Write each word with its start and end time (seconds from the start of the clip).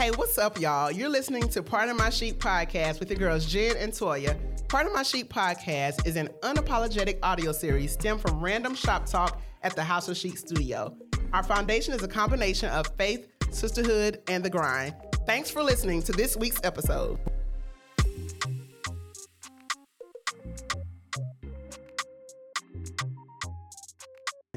Hey, 0.00 0.10
what's 0.12 0.38
up, 0.38 0.58
y'all? 0.58 0.90
You're 0.90 1.10
listening 1.10 1.46
to 1.50 1.62
Pardon 1.62 1.94
My 1.94 2.08
Sheep 2.08 2.38
podcast 2.38 3.00
with 3.00 3.10
your 3.10 3.18
girls 3.18 3.44
Jen 3.44 3.76
and 3.76 3.92
Toya. 3.92 4.34
Pardon 4.66 4.94
My 4.94 5.02
Sheep 5.02 5.30
podcast 5.30 6.06
is 6.06 6.16
an 6.16 6.30
unapologetic 6.40 7.18
audio 7.22 7.52
series 7.52 7.92
stemmed 7.92 8.22
from 8.22 8.40
random 8.40 8.74
shop 8.74 9.04
talk 9.04 9.42
at 9.62 9.76
the 9.76 9.82
House 9.82 10.08
of 10.08 10.16
Sheep 10.16 10.38
studio. 10.38 10.96
Our 11.34 11.42
foundation 11.42 11.92
is 11.92 12.02
a 12.02 12.08
combination 12.08 12.70
of 12.70 12.86
faith, 12.96 13.28
sisterhood, 13.50 14.22
and 14.26 14.42
the 14.42 14.48
grind. 14.48 14.94
Thanks 15.26 15.50
for 15.50 15.62
listening 15.62 16.02
to 16.04 16.12
this 16.12 16.34
week's 16.34 16.62
episode. 16.64 17.18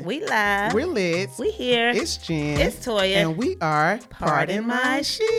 We 0.03 0.20
live. 0.25 0.73
We're 0.73 0.85
lit. 0.85 1.30
we 1.39 1.49
here. 1.52 1.91
It's 1.91 2.17
Jen. 2.17 2.59
It's 2.59 2.85
Toya. 2.85 3.16
And 3.16 3.38
we 3.38 3.55
are 3.61 4.02
Pardon 4.09 4.67
My 4.67 5.02
Sheep. 5.02 5.23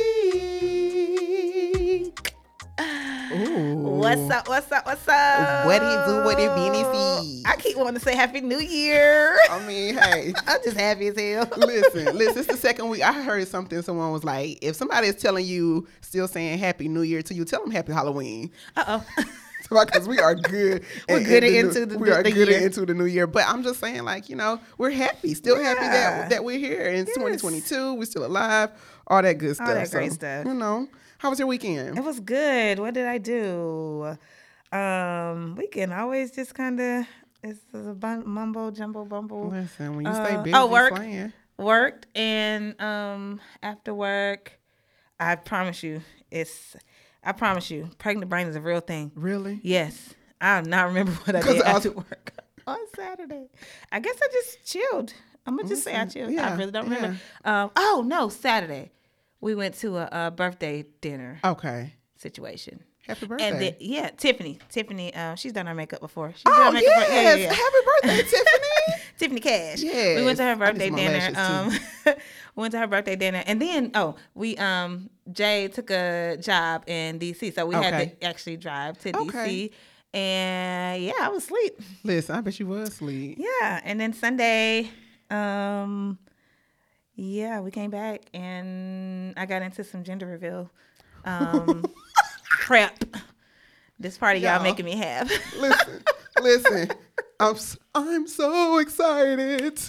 Ooh. 2.81 3.75
what's 3.77 4.31
up? 4.31 4.49
What's 4.49 4.73
up? 4.73 4.87
What's 4.87 5.07
up? 5.07 5.67
What 5.67 5.83
it 5.83 6.07
do, 6.07 6.25
what 6.25 6.41
it 6.41 6.51
see. 6.95 7.43
I 7.45 7.57
keep 7.57 7.77
wanting 7.77 7.95
to 7.95 8.01
say 8.01 8.17
Happy 8.17 8.41
New 8.41 8.59
Year. 8.59 9.37
I 9.51 9.67
mean, 9.67 9.99
hey. 9.99 10.33
I'm 10.47 10.61
just 10.65 10.79
happy 10.79 11.09
as 11.09 11.19
hell. 11.19 11.47
listen, 11.59 12.05
listen. 12.17 12.39
It's 12.39 12.47
the 12.47 12.57
second 12.57 12.89
week. 12.89 13.03
I 13.03 13.13
heard 13.13 13.47
something. 13.47 13.83
Someone 13.83 14.13
was 14.13 14.25
like, 14.25 14.61
"If 14.63 14.77
somebody 14.77 15.09
is 15.09 15.17
telling 15.17 15.45
you, 15.45 15.87
still 16.01 16.27
saying 16.27 16.59
Happy 16.59 16.89
New 16.89 17.03
Year 17.03 17.21
to 17.21 17.35
you, 17.35 17.45
tell 17.45 17.61
them 17.61 17.71
Happy 17.71 17.93
Halloween." 17.93 18.51
Uh 18.77 19.01
oh. 19.19 19.25
Because 19.71 20.07
we 20.09 20.19
are 20.19 20.35
good. 20.35 20.85
We're 21.09 21.17
and- 21.19 21.27
good 21.27 21.45
and 21.45 21.55
into 21.57 21.81
new- 21.81 21.87
the- 21.87 21.99
we 21.99 22.11
are 22.11 22.23
the 22.23 22.31
good 22.33 22.49
into 22.49 22.85
the 22.87 22.95
new 22.95 23.07
year. 23.07 23.27
But 23.27 23.45
I'm 23.49 23.63
just 23.63 23.81
saying, 23.81 24.05
like 24.05 24.29
you 24.29 24.37
know, 24.37 24.61
we're 24.79 24.91
happy, 24.91 25.35
still 25.35 25.57
happy 25.63 25.81
that 25.81 26.31
that 26.31 26.45
we're 26.45 26.59
here 26.59 26.87
in 26.89 27.07
2022. 27.07 27.95
We're 27.95 28.05
still 28.05 28.27
alive. 28.27 28.71
All 29.07 29.21
that 29.23 29.39
good 29.39 29.55
stuff. 29.57 29.69
All 29.69 29.75
that 29.75 29.91
great 29.91 30.11
So, 30.13 30.15
stuff. 30.17 30.47
You 30.47 30.55
know, 30.55 30.89
how 31.19 31.31
was 31.31 31.39
your 31.39 31.49
weekend? 31.49 31.97
It 31.99 32.05
was 32.05 32.21
good. 32.21 32.79
What 32.79 32.95
did 32.95 33.07
I 33.07 33.19
do? 33.19 34.17
Um, 34.73 35.55
weekend 35.57 35.93
always 35.93 36.31
just 36.33 36.55
kind 36.55 36.81
of 36.81 37.07
it's 37.43 37.61
a 37.73 37.95
bun- 37.95 38.27
mumbo 38.27 38.71
jumbo 38.71 39.05
bumble. 39.05 39.49
Listen, 39.51 39.97
when 39.97 40.07
you 40.07 40.13
stay 40.15 40.35
Uh, 40.37 40.43
busy 40.43 40.55
oh, 40.57 40.67
work. 40.67 40.95
playing, 40.95 41.33
Worked 41.59 42.07
and 42.17 42.81
um 42.83 43.41
after 43.63 43.95
work, 43.95 44.59
I 45.21 45.37
promise 45.37 45.83
you, 45.85 46.01
it's 46.31 46.75
I 47.25 47.33
promise 47.33 47.71
you, 47.71 47.89
pregnant 47.99 48.29
brain 48.31 48.47
is 48.47 48.57
a 48.57 48.61
real 48.61 48.81
thing. 48.81 49.11
really? 49.15 49.61
Yes. 49.63 50.15
I 50.41 50.61
do 50.61 50.69
not 50.71 50.89
remember 50.89 51.13
what 51.25 51.37
I 51.37 51.41
did 51.43 51.63
I- 51.63 51.71
after 51.71 51.93
work 51.93 52.33
on 52.67 52.79
Saturday. 52.95 53.49
I 53.91 54.01
guess 54.01 54.17
I 54.23 54.29
just 54.33 54.65
chilled. 54.65 55.15
I'm 55.47 55.57
gonna 55.57 55.69
just 55.69 55.85
say 55.85 55.95
I 55.95 56.07
chilled. 56.07 56.33
yeah, 56.33 56.53
I 56.53 56.57
really 56.57 56.71
don't 56.73 56.85
remember. 56.89 57.19
Um, 57.45 57.71
oh 57.77 58.03
no, 58.07 58.29
Saturday. 58.29 58.91
We 59.41 59.55
went 59.55 59.75
to 59.77 59.99
a, 59.99 60.09
a 60.27 60.31
birthday 60.31 60.87
dinner 61.03 61.39
Okay. 61.45 61.93
situation. 62.17 62.83
Happy 63.07 63.27
birthday. 63.27 63.49
And 63.49 63.61
then, 63.61 63.75
yeah, 63.81 64.11
Tiffany. 64.11 64.59
Tiffany, 64.71 65.15
um, 65.15 65.37
she's 65.37 65.53
done 65.53 65.69
our 65.69 65.75
makeup 65.75 66.01
before. 66.01 66.33
She's 66.35 66.43
done 66.43 66.55
our 66.55 66.69
oh 66.69 66.73
makeup 66.73 66.89
yes! 66.89 67.07
for- 67.07 67.13
yeah, 67.13 67.23
yeah, 67.23 67.37
yeah. 67.37 67.53
Happy 67.53 67.77
birthday, 67.87 68.23
Tiffany. 68.31 69.03
Tiffany 69.19 69.41
Cash. 69.41 69.83
Yeah. 69.83 70.17
We 70.17 70.25
went 70.25 70.39
to 70.39 70.45
her 70.45 70.57
birthday 70.57 70.91
dinner. 70.91 71.33
Um, 71.39 71.71
we 72.57 72.61
went 72.61 72.73
to 72.73 72.79
her 72.79 72.87
birthday 72.87 73.17
dinner, 73.17 73.43
and 73.47 73.61
then 73.61 73.91
oh, 73.95 74.17
we 74.35 74.57
um 74.57 75.11
Jay 75.31 75.69
took 75.69 75.91
a 75.91 76.39
job 76.41 76.85
in 76.87 77.19
DC, 77.19 77.55
so 77.55 77.67
we 77.67 77.75
had 77.75 78.19
to 78.19 78.25
actually 78.25 78.57
drive 78.57 78.99
to 79.01 79.17
Okay. 79.17 79.71
DC. 79.71 79.71
And 80.15 81.03
yeah, 81.03 81.13
I 81.21 81.29
was 81.29 81.45
asleep. 81.45 81.81
Listen, 82.05 82.37
I 82.37 82.41
bet 82.41 82.59
you 82.59 82.67
was 82.67 82.89
asleep. 82.89 83.37
Yeah, 83.39 83.81
and 83.85 84.01
then 84.01 84.13
Sunday, 84.13 84.89
um, 85.29 86.19
yeah, 87.17 87.61
we 87.61 87.71
came 87.71 87.91
back 87.91 88.23
and 88.33 89.35
I 89.37 89.45
got 89.47 89.63
into 89.63 89.83
some 89.85 90.05
gender 90.05 90.27
reveal 90.27 90.71
um, 91.25 91.85
prep. 92.65 93.05
This 93.99 94.17
party 94.19 94.41
y'all 94.41 94.55
Y'all. 94.55 94.63
making 94.63 94.85
me 94.87 94.97
have. 94.97 95.31
Listen, 95.59 96.03
listen. 96.43 96.91
I'm 97.39 97.55
s- 97.57 97.77
I'm 97.95 98.27
so 98.27 98.79
excited, 98.79 99.81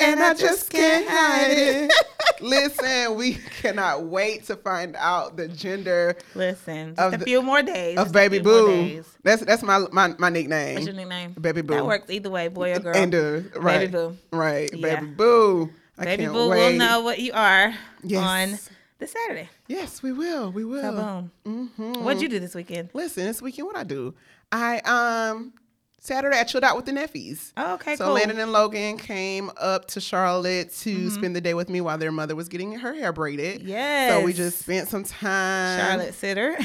and 0.00 0.20
I 0.20 0.34
just 0.34 0.70
can't 0.70 1.06
hide 1.08 1.50
it. 1.50 1.92
Listen, 2.40 3.14
we 3.14 3.34
cannot 3.60 4.04
wait 4.06 4.44
to 4.46 4.56
find 4.56 4.96
out 4.96 5.36
the 5.36 5.46
gender 5.46 6.16
Listen, 6.34 6.88
just 6.96 6.98
Of 7.00 7.14
a 7.14 7.16
the- 7.18 7.24
few 7.24 7.40
more 7.42 7.62
days. 7.62 7.96
of 7.98 8.08
a 8.10 8.12
Baby 8.12 8.36
few 8.38 8.42
Boo. 8.44 9.04
That's 9.22 9.44
that's 9.44 9.62
my 9.62 9.84
my, 9.92 10.14
my 10.18 10.28
nickname. 10.28 10.74
What's 10.74 10.86
your 10.86 10.96
nickname? 10.96 11.32
Baby 11.40 11.62
Boo. 11.62 11.74
That 11.74 11.86
works 11.86 12.10
either 12.10 12.30
way, 12.30 12.48
boy 12.48 12.72
or 12.74 12.80
girl. 12.80 12.96
And 12.96 13.14
uh, 13.14 13.40
right, 13.60 13.90
Boo. 13.92 14.16
right, 14.32 14.70
Yeah. 14.72 14.94
Baby 15.00 15.06
Boo. 15.12 15.70
I 15.98 16.04
Baby 16.04 16.22
can't 16.24 16.32
Boo 16.34 16.48
wait. 16.50 16.72
will 16.72 16.78
know 16.78 17.00
what 17.02 17.18
you 17.20 17.32
are 17.32 17.74
Yes. 18.02 18.22
on 18.24 18.58
this 19.02 19.12
Saturday. 19.12 19.48
Yes, 19.66 20.02
we 20.02 20.12
will. 20.12 20.50
We 20.52 20.64
will. 20.64 20.82
So 20.82 21.30
boom. 21.44 21.70
Mhm. 21.78 22.02
What'd 22.04 22.22
you 22.22 22.28
do 22.28 22.38
this 22.40 22.54
weekend? 22.54 22.90
Listen, 22.94 23.24
this 23.26 23.42
weekend, 23.42 23.66
what 23.66 23.76
I 23.76 23.84
do? 23.84 24.14
I 24.50 24.78
um 24.80 25.52
Saturday 25.98 26.36
I 26.36 26.42
chilled 26.44 26.64
out 26.64 26.74
with 26.76 26.84
the 26.86 26.92
nephews. 26.92 27.52
Oh, 27.56 27.74
okay, 27.74 27.94
so 27.94 28.06
cool. 28.06 28.14
Landon 28.14 28.38
and 28.40 28.50
Logan 28.52 28.98
came 28.98 29.50
up 29.56 29.86
to 29.88 30.00
Charlotte 30.00 30.72
to 30.80 30.90
Mm-hmm. 30.96 31.08
spend 31.10 31.36
the 31.36 31.40
day 31.40 31.54
with 31.54 31.68
me 31.68 31.80
while 31.80 31.96
their 31.96 32.10
mother 32.10 32.34
was 32.34 32.48
getting 32.48 32.72
her 32.72 32.92
hair 32.92 33.12
braided. 33.12 33.62
Yes. 33.62 34.10
So 34.12 34.24
we 34.24 34.32
just 34.32 34.58
spent 34.60 34.88
some 34.88 35.04
time. 35.04 35.78
Charlotte 35.78 36.14
Sitter. 36.14 36.56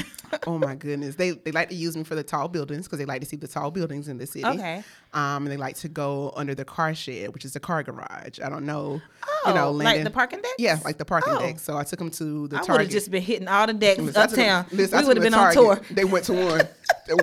Oh 0.46 0.58
my 0.58 0.74
goodness. 0.74 1.14
They 1.14 1.30
they 1.30 1.52
like 1.52 1.68
to 1.70 1.74
use 1.74 1.96
me 1.96 2.04
for 2.04 2.14
the 2.14 2.22
tall 2.22 2.48
buildings 2.48 2.86
because 2.86 2.98
they 2.98 3.04
like 3.06 3.20
to 3.22 3.26
see 3.26 3.36
the 3.36 3.48
tall 3.48 3.70
buildings 3.70 4.08
in 4.08 4.18
the 4.18 4.26
city. 4.26 4.44
Okay. 4.44 4.84
Um, 5.18 5.42
and 5.44 5.52
they 5.52 5.56
like 5.56 5.76
to 5.78 5.88
go 5.88 6.32
under 6.36 6.54
the 6.54 6.64
car 6.64 6.94
shed, 6.94 7.34
which 7.34 7.44
is 7.44 7.52
the 7.52 7.60
car 7.60 7.82
garage. 7.82 8.38
I 8.44 8.48
don't 8.48 8.64
know. 8.66 9.00
Oh, 9.26 9.48
you 9.48 9.54
know, 9.54 9.70
like 9.72 10.04
the 10.04 10.10
parking 10.10 10.40
deck? 10.40 10.52
Yeah, 10.58 10.78
like 10.84 10.98
the 10.98 11.04
parking 11.04 11.34
Oh. 11.36 11.40
deck. 11.40 11.58
So 11.58 11.76
I 11.76 11.82
took 11.84 11.98
them 11.98 12.10
to 12.12 12.46
the 12.48 12.56
target. 12.56 12.68
I 12.68 12.72
would 12.72 12.80
have 12.82 12.90
just 12.90 13.10
been 13.10 13.22
hitting 13.22 13.48
all 13.48 13.66
the 13.66 13.72
decks 13.72 13.98
Listen, 14.00 14.22
took 14.28 14.36
them- 14.36 14.60
uptown. 14.60 14.78
listen, 14.78 14.98
we 15.00 15.06
would 15.06 15.16
have 15.16 15.22
been 15.24 15.32
to 15.32 15.38
on 15.38 15.54
Target. 15.54 15.84
tour. 15.86 15.94
They 15.96 16.04
went 16.04 16.24
to 16.26 16.32
one, 16.34 16.68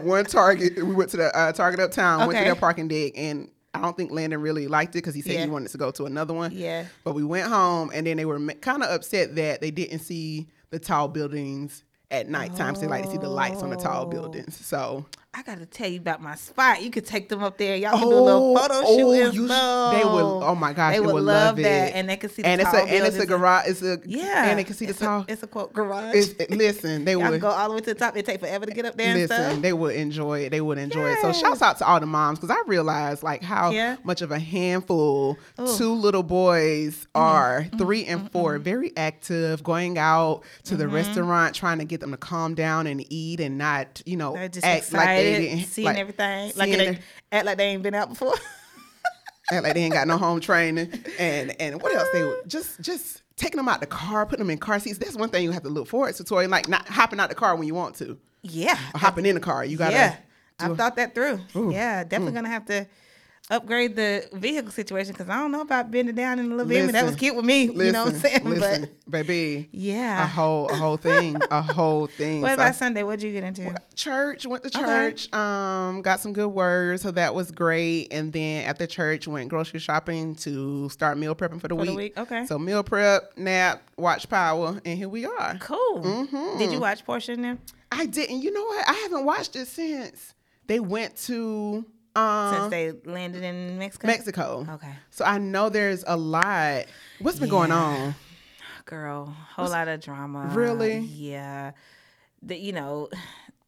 one 0.06 0.26
Target. 0.26 0.76
We 0.78 0.94
went 0.94 1.10
to 1.12 1.18
the 1.18 1.38
uh, 1.38 1.52
Target 1.54 1.80
uptown. 1.80 2.22
Okay. 2.22 2.28
Went 2.28 2.38
to 2.40 2.44
their 2.46 2.56
parking 2.56 2.88
deck, 2.88 3.14
and 3.16 3.50
I 3.74 3.82
don't 3.82 3.96
think 3.96 4.12
Landon 4.12 4.42
really 4.42 4.68
liked 4.68 4.96
it 4.96 5.00
because 5.00 5.16
he 5.16 5.22
said 5.22 5.34
Yeah. 5.34 5.44
he 5.46 5.50
wanted 5.50 5.70
to 5.72 5.78
go 5.78 5.92
to 5.92 6.06
another 6.06 6.34
one. 6.34 6.52
Yeah. 6.54 6.86
But 7.04 7.14
we 7.16 7.24
went 7.24 7.48
home, 7.48 7.92
and 7.94 8.06
then 8.08 8.18
they 8.18 8.26
were 8.26 8.40
kind 8.56 8.84
of 8.84 8.90
upset 8.90 9.36
that 9.36 9.62
they 9.62 9.72
didn't 9.72 10.00
see 10.00 10.48
the 10.70 10.80
tall 10.80 11.08
buildings 11.08 11.84
at 12.12 12.30
nighttime. 12.30 12.76
So 12.76 12.82
they 12.82 12.88
like 12.88 13.04
to 13.06 13.12
see 13.12 13.18
the 13.18 13.30
lights 13.30 13.62
on 13.64 13.70
the 13.70 13.78
Oh. 13.78 13.82
tall 13.84 14.06
buildings. 14.06 14.58
So 14.66 15.06
I 15.38 15.42
got 15.42 15.58
to 15.58 15.66
tell 15.66 15.90
you 15.90 16.00
about 16.00 16.22
my 16.22 16.36
spot. 16.36 16.82
You 16.82 16.90
could 16.90 17.06
take 17.06 17.28
them 17.28 17.44
up 17.44 17.58
there. 17.58 17.76
Y'all 17.76 17.92
can 18.00 18.08
do 18.08 18.14
a 18.14 18.22
little 18.22 18.56
photo 18.58 18.74
oh, 18.76 18.98
shoot 18.98 19.26
and 19.26 19.34
you 19.34 19.48
sh- 19.48 19.52
stuff. 19.52 19.94
they 19.94 20.04
would. 20.06 20.22
Oh 20.24 20.56
my 20.56 20.72
gosh, 20.72 20.94
They 20.94 21.00
they, 21.00 21.06
would 21.06 21.14
would 21.16 21.24
love 21.24 21.58
that, 21.58 21.90
it. 21.90 21.96
and 21.96 22.08
they 22.10 22.16
can 22.16 22.30
see 22.30 22.42
the 22.42 22.48
and 22.48 22.62
it's 22.62 22.74
a 22.74 22.78
and 22.78 23.06
it's 23.06 23.18
a 23.18 23.26
garage. 23.26 23.68
It's 23.68 23.82
a 23.82 24.00
Yeah. 24.06 24.46
and 24.50 24.58
they 24.60 24.64
can 24.64 24.76
see 24.76 24.86
the 24.86 24.92
it's 24.92 25.00
tall. 25.00 25.22
A, 25.22 25.26
it's 25.28 25.44
a 25.44 25.48
quote 25.48 25.74
garage. 25.74 26.16
It's, 26.16 26.30
it- 26.40 26.52
listen, 26.52 27.04
they 27.04 27.16
would 27.18 27.42
go 27.42 27.50
all 27.50 27.68
the 27.68 27.76
way 27.76 27.82
to 27.82 27.86
the 27.94 27.96
top. 27.96 28.16
It 28.16 28.26
take 28.26 28.40
forever 28.40 28.66
to 28.66 28.72
get 28.72 28.86
up 28.86 28.96
there 28.96 29.14
Listen, 29.14 29.36
stuff. 29.52 29.62
they 29.62 29.74
would 29.74 29.96
enjoy 29.96 30.46
it. 30.46 30.52
They 30.52 30.62
would 30.62 30.78
enjoy 30.78 31.10
it. 31.12 31.20
So 31.22 31.34
shouts 31.34 31.62
out 31.62 31.80
to 31.80 31.86
all 31.86 32.00
the 32.00 32.06
moms 32.06 32.40
because 32.40 32.56
I 32.56 32.62
realized 32.68 33.22
like 33.22 33.44
how 33.44 33.72
Yeah. 33.72 33.98
much 34.04 34.22
of 34.22 34.32
a 34.32 34.40
handful 34.40 35.38
Ooh. 35.60 35.62
Mm-hmm. 35.64 35.78
two 35.78 35.94
little 35.94 36.24
boys 36.24 37.08
are, 37.14 37.66
3 37.78 38.06
and 38.06 38.32
4 38.32 38.58
very 38.60 38.96
active, 38.96 39.64
going 39.64 39.98
out 39.98 40.44
to 40.64 40.78
the 40.78 40.88
restaurant, 40.88 41.56
trying 41.56 41.80
to 41.80 41.86
get 41.86 42.00
them 42.00 42.12
to 42.12 42.18
calm 42.18 42.56
down 42.56 42.88
and 42.88 43.06
eat 43.12 43.40
and 43.40 43.58
not, 43.58 44.02
you 44.06 44.16
know, 44.18 44.36
act 44.38 44.58
excited, 44.58 44.94
like 44.94 45.25
didn't 45.32 45.66
seeing 45.66 45.86
like, 45.86 45.98
everything. 45.98 46.52
Like 46.56 46.72
they 46.72 47.00
act 47.32 47.46
like 47.46 47.58
they 47.58 47.66
ain't 47.66 47.84
been 47.84 47.96
out 47.96 48.10
before. 48.10 48.34
act 49.52 49.64
like 49.64 49.74
they 49.74 49.84
ain't 49.84 49.94
got 49.94 50.08
no 50.08 50.18
home 50.18 50.40
training 50.40 50.92
and 51.20 51.60
and 51.60 51.82
what 51.82 51.94
else 51.94 52.08
they 52.14 52.24
would 52.24 52.48
just 52.48 52.82
just 52.82 53.22
taking 53.36 53.58
them 53.58 53.68
out 53.68 53.80
the 53.80 53.88
car, 53.88 54.26
putting 54.26 54.46
them 54.46 54.50
in 54.50 54.58
car 54.58 54.80
seats. 54.80 54.98
That's 54.98 55.16
one 55.16 55.30
thing 55.30 55.44
you 55.44 55.52
have 55.52 55.64
to 55.64 55.70
look 55.70 55.88
forward 55.88 56.16
to, 56.16 56.24
Tori. 56.24 56.48
Like 56.48 56.68
not 56.68 56.88
hopping 56.88 57.20
out 57.20 57.30
the 57.30 57.36
car 57.36 57.56
when 57.56 57.68
you 57.68 57.76
want 57.76 57.96
to, 57.98 58.18
yeah. 58.42 58.78
or 58.94 59.00
hopping 59.00 59.26
in 59.26 59.36
the 59.36 59.42
car. 59.42 59.66
You 59.66 59.78
gotta. 59.78 59.94
yeah. 59.94 60.16
I've 60.58 60.78
thought 60.78 60.96
that 60.96 61.14
through. 61.14 61.42
Ooh. 61.56 61.72
Yeah, 61.72 62.04
definitely 62.04 62.32
mm. 62.32 62.36
gonna 62.36 62.50
have 62.50 62.66
to 62.68 62.88
upgrade 63.52 63.96
the 63.96 64.28
vehicle 64.34 64.72
situation 64.72 65.14
because 65.14 65.30
I 65.30 65.36
don't 65.38 65.52
know 65.52 65.62
about 65.62 65.92
bending 65.92 66.16
down 66.16 66.40
in 66.40 66.50
the 66.50 66.56
little 66.56 66.70
Beamer. 66.70 66.92
That 66.92 67.04
was 67.04 67.12
Listen. 67.14 67.20
cute 67.20 67.36
with 67.36 67.46
me. 67.46 67.64
you 67.66 67.92
know 67.92 68.06
what 68.06 68.14
I'm 68.16 68.20
saying? 68.20 68.44
Listen, 68.44 68.90
but 69.08 69.28
baby. 69.28 69.70
yeah. 69.72 70.24
a 70.24 70.28
whole 70.28 70.68
a 70.70 70.76
whole 70.76 70.98
thing, 70.98 71.38
a 71.52 71.62
whole 71.62 72.08
thing. 72.18 72.42
what 72.42 72.50
So- 72.50 72.54
about 72.56 72.76
Sunday? 72.76 73.04
What'd 73.04 73.22
you 73.22 73.32
get 73.32 73.44
into? 73.44 73.76
church? 73.96 74.46
Went 74.48 74.64
to 74.64 74.70
Okay. 74.70 74.86
church. 74.86 75.34
Um, 75.34 76.02
got 76.02 76.20
some 76.20 76.34
good 76.34 76.48
words, 76.50 77.02
so 77.04 77.12
that 77.12 77.36
was 77.36 77.52
great. 77.52 78.08
And 78.12 78.34
then 78.34 78.66
at 78.66 78.80
the 78.80 78.88
church, 78.88 79.28
went 79.28 79.50
grocery 79.50 79.80
shopping 79.80 80.36
to 80.38 80.90
start 80.90 81.18
meal 81.18 81.36
prepping 81.36 81.62
for 81.62 81.68
the 81.68 81.76
For 81.76 81.82
week. 81.82 81.90
the 81.90 81.96
week? 81.96 82.18
Okay. 82.20 82.46
So 82.48 82.58
meal 82.58 82.84
prep, 82.84 83.38
nap, 83.38 83.82
watch 83.98 84.28
Power, 84.28 84.82
and 84.84 84.98
here 84.98 85.10
we 85.10 85.26
are. 85.26 85.58
Cool. 85.60 86.02
Mhm. 86.04 86.58
Did 86.58 86.72
you 86.72 86.80
watch 86.80 87.06
Portia 87.06 87.38
now? 87.38 87.58
I 87.92 88.08
didn't. 88.08 88.42
You 88.42 88.52
know 88.52 88.64
what? 88.66 88.90
I 88.90 88.94
haven't 88.94 89.24
watched 89.26 89.56
it 89.56 89.68
since 89.68 90.34
they 90.68 90.80
went 90.80 91.16
to 91.18 91.86
um 92.16 92.54
Since 92.54 92.72
they 92.72 93.12
landed 93.12 93.44
in 93.44 93.78
Mexico? 93.78 94.08
Mexico. 94.08 94.68
Okay. 94.72 94.94
So 95.10 95.26
I 95.26 95.38
know 95.38 95.70
there's 95.70 96.04
a 96.08 96.16
lot. 96.18 96.86
What's 97.20 97.40
been 97.40 97.50
going 97.50 97.72
on? 97.72 98.16
Girl, 98.86 99.26
whole 99.56 99.70
lot 99.70 99.88
of 99.88 100.00
drama. 100.00 100.48
Really? 100.54 101.00
Yeah. 101.00 101.72
The, 102.44 102.56
you 102.58 102.72
know, 102.74 103.10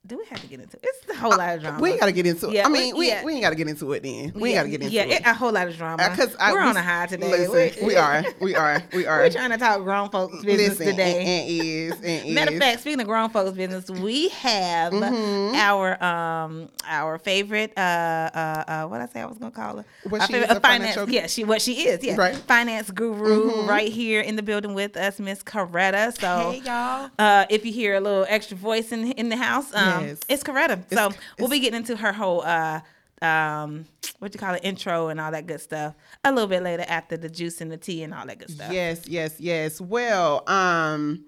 do 0.08 0.18
we 0.18 0.26
have 0.26 0.40
to 0.42 0.48
get 0.48 0.60
into 0.60 0.78
it? 0.78 0.84
It's 0.84 1.10
a 1.12 1.16
whole 1.16 1.32
lot 1.38 1.56
of 1.56 1.62
drama. 1.62 1.80
We 1.82 1.92
ain't 1.92 2.00
got 2.00 2.06
to 2.08 2.12
get 2.12 2.26
into 2.26 2.48
it. 2.50 2.54
Yeah, 2.54 2.66
I 2.66 2.70
mean, 2.70 2.94
we- 2.94 3.00
we, 3.02 3.08
yeah. 3.10 3.24
we 3.26 3.34
ain't 3.34 3.42
got 3.44 3.50
to 3.50 3.56
get 3.56 3.68
into 3.68 3.92
it 3.94 4.04
then. 4.04 4.32
We 4.36 4.54
yeah, 4.54 4.56
ain't 4.56 4.56
got 4.58 4.64
to 4.64 4.70
get 4.70 4.82
into 4.84 4.88
it. 5.02 5.08
yeah, 5.10 5.16
it. 5.18 5.22
a 5.26 5.34
whole 5.34 5.52
lot 5.52 5.68
of 5.68 5.76
drama. 5.78 6.10
Because 6.10 6.36
we're 6.40 6.62
on 6.62 6.78
a 6.78 6.82
high 6.82 7.06
today. 7.08 7.30
Listen, 7.30 7.52
We're- 7.54 7.86
we 7.86 7.96
are, 7.96 8.24
we 8.40 8.56
are, 8.56 8.84
we 8.94 9.06
are. 9.06 9.30
Trying 9.30 9.52
to 9.52 9.58
talk 9.58 9.84
grown 9.84 10.10
folks 10.10 10.44
business 10.44 10.80
Listen, 10.80 10.88
today. 10.96 11.20
And, 11.20 11.28
and 11.30 11.50
is, 11.50 12.26
and 12.26 12.34
Matter 12.36 12.54
of 12.54 12.60
fact, 12.60 12.80
speaking 12.82 13.02
of 13.02 13.08
grown 13.08 13.30
folks 13.30 13.52
business, 13.58 13.90
we 13.90 14.30
have 14.30 14.94
Mm-hmm. 14.94 15.56
our 15.56 16.02
um 16.04 16.70
our 16.86 17.18
favorite 17.18 17.74
uh 17.78 17.82
uh, 17.82 18.64
uh 18.68 18.88
what 18.88 19.02
I 19.02 19.08
say 19.08 19.22
I 19.22 19.26
was 19.26 19.38
gonna 19.38 19.52
call 19.52 19.78
her. 19.78 19.86
Was 20.10 20.22
Our 20.22 20.28
she 20.28 20.34
favorite- 20.34 20.50
is 20.52 20.56
a 20.56 20.58
uh, 20.58 20.60
finance 20.62 20.96
financial- 20.96 21.14
yeah 21.14 21.28
she 21.28 21.44
what 21.44 21.62
she 21.62 21.88
is 21.88 22.04
yeah 22.04 22.16
Right. 22.16 22.34
Mm-hmm. 22.34 22.42
finance 22.48 22.92
guru 22.92 23.66
right 23.68 23.92
here 23.92 24.22
in 24.22 24.36
the 24.36 24.44
building 24.44 24.74
with 24.74 24.96
us 24.98 25.20
Miss 25.20 25.44
Coretta. 25.44 26.18
So 26.20 26.52
Hey, 26.52 26.62
y'all. 26.66 27.10
uh 27.20 27.46
if 27.50 27.66
you 27.66 27.72
hear 27.74 27.96
a 27.96 28.00
little 28.00 28.26
extra 28.30 28.56
voice 28.58 28.92
in 28.92 29.12
in 29.14 29.30
the 29.30 29.38
house 29.38 29.74
um 29.76 29.97
It's 30.30 30.44
Coretta. 30.44 30.84
So 30.94 31.08
It's- 31.08 31.18
we'll 31.40 31.50
be 31.50 31.60
getting 31.60 31.78
into 31.78 31.96
her 31.98 32.14
whole 32.14 32.42
uh 32.44 32.82
um 33.22 33.86
what 34.20 34.34
you 34.34 34.40
call 34.40 34.54
it 34.54 34.62
intro 34.64 35.08
and 35.10 35.20
all 35.20 35.32
that 35.32 35.48
good 35.48 35.60
stuff 35.62 35.94
a 36.24 36.32
little 36.32 36.48
bit 36.48 36.62
later 36.64 36.86
after 36.88 37.18
the 37.18 37.30
juice 37.30 37.62
and 37.62 37.72
the 37.72 37.78
tea 37.78 38.04
and 38.04 38.14
all 38.14 38.26
that 38.26 38.40
good 38.40 38.50
stuff. 38.52 38.72
Yes, 38.72 39.08
yes, 39.08 39.36
yes. 39.40 39.82
Well, 39.82 40.44
um, 40.48 41.24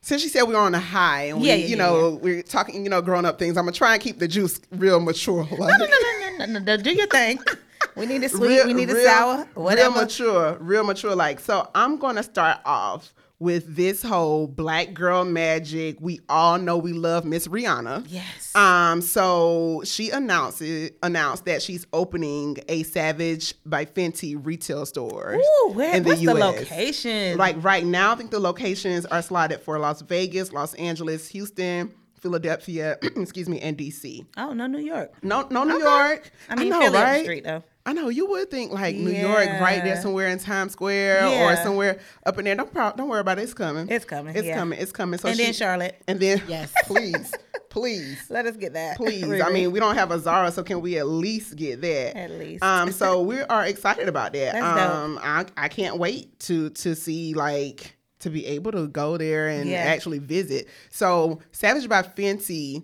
since 0.00 0.22
she 0.22 0.28
said 0.28 0.42
we're 0.44 0.56
on 0.56 0.74
a 0.74 0.80
high 0.80 1.24
and 1.24 1.40
we, 1.40 1.48
Yeah, 1.48 1.54
yeah, 1.54 1.64
you 1.64 1.70
yeah, 1.70 1.76
know, 1.76 2.18
we're 2.22 2.42
talking, 2.42 2.82
you 2.84 2.90
know, 2.90 3.00
grown 3.02 3.24
up 3.24 3.38
things, 3.38 3.56
I'm 3.56 3.64
gonna 3.64 3.72
try 3.72 3.94
and 3.94 4.02
keep 4.02 4.18
the 4.18 4.28
juice 4.28 4.60
real 4.70 5.00
mature. 5.00 5.44
Like, 5.50 5.58
No, 5.58 5.66
no, 5.66 5.86
no, 5.86 5.86
no, 5.86 6.36
no, 6.38 6.46
no, 6.46 6.58
no, 6.60 6.76
do 6.76 6.92
your 6.92 7.06
thing. 7.08 7.38
We 7.96 8.06
need 8.06 8.22
it 8.24 8.30
sweet. 8.32 8.48
real, 8.48 8.66
we 8.66 8.72
need 8.74 8.90
real- 8.90 9.04
sour. 9.04 9.44
Whatever. 9.54 9.92
Real 9.94 10.02
mature, 10.02 10.56
real 10.60 10.84
mature. 10.84 11.14
Like, 11.14 11.38
so 11.38 11.68
I'm 11.76 11.96
gonna 11.98 12.22
start 12.24 12.58
off 12.64 13.12
with 13.44 13.76
this 13.76 14.02
whole 14.02 14.46
black 14.48 14.94
girl 14.94 15.24
magic. 15.24 15.98
We 16.00 16.20
all 16.28 16.58
know 16.58 16.78
we 16.78 16.94
love 16.94 17.26
Miss 17.26 17.46
Rihanna. 17.46 18.06
Yes. 18.08 18.56
Um, 18.56 19.02
so 19.02 19.82
she 19.84 20.08
announced 20.10 20.62
announced 21.02 21.44
that 21.44 21.62
she's 21.62 21.86
opening 21.92 22.56
a 22.68 22.82
Savage 22.84 23.54
by 23.66 23.84
Fenty 23.84 24.34
retail 24.42 24.86
store. 24.86 25.36
Ooh, 25.36 25.72
where, 25.74 25.94
in 25.94 26.04
what's 26.04 26.20
the, 26.20 26.32
location? 26.32 27.36
Like 27.36 27.62
right 27.62 27.84
now, 27.84 28.12
I 28.12 28.14
think 28.16 28.30
the 28.30 28.40
locations 28.40 29.04
are 29.06 29.20
slotted 29.20 29.60
for 29.60 29.78
Las 29.78 30.00
Vegas, 30.00 30.50
Los 30.52 30.72
Angeles, 30.74 31.28
Houston, 31.28 31.92
Philadelphia, 32.18 32.96
excuse 33.02 33.50
me, 33.50 33.60
and 33.60 33.76
DC. 33.76 34.24
Oh 34.38 34.54
no, 34.54 34.66
New 34.66 34.78
York. 34.78 35.12
No, 35.22 35.46
no 35.50 35.64
New 35.64 35.74
Okay. 35.76 35.84
York. 35.84 36.30
I 36.48 36.54
mean, 36.56 36.70
know, 36.70 36.80
Philly 36.80 36.92
the 36.92 36.98
right? 37.04 37.22
street 37.22 37.44
though. 37.44 37.62
I 37.86 37.92
know 37.92 38.08
you 38.08 38.26
would 38.30 38.50
think 38.50 38.72
like 38.72 38.96
New 38.96 39.10
York, 39.10 39.46
right 39.60 39.84
there 39.84 40.00
somewhere 40.00 40.28
in 40.28 40.38
Times 40.38 40.72
Square 40.72 41.26
or 41.26 41.56
somewhere 41.56 41.98
up 42.24 42.38
in 42.38 42.46
there. 42.46 42.54
Don't 42.54 42.72
pro- 42.72 42.92
don't 42.92 43.08
worry 43.08 43.20
about 43.20 43.38
it. 43.38 43.42
It's 43.42 43.52
coming. 43.54 43.88
It's 43.90 44.06
coming, 44.06 44.34
It's 44.34 44.46
yeah. 44.46 44.54
coming. 44.56 44.78
It's 44.78 44.92
coming. 44.92 45.18
So 45.20 45.28
and 45.28 45.38
then 45.38 45.52
Charlotte. 45.52 46.00
And 46.08 46.18
then 46.18 46.42
Yes. 46.48 46.72
please, 46.86 47.30
please. 47.68 48.24
Let 48.30 48.46
us 48.46 48.56
get 48.56 48.72
that. 48.72 48.96
Please, 48.96 49.24
I 49.40 49.50
mean, 49.50 49.70
we 49.70 49.80
don't 49.80 49.96
have 49.96 50.10
a 50.12 50.18
Zara, 50.18 50.50
so 50.50 50.62
can 50.62 50.80
we 50.80 50.96
at 50.96 51.06
least 51.06 51.56
get 51.56 51.82
that? 51.82 52.16
At 52.16 52.30
least. 52.30 52.64
Um, 52.64 52.90
so 52.90 53.20
we 53.30 53.40
are 53.42 53.66
excited 53.66 54.08
about 54.08 54.32
that. 54.32 54.54
That's 54.54 54.80
dope. 54.80 54.90
um, 54.96 55.18
I 55.22 55.44
I 55.56 55.68
can't 55.68 55.98
wait 55.98 56.38
to 56.40 56.70
to 56.70 56.94
see 56.94 57.34
like 57.34 57.96
to 58.20 58.30
be 58.30 58.46
able 58.46 58.72
to 58.72 58.88
go 58.88 59.18
there 59.18 59.48
and 59.48 59.68
Yeah. 59.68 59.76
actually 59.80 60.20
visit. 60.20 60.68
So 60.88 61.40
Savage 61.52 61.86
by 61.86 62.00
Fenty, 62.00 62.82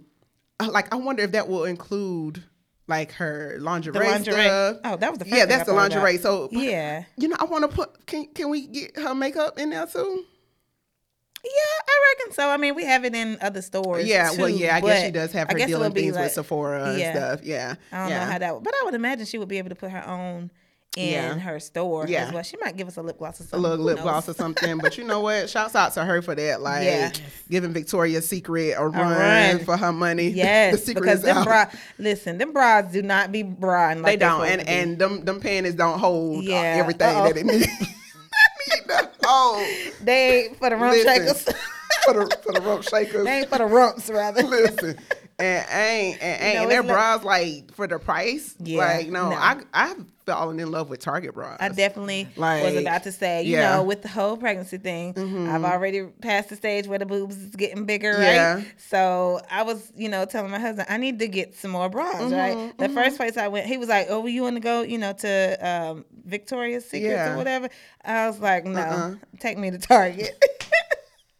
uh, 0.60 0.68
like 0.70 0.92
I 0.92 0.98
wonder 0.98 1.22
if 1.22 1.32
that 1.32 1.48
will 1.48 1.64
include 1.64 2.44
like 2.90 3.12
her 3.12 3.56
lingerie, 3.60 3.94
lingerie. 4.06 4.34
stuff. 4.44 4.76
Oh, 4.84 4.96
that 4.96 5.10
was 5.10 5.18
the 5.18 5.24
first 5.24 5.36
yeah, 5.36 5.46
that's 5.46 5.60
the 5.64 5.72
thought 5.72 5.86
about. 5.92 6.02
lingerie. 6.02 6.18
So 6.18 6.48
Yeah. 6.52 7.04
you 7.16 7.28
know, 7.28 7.36
I 7.38 7.44
want 7.44 7.70
to 7.70 7.74
put. 7.74 8.04
Can 8.06 8.26
can 8.34 8.50
we 8.50 8.66
get 8.66 8.98
her 8.98 9.14
makeup 9.14 9.58
in 9.58 9.70
there 9.70 9.86
too? 9.86 10.24
Yeah, 11.42 11.50
I 11.88 12.14
reckon 12.18 12.34
so. 12.34 12.50
I 12.50 12.58
mean, 12.58 12.74
we 12.74 12.84
have 12.84 13.06
it 13.06 13.14
in 13.14 13.38
other 13.40 13.62
stores. 13.62 14.06
Yeah, 14.06 14.30
well, 14.36 14.50
yeah, 14.50 14.76
I 14.76 14.80
guess 14.82 15.04
she 15.06 15.10
does 15.10 15.32
have 15.32 15.48
her 15.50 15.56
dealing 15.56 15.92
things 15.92 16.14
like- 16.14 16.24
with 16.24 16.32
Sephora 16.32 16.98
yeah. 16.98 17.06
and 17.06 17.16
stuff. 17.16 17.40
Yeah, 17.42 17.74
I 17.90 17.98
don't 18.00 18.08
yeah. 18.10 18.24
know 18.26 18.32
how 18.32 18.38
that, 18.38 18.54
would, 18.54 18.64
but 18.64 18.74
I 18.74 18.82
would 18.84 18.92
imagine 18.94 19.24
she 19.24 19.38
would 19.38 19.48
be 19.48 19.56
able 19.56 19.70
to 19.70 19.74
put 19.74 19.90
her 19.90 20.06
own 20.06 20.50
in 20.96 21.12
Yeah. 21.12 21.38
her 21.38 21.60
store 21.60 22.06
Yeah. 22.08 22.24
as 22.26 22.32
well. 22.32 22.42
She 22.42 22.56
might 22.60 22.76
give 22.76 22.88
us 22.88 22.96
a 22.96 23.02
lip 23.02 23.16
gloss 23.18 23.40
or 23.40 23.56
a 23.56 23.60
little 23.60 23.78
lip 23.84 24.00
gloss 24.02 24.28
or 24.28 24.34
something. 24.34 24.78
But 24.78 24.98
you 24.98 25.04
know 25.04 25.20
what? 25.20 25.48
Shouts 25.48 25.76
out 25.76 25.92
to 25.94 26.04
her 26.04 26.20
for 26.20 26.34
that. 26.34 26.60
Like 26.70 26.84
Yeah. 26.84 27.12
giving 27.48 27.72
Victoria's 27.72 28.26
Secret 28.28 28.74
a 28.76 28.88
run, 28.88 28.94
run. 28.94 29.58
for 29.60 29.76
her 29.76 29.92
money. 29.92 30.28
Yes, 30.30 30.72
the 30.72 30.78
secret 30.78 31.02
because 31.02 31.22
them 31.22 31.36
out. 31.38 31.44
bra. 31.46 31.66
Listen, 31.98 32.38
them 32.38 32.52
bras 32.52 32.90
do 32.92 33.02
not 33.02 33.30
be 33.30 33.42
bra. 33.44 33.90
Like 33.92 34.02
they 34.04 34.16
don't, 34.16 34.44
and 34.46 34.68
and 34.68 34.98
them 34.98 35.24
them 35.24 35.38
panties 35.40 35.74
don't 35.74 35.98
hold 36.00 36.38
uh, 36.38 36.50
Yeah. 36.50 36.58
everything 36.80 37.16
Uh-oh. 37.16 37.24
that 37.28 37.36
it 37.36 37.46
needs. 37.46 37.66
need 37.68 39.08
they 40.02 40.44
ain't 40.46 40.58
for 40.58 40.70
the 40.70 40.76
rump 40.76 40.92
Listen, 40.96 41.14
shakers. 41.14 41.42
for 42.04 42.14
the 42.14 42.36
for 42.42 42.52
the 42.52 42.60
rope 42.60 42.82
shakers. 42.82 43.24
they 43.24 43.38
ain't 43.38 43.48
for 43.48 43.58
the 43.58 43.64
rumps, 43.66 44.10
rather. 44.10 44.42
Listen, 44.42 44.96
and 45.38 45.66
ain't 45.70 46.22
and, 46.22 46.42
ain't 46.42 46.54
know, 46.56 46.62
and 46.62 46.70
their 46.70 46.82
like- 46.82 46.88
bras 46.92 47.24
like 47.24 47.74
for 47.74 47.86
the 47.86 47.98
price. 47.98 48.54
Yeah, 48.58 48.78
like 48.84 49.08
no, 49.08 49.30
no. 49.30 49.36
I 49.36 49.60
I've 49.72 50.04
fallen 50.30 50.60
in 50.60 50.70
love 50.70 50.88
with 50.90 51.00
Target 51.00 51.34
bras. 51.34 51.56
I 51.60 51.68
definitely 51.68 52.28
like, 52.36 52.62
was 52.64 52.76
about 52.76 53.02
to 53.04 53.12
say, 53.12 53.42
you 53.42 53.52
yeah. 53.56 53.70
Mm-hmm. 53.70 53.76
know, 53.78 53.82
with 53.84 54.02
the 54.02 54.08
whole 54.08 54.36
pregnancy 54.36 54.78
thing, 54.78 55.14
I've 55.48 55.64
already 55.64 56.02
passed 56.20 56.48
the 56.48 56.56
stage 56.56 56.86
where 56.86 56.98
the 56.98 57.06
boobs 57.06 57.36
is 57.36 57.54
getting 57.56 57.84
bigger, 57.84 58.12
right? 58.12 58.34
Yeah. 58.34 58.62
So 58.76 59.40
I 59.50 59.62
was, 59.62 59.92
you 59.96 60.08
know, 60.08 60.24
telling 60.24 60.50
my 60.50 60.58
husband, 60.58 60.86
I 60.90 60.96
need 60.96 61.18
to 61.20 61.28
get 61.28 61.54
some 61.54 61.70
more 61.70 61.88
bras, 61.88 62.14
Mm-hmm, 62.16 62.32
right? 62.34 62.78
The 62.78 62.88
first 62.88 63.16
place 63.16 63.36
I 63.36 63.48
went, 63.48 63.66
he 63.66 63.76
was 63.78 63.88
like, 63.88 64.06
Oh, 64.10 64.26
you 64.26 64.42
want 64.42 64.56
to 64.56 64.60
go, 64.60 64.82
you 64.82 64.98
know, 64.98 65.12
to 65.12 65.68
um, 65.68 66.04
Victoria's 66.24 66.84
Secrets 66.84 67.12
Yeah. 67.12 67.34
or 67.34 67.36
whatever? 67.36 67.68
I 68.04 68.26
was 68.28 68.38
like, 68.40 68.64
No, 68.64 68.80
Uh-uh. 68.80 69.14
take 69.38 69.58
me 69.58 69.70
to 69.70 69.78
Target. 69.78 70.30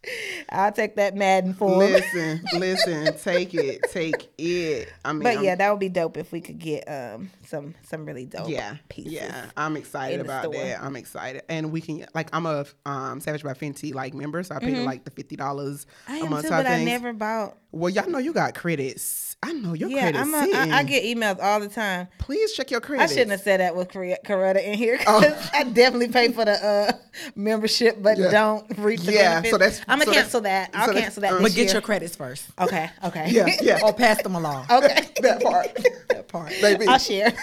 I'll 0.49 0.71
take 0.71 0.95
that 0.95 1.15
Madden 1.15 1.53
for 1.53 1.77
Listen, 1.77 2.41
listen, 2.53 3.15
take 3.19 3.53
it, 3.53 3.81
take 3.91 4.29
it. 4.37 4.91
I 5.05 5.13
mean, 5.13 5.23
But 5.23 5.35
I'm- 5.35 5.43
yeah, 5.43 5.55
that 5.55 5.69
would 5.69 5.79
be 5.79 5.89
dope 5.89 6.17
if 6.17 6.31
we 6.31 6.41
could 6.41 6.57
get 6.59 6.85
um 6.89 7.29
some 7.45 7.75
some 7.83 8.05
really 8.05 8.25
dope 8.25 8.49
yeah, 8.49 8.77
pieces. 8.89 9.13
yeah. 9.13 9.45
I'm 9.55 9.77
excited 9.77 10.19
about 10.19 10.43
store. 10.43 10.53
that. 10.55 10.81
I'm 10.83 10.95
excited, 10.95 11.43
and 11.49 11.71
we 11.71 11.81
can 11.81 12.05
like 12.15 12.29
I'm 12.33 12.45
a 12.45 12.65
um 12.85 13.19
Savage 13.21 13.43
by 13.43 13.53
Fenty 13.53 13.93
like 13.93 14.13
member, 14.13 14.41
so 14.43 14.55
I 14.55 14.59
pay 14.59 14.83
like 14.83 15.03
the 15.03 15.11
fifty 15.11 15.35
dollars 15.35 15.85
Mm-hmm. 16.07 16.23
I 16.23 16.25
a 16.25 16.29
month. 16.29 16.43
too, 16.43 16.49
but 16.49 16.65
I 16.65 16.75
things. 16.75 16.85
never 16.85 17.13
bought. 17.13 17.57
Well, 17.71 17.89
y'all 17.89 18.09
know 18.09 18.17
you 18.17 18.33
got 18.33 18.55
credits. 18.55 19.30
I 19.43 19.53
know 19.53 19.73
your 19.73 19.89
Yeah, 19.89 20.11
credits. 20.11 20.21
I'm 20.21 20.33
a, 20.35 20.37
I, 20.37 20.41
I 20.41 20.83
sitting. 20.83 20.85
get 20.85 21.03
emails 21.17 21.43
all 21.43 21.59
the 21.59 21.67
time. 21.67 22.07
Please 22.19 22.53
check 22.53 22.69
your 22.69 22.79
credits. 22.79 23.11
I 23.11 23.15
shouldn't 23.15 23.31
have 23.31 23.41
said 23.41 23.59
that 23.59 23.75
with 23.75 23.91
Cor- 23.91 24.17
Coretta 24.23 24.63
in 24.63 24.75
here. 24.75 24.97
'cause 24.99 25.23
Oh. 25.25 25.49
I 25.53 25.63
definitely 25.63 26.09
pay 26.09 26.31
for 26.31 26.45
the 26.45 26.63
uh, 26.63 26.91
membership, 27.35 28.01
but 28.03 28.19
Yeah. 28.19 28.29
don't 28.29 28.65
reap 28.77 28.99
the 29.01 29.13
Yeah, 29.13 29.41
benefits. 29.41 29.51
so 29.51 29.57
that's- 29.57 29.81
I'm 29.87 29.97
gonna 29.97 30.05
that's- 30.05 30.23
cancel 30.25 30.41
that. 30.41 30.69
I'll 30.75 30.87
so 30.87 30.93
cancel 30.93 31.21
that. 31.21 31.31
this 31.33 31.41
But 31.41 31.51
get 31.55 31.63
year. 31.65 31.73
your 31.73 31.81
credits 31.81 32.15
first. 32.15 32.45
Okay, 32.59 32.89
okay. 33.03 33.29
Yeah, 33.31 33.47
yeah. 33.61 33.79
Or 33.83 33.93
pass 33.93 34.21
them 34.21 34.35
along. 34.35 34.65
okay. 34.69 35.07
that 35.21 35.41
part. 35.41 35.75
That 36.09 36.27
part. 36.27 36.53
Baby. 36.61 36.85
I'll 36.87 36.99
share. 36.99 37.33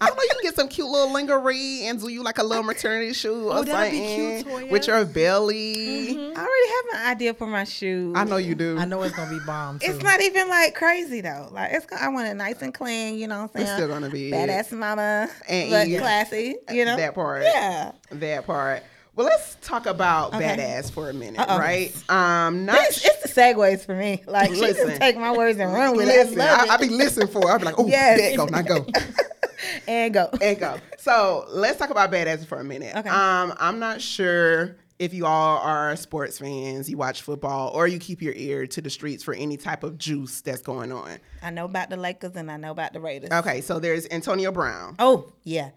I 0.00 0.08
know 0.08 0.16
you 0.16 0.28
can 0.28 0.35
get 0.35 0.35
some 0.56 0.68
cute 0.68 0.88
little 0.88 1.12
lingerie 1.12 1.82
and 1.86 2.00
do 2.00 2.08
you 2.08 2.22
like 2.22 2.38
a 2.38 2.42
little 2.42 2.64
maternity 2.64 3.12
shoe 3.12 3.48
or 3.48 3.58
Oh, 3.58 3.62
that'd 3.62 3.92
be 3.92 3.98
something 3.98 4.44
cute, 4.44 4.46
Toya. 4.64 4.70
with 4.70 4.86
your 4.88 5.04
belly. 5.04 6.18
I 6.18 6.22
already 6.22 6.68
have 6.94 7.00
an 7.02 7.08
idea 7.10 7.34
for 7.34 7.46
my 7.46 7.64
shoe. 7.64 8.12
I 8.16 8.24
know 8.24 8.36
you 8.38 8.54
do. 8.54 8.78
I 8.78 8.84
know 8.84 9.02
it's 9.02 9.14
gonna 9.14 9.30
be 9.30 9.44
bomb 9.46 9.78
too. 9.78 9.90
It's 9.90 10.02
not 10.02 10.20
even 10.20 10.48
like 10.48 10.74
crazy 10.74 11.20
though. 11.20 11.48
Like 11.52 11.70
it's, 11.72 11.86
going 11.86 12.02
I 12.02 12.08
want 12.08 12.28
it 12.28 12.34
nice 12.34 12.60
and 12.62 12.74
clean. 12.74 13.18
You 13.18 13.28
know 13.28 13.42
what 13.42 13.42
I'm 13.42 13.48
saying? 13.50 13.62
It's 13.62 13.70
saying? 13.76 13.82
still 13.84 13.88
gonna 13.88 14.10
be 14.10 14.30
badass 14.32 14.72
mama, 14.72 15.28
And 15.48 15.70
but 15.70 15.88
yeah. 15.88 16.00
classy. 16.00 16.56
You 16.72 16.84
know 16.84 16.96
that 16.96 17.14
part. 17.14 17.42
Yeah. 17.44 17.92
That 18.10 18.46
part. 18.46 18.82
Well, 19.14 19.24
let's 19.26 19.56
talk 19.62 19.86
about 19.86 20.34
Okay. 20.34 20.44
badass 20.44 20.90
for 20.92 21.08
a 21.08 21.14
minute, 21.14 21.40
Uh-oh. 21.40 21.58
right? 21.58 21.90
Um, 22.10 22.66
not 22.66 22.76
It's, 22.82 23.02
it's 23.02 23.22
the 23.22 23.28
segues 23.40 23.84
for 23.86 23.94
me. 23.94 24.22
Like 24.26 24.52
she 24.52 24.60
Listen. 24.60 24.88
just 24.88 25.00
take 25.00 25.16
my 25.16 25.34
words 25.34 25.58
and 25.58 25.72
run 25.72 25.96
with 25.96 26.06
it. 26.06 26.12
listen. 26.26 26.38
I 26.40 26.44
love 26.58 26.70
I, 26.70 26.74
I 26.74 26.76
be 26.76 26.88
listening 26.90 27.28
for. 27.28 27.50
it. 27.50 27.54
I 27.54 27.56
be 27.58 27.64
like, 27.64 27.78
oh, 27.78 27.86
Yes. 27.86 28.18
there 28.18 28.36
go, 28.36 28.44
now 28.44 28.60
go. 28.60 28.84
and 29.88 30.12
go. 30.14 30.28
and 30.40 30.58
go. 30.58 30.76
So 30.98 31.44
let's 31.48 31.78
talk 31.78 31.90
about 31.90 32.10
badass 32.12 32.46
for 32.46 32.58
a 32.60 32.64
minute. 32.64 32.94
Okay. 32.96 33.08
Um, 33.08 33.54
I'm 33.58 33.78
not 33.78 34.00
sure 34.00 34.76
if 34.98 35.12
you 35.12 35.26
all 35.26 35.58
are 35.58 35.94
sports 35.96 36.38
fans, 36.38 36.88
you 36.88 36.96
watch 36.96 37.20
football, 37.22 37.70
or 37.74 37.86
you 37.86 37.98
keep 37.98 38.22
your 38.22 38.32
ear 38.34 38.66
to 38.66 38.80
the 38.80 38.88
streets 38.90 39.22
for 39.22 39.34
any 39.34 39.56
type 39.58 39.84
of 39.84 39.98
juice 39.98 40.40
that's 40.40 40.62
going 40.62 40.90
on. 40.90 41.18
I 41.42 41.50
know 41.50 41.66
about 41.66 41.90
the 41.90 41.96
Lakers 41.98 42.34
and 42.34 42.50
I 42.50 42.56
know 42.56 42.70
about 42.70 42.92
the 42.94 43.00
Raiders. 43.00 43.30
Okay, 43.30 43.60
so 43.60 43.78
there's 43.78 44.08
Antonio 44.10 44.50
Brown. 44.52 44.96
Oh 44.98 45.32
yeah. 45.44 45.70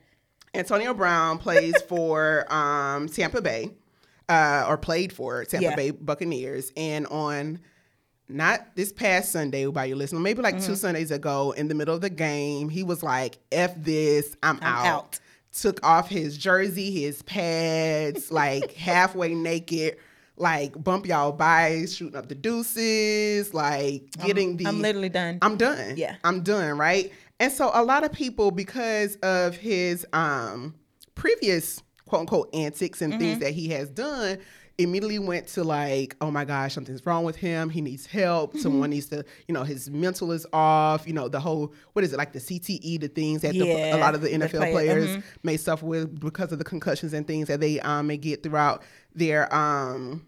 Antonio 0.53 0.93
Brown 0.93 1.38
plays 1.38 1.79
for 1.88 2.51
um, 2.51 3.07
Tampa 3.09 3.41
Bay, 3.41 3.71
uh, 4.29 4.65
or 4.67 4.77
played 4.77 5.12
for 5.13 5.43
Tampa 5.45 5.63
Yeah. 5.65 5.75
Bay 5.75 5.91
Buccaneers, 5.91 6.71
and 6.77 7.05
on 7.07 7.59
not 8.29 8.75
this 8.75 8.93
past 8.93 9.31
Sunday, 9.31 9.65
by 9.65 9.86
you 9.86 9.95
listening, 9.95 10.21
maybe 10.24 10.41
like 10.41 10.55
Mm-hmm. 10.55 10.65
two 10.67 10.75
Sundays 10.75 11.12
ago, 11.12 11.51
in 11.51 11.67
the 11.67 11.75
middle 11.75 11.95
of 11.95 12.01
the 12.01 12.09
game, 12.09 12.69
he 12.69 12.83
was 12.83 13.01
like, 13.03 13.38
"F 13.51 13.74
this, 13.77 14.36
I'm, 14.43 14.57
I'm 14.62 14.63
out." 14.63 14.86
out. 14.86 15.19
Took 15.51 15.83
off 15.83 16.07
his 16.09 16.38
jersey, 16.38 16.91
his 16.91 17.24
pads, 17.24 18.31
like 18.31 18.74
halfway 18.74 19.33
naked. 19.33 19.98
Like 20.38 20.81
bump 20.81 21.05
y'all 21.05 21.33
by, 21.33 21.86
shooting 21.86 22.15
up 22.15 22.29
the 22.29 22.36
deuces, 22.36 23.53
like 23.53 24.03
getting 24.25 24.55
the. 24.57 24.67
I'm 24.67 24.81
literally 24.81 25.09
done. 25.09 25.39
I'm 25.41 25.57
done. 25.57 25.95
Yeah. 25.98 26.15
I'm 26.24 26.41
done, 26.43 26.77
right? 26.77 27.12
And 27.41 27.51
so 27.51 27.71
a 27.74 27.83
lot 27.83 28.03
of 28.05 28.12
people, 28.13 28.51
because 28.51 29.15
of 29.17 29.57
his 29.57 30.05
um 30.13 30.75
previous 31.15 31.81
quote 32.05 32.21
unquote 32.21 32.50
antics 32.53 33.01
and 33.01 33.13
Mm-hmm. 33.13 33.21
things 33.21 33.39
that 33.39 33.51
he 33.53 33.67
has 33.69 33.89
done, 33.89 34.38
immediately 34.79 35.19
went 35.19 35.45
to 35.48 35.63
like, 35.63 36.15
oh 36.21 36.31
my 36.31 36.45
gosh, 36.45 36.74
something's 36.74 37.05
wrong 37.05 37.25
with 37.25 37.36
him. 37.36 37.69
He 37.69 37.81
needs 37.81 38.05
help. 38.05 38.51
Mm-hmm. 38.51 38.59
Someone 38.59 38.89
needs 38.89 39.07
to, 39.07 39.25
you 39.48 39.53
know, 39.53 39.63
his 39.63 39.89
mental 39.89 40.31
is 40.31 40.48
off. 40.53 41.05
You 41.05 41.13
know, 41.13 41.27
the 41.27 41.39
whole 41.39 41.74
what 41.93 42.05
is 42.05 42.13
it 42.13 42.17
like 42.17 42.31
the 42.31 42.39
CTE, 42.39 43.01
the 43.01 43.09
things 43.09 43.41
that 43.41 43.51
the, 43.51 43.91
a 43.91 43.98
lot 43.98 44.15
of 44.15 44.21
the 44.21 44.29
NFL 44.29 44.50
player- 44.51 44.71
players 44.71 45.09
mhm. 45.17 45.24
may 45.43 45.57
suffer 45.57 45.86
with 45.86 46.19
because 46.19 46.51
of 46.51 46.59
the 46.59 46.63
concussions 46.63 47.13
and 47.13 47.27
things 47.27 47.50
that 47.50 47.59
they 47.59 47.79
um, 47.81 48.07
may 48.07 48.17
get 48.17 48.41
throughout 48.41 48.83
their 49.13 49.53
um, 49.53 50.25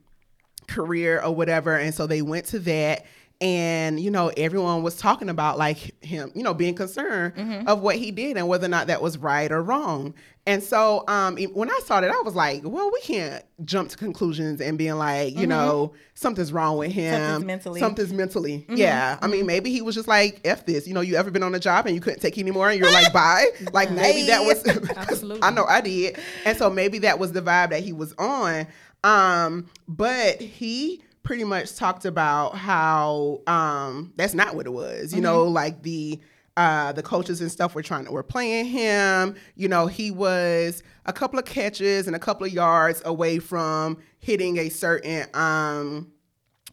career 0.68 1.22
or 1.22 1.34
whatever. 1.34 1.76
And 1.78 1.94
so 1.94 2.06
they 2.06 2.22
went 2.22 2.46
to 2.48 2.60
that. 2.60 3.06
And 3.42 4.00
you 4.00 4.12
know, 4.12 4.32
everyone 4.38 4.84
was 4.84 4.96
talking 4.98 5.28
about 5.28 5.58
like 5.58 6.02
him, 6.04 6.32
you 6.36 6.44
know, 6.44 6.54
being 6.54 6.76
concerned 6.76 7.34
Mm-hmm. 7.36 7.68
of 7.68 7.82
what 7.82 7.96
he 7.96 8.12
did 8.12 8.38
and 8.38 8.48
whether 8.48 8.66
or 8.66 8.70
not 8.70 8.88
that 8.88 9.02
was 9.02 9.18
right 9.18 9.52
or 9.52 9.62
wrong. 9.64 10.14
And 10.48 10.64
so, 10.64 11.04
um, 11.08 11.38
when 11.54 11.70
I 11.70 11.80
saw 11.86 12.02
that, 12.02 12.10
I 12.10 12.22
was 12.22 12.34
like, 12.36 12.62
"Well, 12.64 12.90
we 12.92 13.00
can't 13.02 13.44
jump 13.64 13.90
to 13.90 13.98
conclusions 13.98 14.60
and 14.60 14.76
being 14.78 14.96
like, 14.96 15.38
you 15.38 15.46
know, 15.46 15.94
something's 16.16 16.52
wrong 16.52 16.78
with 16.78 16.92
him, 16.92 17.14
Mm-hmm. 17.14 17.24
Something's 17.34 17.46
mentally. 17.48 17.80
something's 17.80 18.14
mentally. 18.14 18.66
Yeah, 18.70 19.18
I 19.22 19.28
mean, 19.28 19.46
maybe 19.46 19.72
he 19.72 19.82
was 19.84 19.94
just 19.96 20.08
like, 20.08 20.42
"F 20.46 20.66
this." 20.66 20.88
You 20.88 20.94
know, 20.96 21.02
you 21.02 21.16
ever 21.16 21.30
been 21.32 21.44
on 21.44 21.54
a 21.54 21.60
job 21.60 21.86
and 21.86 21.94
you 21.96 22.02
couldn't 22.02 22.22
take 22.22 22.38
anymore, 22.40 22.70
and 22.70 22.80
you're 22.80 22.92
like, 22.92 23.12
"Bye." 23.14 23.46
Like 23.72 23.92
maybe 23.92 24.28
that 24.28 24.42
was. 24.46 25.40
I 25.42 25.52
know 25.52 25.66
I 25.66 25.82
did, 25.82 26.18
and 26.46 26.58
so 26.58 26.70
maybe 26.70 27.00
that 27.00 27.20
was 27.20 27.32
the 27.34 27.42
vibe 27.42 27.70
that 27.72 27.82
he 27.84 27.94
was 27.94 28.14
on. 28.18 28.66
Um, 29.04 29.68
but 29.88 30.42
he 30.42 31.04
pretty 31.24 31.44
much 31.44 31.76
talked 31.76 32.06
about 32.06 32.56
how 32.56 33.42
um 33.48 34.14
that's 34.16 34.34
not 34.34 34.56
what 34.56 34.66
it 34.66 34.72
was. 34.74 35.14
You 35.14 35.22
know, 35.22 35.44
like 35.44 35.84
the 35.84 36.20
uh 36.58 36.92
the 36.92 37.04
coaches 37.04 37.40
and 37.42 37.52
stuff 37.52 37.76
were 37.76 37.84
trying 37.84 38.06
to 38.06 38.12
were 38.12 38.24
playing 38.24 38.66
him. 38.66 39.36
You 39.56 39.68
know, 39.68 39.88
he 39.88 40.12
was 40.12 40.84
a 41.06 41.14
couple 41.14 41.40
of 41.40 41.46
catches 41.46 42.08
and 42.08 42.16
a 42.16 42.20
couple 42.20 42.46
of 42.46 42.52
yards 42.54 43.02
away 43.06 43.40
from 43.40 43.98
hitting 44.20 44.58
a 44.58 44.70
certain 44.70 45.28
um 45.34 46.12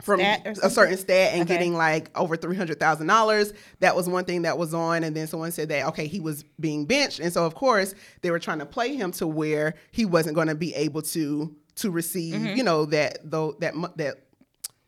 from 0.03 0.21
a 0.21 0.71
certain 0.71 0.97
stat 0.97 1.33
and 1.33 1.43
Okay. 1.43 1.55
getting 1.55 1.75
like 1.75 2.17
over 2.17 2.37
three 2.37 2.57
hundred 2.57 2.79
thousand 2.79 3.09
dollars. 3.09 3.53
That 3.81 3.97
was 3.97 4.09
one 4.09 4.25
thing 4.25 4.43
that 4.43 4.57
was 4.57 4.73
on, 4.73 5.03
and 5.03 5.15
then 5.17 5.27
someone 5.27 5.51
said 5.53 5.69
that 5.71 5.87
okay, 5.89 6.07
he 6.07 6.21
was 6.21 6.45
being 6.61 6.85
benched, 6.87 7.19
and 7.21 7.33
so 7.33 7.45
of 7.45 7.55
course 7.57 7.95
they 8.23 8.31
were 8.31 8.39
trying 8.39 8.61
to 8.61 8.67
play 8.67 8.95
him 8.95 9.11
to 9.13 9.27
where 9.27 9.75
he 9.91 10.05
wasn't 10.07 10.37
going 10.37 10.47
to 10.49 10.55
be 10.55 10.73
able 10.75 11.03
to 11.03 11.55
to 11.77 11.91
receive, 11.91 12.35
Mm-hmm. 12.35 12.57
you 12.57 12.63
know, 12.63 12.85
that 12.87 13.19
though 13.29 13.57
that 13.61 13.75
that 13.97 14.19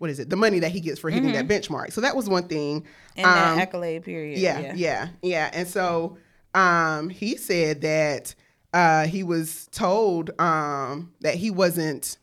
what 0.00 0.08
is 0.08 0.18
it, 0.18 0.30
the 0.30 0.36
money 0.36 0.58
that 0.60 0.70
he 0.72 0.80
gets 0.80 0.98
for 0.98 1.10
hitting 1.10 1.32
that 1.32 1.46
benchmark. 1.46 1.92
So 1.92 2.00
that 2.00 2.16
was 2.16 2.26
one 2.28 2.48
thing. 2.48 2.86
In 3.16 3.24
Mm-hmm. 3.26 3.34
that 3.34 3.52
Um, 3.52 3.58
accolade 3.58 4.02
period. 4.02 4.38
yeah, 4.38 4.72
yeah, 4.74 5.08
yeah, 5.22 5.50
And 5.52 5.68
so 5.68 6.16
um, 6.54 7.10
he 7.10 7.36
said 7.36 7.82
that 7.82 8.34
uh, 8.72 9.06
he 9.06 9.22
was 9.22 9.68
told 9.72 10.30
um, 10.40 11.12
that 11.20 11.34
he 11.34 11.50
wasn't, 11.50 12.16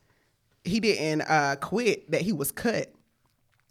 he 0.63 0.79
didn't 0.79 1.21
uh, 1.21 1.55
quit, 1.61 2.09
that 2.09 2.21
he 2.21 2.33
was 2.33 2.51
cut 2.51 2.91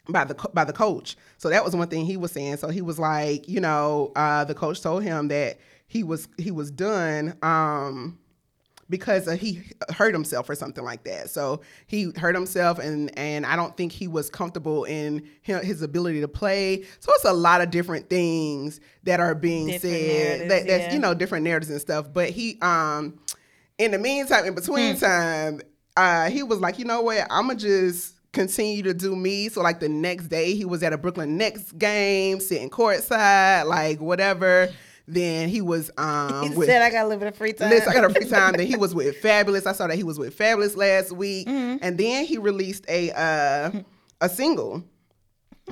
by 0.09 0.23
the 0.25 0.35
by 0.55 0.63
the 0.65 0.73
coach. 0.73 1.17
So 1.39 1.49
that 1.51 1.65
was 1.65 1.75
one 1.75 1.89
thing 1.89 2.07
he 2.07 2.17
was 2.17 2.31
saying. 2.31 2.59
So 2.59 2.69
he 2.69 2.83
was 2.83 2.99
like, 3.01 3.49
you 3.49 3.61
know, 3.61 4.13
uh, 4.15 4.45
the 4.45 4.55
coach 4.55 4.81
told 4.83 5.03
him 5.03 5.27
that 5.29 5.59
he 5.89 6.05
was 6.05 6.29
he 6.39 6.53
was 6.53 6.71
done. 6.71 7.37
Um, 7.43 8.19
because 8.89 9.27
uh, 9.29 9.33
he 9.33 9.63
hurt 9.91 10.15
himself 10.15 10.49
or 10.49 10.55
something 10.55 10.85
like 10.85 11.05
that. 11.05 11.31
So 11.31 11.61
he 11.87 12.13
hurt 12.17 12.35
himself, 12.35 12.79
and 12.79 13.17
and 13.19 13.45
I 13.47 13.57
don't 13.57 13.77
think 13.77 13.93
he 13.93 14.09
was 14.09 14.31
comfortable 14.31 14.85
in 14.85 15.29
his 15.43 15.83
ability 15.83 16.21
to 16.21 16.29
play. 16.29 16.85
So 17.01 17.13
it's 17.15 17.25
a 17.25 17.33
lot 17.33 17.61
of 17.61 17.71
different 17.71 18.09
things 18.09 18.81
that 19.05 19.21
are 19.21 19.35
being 19.35 19.67
Different 19.67 19.97
said. 19.97 20.51
That, 20.51 20.67
that's 20.67 20.85
yeah. 20.85 20.93
you 20.95 20.99
know 20.99 21.15
different 21.15 21.45
narratives 21.45 21.71
and 21.71 21.81
stuff. 21.81 22.13
But 22.13 22.31
he 22.31 22.59
um, 22.63 23.19
in 23.79 23.91
the 23.91 23.99
meantime, 23.99 24.45
in 24.47 24.55
between 24.55 24.95
Hmm. 24.95 25.01
time, 25.01 25.61
uh, 25.97 26.31
he 26.31 26.43
was 26.43 26.61
like, 26.61 26.79
you 26.79 26.85
know 26.85 27.03
what, 27.03 27.27
I'ma 27.31 27.55
just 27.55 28.15
continue 28.33 28.83
to 28.83 28.93
do 28.93 29.17
me. 29.17 29.49
So 29.49 29.63
like 29.63 29.81
the 29.81 29.89
next 29.89 30.29
day, 30.29 30.55
he 30.55 30.65
was 30.65 30.83
at 30.83 30.93
a 30.93 30.99
Brooklyn 30.99 31.37
Nets 31.39 31.73
game, 31.73 32.39
sitting 32.41 32.71
courtside, 32.71 33.67
like 33.67 34.01
whatever. 34.01 34.69
Then 35.09 35.49
he 35.49 35.61
was 35.61 35.91
um, 35.99 36.43
He 36.51 36.57
with 36.57 36.67
said 36.69 36.83
I 36.83 36.91
got 36.91 37.05
a 37.05 37.09
little 37.09 37.21
bit 37.21 37.29
of 37.29 37.37
free 37.37 37.53
time. 37.53 37.71
Listen, 37.71 37.91
I 37.91 37.95
got 37.95 38.11
a 38.11 38.15
free 38.15 38.29
time. 38.29 38.55
Then 38.55 38.67
he 38.67 38.77
was 38.77 38.95
with 38.95 39.21
Fabolous. 39.23 39.67
I 39.67 39.73
saw 39.73 39.87
that 39.87 39.95
he 39.97 40.03
was 40.03 40.19
with 40.19 40.37
Fabolous 40.37 40.77
last 40.77 41.13
week, 41.13 41.47
Mm-hmm. 41.47 41.77
and 41.83 41.97
then 41.97 42.25
he 42.25 42.39
released 42.39 42.85
a 42.89 43.11
uh, 43.13 43.71
a 44.21 44.29
single. 44.29 44.83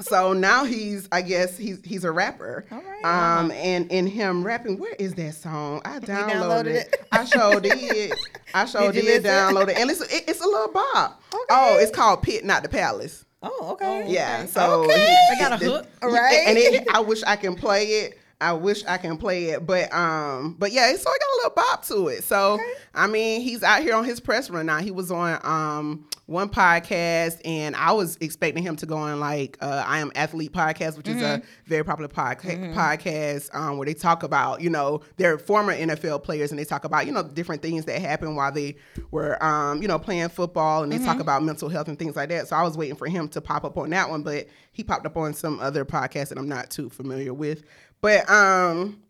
So 0.01 0.33
now 0.33 0.65
he's, 0.65 1.09
I 1.13 1.23
guess 1.23 1.57
he's 1.57 1.81
he's 1.85 2.03
a 2.05 2.11
rapper. 2.11 2.65
All 2.73 2.81
right. 2.83 3.05
Um, 3.05 3.53
and 3.53 3.91
in 3.93 4.07
him 4.09 4.45
rapping, 4.45 4.79
where 4.79 4.95
is 4.99 5.15
that 5.15 5.35
song? 5.35 5.83
I 5.85 6.01
downloaded, 6.01 6.31
downloaded 6.31 6.67
it. 6.67 6.89
it? 6.95 7.07
I 7.13 7.25
showed 7.25 7.65
it. 7.67 8.13
I 8.55 8.65
showed 8.67 8.91
it. 8.91 8.97
you 8.97 9.03
did, 9.03 9.23
listen? 9.23 9.25
download 9.25 9.69
it, 9.69 9.77
and 9.79 9.87
listen, 9.87 10.09
it, 10.11 10.25
it's 10.29 10.41
a 10.45 10.47
little 10.49 10.73
bop. 10.73 11.23
Oh, 11.49 11.79
it's 11.81 11.93
called 11.93 12.23
Pit, 12.23 12.45
not 12.45 12.63
the 12.65 12.69
Palace. 12.69 13.25
oh, 13.45 13.71
okay. 13.73 14.11
Yeah. 14.11 14.47
So 14.47 14.83
Okay. 14.85 14.99
he- 15.31 15.37
I 15.37 15.39
got 15.49 15.61
a 15.61 15.65
hook. 15.65 15.87
it- 16.03 16.07
Right. 16.07 16.43
And 16.47 16.59
it, 16.59 16.89
I 16.93 16.99
wish 17.01 17.23
I 17.25 17.37
can 17.37 17.55
play 17.55 17.85
it. 17.85 18.19
I 18.45 18.53
wish 18.53 18.85
I 18.85 18.99
can 18.99 19.17
play 19.17 19.47
it, 19.47 19.67
but 19.67 19.93
um, 19.95 20.57
but 20.59 20.71
yeah, 20.73 20.95
so 20.97 21.09
I 21.11 21.17
got 21.19 21.27
a 21.35 21.37
little 21.37 21.51
bop 21.57 21.85
to 21.87 22.09
it. 22.09 22.25
So 22.25 22.59
I 22.95 23.07
mean, 23.07 23.41
he's 23.41 23.63
out 23.63 23.83
here 23.83 23.95
on 23.95 24.05
his 24.05 24.21
press 24.21 24.51
run 24.51 24.67
now. 24.67 24.79
He 24.81 24.91
was 24.91 25.11
on 25.11 25.41
um 25.43 26.07
one 26.27 26.49
podcast, 26.49 27.41
and 27.45 27.77
I 27.77 27.93
was 27.93 28.17
expecting 28.21 28.63
him 28.63 28.77
to 28.77 28.87
go 28.87 28.97
on 28.97 29.21
like 29.21 29.59
uh, 29.61 29.85
I 29.87 29.99
Am 29.99 30.11
Athlete 30.15 30.53
podcast, 30.53 30.97
which 30.97 31.09
is 31.09 31.21
a 31.23 31.43
very 31.67 31.85
popular 31.85 32.09
podca- 32.09 32.75
podcast 32.75 33.55
um, 33.55 33.77
where 33.77 33.85
they 33.87 33.95
talk 33.95 34.23
about 34.23 34.61
you 34.61 34.71
know 34.71 35.01
their 35.17 35.39
former 35.39 35.75
NFL 35.75 36.23
players, 36.23 36.51
and 36.51 36.59
they 36.59 36.65
talk 36.65 36.85
about 36.85 37.07
you 37.07 37.13
know 37.13 37.23
different 37.23 37.63
things 37.63 37.85
that 37.87 38.01
happened 38.01 38.37
while 38.37 38.53
they 38.53 38.77
were 39.11 39.43
um 39.45 39.81
you 39.83 39.89
know 39.89 39.99
playing 39.99 40.29
football, 40.29 40.83
and 40.83 40.93
they 40.93 40.99
talk 40.99 41.21
about 41.21 41.43
mental 41.43 41.69
health 41.69 41.89
and 41.89 41.99
things 41.99 42.17
like 42.17 42.29
that. 42.31 42.49
So 42.49 42.57
I 42.57 42.63
was 42.63 42.77
waiting 42.77 42.97
for 42.97 43.07
him 43.07 43.29
to 43.29 43.41
pop 43.41 43.65
up 43.65 43.77
on 43.77 43.91
that 43.91 44.09
one, 44.09 44.23
but 44.23 44.47
he 44.73 44.83
popped 44.83 45.07
up 45.07 45.17
on 45.17 45.35
some 45.35 45.61
other 45.61 45.85
podcast 45.85 46.29
that 46.31 46.39
I'm 46.39 46.49
not 46.49 46.71
too 46.71 46.89
familiar 46.89 47.33
with. 47.35 47.63
But 48.05 48.29
um, 48.29 49.01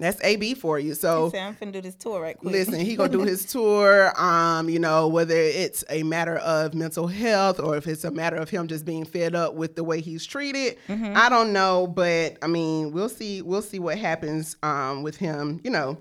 that's 0.00 0.20
AB 0.24 0.54
for 0.54 0.76
you. 0.76 0.94
So 0.94 1.30
said, 1.30 1.42
I'm 1.42 1.54
finna 1.54 1.70
do 1.70 1.80
this 1.80 1.94
tour 1.94 2.20
right 2.20 2.36
quick. 2.36 2.52
listen, 2.52 2.80
he 2.80 2.96
gonna 2.96 3.08
do 3.08 3.20
his 3.22 3.46
tour. 3.46 4.12
Um, 4.20 4.68
you 4.68 4.80
know, 4.80 5.06
whether 5.06 5.36
it's 5.36 5.84
a 5.88 6.02
matter 6.02 6.38
of 6.38 6.74
mental 6.74 7.06
health 7.06 7.60
or 7.60 7.76
if 7.76 7.86
it's 7.86 8.02
a 8.02 8.10
matter 8.10 8.34
of 8.34 8.50
him 8.50 8.66
just 8.66 8.84
being 8.84 9.04
fed 9.04 9.36
up 9.36 9.54
with 9.54 9.76
the 9.76 9.84
way 9.84 10.00
he's 10.00 10.26
treated, 10.26 10.76
Mm-hmm. 10.88 11.12
I 11.14 11.28
don't 11.28 11.52
know. 11.52 11.86
But 11.86 12.38
I 12.42 12.48
mean, 12.48 12.90
we'll 12.90 13.08
see. 13.08 13.42
We'll 13.42 13.62
see 13.62 13.78
what 13.78 13.96
happens 13.96 14.56
um, 14.64 15.04
with 15.04 15.16
him. 15.16 15.60
You 15.62 15.70
know, 15.70 15.98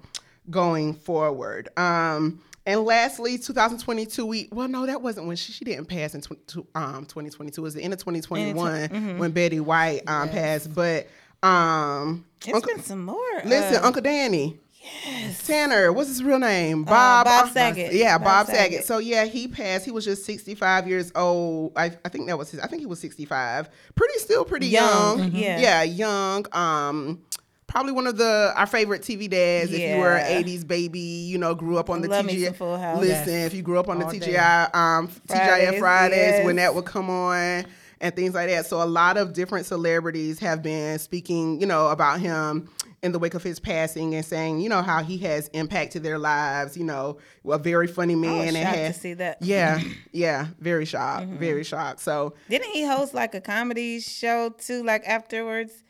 going 0.49 0.95
forward. 0.95 1.69
Um, 1.77 2.41
and 2.65 2.85
lastly, 2.85 3.37
2022. 3.37 4.25
We 4.25 4.49
well, 4.51 4.67
no, 4.67 4.87
that 4.87 5.03
wasn't 5.03 5.27
when 5.27 5.35
she, 5.35 5.51
she 5.51 5.63
didn't 5.63 5.85
pass 5.85 6.15
in 6.15 6.21
tw- 6.21 6.67
um, 6.73 7.05
2022. 7.05 7.61
It 7.61 7.63
was 7.63 7.75
the 7.75 7.83
end 7.83 7.93
of 7.93 7.99
2021 7.99 8.89
mm-hmm. 8.89 9.17
when 9.19 9.31
Betty 9.31 9.59
White 9.59 10.01
um, 10.07 10.29
passed. 10.29 10.73
But 10.73 11.07
um, 11.43 12.25
It's 12.45 12.53
Uncle- 12.53 12.73
been 12.75 12.83
some 12.83 13.05
more. 13.05 13.41
Listen, 13.45 13.83
uh, 13.83 13.85
Uncle 13.87 14.01
Danny. 14.01 14.59
yes. 15.05 15.45
Tanner, 15.45 15.91
what's 15.93 16.09
his 16.09 16.23
real 16.23 16.39
name? 16.39 16.83
Bob. 16.83 17.25
Bob 17.25 17.47
uh, 17.47 17.51
Saget. 17.51 17.93
Yeah, 17.93 18.17
Bob 18.17 18.25
Bob, 18.27 18.47
Saget. 18.47 18.61
Saget. 18.71 18.85
So 18.85 18.97
yeah, 18.97 19.25
he 19.25 19.47
passed. 19.47 19.85
He 19.85 19.91
was 19.91 20.05
just 20.05 20.25
65 20.25 20.87
years 20.87 21.11
old. 21.15 21.73
I, 21.75 21.91
I 22.05 22.09
think 22.09 22.27
that 22.27 22.37
was 22.37 22.49
his. 22.51 22.59
I 22.59 22.67
think 22.67 22.79
he 22.81 22.85
was 22.85 22.99
65. 22.99 23.69
Pretty 23.95 24.17
still 24.19 24.43
pretty 24.45 24.67
Young, 24.67 25.19
young. 25.19 25.31
mhm. 25.31 25.39
Yeah. 25.39 25.59
Yeah, 25.59 25.83
young. 25.83 26.45
Um 26.53 27.21
probably 27.67 27.93
one 27.93 28.05
of 28.05 28.17
the 28.17 28.51
our 28.57 28.65
favorite 28.65 29.01
TV 29.01 29.29
dads 29.29 29.71
Yeah. 29.71 29.77
if 29.77 29.95
you 29.95 30.01
were 30.01 30.15
an 30.17 30.43
80s 30.43 30.67
baby, 30.67 30.99
you 30.99 31.37
know, 31.37 31.55
grew 31.55 31.77
up 31.77 31.89
on 31.89 32.01
the 32.01 32.09
Love 32.09 32.25
TGI. 32.25 32.45
some 32.47 32.53
Full 32.55 32.77
House. 32.77 32.99
Listen, 32.99 33.33
Yes. 33.33 33.47
if 33.47 33.53
you 33.53 33.61
grew 33.61 33.79
up 33.79 33.87
on 33.87 33.99
the 33.99 34.05
All 34.05 34.11
day. 34.11 34.19
TGI 34.19 34.69
um 34.75 35.07
TGIF 35.07 35.79
Fridays, 35.79 35.79
Fridays 35.79 36.45
when 36.45 36.55
that 36.57 36.75
would 36.75 36.85
come 36.85 37.09
on 37.09 37.65
and 38.01 38.13
things 38.15 38.33
like 38.33 38.49
that. 38.49 38.65
So 38.65 38.83
a 38.83 38.85
lot 38.85 39.15
of 39.15 39.31
different 39.31 39.65
celebrities 39.65 40.39
have 40.39 40.61
been 40.61 40.99
speaking, 40.99 41.61
you 41.61 41.67
know, 41.67 41.87
about 41.87 42.19
him 42.19 42.69
in 43.03 43.11
the 43.13 43.19
wake 43.19 43.33
of 43.35 43.41
his 43.43 43.59
passing 43.59 44.13
and 44.15 44.25
saying, 44.25 44.59
you 44.59 44.67
know, 44.69 44.81
how 44.81 45.01
he 45.01 45.17
has 45.19 45.47
impacted 45.49 46.03
their 46.03 46.17
lives. 46.19 46.75
You 46.75 46.83
know, 46.83 47.17
a 47.49 47.57
very 47.57 47.87
funny 47.87 48.15
man 48.15 48.47
and 48.49 48.57
had, 48.57 48.93
to 48.93 48.99
see 48.99 49.13
that. 49.15 49.37
yeah, 49.41 49.79
yeah, 50.11 50.47
very 50.59 50.85
shocked, 50.85 51.27
Mm-hmm. 51.27 51.37
very 51.37 51.63
shocked. 51.63 51.99
So 52.01 52.33
Didn't 52.49 52.71
he 52.71 52.83
host 52.85 53.13
like 53.13 53.33
a 53.35 53.41
comedy 53.41 53.99
show 54.01 54.49
too, 54.49 54.83
like 54.83 55.07
afterwards? 55.07 55.83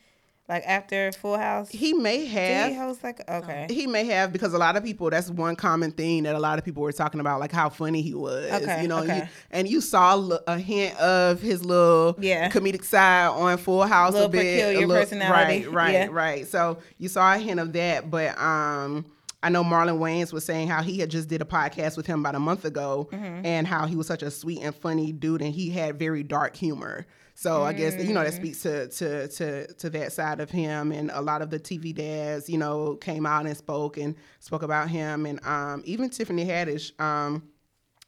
Like 0.50 0.64
after 0.68 1.12
Full 1.14 1.38
House? 1.38 1.70
he 1.70 1.94
may 1.94 2.18
Did 2.18 2.28
he 2.28 2.34
have. 2.34 2.76
host 2.76 3.04
like 3.04 3.22
okay. 3.30 3.68
He 3.70 3.88
may 3.88 4.04
have 4.08 4.34
because 4.34 4.54
a 4.54 4.58
lot 4.58 4.76
of 4.76 4.84
people. 4.84 5.10
That's 5.10 5.30
one 5.30 5.56
common 5.56 5.92
thing 5.92 6.24
that 6.24 6.36
a 6.36 6.40
lot 6.40 6.60
of 6.60 6.66
people 6.66 6.84
were 6.84 6.92
talking 6.92 7.22
about, 7.22 7.40
like 7.40 7.54
how 7.54 7.70
funny 7.70 8.02
he 8.02 8.14
was. 8.14 8.52
Okay, 8.52 8.82
you 8.82 8.88
know, 8.90 9.00
okay. 9.00 9.18
you, 9.20 9.24
and 9.52 9.70
you 9.70 9.80
saw 9.80 10.18
a 10.48 10.58
hint 10.58 10.98
of 11.00 11.42
his 11.42 11.64
little 11.64 12.18
Yeah. 12.20 12.50
comedic 12.50 12.84
side 12.84 13.28
on 13.28 13.58
Full 13.60 13.84
House 13.84 14.12
Little 14.14 14.28
a 14.28 14.30
bit. 14.30 14.76
a 14.76 14.80
little- 14.80 14.96
personality, 14.96 15.66
right, 15.68 15.72
right, 15.74 15.94
yeah. 15.94 16.08
right. 16.12 16.46
So 16.48 16.80
you 16.98 17.08
saw 17.08 17.34
a 17.34 17.38
hint 17.38 17.60
of 17.60 17.72
that, 17.74 18.10
but 18.12 18.38
um. 18.40 19.06
I 19.44 19.50
know 19.50 19.64
Marlon 19.64 19.98
Wayans 19.98 20.32
was 20.32 20.46
saying 20.46 20.68
how 20.68 20.84
he 20.84 21.00
had 21.00 21.10
just 21.10 21.28
did 21.28 21.42
a 21.42 21.46
podcast 21.46 21.98
with 21.98 22.06
him 22.06 22.20
about 22.20 22.36
a 22.36 22.40
month 22.40 22.64
ago, 22.64 23.10
Mm-hmm. 23.12 23.44
and 23.44 23.66
how 23.66 23.88
he 23.88 23.96
was 23.96 24.06
such 24.06 24.22
a 24.22 24.30
sweet 24.30 24.60
and 24.62 24.76
funny 24.76 25.12
dude, 25.12 25.42
and 25.42 25.52
he 25.52 25.72
had 25.72 25.98
very 25.98 26.22
dark 26.22 26.56
humor. 26.56 27.08
So 27.42 27.64
I 27.64 27.74
guess 27.74 27.98
you 27.98 28.14
know 28.14 28.20
Mm. 28.22 28.26
that 28.26 28.34
speaks 28.36 28.62
to 28.62 28.88
to 28.88 29.28
to 29.28 29.74
to 29.74 29.90
that 29.90 30.12
side 30.14 30.40
of 30.40 30.52
him, 30.52 30.92
and 30.92 31.10
a 31.12 31.22
lot 31.22 31.42
of 31.42 31.50
the 31.50 31.58
TV 31.60 31.92
dads, 31.92 32.48
you 32.48 32.60
know, 32.60 32.98
came 32.98 33.26
out 33.26 33.48
and 33.48 33.58
spoke 33.58 33.98
and 33.98 34.16
spoke 34.40 34.62
about 34.62 34.90
him, 34.90 35.26
and 35.26 35.44
um, 35.44 35.82
even 35.84 36.12
Tiffany 36.12 36.46
Haddish, 36.46 36.92
um, 37.02 37.42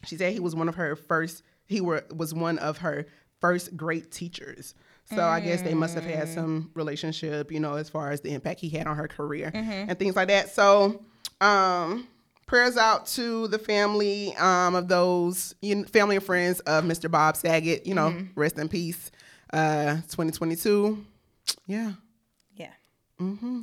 she 0.05 0.17
said 0.17 0.33
he 0.33 0.39
was 0.39 0.53
one 0.53 0.69
of 0.69 0.75
her 0.75 0.95
first 0.95 1.41
he 1.65 1.81
were 1.81 2.05
was 2.15 2.31
one 2.31 2.59
of 2.59 2.77
her 2.77 3.07
first 3.41 3.75
great 3.75 4.11
teachers. 4.11 4.75
So 5.05 5.23
I 5.27 5.39
guess 5.39 5.63
they 5.63 5.73
must 5.73 5.95
have 5.95 6.05
had 6.05 6.29
some 6.29 6.69
relationship, 6.75 7.51
you 7.51 7.59
know, 7.59 7.73
as 7.73 7.89
far 7.89 8.11
as 8.11 8.21
the 8.21 8.33
impact 8.33 8.59
he 8.59 8.69
had 8.69 8.85
on 8.87 8.95
her 8.97 9.07
career 9.07 9.49
and 9.89 9.97
things 9.97 10.15
like 10.15 10.27
that. 10.27 10.51
So 10.51 11.01
um 11.41 12.07
prayers 12.45 12.77
out 12.77 13.07
to 13.07 13.47
the 13.47 13.57
family 13.57 14.35
um, 14.35 14.75
of 14.75 14.87
those 14.89 15.55
you 15.61 15.75
know, 15.75 15.83
family 15.85 16.17
and 16.17 16.25
friends 16.25 16.59
of 16.61 16.83
Mr. 16.83 17.09
Bob 17.09 17.35
Saget. 17.35 17.87
You 17.87 17.95
know, 17.95 18.09
rest 18.35 18.59
in 18.59 18.69
peace. 18.69 19.09
Uh, 19.53 19.95
2022. 20.09 21.05
Yeah. 21.67 21.91
Yeah. 22.55 22.71
Mm-hmm. 23.21 23.61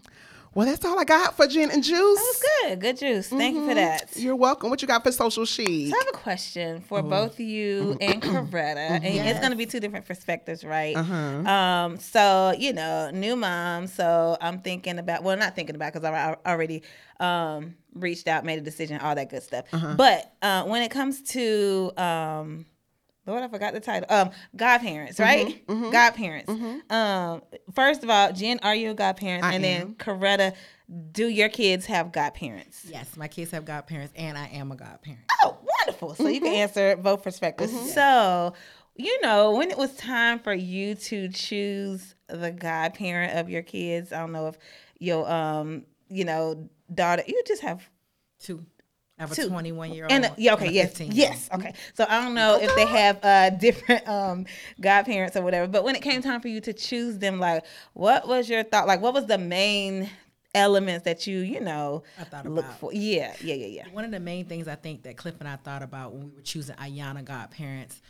Well, 0.52 0.66
that's 0.66 0.84
all 0.84 0.98
I 0.98 1.04
got 1.04 1.36
for 1.36 1.46
gin 1.46 1.70
and 1.70 1.82
juice. 1.82 1.94
That 1.96 2.34
was 2.34 2.44
good. 2.62 2.80
Good 2.80 2.98
juice. 2.98 3.28
Thank 3.28 3.54
you 3.54 3.68
for 3.68 3.74
that. 3.74 4.16
You're 4.16 4.34
welcome. 4.34 4.68
What 4.68 4.82
you 4.82 4.88
got 4.88 5.04
for 5.04 5.12
social 5.12 5.44
chic? 5.44 5.90
So 5.90 5.96
I 5.96 5.98
have 5.98 6.08
a 6.14 6.18
question 6.18 6.80
for 6.80 7.02
both 7.02 7.38
you 7.38 7.96
and 8.00 8.20
Coretta, 8.20 8.76
and 8.76 9.04
it's 9.04 9.38
going 9.38 9.52
to 9.52 9.56
be 9.56 9.66
two 9.66 9.78
different 9.78 10.06
perspectives, 10.06 10.64
right? 10.64 10.96
Uh 10.96 11.48
Um, 11.48 11.98
so 11.98 12.52
you 12.58 12.72
know, 12.72 13.10
new 13.12 13.36
mom. 13.36 13.86
So 13.86 14.36
I'm 14.40 14.60
thinking 14.60 14.98
about, 14.98 15.22
well, 15.22 15.36
not 15.36 15.54
thinking 15.54 15.76
about 15.76 15.92
because 15.92 16.04
I 16.04 16.36
I 16.44 16.50
already 16.52 16.82
um, 17.20 17.76
reached 17.94 18.26
out, 18.26 18.44
made 18.44 18.58
a 18.58 18.62
decision, 18.62 19.00
all 19.00 19.14
that 19.14 19.30
good 19.30 19.44
stuff. 19.44 19.66
Uh-huh. 19.72 19.94
But 19.96 20.32
uh, 20.42 20.64
when 20.64 20.82
it 20.82 20.90
comes 20.90 21.22
to 21.30 21.92
um, 21.96 22.66
Lord, 23.30 23.42
I 23.42 23.48
forgot 23.48 23.72
the 23.72 23.80
title. 23.80 24.06
Um, 24.10 24.30
godparents, 24.56 25.20
right? 25.20 25.66
Godparents. 25.66 26.52
Um, 26.90 27.42
first 27.74 28.02
of 28.02 28.10
all, 28.10 28.32
Jen, 28.32 28.58
are 28.62 28.74
you 28.74 28.90
a 28.90 28.94
godparent? 28.94 29.44
I 29.44 29.54
and 29.54 29.64
then 29.64 29.94
Coretta, 29.94 30.54
do 31.12 31.28
your 31.28 31.48
kids 31.48 31.86
have 31.86 32.12
godparents? 32.12 32.84
Yes, 32.84 33.16
my 33.16 33.28
kids 33.28 33.52
have 33.52 33.64
godparents, 33.64 34.12
and 34.16 34.36
I 34.36 34.48
am 34.48 34.72
a 34.72 34.76
godparent. 34.76 35.22
Oh, 35.42 35.58
wonderful. 35.78 36.14
So 36.14 36.28
you 36.28 36.40
can 36.40 36.54
answer 36.54 36.96
both 36.96 37.22
perspectives. 37.22 37.94
So, 37.94 38.54
you 38.96 39.20
know, 39.22 39.52
when 39.52 39.70
it 39.70 39.78
was 39.78 39.94
time 39.96 40.40
for 40.40 40.52
you 40.52 40.96
to 40.96 41.28
choose 41.28 42.14
the 42.28 42.50
godparent 42.50 43.38
of 43.38 43.48
your 43.48 43.62
kids, 43.62 44.12
I 44.12 44.18
don't 44.18 44.32
know 44.32 44.48
if 44.48 44.58
your 44.98 45.30
um, 45.30 45.84
you 46.08 46.24
know, 46.24 46.68
daughter 46.92 47.22
you 47.26 47.40
just 47.46 47.62
have 47.62 47.88
Two. 48.40 48.64
I 49.20 49.24
have 49.24 49.32
Two. 49.34 49.42
a 49.42 49.48
21 49.48 49.92
year 49.92 50.04
old 50.04 50.12
and 50.12 50.24
a, 50.24 50.34
yeah, 50.38 50.54
okay, 50.54 50.70
yes, 50.70 50.88
15 50.96 51.12
yes, 51.12 51.50
okay. 51.52 51.74
So 51.92 52.06
I 52.08 52.22
don't 52.22 52.34
know 52.34 52.58
if 52.58 52.74
they 52.74 52.86
have 52.86 53.18
uh 53.22 53.50
different 53.66 54.08
um 54.08 54.46
godparents 54.80 55.36
or 55.36 55.42
whatever, 55.42 55.66
but 55.66 55.84
when 55.84 55.94
it 55.94 56.00
came 56.00 56.22
time 56.22 56.40
for 56.40 56.48
you 56.48 56.60
to 56.62 56.72
choose 56.72 57.18
them, 57.18 57.38
like, 57.38 57.64
what 57.92 58.26
was 58.26 58.48
your 58.48 58.62
thought? 58.62 58.86
Like, 58.86 59.02
what 59.02 59.12
was 59.12 59.26
the 59.26 59.36
main 59.36 60.08
elements 60.54 61.04
that 61.04 61.26
you, 61.26 61.40
you 61.40 61.60
know, 61.60 62.02
I 62.18 62.24
thought 62.24 62.46
look 62.46 62.64
about. 62.64 62.80
for? 62.80 62.92
Yeah, 62.94 63.34
yeah, 63.42 63.54
yeah, 63.54 63.66
yeah. 63.66 63.88
One 63.92 64.06
of 64.06 64.10
the 64.10 64.20
main 64.20 64.46
things 64.46 64.66
I 64.66 64.74
think 64.74 65.02
that 65.02 65.18
Cliff 65.18 65.36
and 65.38 65.48
I 65.48 65.56
thought 65.56 65.82
about 65.82 66.14
when 66.14 66.24
we 66.24 66.30
were 66.30 66.40
choosing 66.40 66.76
Ayana 66.76 67.22
godparents 67.22 68.00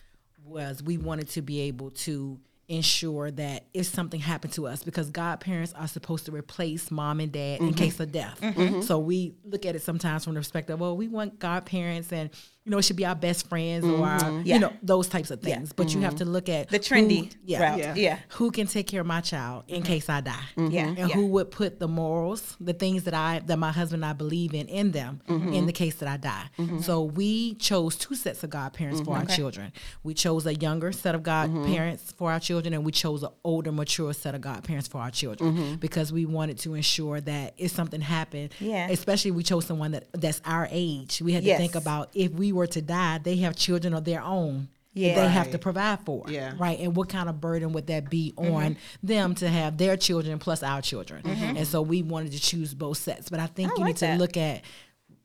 was 0.45 0.81
we 0.81 0.97
wanted 0.97 1.29
to 1.31 1.43
be 1.43 1.63
able 1.63 1.91
to 1.91 2.39
ensure 2.71 3.33
that 3.33 3.67
if 3.75 3.85
something 3.87 4.21
happened 4.21 4.53
to 4.53 4.67
us, 4.67 4.85
because 4.85 5.11
godparents 5.11 5.73
are 5.73 5.89
supposed 5.89 6.25
to 6.27 6.33
replace 6.33 6.91
mom 6.91 7.19
and 7.19 7.33
dad 7.33 7.61
in 7.61 7.67
mm-hmm. 7.67 7.77
case 7.77 7.99
of 7.99 8.13
death. 8.13 8.41
Mm-hmm. 8.41 8.83
So 8.83 9.01
we 9.01 9.35
look 9.45 9.67
at 9.67 9.75
it 9.75 9.83
sometimes 9.83 10.25
from 10.25 10.35
the 10.35 10.41
perspective, 10.41 10.79
well, 10.79 10.97
we 10.97 11.09
want 11.09 11.41
godparents 11.41 12.13
and 12.13 12.31
you 12.65 12.71
know, 12.71 12.79
it 12.79 12.83
should 12.83 12.97
be 12.97 13.07
our 13.07 13.15
best 13.15 13.49
friends 13.49 13.85
or 13.85 14.07
our, 14.07 14.21
mm-hmm. 14.21 14.43
Yeah. 14.45 14.55
you 14.55 14.61
know, 14.61 14.73
those 14.83 15.09
types 15.09 15.31
of 15.31 15.41
things. 15.41 15.73
But 15.73 15.95
you 15.95 16.01
have 16.03 16.15
mm-hmm. 16.15 16.25
to 16.25 16.31
look 16.31 16.49
at 16.49 16.69
The 16.69 16.79
trendy 16.79 17.33
who- 17.33 17.39
yeah, 17.45 17.63
route. 17.63 17.79
Yeah. 17.79 17.95
Yeah. 17.95 18.19
who 18.31 18.51
can 18.51 18.67
take 18.67 18.87
care 18.87 19.01
of 19.01 19.07
my 19.07 19.23
child 19.23 19.65
in 19.67 19.77
mm-hmm. 19.77 19.87
case 19.87 20.09
I 20.09 20.21
die. 20.21 20.45
Yeah, 20.57 20.87
And 20.87 20.99
yeah. 20.99 21.07
who 21.09 21.27
would 21.29 21.51
put 21.51 21.81
the 21.81 21.89
morals, 21.89 22.57
the 22.61 22.75
things 22.75 23.05
that 23.05 23.15
I 23.15 23.41
that 23.47 23.59
my 23.59 23.73
husband 23.73 24.03
and 24.05 24.11
I 24.11 24.13
believe 24.13 24.55
in 24.55 24.69
in 24.69 24.91
them 24.93 25.21
in 25.27 25.67
the 25.67 25.73
case 25.73 25.97
that 25.97 26.09
I 26.09 26.17
die. 26.17 26.51
So 26.83 27.03
we 27.03 27.55
chose 27.55 27.97
two 27.97 28.15
sets 28.15 28.45
of 28.45 28.51
godparents 28.51 29.01
for 29.01 29.17
our 29.17 29.25
children. 29.25 29.73
We 30.03 30.15
chose 30.15 30.47
a 30.47 30.55
younger 30.55 30.93
set 30.93 31.15
of 31.15 31.23
godparents 31.23 32.13
for 32.13 32.31
our 32.31 32.41
children 32.41 32.75
and 32.75 32.85
we 32.85 32.93
chose 32.93 33.23
an 33.23 33.31
older 33.43 33.73
mature 33.73 34.13
set 34.13 34.35
of 34.35 34.43
godparents 34.43 34.87
for 34.87 34.99
our 34.99 35.11
children 35.11 35.77
because 35.77 36.13
we 36.13 36.27
wanted 36.27 36.59
to 36.59 36.75
ensure 36.75 37.21
that 37.23 37.55
if 37.57 37.71
something 37.71 38.01
happened, 38.01 38.53
Yeah. 38.61 38.89
especially 38.91 39.31
we 39.31 39.43
chose 39.43 39.65
someone 39.65 39.93
that 39.93 40.09
that's 40.13 40.41
our 40.45 40.69
age. 40.71 41.23
We 41.23 41.33
had 41.33 41.45
to 41.45 41.57
think 41.57 41.75
about 41.75 42.11
if 42.15 42.33
we 42.33 42.50
were 42.53 42.67
to 42.69 42.83
die, 42.83 43.19
they 43.19 43.37
have 43.37 43.57
children 43.57 43.95
of 43.95 44.05
their 44.05 44.23
own. 44.23 44.69
that 44.95 45.01
Yeah. 45.01 45.15
They 45.15 45.29
have 45.29 45.51
to 45.53 45.59
provide 45.59 46.01
for. 46.05 46.25
Yeah. 46.29 46.55
Right. 46.59 46.79
And 46.81 46.97
what 46.97 47.09
kind 47.09 47.29
of 47.29 47.41
burden 47.41 47.73
would 47.73 47.87
that 47.87 48.11
be 48.11 48.33
Mm-hmm. 48.37 48.55
on 48.55 48.77
them 49.03 49.35
to 49.37 49.49
have 49.49 49.77
their 49.79 49.97
children 49.97 50.39
plus 50.39 50.63
our 50.63 50.83
children? 50.83 51.25
And 51.27 51.67
so 51.67 51.81
we 51.83 52.03
wanted 52.03 52.33
to 52.33 52.41
choose 52.41 52.75
both 52.75 52.99
sets. 52.99 53.29
But 53.31 53.39
I 53.41 53.47
think 53.47 53.71
I 53.73 53.75
you 53.77 53.81
like 53.81 53.87
need 53.89 53.97
to 53.99 54.07
that. 54.07 54.19
look 54.19 54.37
at 54.37 54.63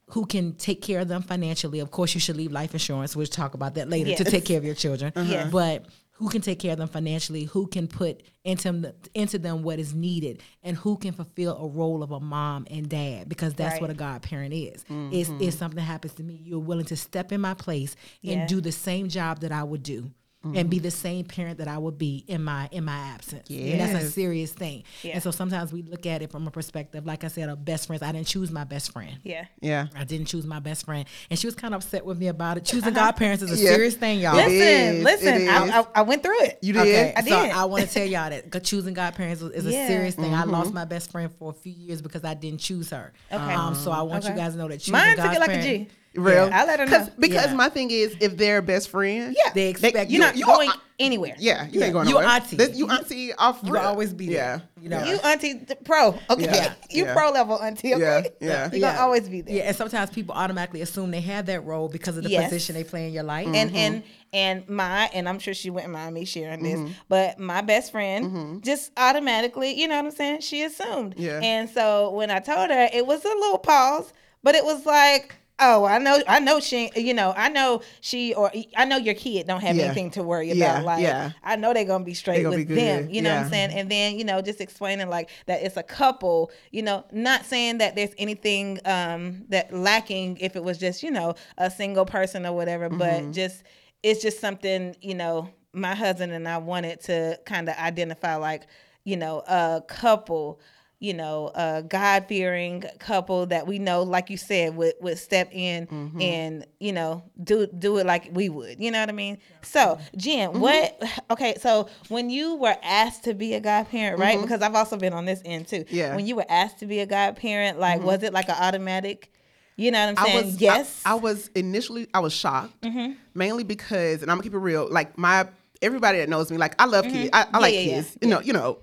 who 0.10 0.26
can 0.28 0.54
take 0.54 0.84
care 0.84 1.00
of 1.00 1.08
them 1.08 1.24
financially. 1.24 1.80
Of 1.80 1.90
course, 1.90 2.14
you 2.14 2.20
should 2.20 2.38
leave 2.38 2.52
life 2.52 2.74
insurance. 2.74 3.16
We'll 3.16 3.26
talk 3.26 3.56
about 3.56 3.74
that 3.76 3.90
later 3.90 4.14
to 4.16 4.24
take 4.24 4.46
care 4.46 4.58
of 4.60 4.64
your 4.66 4.76
children. 4.76 5.12
Yes. 5.16 5.52
But 5.52 5.86
who 6.18 6.30
can 6.30 6.42
take 6.42 6.60
care 6.60 6.72
of 6.72 6.78
them 6.78 6.88
financially? 6.88 7.44
Who 7.44 7.68
can 7.68 7.88
put 7.88 8.24
into 8.46 8.72
them, 8.72 8.94
into 9.14 9.38
them 9.38 9.64
what 9.64 9.80
is 9.80 9.94
needed, 9.94 10.42
and 10.64 10.78
who 10.78 10.98
can 10.98 11.12
fulfill 11.12 11.58
a 11.58 11.68
role 11.68 12.04
of 12.04 12.12
a 12.12 12.22
mom 12.22 12.66
and 12.70 12.88
dad? 12.88 13.28
Because 13.28 13.54
that's 13.54 13.74
Right. 13.74 13.82
what 13.82 13.90
a 13.90 13.94
godparent 13.94 14.54
is. 14.54 14.86
Is 15.12 15.30
if 15.30 15.30
mm-hmm. 15.30 15.50
something 15.50 15.84
happens 15.84 16.14
to 16.14 16.24
me, 16.24 16.42
you're 16.44 16.60
willing 16.60 16.86
to 16.86 16.96
step 16.96 17.34
in 17.34 17.42
my 17.42 17.54
place 17.54 17.98
and 18.24 18.32
Yeah. 18.42 18.48
do 18.48 18.62
the 18.62 18.72
same 18.72 19.10
job 19.10 19.42
that 19.42 19.52
I 19.52 19.64
would 19.64 19.84
do. 19.84 20.12
And 20.54 20.70
be 20.70 20.78
mm-hmm. 20.78 20.84
the 20.84 20.92
same 20.92 21.26
parent 21.26 21.58
that 21.58 21.68
I 21.68 21.78
would 21.78 21.98
be 21.98 22.24
in 22.28 22.44
my 22.44 22.70
in 22.72 22.86
my 22.86 22.98
absence. 22.98 23.50
And 23.50 23.80
that's 23.80 24.04
a 24.04 24.10
serious 24.12 24.52
thing. 24.52 24.84
Yeah. 25.02 25.14
And 25.14 25.24
so 25.24 25.32
sometimes 25.32 25.74
we 25.74 25.82
look 25.82 26.06
at 26.06 26.22
it 26.22 26.32
from 26.32 26.46
a 26.46 26.52
perspective, 26.52 27.06
like 27.06 27.24
I 27.24 27.30
said, 27.30 27.50
of 27.50 27.66
best 27.66 27.88
friends. 27.88 28.04
I 28.04 28.12
didn't 28.12 28.28
choose 28.28 28.52
my 28.52 28.64
best 28.64 28.92
friend. 28.92 29.18
Yeah. 29.24 29.46
Yeah. 29.60 29.88
I 29.96 30.04
didn't 30.04 30.28
choose 30.28 30.46
my 30.46 30.60
best 30.60 30.86
friend, 30.86 31.08
and 31.30 31.40
she 31.40 31.48
was 31.48 31.56
kind 31.56 31.74
of 31.74 31.82
upset 31.84 32.06
with 32.06 32.20
me 32.20 32.28
about 32.28 32.58
it. 32.58 32.66
Choosing 32.66 32.96
uh-huh. 32.96 33.12
godparents 33.12 33.44
is 33.44 33.60
a 33.60 33.64
Yeah. 33.64 33.72
serious 33.72 33.96
thing, 33.96 34.20
y'all. 34.20 34.36
Listen, 34.36 34.52
is, 34.52 35.04
listen. 35.04 35.50
I, 35.50 35.80
I, 35.80 35.86
I 35.96 36.02
went 36.04 36.22
through 36.22 36.42
it. 36.42 36.60
You 36.62 36.74
did? 36.74 36.82
Okay, 36.82 37.14
I 37.16 37.22
so. 37.22 37.36
I 37.36 37.66
want 37.66 37.88
to 37.88 37.92
tell 37.92 38.06
y'all 38.06 38.30
that 38.30 38.64
choosing 38.64 38.94
godparents 38.94 39.42
is, 39.42 39.52
is 39.52 39.66
a 39.66 39.72
Yeah. 39.72 39.88
serious 39.88 40.16
thing. 40.16 40.34
I 40.34 40.42
mm-hmm. 40.42 40.52
lost 40.52 40.74
my 40.74 40.86
best 40.86 41.12
friend 41.12 41.32
for 41.40 41.52
a 41.52 41.54
few 41.54 41.74
years 41.74 42.02
because 42.02 42.24
I 42.24 42.34
didn't 42.34 42.60
choose 42.60 42.90
her. 42.92 43.14
Okay. 43.32 43.54
Um, 43.54 43.74
so 43.74 43.92
I 43.92 44.02
want 44.04 44.24
Okay. 44.24 44.34
you 44.34 44.40
guys 44.40 44.54
to 44.54 44.60
know 44.60 44.68
that 44.68 44.78
choosing 44.78 44.94
Mine 44.94 45.16
took 45.16 45.26
it 45.26 45.40
like 45.40 45.50
a 45.50 45.56
godparent- 45.56 45.90
G. 45.90 45.96
Real. 46.16 46.50
I 46.54 46.66
let 46.66 46.80
her 46.80 46.86
'Cause- 46.88 47.08
know. 47.08 47.14
Because 47.20 47.48
Yeah. 47.48 47.54
my 47.56 47.70
thing 47.70 47.92
is, 47.92 48.16
if 48.20 48.38
they're 48.38 48.62
best 48.62 48.90
friends, 48.90 49.36
Yeah. 49.46 49.52
They 49.54 49.70
expect 49.70 50.10
You're 50.10 50.22
not 50.22 50.36
you- 50.38 50.46
going 50.46 50.68
you- 50.70 50.74
anywhere. 51.00 51.36
yeah, 51.38 51.66
you 51.72 51.80
Yeah. 51.80 51.86
ain't 51.88 51.94
going 51.94 52.08
You 52.08 52.14
nowhere. 52.16 52.28
auntie. 52.28 52.56
This- 52.56 52.76
you 52.78 52.90
auntie 52.90 53.34
off. 53.34 53.60
You 53.64 53.78
always 53.78 54.14
be 54.14 54.28
there. 54.28 54.36
Yeah, 54.36 54.60
You 54.82 54.90
know. 54.90 55.04
You 55.06 55.16
auntie 55.24 55.66
pro. 55.84 56.18
Okay. 56.30 56.44
Yeah. 56.46 56.74
You 56.90 57.06
Yeah. 57.06 57.14
pro 57.14 57.32
level 57.32 57.62
auntie. 57.62 57.94
Okay. 57.94 58.02
Yeah, 58.40 58.48
yeah. 58.48 58.70
You're 58.72 58.82
gonna 58.90 59.00
always 59.02 59.28
be 59.28 59.42
there. 59.42 59.56
Yeah, 59.56 59.64
and 59.64 59.76
sometimes 59.76 60.10
people 60.10 60.34
automatically 60.36 60.82
assume 60.82 61.12
they 61.12 61.22
have 61.22 61.46
that 61.48 61.66
role 61.66 61.90
because 61.90 62.16
of 62.18 62.24
the 62.24 62.30
Yes. 62.30 62.46
position 62.46 62.76
they 62.76 62.84
play 62.86 63.08
in 63.08 63.14
your 63.14 63.24
life. 63.24 63.48
and 63.48 63.70
Mm-hmm. 63.70 63.78
and 63.78 64.04
and 64.34 64.70
my 64.70 65.10
and 65.14 65.28
I'm 65.30 65.40
sure 65.40 65.54
she 65.54 65.70
wouldn't 65.70 65.92
mind 65.94 66.14
me 66.14 66.26
sharing 66.26 66.62
this, 66.64 66.76
Mm-hmm. 66.80 66.92
but 67.10 67.40
my 67.40 67.62
best 67.62 67.92
friend 67.92 68.62
just 68.64 68.92
automatically, 68.98 69.74
you 69.80 69.88
know 69.88 69.96
what 69.96 70.06
I'm 70.06 70.12
saying? 70.12 70.42
She 70.42 70.62
assumed. 70.64 71.16
Yeah. 71.18 71.40
And 71.42 71.70
so 71.70 72.12
when 72.12 72.30
I 72.32 72.40
told 72.40 72.70
her, 72.70 72.90
it 72.94 73.06
was 73.08 73.24
a 73.24 73.30
little 73.30 73.58
pause, 73.60 74.12
but 74.44 74.56
it 74.56 74.64
was 74.66 74.86
like, 74.86 75.36
oh, 75.60 75.86
I 75.86 76.00
know, 76.00 76.22
I 76.28 76.40
know 76.40 76.60
she, 76.60 76.92
you 76.96 77.14
know, 77.14 77.34
I 77.36 77.50
know 77.50 77.82
she 78.02 78.34
or 78.34 78.52
I 78.76 78.86
know 78.86 78.98
your 78.98 79.14
kid 79.14 79.48
don't 79.48 79.62
have 79.62 79.76
Yeah. 79.76 79.86
anything 79.86 80.12
to 80.12 80.24
worry 80.24 80.52
Yeah, 80.52 80.72
about. 80.80 80.86
Like, 80.86 81.02
yeah. 81.04 81.32
I 81.44 81.56
know 81.56 81.74
they're 81.74 81.86
gonna 81.86 82.04
be 82.04 82.14
straight 82.14 82.44
gonna 82.44 82.58
with 82.58 82.68
be 82.68 82.76
them. 82.76 83.10
You 83.10 83.22
know 83.22 83.34
what 83.34 83.44
I'm 83.46 83.50
saying? 83.50 83.72
And 83.72 83.90
then 83.90 84.18
you 84.18 84.26
know, 84.26 84.42
just 84.42 84.60
explaining 84.62 85.10
like 85.10 85.30
that 85.46 85.64
it's 85.64 85.78
a 85.78 85.84
couple. 85.84 86.52
You 86.72 86.84
know, 86.84 87.06
not 87.12 87.46
saying 87.46 87.78
that 87.80 87.96
there's 87.96 88.12
anything 88.18 88.80
um 88.86 89.46
that 89.50 89.74
lacking 89.74 90.38
if 90.42 90.56
it 90.56 90.64
was 90.64 90.78
just 90.78 91.04
you 91.04 91.12
know 91.12 91.36
a 91.58 91.72
single 91.72 92.06
person 92.06 92.46
or 92.46 92.54
whatever, 92.54 92.90
Mm-hmm. 92.90 92.98
but 93.28 93.32
just 93.32 93.64
it's 94.04 94.22
just 94.22 94.40
something 94.40 94.96
you 95.02 95.16
know 95.16 95.50
my 95.74 95.96
husband 95.96 96.32
and 96.32 96.48
I 96.48 96.58
wanted 96.58 97.02
to 97.02 97.40
kind 97.46 97.68
of 97.70 97.76
identify 97.78 98.36
like 98.36 98.68
you 99.04 99.18
know 99.18 99.40
a 99.48 99.82
couple 99.88 100.60
you 101.00 101.14
know 101.14 101.52
a 101.56 101.84
god 101.84 102.26
fearing 102.28 102.84
couple 103.00 103.46
that 103.48 103.68
we 103.68 103.78
know 103.80 104.02
like 104.04 104.30
you 104.30 104.38
said 104.38 104.76
would 104.76 104.94
would 105.02 105.18
step 105.18 105.50
in 105.52 105.88
Mm-hmm. 105.88 106.22
and 106.22 106.66
you 106.80 106.94
know 106.94 107.24
do 107.44 107.68
do 107.68 107.98
it 107.98 108.06
like 108.06 108.30
we 108.32 108.48
would 108.50 108.80
you 108.80 108.92
know 108.92 109.02
what 109.02 109.10
I 109.10 109.12
mean 109.12 109.38
so 109.62 110.00
Jen 110.16 110.50
Mm-hmm. 110.52 110.60
what 110.62 111.04
okay 111.32 111.56
so 111.62 111.90
when 112.08 112.30
you 112.30 112.56
were 112.56 112.76
asked 112.82 113.26
to 113.26 113.34
be 113.34 113.54
a 113.56 113.60
godparent 113.60 114.20
right 114.20 114.40
because 114.42 114.62
I've 114.62 114.76
also 114.76 114.96
been 114.98 115.14
on 115.14 115.26
this 115.26 115.42
end 115.44 115.68
too 115.68 115.84
Mm-hmm. 115.84 115.96
Yeah. 115.96 116.16
when 116.16 116.26
you 116.26 116.36
were 116.38 116.46
asked 116.50 116.80
to 116.80 116.86
be 116.86 117.00
a 117.02 117.06
godparent 117.06 117.78
like 117.80 118.02
was 118.02 118.24
it 118.24 118.32
like 118.34 118.48
an 118.50 118.56
automatic 118.58 119.32
you 119.76 119.92
know 119.92 120.00
what 120.00 120.18
I'm 120.18 120.18
I 120.18 120.24
saying 120.32 120.46
was 120.46 120.62
yes 120.62 121.02
I, 121.06 121.12
I 121.12 121.16
was 121.16 121.50
initially 121.56 122.08
I 122.14 122.20
was 122.20 122.32
shocked, 122.34 122.82
Mm-hmm. 122.84 123.14
mainly 123.34 123.66
because, 123.66 124.22
and 124.22 124.32
I'm 124.32 124.38
gonna 124.38 124.44
keep 124.44 124.54
it 124.54 124.58
real. 124.60 124.88
Like 124.90 125.18
my 125.18 125.50
everybody 125.82 126.20
that 126.20 126.30
knows 126.30 126.50
me, 126.50 126.58
like 126.58 126.82
I 126.82 126.86
love 126.86 127.04
kids. 127.06 127.30
I, 127.34 127.42
I 127.42 127.44
Mm-hmm. 127.44 127.56
Yeah, 127.56 127.60
like 127.60 127.74
yeah, 127.74 127.80
yeah. 127.82 127.96
kids. 127.98 128.18
You 128.22 128.30
know, 128.30 128.40
you 128.40 128.54
know, 128.54 128.78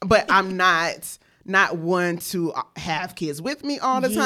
but 0.00 0.24
I'm 0.30 0.56
not 0.66 1.18
not 1.44 1.76
one 1.76 2.18
to 2.18 2.52
uh, 2.52 2.62
have 2.76 3.14
kids 3.14 3.40
with 3.42 3.64
me 3.64 3.78
all 3.78 4.00
the 4.00 4.10
Yeah. 4.10 4.20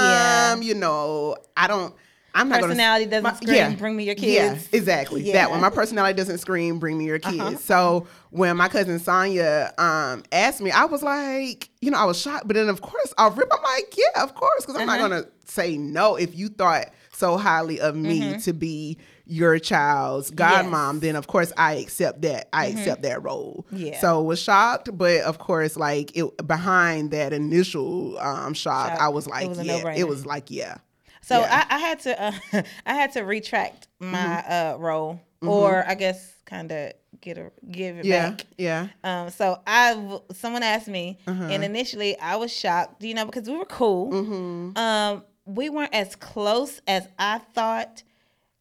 time. 0.53 0.63
You 0.63 0.75
know, 0.75 1.37
I 1.57 1.67
don't. 1.67 1.95
I'm 2.35 2.51
not 2.51 2.61
Personality 2.61 3.07
gonna, 3.07 3.23
doesn't 3.23 3.43
scream, 3.49 3.77
"Bring 3.77 3.97
me 3.97 4.05
your 4.05 4.15
Yeah, 4.17 4.51
kids." 4.53 4.69
exactly. 4.73 5.23
Yeah. 5.23 5.33
That 5.33 5.51
one. 5.51 5.61
My 5.61 5.71
personality 5.71 6.17
doesn't 6.17 6.39
scream, 6.39 6.79
bring 6.79 6.97
me 6.97 7.05
your 7.07 7.19
kids. 7.19 7.41
Uh-huh. 7.41 7.57
So 7.57 8.07
when 8.31 8.57
my 8.57 8.69
cousin 8.69 8.99
Sonia 9.01 9.73
um, 9.79 10.23
asked 10.31 10.61
me, 10.61 10.71
I 10.71 10.85
was 10.85 11.03
like, 11.03 11.71
you 11.81 11.91
know, 11.91 11.99
I 11.99 12.05
was 12.05 12.21
shocked. 12.21 12.47
But 12.47 12.55
then 12.55 12.69
of 12.69 12.81
course, 12.81 13.13
off 13.19 13.37
rip, 13.37 13.49
I'm 13.53 13.63
like, 13.63 13.97
yeah, 13.97 14.23
of 14.23 14.35
course, 14.35 14.61
because 14.67 14.77
I'm 14.81 14.89
Uh-huh. 14.89 14.99
not 14.99 15.09
gonna 15.11 15.25
say 15.47 15.79
no 15.79 16.15
if 16.17 16.37
you 16.37 16.49
thought 16.49 16.91
so 17.13 17.39
highly 17.39 17.81
of 17.81 17.97
me 17.97 18.37
to 18.43 18.53
be 18.53 18.99
your 19.31 19.59
child's 19.59 20.31
godmom, 20.31 21.01
then 21.01 21.15
of 21.15 21.27
course 21.27 21.53
I 21.57 21.75
accept 21.75 22.23
that. 22.23 22.49
I 22.53 22.67
accept 22.67 23.03
that 23.03 23.23
role. 23.23 23.67
Yeah. 23.71 24.01
So 24.01 24.23
was 24.23 24.41
shocked, 24.41 24.89
but 24.97 25.21
of 25.21 25.39
course, 25.39 25.77
like 25.77 26.17
it 26.17 26.25
behind 26.47 27.11
that 27.11 27.33
initial 27.35 28.19
um, 28.19 28.55
shock, 28.55 28.91
Shock. 28.93 29.01
I 29.01 29.09
was 29.09 29.27
It 29.27 29.31
like, 29.31 29.49
was 29.51 29.63
yeah, 29.63 29.93
it 29.95 30.09
was 30.09 30.25
like, 30.27 30.51
yeah. 30.51 30.79
So 31.23 31.41
Yeah. 31.41 31.65
I, 31.69 31.77
I 31.77 31.79
had 31.79 32.01
to 32.01 32.23
uh, 32.23 32.33
I 32.87 32.95
had 32.95 33.13
to 33.13 33.21
retract 33.23 33.87
my 34.01 34.09
Mm-hmm. 34.09 34.53
uh, 34.53 34.79
role, 34.85 35.21
or 35.43 35.85
I 35.87 35.95
guess 35.95 36.33
kind 36.47 36.73
of 36.73 36.93
get 37.21 37.37
a 37.37 37.51
give 37.71 37.99
it 37.99 38.05
Yeah, 38.07 38.31
back. 38.31 38.47
yeah. 38.57 38.89
Um, 39.05 39.29
so 39.29 39.61
I 39.67 40.21
someone 40.33 40.63
asked 40.63 40.89
me, 40.89 41.19
Uh-huh. 41.27 41.45
and 41.45 41.63
initially 41.65 42.19
I 42.19 42.37
was 42.37 42.51
shocked, 42.51 43.03
you 43.03 43.13
know, 43.13 43.27
because 43.27 43.47
we 43.47 43.57
were 43.59 43.67
cool. 43.67 44.11
Mm-hmm. 44.11 44.79
Um, 44.79 45.25
we 45.45 45.69
weren't 45.69 45.95
as 45.95 46.17
close 46.17 46.81
as 46.87 47.07
I 47.19 47.39
thought. 47.55 48.03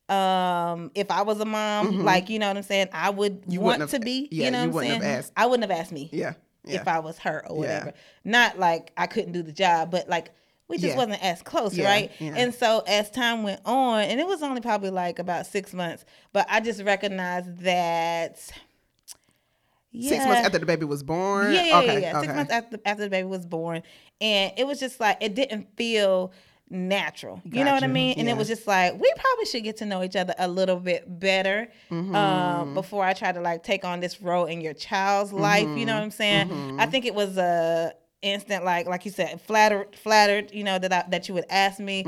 Um, 0.09 0.91
if 0.95 1.11
I 1.11 1.23
was 1.23 1.39
a 1.41 1.45
mom, 1.45 2.03
like 2.05 2.29
you 2.29 2.39
know 2.39 2.47
what 2.47 2.57
I'm 2.57 2.63
saying, 2.63 2.87
I 2.93 3.09
would 3.09 3.41
Mm-hmm. 3.41 3.51
You 3.51 3.59
want 3.61 3.79
wouldn't 3.79 3.91
to 3.91 3.99
be. 3.99 4.27
yeah, 4.31 4.45
you 4.45 4.51
know 4.51 4.63
you 4.63 4.69
what 4.71 4.85
I'm 4.85 5.01
saying? 5.01 5.03
asked. 5.03 5.33
I 5.35 5.45
wouldn't 5.47 5.69
have 5.69 5.79
asked 5.79 5.91
me 5.91 6.09
Yeah. 6.13 6.33
Yeah. 6.63 6.81
if 6.81 6.87
I 6.87 6.99
was 6.99 7.17
her 7.19 7.43
or 7.49 7.65
Yeah. 7.65 7.79
whatever. 7.79 7.93
Not 8.23 8.57
like 8.57 8.91
I 8.95 9.07
couldn't 9.07 9.33
do 9.33 9.43
the 9.43 9.51
job, 9.51 9.91
but 9.91 10.07
like 10.07 10.31
we 10.69 10.77
just 10.77 10.89
Yeah. 10.91 10.95
wasn't 10.97 11.23
as 11.23 11.41
close, 11.41 11.75
Yeah, 11.77 11.85
right? 11.89 12.11
yeah. 12.19 12.33
And 12.35 12.53
so 12.53 12.83
as 12.87 13.09
time 13.11 13.43
went 13.43 13.61
on, 13.65 14.01
and 14.01 14.19
it 14.19 14.27
was 14.27 14.41
only 14.43 14.61
probably 14.61 14.89
like 14.91 15.19
about 15.19 15.45
six 15.45 15.73
months, 15.73 16.05
but 16.33 16.45
I 16.49 16.59
just 16.61 16.83
recognized 16.83 17.59
that. 17.59 18.39
Six 19.99 20.25
months 20.25 20.45
after 20.45 20.59
the 20.59 20.65
baby 20.65 20.85
was 20.85 21.01
born. 21.01 21.53
Yeah, 21.53 21.63
yeah, 21.65 21.77
okay, 21.79 21.93
yeah, 21.93 21.99
yeah. 21.99 22.11
Six 22.19 22.27
okay. 22.27 22.35
months 22.35 22.51
after 22.51 22.79
after 22.85 23.03
the 23.03 23.09
baby 23.09 23.27
was 23.27 23.45
born, 23.45 23.81
and 24.21 24.51
it 24.57 24.67
was 24.67 24.79
just 24.79 24.99
like 24.99 25.17
it 25.21 25.33
didn't 25.33 25.75
feel 25.75 26.31
natural. 26.69 27.41
You 27.45 27.63
know 27.63 27.73
what 27.73 27.83
I 27.83 27.87
mean? 27.87 28.15
And 28.17 28.27
Yeah. 28.27 28.33
it 28.33 28.37
was 28.37 28.47
just 28.47 28.67
like 28.67 28.93
we 28.99 29.11
probably 29.17 29.45
should 29.45 29.63
get 29.63 29.77
to 29.77 29.85
know 29.85 30.03
each 30.03 30.15
other 30.15 30.33
a 30.37 30.47
little 30.47 30.77
bit 30.77 31.19
better 31.19 31.69
Mm-hmm. 31.91 32.15
um, 32.15 32.73
before 32.73 33.03
I 33.03 33.13
try 33.13 33.31
to 33.31 33.39
like 33.41 33.63
take 33.63 33.85
on 33.85 33.99
this 33.99 34.21
role 34.21 34.45
in 34.45 34.61
your 34.61 34.73
child's 34.73 35.31
life. 35.33 35.67
You 35.77 35.85
know 35.85 35.93
what 35.95 36.03
I'm 36.03 36.11
saying? 36.11 36.49
Mm-hmm. 36.49 36.79
I 36.79 36.85
think 36.87 37.05
it 37.05 37.15
was 37.15 37.37
a 37.37 37.93
instant 38.23 38.65
like 38.65 38.87
like 38.87 39.05
you 39.05 39.11
said 39.11 39.39
flattered 39.41 39.95
flattered 39.95 40.51
you 40.51 40.63
know 40.63 40.79
that 40.79 40.91
I, 40.91 41.05
that 41.09 41.27
you 41.27 41.35
would 41.35 41.45
ask 41.51 41.79
me 41.79 42.03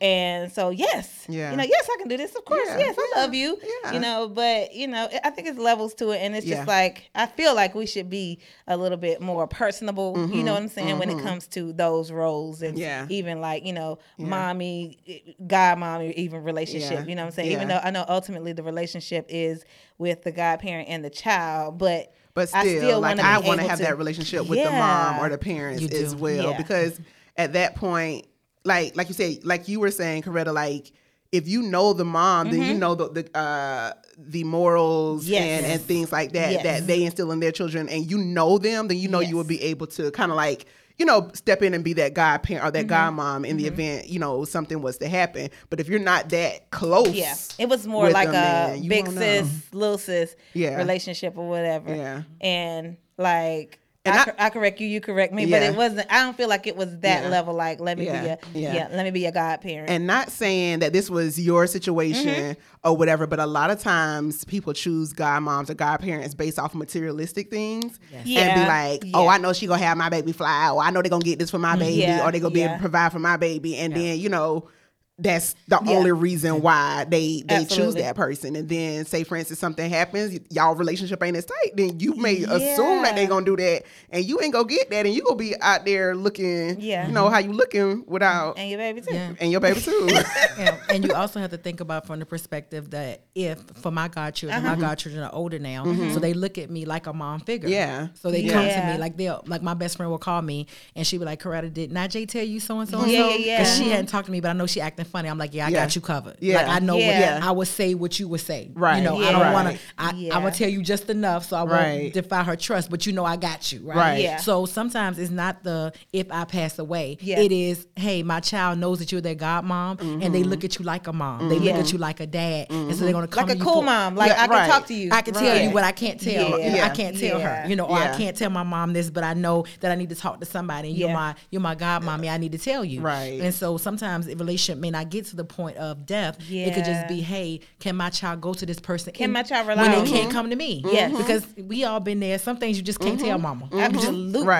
and 0.00 0.50
so 0.50 0.70
yes 0.70 1.10
Mm-hmm. 1.22 1.32
Yeah. 1.34 1.50
you 1.52 1.56
know 1.58 1.62
yes 1.64 1.88
I 1.92 1.96
can 1.98 2.08
do 2.08 2.16
this 2.16 2.34
of 2.34 2.44
course 2.44 2.66
Yeah, 2.66 2.78
yes 2.78 2.96
I 2.98 3.12
yeah, 3.14 3.20
love 3.20 3.34
you 3.34 3.58
yeah. 3.84 3.92
you 3.92 4.00
know 4.00 4.28
but 4.28 4.74
you 4.74 4.88
know 4.88 5.08
I 5.22 5.30
think 5.30 5.46
it's 5.48 5.58
levels 5.58 5.94
to 5.96 6.10
it 6.10 6.18
and 6.18 6.34
it's 6.34 6.46
just 6.46 6.66
like 6.66 7.10
I 7.14 7.26
feel 7.26 7.54
like 7.54 7.74
we 7.74 7.86
should 7.86 8.08
be 8.10 8.40
a 8.66 8.76
little 8.76 8.96
bit 8.98 9.20
more 9.20 9.46
personable. 9.46 10.16
You 10.32 10.42
know 10.42 10.54
what 10.54 10.62
I'm 10.62 10.68
saying 10.68 10.98
when 10.98 11.10
it 11.10 11.22
comes 11.22 11.46
to 11.48 11.72
those 11.72 12.10
roles 12.10 12.62
and 12.62 12.72
Mm-hmm. 12.72 12.80
Yeah. 12.82 13.06
even 13.10 13.40
like 13.42 13.64
you 13.66 13.72
know 13.74 13.98
mommy, 14.18 14.98
god 15.46 15.78
mommy, 15.78 16.12
even 16.12 16.42
relationship. 16.42 17.06
You 17.08 17.14
know 17.14 17.22
what 17.22 17.26
I'm 17.26 17.32
saying? 17.32 17.52
Even 17.52 17.68
though 17.68 17.80
I 17.82 17.90
know 17.90 18.04
ultimately 18.08 18.52
the 18.52 18.62
relationship 18.62 19.26
is 19.28 19.64
with 19.98 20.22
the 20.22 20.32
godparent 20.32 20.88
and 20.88 21.04
the 21.04 21.10
child, 21.10 21.78
but 21.78 22.12
But 22.34 22.48
still, 22.48 22.62
still 22.62 23.00
like 23.00 23.18
I 23.18 23.38
want 23.40 23.60
to 23.60 23.68
have 23.68 23.78
that 23.80 23.98
relationship 23.98 24.48
with 24.48 24.62
the 24.62 24.70
mom 24.70 25.20
or 25.20 25.28
the 25.28 25.38
parents 25.38 25.82
as 25.94 26.14
well, 26.16 26.50
Yeah. 26.52 26.56
because 26.56 26.98
at 27.36 27.52
that 27.54 27.76
point, 27.76 28.26
like 28.64 28.96
like 28.96 29.08
you 29.08 29.14
said, 29.14 29.44
like 29.44 29.68
you 29.68 29.80
were 29.80 29.90
saying, 29.90 30.22
Coretta, 30.22 30.54
like 30.54 30.92
if 31.30 31.48
you 31.48 31.62
know 31.62 31.92
the 31.94 32.04
mom, 32.04 32.50
then 32.50 32.62
you 32.62 32.74
know 32.74 32.94
the 32.94 33.08
the 33.08 33.38
uh, 33.38 33.92
the 34.18 34.44
morals 34.44 35.24
Mm-hmm. 35.24 35.32
Yes. 35.32 35.62
and 35.64 35.72
and 35.72 35.80
things 35.82 36.12
like 36.12 36.32
that 36.32 36.52
Yes. 36.52 36.62
that 36.62 36.86
they 36.86 37.04
instill 37.04 37.32
in 37.32 37.40
their 37.40 37.52
children, 37.52 37.88
and 37.88 38.10
you 38.10 38.18
know 38.18 38.58
them, 38.58 38.88
then 38.88 38.96
you 38.98 39.08
know 39.08 39.20
you 39.20 39.36
will 39.36 39.44
be 39.44 39.60
able 39.62 39.86
to 39.88 40.10
kind 40.10 40.30
of 40.32 40.36
like. 40.36 40.66
You 40.98 41.06
know, 41.06 41.30
step 41.34 41.62
in 41.62 41.74
and 41.74 41.82
be 41.82 41.92
that 41.94 42.14
godparent 42.14 42.64
or 42.64 42.70
Mm-hmm. 42.70 42.86
that 42.88 43.12
godmom 43.14 43.46
in 43.46 43.56
the 43.56 43.66
event 43.66 44.08
you 44.08 44.18
know 44.18 44.44
something 44.44 44.82
was 44.82 44.98
to 44.98 45.08
happen. 45.08 45.50
But 45.70 45.80
if 45.80 45.88
you're 45.88 45.98
not 45.98 46.28
that 46.30 46.70
close, 46.70 47.10
yeah, 47.10 47.34
it 47.58 47.68
was 47.68 47.86
more 47.86 48.10
like 48.10 48.30
them, 48.30 48.72
a 48.72 48.76
you 48.76 48.88
big 48.88 49.06
sis, 49.08 49.48
little 49.72 49.98
sis 49.98 50.36
Yeah. 50.54 50.76
relationship 50.76 51.36
or 51.36 51.48
whatever. 51.48 51.94
Yeah. 51.94 52.22
and 52.40 52.96
like. 53.18 53.78
And 54.04 54.16
I, 54.16 54.22
I- 54.22 54.46
I 54.46 54.50
correct 54.50 54.80
you, 54.80 54.88
you 54.88 55.00
correct 55.00 55.32
me, 55.32 55.46
but 55.46 55.62
it 55.62 55.76
wasn't. 55.76 56.12
I 56.12 56.24
don't 56.24 56.36
feel 56.36 56.48
like 56.48 56.66
it 56.66 56.76
was 56.76 56.98
that 57.00 57.22
Yeah. 57.22 57.28
level. 57.28 57.54
Like, 57.54 57.78
let 57.80 57.96
me 57.96 58.06
Yeah. 58.06 58.20
be 58.22 58.28
a 58.28 58.38
Yeah. 58.60 58.74
yeah. 58.74 58.88
let 58.92 59.04
me 59.04 59.12
be 59.12 59.26
a 59.26 59.32
godparent. 59.32 59.88
and 59.90 60.06
not 60.08 60.30
saying 60.32 60.80
that 60.80 60.92
this 60.92 61.08
was 61.08 61.38
your 61.38 61.68
situation 61.68 62.26
Mm-hmm. 62.56 62.60
or 62.88 62.96
whatever, 62.96 63.28
but 63.28 63.38
a 63.38 63.46
lot 63.46 63.70
of 63.70 63.80
times 63.80 64.44
people 64.44 64.72
choose 64.72 65.12
godmoms 65.12 65.70
or 65.70 65.74
godparents 65.74 66.34
based 66.34 66.58
off 66.58 66.74
materialistic 66.74 67.48
things 67.50 68.00
and 68.12 68.24
be 68.24 68.36
like, 68.36 69.04
oh, 69.14 69.24
Yeah. 69.24 69.30
I 69.30 69.38
know 69.38 69.52
she 69.52 69.68
gonna 69.68 69.82
have 69.84 69.96
my 69.96 70.08
baby 70.08 70.32
fly, 70.32 70.70
or 70.70 70.82
I 70.82 70.90
know 70.90 71.00
they're 71.00 71.08
gonna 71.10 71.22
get 71.24 71.38
this 71.38 71.50
for 71.50 71.58
my 71.58 71.76
baby, 71.76 72.00
Yeah. 72.02 72.26
or 72.26 72.32
they 72.32 72.40
gonna 72.40 72.52
be 72.54 72.62
able 72.62 72.74
to 72.74 72.80
provide 72.80 73.12
for 73.12 73.20
my 73.20 73.36
baby, 73.36 73.76
and 73.76 73.94
then 73.94 74.18
you 74.18 74.28
know. 74.28 74.68
That's 75.18 75.54
the 75.68 75.78
Yeah. 75.84 75.92
only 75.92 76.10
reason 76.12 76.62
why 76.62 77.04
they 77.08 77.42
they 77.46 77.66
choose 77.66 77.94
that 77.96 78.16
person, 78.16 78.56
and 78.56 78.66
then 78.68 79.04
say, 79.04 79.24
for 79.24 79.36
instance, 79.36 79.60
something 79.60 79.88
happens, 79.90 80.32
y- 80.32 80.40
y'all 80.50 80.74
relationship 80.74 81.22
ain't 81.22 81.36
as 81.36 81.44
tight. 81.44 81.76
Then 81.76 82.00
you 82.00 82.14
may 82.16 82.38
assume 82.42 83.02
that 83.02 83.14
they 83.14 83.26
gonna 83.26 83.44
do 83.44 83.54
that, 83.56 83.82
and 84.10 84.24
you 84.24 84.40
ain't 84.40 84.54
gonna 84.54 84.66
get 84.66 84.88
that, 84.90 85.04
and 85.04 85.14
you 85.14 85.22
gonna 85.22 85.36
be 85.36 85.54
out 85.60 85.84
there 85.84 86.16
looking, 86.16 86.80
Yeah. 86.80 87.06
you 87.06 87.12
know 87.12 87.28
how 87.28 87.38
you 87.38 87.52
looking 87.52 88.04
without, 88.06 88.58
and 88.58 88.70
your 88.70 88.78
baby 88.78 89.02
too. 89.02 89.14
Yeah. 89.14 89.32
and 89.38 89.52
your 89.52 89.60
baby 89.60 89.80
too. 89.80 90.08
Yeah, 90.58 90.76
and 90.88 91.04
you 91.04 91.12
also 91.12 91.40
have 91.40 91.50
to 91.50 91.56
think 91.58 91.80
about 91.80 92.06
from 92.06 92.18
the 92.18 92.26
perspective 92.26 92.90
that 92.90 93.20
if 93.34 93.58
for 93.82 93.90
my 93.90 94.08
godchildren, 94.08 94.64
Uh-huh. 94.64 94.76
my 94.76 94.80
godchildren 94.80 95.22
are 95.24 95.32
older 95.34 95.58
now, 95.58 95.84
so 96.14 96.20
they 96.20 96.32
look 96.32 96.56
at 96.56 96.70
me 96.70 96.86
like 96.86 97.06
a 97.06 97.12
mom 97.12 97.40
figure. 97.40 97.68
Yeah. 97.68 98.08
So 98.14 98.30
they 98.30 98.40
Yeah. 98.40 98.52
come 98.54 98.64
to 98.68 98.92
me 98.94 98.98
like 98.98 99.18
they'll 99.18 99.42
like 99.46 99.62
my 99.62 99.74
best 99.74 99.98
friend 99.98 100.10
will 100.10 100.18
call 100.18 100.40
me 100.40 100.66
and 100.96 101.06
she 101.06 101.18
be 101.18 101.24
like, 101.26 101.42
Coretta, 101.42 101.72
did 101.72 101.92
not 101.92 102.08
Jay 102.10 102.24
tell 102.24 102.44
you 102.44 102.60
so 102.60 102.80
and 102.80 102.88
so 102.88 103.00
and 103.02 103.12
Yeah, 103.12 103.22
so? 103.22 103.28
yeah, 103.30 103.36
yeah. 103.36 103.58
Because 103.58 103.76
she 103.76 103.90
hadn't 103.90 104.06
talked 104.06 104.26
to 104.26 104.32
me, 104.32 104.40
but 104.40 104.48
I 104.48 104.52
know 104.54 104.66
she 104.66 104.80
acting 104.80 105.02
funny. 105.12 105.28
I'm 105.28 105.38
like, 105.38 105.54
yeah, 105.54 105.66
I 105.66 105.68
Yeah. 105.68 105.84
got 105.84 105.94
you 105.94 106.00
covered. 106.02 106.36
Yeah. 106.40 106.56
Like 106.56 106.68
I 106.68 106.78
know 106.80 106.96
Yeah. 106.96 107.34
what 107.36 107.44
I 107.44 107.50
would 107.52 107.68
say 107.68 107.94
what 107.94 108.18
you 108.18 108.26
would 108.28 108.40
say. 108.40 108.70
Right. 108.74 108.96
You 108.98 109.04
know, 109.04 109.18
I 109.22 109.30
don't 109.32 109.52
wanna 109.52 109.76
I, 109.98 110.12
Yeah. 110.14 110.34
I'm 110.34 110.42
gonna 110.42 110.54
tell 110.54 110.68
you 110.68 110.82
just 110.82 111.08
enough 111.10 111.46
so 111.48 111.56
I 111.56 111.60
won't 111.62 111.72
Right. 111.72 112.12
defy 112.12 112.42
her 112.42 112.56
trust, 112.56 112.90
but 112.90 113.06
you 113.06 113.12
know 113.12 113.24
I 113.24 113.36
got 113.36 113.70
you. 113.72 113.80
Right. 113.84 113.96
Right. 113.96 114.22
Yeah. 114.22 114.36
So 114.38 114.66
sometimes 114.66 115.18
it's 115.18 115.30
not 115.30 115.62
the 115.62 115.92
if 116.12 116.26
I 116.32 116.44
pass 116.44 116.78
away. 116.78 117.18
Yeah. 117.20 117.38
It 117.40 117.52
is, 117.52 117.86
hey, 117.96 118.22
my 118.22 118.40
child 118.40 118.78
knows 118.78 118.98
that 118.98 119.12
you're 119.12 119.20
their 119.20 119.34
godmom, 119.36 120.00
and 120.00 120.22
Mm-hmm. 120.22 120.32
they 120.32 120.42
look 120.42 120.64
at 120.64 120.78
you 120.78 120.84
like 120.84 121.06
a 121.06 121.12
mom. 121.12 121.48
They 121.48 121.56
look 121.56 121.64
Yeah. 121.64 121.78
at 121.78 121.92
you 121.92 121.98
like 121.98 122.20
a 122.20 122.26
dad, 122.26 122.66
and 122.70 122.94
so 122.96 123.04
they're 123.04 123.12
gonna 123.12 123.26
come 123.28 123.46
like 123.46 123.56
a 123.56 123.58
you 123.58 123.64
cool 123.64 123.80
for- 123.80 123.82
mom. 123.84 124.16
Like 124.16 124.30
Yeah, 124.30 124.42
I 124.42 124.46
can 124.46 124.50
right. 124.56 124.70
talk 124.70 124.86
to 124.86 124.94
you. 124.94 125.10
I 125.12 125.20
can 125.22 125.34
tell 125.34 125.58
you 125.60 125.70
what 125.70 125.84
I 125.84 125.92
can't 125.92 126.20
tell. 126.20 126.58
Yeah. 126.58 126.84
I 126.86 126.88
can't 126.88 127.18
tell 127.18 127.38
Yeah. 127.38 127.62
her, 127.64 127.68
you 127.68 127.76
know, 127.76 127.84
or 127.84 127.98
I 127.98 128.16
can't 128.16 128.36
tell 128.36 128.50
my 128.50 128.62
mom 128.62 128.92
this, 128.92 129.10
but 129.10 129.24
I 129.24 129.34
know 129.34 129.64
that 129.80 129.90
I 129.92 129.94
need 129.94 130.08
to 130.08 130.14
talk 130.14 130.40
to 130.40 130.46
somebody. 130.46 130.88
You're 130.90 131.10
my 131.12 131.34
you're 131.50 131.60
my 131.60 131.74
godmommy. 131.74 132.30
I 132.30 132.38
need 132.38 132.52
to 132.52 132.58
tell 132.58 132.84
you. 132.84 133.00
Right. 133.00 133.40
And 133.40 133.54
so 133.54 133.76
sometimes 133.76 134.26
the 134.26 134.34
relationship 134.34 134.80
may 134.80 134.90
not 134.92 135.10
get 135.10 135.26
to 135.26 135.36
the 135.36 135.44
point 135.44 135.76
of 135.76 136.06
death. 136.06 136.38
It 136.50 136.74
could 136.74 136.84
just 136.84 137.08
be, 137.08 137.20
hey, 137.20 137.60
can 137.80 137.96
my 137.96 138.10
child 138.10 138.40
go 138.40 138.54
to 138.54 138.64
this 138.64 138.78
person? 138.78 139.12
Can 139.12 139.32
my 139.32 139.42
child 139.42 139.66
rely 139.66 139.82
when 139.82 139.92
on 139.92 140.04
they 140.04 140.10
me? 140.12 140.18
can't 140.18 140.32
come 140.32 140.50
to 140.50 140.56
me? 140.56 140.82
Mm-hmm. 140.82 140.94
Yes. 140.94 141.10
Mm-hmm. 141.10 141.18
Because 141.18 141.46
we 141.56 141.84
all 141.84 142.00
been 142.00 142.20
there. 142.20 142.38
Some 142.38 142.56
things 142.58 142.76
you 142.76 142.82
just 142.82 143.00
can't 143.00 143.18
tell 143.18 143.38
mm-hmm. 143.38 143.42
mama. 143.42 143.68
Absolutely. 143.72 144.42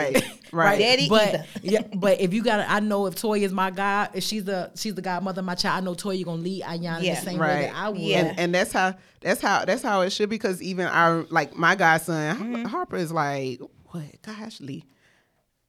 Right, 0.52 0.66
right. 0.66 0.78
Daddy 0.78 1.08
But 1.08 1.28
either. 1.28 1.44
yeah, 1.62 1.82
but 1.94 2.20
if 2.20 2.34
you 2.34 2.42
got, 2.42 2.58
to 2.58 2.70
I 2.70 2.80
know 2.80 3.06
if 3.06 3.14
Toya 3.14 3.40
is 3.40 3.52
my 3.52 3.70
god, 3.70 4.10
if 4.12 4.22
she's 4.22 4.44
the 4.44 4.70
she's 4.74 4.94
the 4.94 5.00
godmother 5.00 5.40
of 5.40 5.46
my 5.46 5.54
child, 5.54 5.82
I 5.82 5.84
know 5.84 5.94
Toya 5.94 6.18
you 6.18 6.26
gonna 6.26 6.42
lead 6.42 6.62
Ayana 6.62 7.02
Yeah. 7.02 7.14
the 7.14 7.20
same 7.22 7.38
way 7.38 7.70
that 7.72 7.74
I 7.74 7.88
would. 7.88 7.98
Yeah. 8.00 8.18
and, 8.18 8.38
and 8.38 8.54
that's 8.54 8.70
how 8.70 8.94
that's 9.22 9.40
how 9.40 9.64
that's 9.64 9.82
how 9.82 10.02
it 10.02 10.10
should 10.10 10.28
be 10.28 10.34
because 10.36 10.60
even 10.60 10.86
our 10.86 11.24
like 11.30 11.56
my 11.56 11.74
godson 11.74 12.36
Mm-hmm. 12.36 12.64
harper 12.66 12.96
is 12.96 13.10
like 13.10 13.60
what 13.86 14.04
gosh 14.22 14.60
lee 14.60 14.84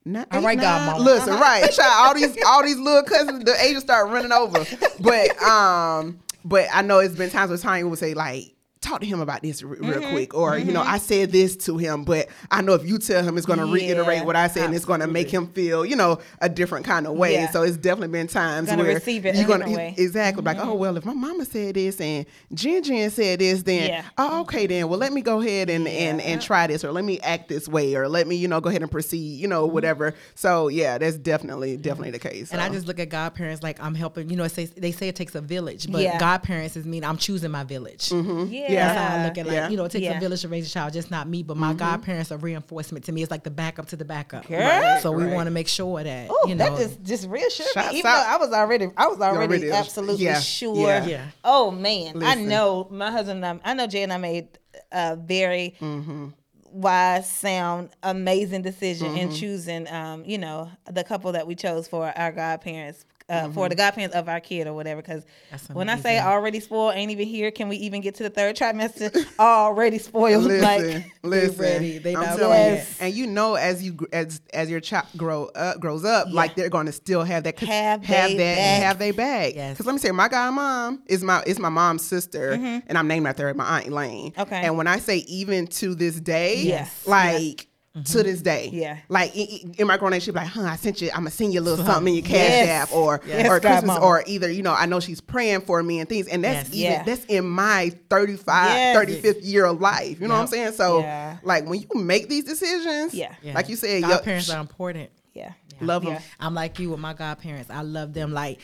not 0.05 0.27
All 0.31 0.41
right, 0.41 0.57
eight, 0.57 0.63
godmama. 0.63 0.93
nine? 0.97 1.03
Listen, 1.05 1.33
right, 1.39 1.71
child, 1.71 1.93
all 2.07 2.13
these 2.13 2.37
all 2.45 2.63
these 2.63 2.77
little 2.77 3.03
cousins, 3.03 3.43
the 3.43 3.55
ages 3.61 3.83
start 3.83 4.09
running 4.09 4.31
over. 4.31 4.65
But 4.99 5.41
um, 5.41 6.19
but 6.45 6.67
I 6.73 6.81
know 6.81 6.99
it's 6.99 7.15
been 7.15 7.29
times 7.29 7.49
where 7.49 7.57
Tanya 7.57 7.87
would 7.87 7.99
say 7.99 8.13
like, 8.13 8.52
talk 8.83 8.99
to 9.01 9.05
him 9.07 9.19
about 9.21 9.41
this 9.41 9.63
r- 9.63 9.69
real 9.69 9.93
Mm-hmm. 9.93 10.11
quick, 10.11 10.33
or 10.33 10.57
you 10.57 10.71
know, 10.71 10.81
I 10.81 10.97
said 10.97 11.31
this 11.31 11.55
to 11.65 11.77
him, 11.77 12.03
but 12.03 12.27
I 12.51 12.61
know 12.61 12.73
if 12.73 12.85
you 12.85 12.97
tell 12.99 13.23
him, 13.23 13.37
it's 13.37 13.45
going 13.45 13.59
to 13.59 13.65
reiterate 13.65 14.25
what 14.25 14.35
I 14.35 14.47
said, 14.47 14.65
and 14.65 14.75
it's 14.75 14.85
going 14.85 14.99
to 14.99 15.07
make 15.07 15.29
him 15.29 15.47
feel, 15.47 15.85
you 15.85 15.95
know, 15.95 16.19
a 16.41 16.49
different 16.49 16.85
kind 16.85 17.07
of 17.07 17.13
way. 17.13 17.33
Yeah. 17.33 17.49
So 17.51 17.61
it's 17.63 17.77
definitely 17.77 18.09
been 18.09 18.27
times 18.27 18.69
Gonna 18.69 18.83
where 18.83 18.93
receive 18.95 19.25
it 19.25 19.35
you're 19.35 19.45
gonna 19.47 19.65
different 19.65 19.77
way. 19.77 19.91
Mm-hmm. 19.91 20.01
exactly 20.01 20.43
like, 20.43 20.57
oh 20.59 20.73
well, 20.75 20.97
if 20.97 21.05
my 21.05 21.13
mama 21.13 21.45
said 21.45 21.75
this 21.75 21.99
and 22.01 22.25
Jen 22.53 22.83
Jen 22.83 23.09
said 23.09 23.39
this, 23.39 23.63
then 23.63 23.89
Yeah. 23.89 24.03
oh 24.17 24.41
okay, 24.41 24.67
then 24.67 24.89
well 24.89 24.99
let 24.99 25.13
me 25.13 25.21
go 25.21 25.41
ahead 25.41 25.69
and 25.69 25.87
and 25.87 26.19
and 26.21 26.41
try 26.41 26.67
this, 26.67 26.83
or 26.83 26.91
let 26.91 27.05
me 27.05 27.19
act 27.21 27.49
this 27.49 27.67
way, 27.67 27.95
or 27.95 28.07
let 28.09 28.27
me 28.27 28.35
you 28.35 28.47
know 28.47 28.59
go 28.59 28.69
ahead 28.69 28.81
and 28.81 28.91
proceed, 28.91 29.39
you 29.39 29.47
know, 29.47 29.65
whatever. 29.65 30.13
So 30.35 30.67
yeah, 30.67 30.97
that's 30.97 31.17
definitely 31.17 31.77
definitely 31.77 32.11
the 32.11 32.19
case. 32.19 32.51
And 32.51 32.61
I 32.61 32.69
just 32.69 32.87
look 32.87 32.99
at 32.99 33.09
godparents 33.09 33.63
like 33.63 33.81
I'm 33.81 33.95
helping. 33.95 34.29
You 34.29 34.35
know, 34.35 34.43
it 34.43 34.49
says, 34.51 34.71
they 34.71 34.91
say 34.91 35.07
it 35.07 35.15
takes 35.15 35.35
a 35.35 35.41
village, 35.41 35.91
but 35.91 36.01
Yeah. 36.01 36.19
godparents 36.19 36.75
is 36.75 36.85
mean 36.85 37.03
I'm 37.03 37.17
choosing 37.17 37.51
my 37.51 37.63
village. 37.63 38.11
Yeah. 38.11 38.71
That's 38.75 38.97
how 38.97 39.17
I 39.21 39.25
look 39.25 39.37
at 39.37 39.45
like 39.45 39.53
Yeah. 39.55 39.69
you 39.69 39.77
know 39.77 39.85
it 39.85 39.91
takes 39.91 40.03
Yeah. 40.03 40.17
a 40.17 40.19
village 40.19 40.41
to 40.41 40.47
raise 40.47 40.67
a 40.67 40.71
child, 40.71 40.93
just 40.93 41.09
not 41.11 41.27
me, 41.27 41.43
but 41.43 41.57
my 41.57 41.73
godparents 41.73 42.31
are 42.31 42.37
reinforcement 42.37 43.05
to 43.05 43.11
me. 43.11 43.21
It's 43.21 43.31
like 43.31 43.43
the 43.43 43.51
backup 43.51 43.87
to 43.87 43.95
the 43.95 44.05
backup. 44.05 44.47
Girl. 44.47 44.99
So 45.01 45.11
we 45.11 45.23
Right. 45.25 45.33
want 45.33 45.47
to 45.47 45.51
make 45.51 45.67
sure 45.67 46.03
that 46.03 46.27
Oh, 46.29 46.47
you 46.47 46.55
know. 46.55 46.69
that 46.75 46.77
just 46.79 47.03
just 47.03 47.27
reassured 47.29 47.67
me. 47.75 47.99
Even 47.99 48.11
out. 48.11 48.23
though 48.23 48.29
I 48.29 48.37
was 48.37 48.51
already, 48.53 48.89
I 48.97 49.07
was 49.07 49.19
already, 49.19 49.53
already- 49.55 49.71
absolutely 49.71 50.25
yeah, 50.25 50.39
sure. 50.39 50.75
yeah. 50.87 51.05
Yeah. 51.05 51.25
Oh 51.43 51.71
man, 51.71 52.21
I 52.23 52.35
know 52.35 52.87
my 52.91 53.11
husband. 53.11 53.43
And 53.45 53.61
I, 53.63 53.71
I 53.71 53.73
know 53.73 53.87
Jay 53.87 54.03
and 54.03 54.13
I 54.13 54.17
made 54.17 54.47
a 54.91 55.15
very 55.15 55.75
Mm-hmm. 55.81 56.27
wise, 56.71 57.29
sound, 57.29 57.89
amazing 58.01 58.61
decision 58.63 59.09
Mm-hmm. 59.09 59.17
in 59.17 59.31
choosing. 59.31 59.87
Um, 59.91 60.23
you 60.25 60.37
know, 60.37 60.69
the 60.91 61.03
couple 61.03 61.31
that 61.33 61.45
we 61.45 61.55
chose 61.55 61.87
for 61.87 62.11
our 62.17 62.31
godparents. 62.31 63.05
Uh, 63.29 63.49
for 63.49 63.69
the 63.69 63.75
godparents 63.75 64.15
of 64.15 64.27
our 64.29 64.39
kid 64.39 64.67
or 64.67 64.73
whatever. 64.73 65.01
Because 65.01 65.23
when 65.71 65.89
I 65.89 65.97
say 65.97 66.19
already 66.19 66.59
spoiled, 66.59 66.95
ain't 66.95 67.11
even 67.11 67.27
here. 67.27 67.51
Can 67.51 67.69
we 67.69 67.77
even 67.77 68.01
get 68.01 68.15
to 68.15 68.23
the 68.23 68.29
third 68.29 68.55
trimester? 68.55 69.25
already 69.39 69.97
spoiled. 69.97 70.43
Listen, 70.43 70.61
like 70.61 71.13
listen. 71.23 71.59
ready. 71.61 71.97
They 71.99 72.15
I'm 72.15 72.21
not 72.21 72.37
telling 72.37 72.49
ready. 72.51 72.75
you. 72.81 72.85
And 72.99 73.13
you 73.13 73.27
know, 73.27 73.55
as 73.55 73.81
you 73.83 73.97
as 74.11 74.41
as 74.53 74.69
your 74.69 74.79
child 74.79 75.07
grow 75.17 75.45
up, 75.55 75.79
grows 75.79 76.03
up, 76.05 76.27
like 76.31 76.55
they're 76.55 76.69
going 76.69 76.85
to 76.87 76.91
still 76.91 77.23
have 77.23 77.43
that 77.43 77.59
Have 77.59 78.03
have 78.05 78.29
they 78.31 78.37
that 78.37 78.55
back. 78.55 78.83
have 78.83 78.99
they 78.99 79.11
back. 79.11 79.55
Yes. 79.55 79.73
Because 79.73 79.85
let 79.85 79.93
me 79.93 79.99
say, 79.99 80.11
my 80.11 80.27
godmom 80.29 80.99
is 81.07 81.23
my 81.23 81.41
is 81.45 81.59
my 81.59 81.69
mom's 81.69 82.03
sister, 82.03 82.51
and 82.51 82.97
I'm 82.97 83.07
named 83.07 83.27
after 83.27 83.47
her, 83.47 83.53
my 83.53 83.77
aunt 83.77 83.87
Elaine. 83.87 84.31
Mm-hmm. 84.31 84.41
Okay. 84.41 84.61
And 84.63 84.77
when 84.77 84.87
I 84.87 84.99
say 84.99 85.17
even 85.19 85.67
to 85.67 85.95
this 85.95 86.19
day, 86.19 86.61
Yes. 86.63 87.07
like. 87.07 87.67
To 88.05 88.23
this 88.23 88.41
day, 88.41 88.71
Yeah. 88.73 88.97
Like 89.07 89.35
in, 89.35 89.45
in- 89.45 89.73
in 89.77 89.87
my 89.87 89.97
grown 89.97 90.13
age, 90.13 90.23
she'd 90.23 90.31
be 90.31 90.39
like, 90.39 90.47
"Huh, 90.47 90.63
I 90.63 90.77
sent 90.77 90.99
you. 90.99 91.09
I'm 91.11 91.17
gonna 91.19 91.29
send 91.29 91.53
you 91.53 91.59
a 91.59 91.61
little 91.61 91.85
something 91.85 92.07
in 92.07 92.23
your 92.23 92.27
cash 92.27 92.49
Yes. 92.49 92.89
app, 92.89 92.91
or 92.91 93.21
Yes, 93.23 93.47
or 93.47 93.59
Christmas, 93.59 93.83
godmama. 93.97 94.01
or 94.01 94.23
either 94.25 94.49
you 94.51 94.63
know, 94.63 94.73
I 94.73 94.87
know 94.87 94.99
she's 94.99 95.21
praying 95.21 95.61
for 95.61 95.83
me 95.83 95.99
and 95.99 96.09
things, 96.09 96.27
and 96.27 96.43
that's 96.43 96.69
Yes. 96.69 96.73
even 96.73 96.91
Yeah. 96.91 97.03
that's 97.03 97.25
in 97.25 97.47
my 97.47 97.91
35, 98.09 98.75
Yes. 98.75 98.95
35th 98.95 99.43
year 99.43 99.65
of 99.65 99.79
life. 99.79 100.19
You 100.19 100.27
know 100.27 100.33
what 100.33 100.39
I'm 100.41 100.47
saying? 100.47 100.71
So, 100.73 101.01
Yeah. 101.01 101.37
like 101.43 101.67
when 101.69 101.81
you 101.81 102.01
make 102.01 102.29
these 102.29 102.45
decisions, 102.45 103.13
Yeah. 103.13 103.35
Yeah. 103.43 103.53
like 103.53 103.69
you 103.69 103.75
said, 103.75 104.01
your- 104.01 104.17
parents 104.19 104.49
are 104.49 104.59
important. 104.59 105.11
yeah, 105.35 105.51
love 105.79 106.01
them. 106.03 106.13
Yeah. 106.13 106.21
I'm 106.39 106.55
like 106.55 106.79
you 106.79 106.89
with 106.89 106.99
my 106.99 107.13
godparents. 107.13 107.69
I 107.69 107.83
love 107.83 108.13
them. 108.15 108.33
Like 108.33 108.57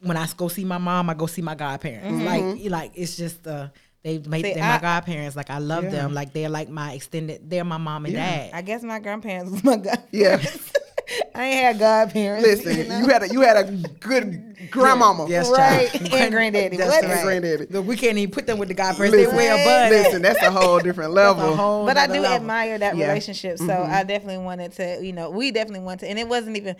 when 0.00 0.16
I 0.16 0.26
go 0.36 0.48
see 0.48 0.64
my 0.64 0.78
mom, 0.78 1.08
I 1.08 1.14
go 1.14 1.26
see 1.26 1.40
my 1.40 1.54
godparents. 1.54 2.24
Like 2.24 2.68
like 2.70 2.90
it's 2.96 3.16
just 3.16 3.46
uh 3.46 3.68
they 4.06 4.18
make 4.18 4.44
See, 4.44 4.54
them 4.54 4.62
I- 4.62 4.74
my 4.76 4.80
godparents. 4.80 5.34
Like 5.34 5.50
I 5.50 5.58
love 5.58 5.82
Yeah. 5.84 5.90
them. 5.90 6.14
Like 6.14 6.32
they're 6.32 6.48
like 6.48 6.68
my 6.68 6.92
extended. 6.92 7.50
They're 7.50 7.64
my 7.64 7.76
mom 7.76 8.04
and 8.04 8.14
dad. 8.14 8.50
I 8.54 8.62
guess 8.62 8.84
my 8.84 9.00
grandparents 9.00 9.50
was 9.50 9.64
my 9.64 9.76
godparents. 9.76 10.06
Yeah. 10.12 10.38
I 11.34 11.44
ain't 11.44 11.64
had 11.64 11.78
godparents. 11.78 12.46
Listen, 12.46 12.76
you 12.76 12.98
you, 13.04 13.08
had 13.08 13.22
a 13.24 13.28
you 13.28 13.40
had 13.40 13.56
a 13.56 13.64
good 13.98 14.56
grandmama. 14.70 15.26
Yes, 15.28 15.48
right, 15.50 15.90
child. 15.90 16.12
and 16.14 16.32
granddaddy. 16.32 16.76
That's 16.76 16.90
What? 16.90 17.04
and 17.04 17.12
right. 17.12 17.22
granddaddy. 17.24 17.66
Look, 17.68 17.86
we 17.86 17.96
can't 17.96 18.16
even 18.18 18.32
put 18.32 18.46
them 18.46 18.58
with 18.58 18.68
the 18.68 18.74
godparents. 18.74 19.16
They 19.16 19.22
Listen, 19.24 19.36
way 19.36 19.46
above. 19.48 19.64
that. 19.64 19.90
listen, 19.90 20.22
that's 20.22 20.42
a 20.42 20.50
whole 20.50 20.78
different 20.80 21.12
level. 21.12 21.54
whole 21.56 21.84
but 21.86 21.96
I 21.96 22.06
do 22.06 22.14
level. 22.14 22.26
admire 22.26 22.78
that 22.78 22.96
Yeah. 22.96 23.08
relationship. 23.08 23.58
So 23.58 23.66
mm-hmm. 23.66 23.92
I 23.92 24.02
definitely 24.04 24.44
wanted 24.44 24.72
to, 24.74 24.98
you 25.04 25.12
know, 25.12 25.30
we 25.30 25.50
definitely 25.52 25.84
wanted 25.84 26.00
to, 26.00 26.10
and 26.10 26.18
it 26.18 26.28
wasn't 26.28 26.56
even, 26.56 26.74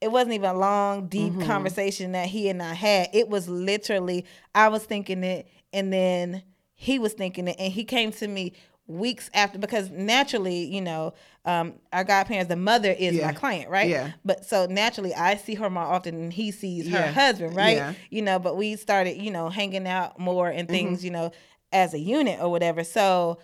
it 0.00 0.10
wasn't 0.12 0.34
even 0.34 0.50
a 0.50 0.54
long, 0.58 1.06
deep 1.08 1.32
mm-hmm. 1.32 1.46
conversation 1.46 2.12
that 2.12 2.28
he 2.28 2.48
and 2.48 2.62
I 2.62 2.74
had. 2.74 3.08
It 3.12 3.28
was 3.28 3.48
literally, 3.48 4.26
I 4.54 4.68
was 4.68 4.84
thinking 4.84 5.24
it, 5.24 5.48
and 5.72 5.92
then 5.92 6.42
he 6.82 6.98
was 6.98 7.12
thinking 7.12 7.46
it, 7.48 7.56
and 7.60 7.72
he 7.72 7.84
came 7.84 8.10
to 8.12 8.26
me 8.26 8.52
weeks 8.88 9.30
after 9.34 9.56
because 9.58 9.88
naturally, 9.90 10.64
you 10.64 10.80
know, 10.80 11.14
um, 11.44 11.74
our 11.92 12.02
godparents, 12.02 12.48
the 12.48 12.56
mother 12.56 12.90
is 12.90 13.14
Yeah. 13.14 13.26
my 13.26 13.32
client, 13.32 13.70
right? 13.70 13.88
Yeah. 13.88 14.10
But 14.24 14.44
so 14.44 14.66
naturally, 14.66 15.14
I 15.14 15.36
see 15.36 15.54
her 15.54 15.70
more 15.70 15.84
often 15.84 16.18
than 16.20 16.30
he 16.32 16.50
sees 16.50 16.88
her 16.88 16.98
Yeah. 16.98 17.12
husband, 17.12 17.54
right? 17.54 17.76
Yeah. 17.76 17.92
You 18.10 18.22
know, 18.22 18.40
but 18.40 18.56
we 18.56 18.74
started, 18.74 19.22
you 19.22 19.30
know, 19.30 19.48
hanging 19.48 19.86
out 19.86 20.18
more 20.18 20.48
and 20.48 20.66
Mm-hmm. 20.68 20.72
things, 20.72 21.04
you 21.04 21.10
know, 21.12 21.30
as 21.72 21.94
a 21.94 21.98
unit 22.00 22.40
or 22.40 22.50
whatever. 22.50 22.82
So 22.82 23.38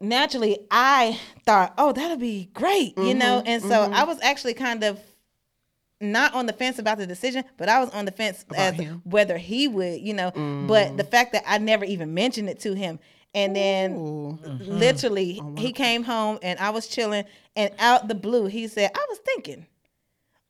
naturally 0.00 0.58
I 0.70 1.18
thought, 1.44 1.74
oh, 1.76 1.92
that'll 1.92 2.16
be 2.16 2.50
great, 2.54 2.96
you 2.96 3.02
Mm-hmm, 3.10 3.18
know? 3.18 3.42
And 3.44 3.62
so 3.62 3.88
I 3.92 4.04
was 4.04 4.18
actually 4.22 4.54
kind 4.54 4.84
of 4.84 5.00
not 6.00 6.34
on 6.34 6.46
the 6.46 6.52
fence 6.52 6.78
about 6.78 6.98
the 6.98 7.06
decision, 7.06 7.44
but 7.56 7.68
I 7.68 7.80
was 7.80 7.90
on 7.90 8.04
the 8.04 8.12
fence 8.12 8.44
as 8.56 8.74
him? 8.74 9.02
whether 9.04 9.36
he 9.36 9.68
would, 9.68 10.00
you 10.00 10.14
know. 10.14 10.30
But 10.66 10.96
the 10.96 11.04
mm. 11.04 11.10
fact 11.10 11.32
that 11.32 11.44
I 11.46 11.58
never 11.58 11.84
even 11.84 12.14
mentioned 12.14 12.48
it 12.48 12.60
to 12.60 12.74
him. 12.74 12.98
And 13.32 13.54
then 13.54 13.92
Ooh. 13.92 14.38
literally 14.60 15.40
oh 15.40 15.54
he 15.56 15.72
came 15.72 16.02
home 16.02 16.40
and 16.42 16.58
I 16.58 16.70
was 16.70 16.88
chilling 16.88 17.24
and 17.54 17.72
out 17.78 18.08
the 18.08 18.14
blue 18.14 18.46
he 18.46 18.66
said, 18.66 18.90
I 18.92 19.06
was 19.08 19.18
thinking, 19.18 19.66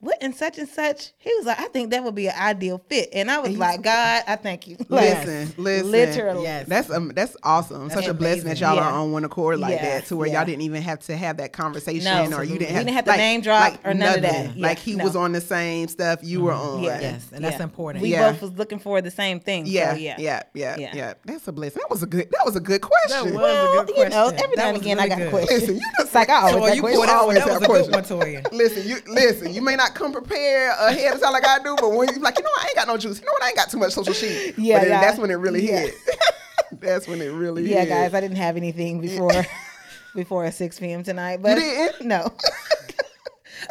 what 0.00 0.16
and 0.22 0.34
such 0.34 0.58
and 0.58 0.66
such? 0.68 1.12
He 1.18 1.30
was 1.36 1.44
like, 1.46 1.60
I 1.60 1.64
think 1.68 1.90
that 1.90 2.02
would 2.02 2.14
be 2.14 2.26
an 2.28 2.34
ideal 2.38 2.82
fit. 2.88 3.10
And 3.12 3.30
I 3.30 3.38
was 3.38 3.56
like, 3.56 3.82
God, 3.82 4.22
I 4.26 4.36
thank 4.36 4.66
you. 4.66 4.76
Like, 4.88 5.26
Listen, 5.26 5.52
listen. 5.62 5.90
Literally. 5.90 6.42
Yes. 6.42 6.66
That's 6.66 6.90
um, 6.90 7.12
that's 7.14 7.36
awesome. 7.42 7.90
Such 7.90 8.06
a 8.06 8.14
blessing 8.14 8.44
that 8.44 8.58
y'all 8.60 8.76
Yeah. 8.76 8.88
are 8.88 8.92
on 8.92 9.12
one 9.12 9.24
accord 9.24 9.58
like 9.58 9.74
Yeah, 9.74 9.98
that, 10.00 10.06
to 10.06 10.16
where 10.16 10.26
yeah. 10.26 10.38
y'all 10.38 10.46
didn't 10.46 10.62
even 10.62 10.80
have 10.82 11.00
to 11.00 11.16
have 11.16 11.36
that 11.36 11.52
conversation, 11.52 12.30
No, 12.30 12.38
or 12.38 12.44
you 12.44 12.58
didn't 12.58 12.74
have, 12.74 12.84
didn't 12.86 12.94
have 12.96 13.04
to 13.04 13.16
name 13.16 13.40
drop 13.42 13.78
or 13.84 13.92
none 13.92 14.16
of 14.16 14.22
that. 14.22 14.56
Yeah, 14.56 14.66
like 14.68 14.78
he 14.78 14.96
no. 14.96 15.04
was 15.04 15.16
on 15.16 15.32
the 15.32 15.40
same 15.40 15.86
stuff 15.88 16.20
you 16.22 16.40
were 16.40 16.52
on. 16.52 16.82
Yeah. 16.82 16.98
Yes, 17.00 17.28
and 17.32 17.44
that's 17.44 17.60
important. 17.60 18.02
We 18.02 18.12
Yeah. 18.12 18.32
both 18.32 18.40
was 18.40 18.52
looking 18.52 18.78
for 18.78 19.02
the 19.02 19.10
same 19.10 19.38
thing. 19.38 19.66
so 19.66 19.72
Yeah, 19.72 19.94
yeah. 19.96 20.16
yeah, 20.18 20.42
yeah, 20.54 20.76
yeah, 20.78 20.92
Yeah. 20.96 21.14
That's 21.26 21.46
a 21.46 21.52
blessing. 21.52 21.80
That 21.82 21.90
was 21.90 22.02
a 22.02 22.06
good. 22.06 22.30
That 22.30 22.42
was 22.46 22.56
a 22.56 22.60
good 22.60 22.80
question. 22.80 23.34
was. 23.34 23.42
Well, 23.42 23.80
a 23.80 23.84
good 23.84 23.96
you 23.98 24.08
know, 24.08 24.26
every 24.28 24.38
That 24.38 24.56
now 24.56 24.64
and 24.68 24.72
was 24.78 24.82
again 24.82 24.98
I 24.98 25.04
really 25.04 25.16
got 25.16 25.26
a 25.26 25.30
question. 25.30 25.58
Listen, 25.58 25.74
you 25.76 25.80
just 25.82 26.00
It's 26.06 26.14
like 26.14 26.30
I 26.30 26.52
always 26.52 26.54
Toya, 26.72 26.74
you 26.76 26.80
questions. 26.82 26.96
pulled 26.96 27.08
that 27.08 27.12
one. 27.14 27.20
always 27.22 27.38
have 27.38 27.48
a 27.48 27.58
good 27.60 27.68
questions. 27.68 28.10
one, 28.10 28.20
Toya. 28.20 28.52
Listen, 28.52 28.88
you 28.88 28.96
listen. 29.06 29.52
You 29.54 29.62
may 29.62 29.76
not 29.76 29.89
come 29.94 30.12
prepared 30.12 30.72
ahead 30.80 31.14
of 31.14 31.20
time 31.20 31.32
like 31.32 31.46
I 31.46 31.58
do, 31.62 31.76
but 31.76 31.90
when 31.92 32.08
you 32.14 32.20
like, 32.20 32.38
you 32.38 32.44
know, 32.44 32.50
I 32.58 32.64
ain't 32.66 32.74
got 32.76 32.86
no 32.88 32.96
juice. 32.96 33.20
You 33.20 33.26
know 33.26 33.32
what? 33.32 33.42
I 33.42 33.48
ain't 33.48 33.56
got 33.56 33.70
too 33.70 33.78
much 33.78 33.92
social 33.92 34.14
sheet. 34.14 34.54
Yeah, 34.58 34.78
but 34.80 34.88
yeah. 34.88 35.00
that's 35.00 35.18
when 35.18 35.30
it 35.30 35.34
really 35.34 35.66
Yeah. 35.68 35.80
hit. 35.80 35.94
that's 36.80 37.06
when 37.08 37.20
it 37.20 37.28
really 37.32 37.70
Yeah, 37.70 37.80
hit. 37.80 37.88
guys, 37.88 38.14
I 38.14 38.20
didn't 38.20 38.36
have 38.38 38.56
anything 38.56 39.00
before 39.00 39.44
before 40.14 40.50
6 40.50 40.78
p.m. 40.80 41.02
tonight, 41.02 41.40
but 41.42 41.58
no. 42.02 42.32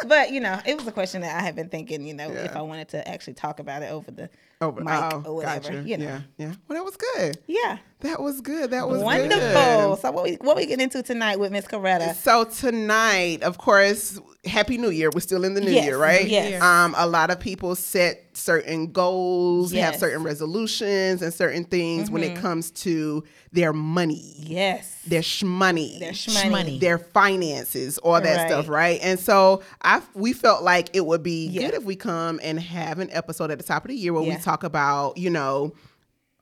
but 0.07 0.31
you 0.31 0.39
know, 0.39 0.59
it 0.65 0.77
was 0.77 0.87
a 0.87 0.91
question 0.91 1.21
that 1.21 1.37
I 1.37 1.41
had 1.43 1.55
been 1.55 1.69
thinking. 1.69 2.05
You 2.05 2.13
know, 2.13 2.29
if 2.31 2.55
I 2.55 2.61
wanted 2.61 2.89
to 2.89 3.07
actually 3.07 3.33
talk 3.33 3.59
about 3.59 3.81
it 3.83 3.91
over 3.91 4.11
the 4.11 4.29
Over, 4.61 4.81
mic 4.81 4.93
oh, 4.93 5.23
or 5.25 5.35
whatever. 5.35 5.69
gotcha. 5.73 5.83
You 5.87 5.97
know, 5.97 6.05
Yeah, 6.05 6.21
yeah. 6.37 6.53
Well, 6.67 6.77
that 6.77 6.83
was 6.85 6.95
good. 6.95 7.37
yeah. 7.47 7.77
That 8.01 8.21
was 8.21 8.39
good. 8.39 8.71
That 8.71 8.87
was 8.87 9.01
Wonderful. 9.03 9.39
good. 9.39 9.99
So 9.99 10.11
what 10.11 10.23
we 10.23 10.35
what 10.35 10.55
we 10.55 10.65
get 10.65 10.79
into 10.79 11.03
tonight 11.03 11.39
with 11.39 11.51
Miss 11.51 11.65
Coretta? 11.65 12.15
So 12.15 12.45
tonight, 12.45 13.41
of 13.43 13.57
course, 13.57 14.19
Happy 14.45 14.77
New 14.77 14.89
Year. 14.89 15.09
We're 15.13 15.19
still 15.19 15.43
in 15.43 15.53
the 15.53 15.59
new 15.59 15.69
Yes, 15.71 15.83
year, 15.85 15.97
right? 15.97 16.25
yes. 16.25 16.61
Um, 16.63 16.95
a 16.97 17.05
lot 17.05 17.29
of 17.29 17.41
people 17.41 17.75
set 17.75 18.23
certain 18.33 18.89
goals, 18.93 19.71
have 19.71 19.77
Yes. 19.77 19.91
Mm-hmm. 19.95 19.99
certain 19.99 20.23
resolutions 20.23 21.21
and 21.21 21.33
certain 21.33 21.65
things 21.65 22.09
when 22.09 22.23
it 22.23 22.37
comes 22.37 22.71
to 22.71 23.25
their 23.51 23.73
money, 23.73 24.35
Yes. 24.37 24.95
their 25.05 25.21
shmoney, 25.23 25.99
Their 25.99 26.13
shmoney. 26.13 26.79
their 26.79 26.97
finances, 26.99 27.97
all 27.97 28.21
that 28.21 28.37
Right. 28.37 28.47
stuff, 28.47 28.69
right? 28.69 28.99
And 29.03 29.19
so 29.19 29.61
I 29.81 30.01
we 30.15 30.31
felt 30.31 30.63
like 30.63 30.89
it 30.93 31.05
would 31.05 31.21
be 31.21 31.47
Yeah. 31.47 31.63
good 31.63 31.73
if 31.73 31.83
we 31.83 31.97
come 31.97 32.39
and 32.41 32.61
have 32.61 32.99
an 32.99 33.09
episode 33.11 33.51
at 33.51 33.57
the 33.57 33.65
top 33.65 33.83
of 33.83 33.89
the 33.89 33.95
year 33.97 34.13
where 34.13 34.23
Yeah. 34.23 34.37
we 34.37 34.41
talk 34.41 34.63
about, 34.63 35.17
you 35.17 35.29
know, 35.29 35.73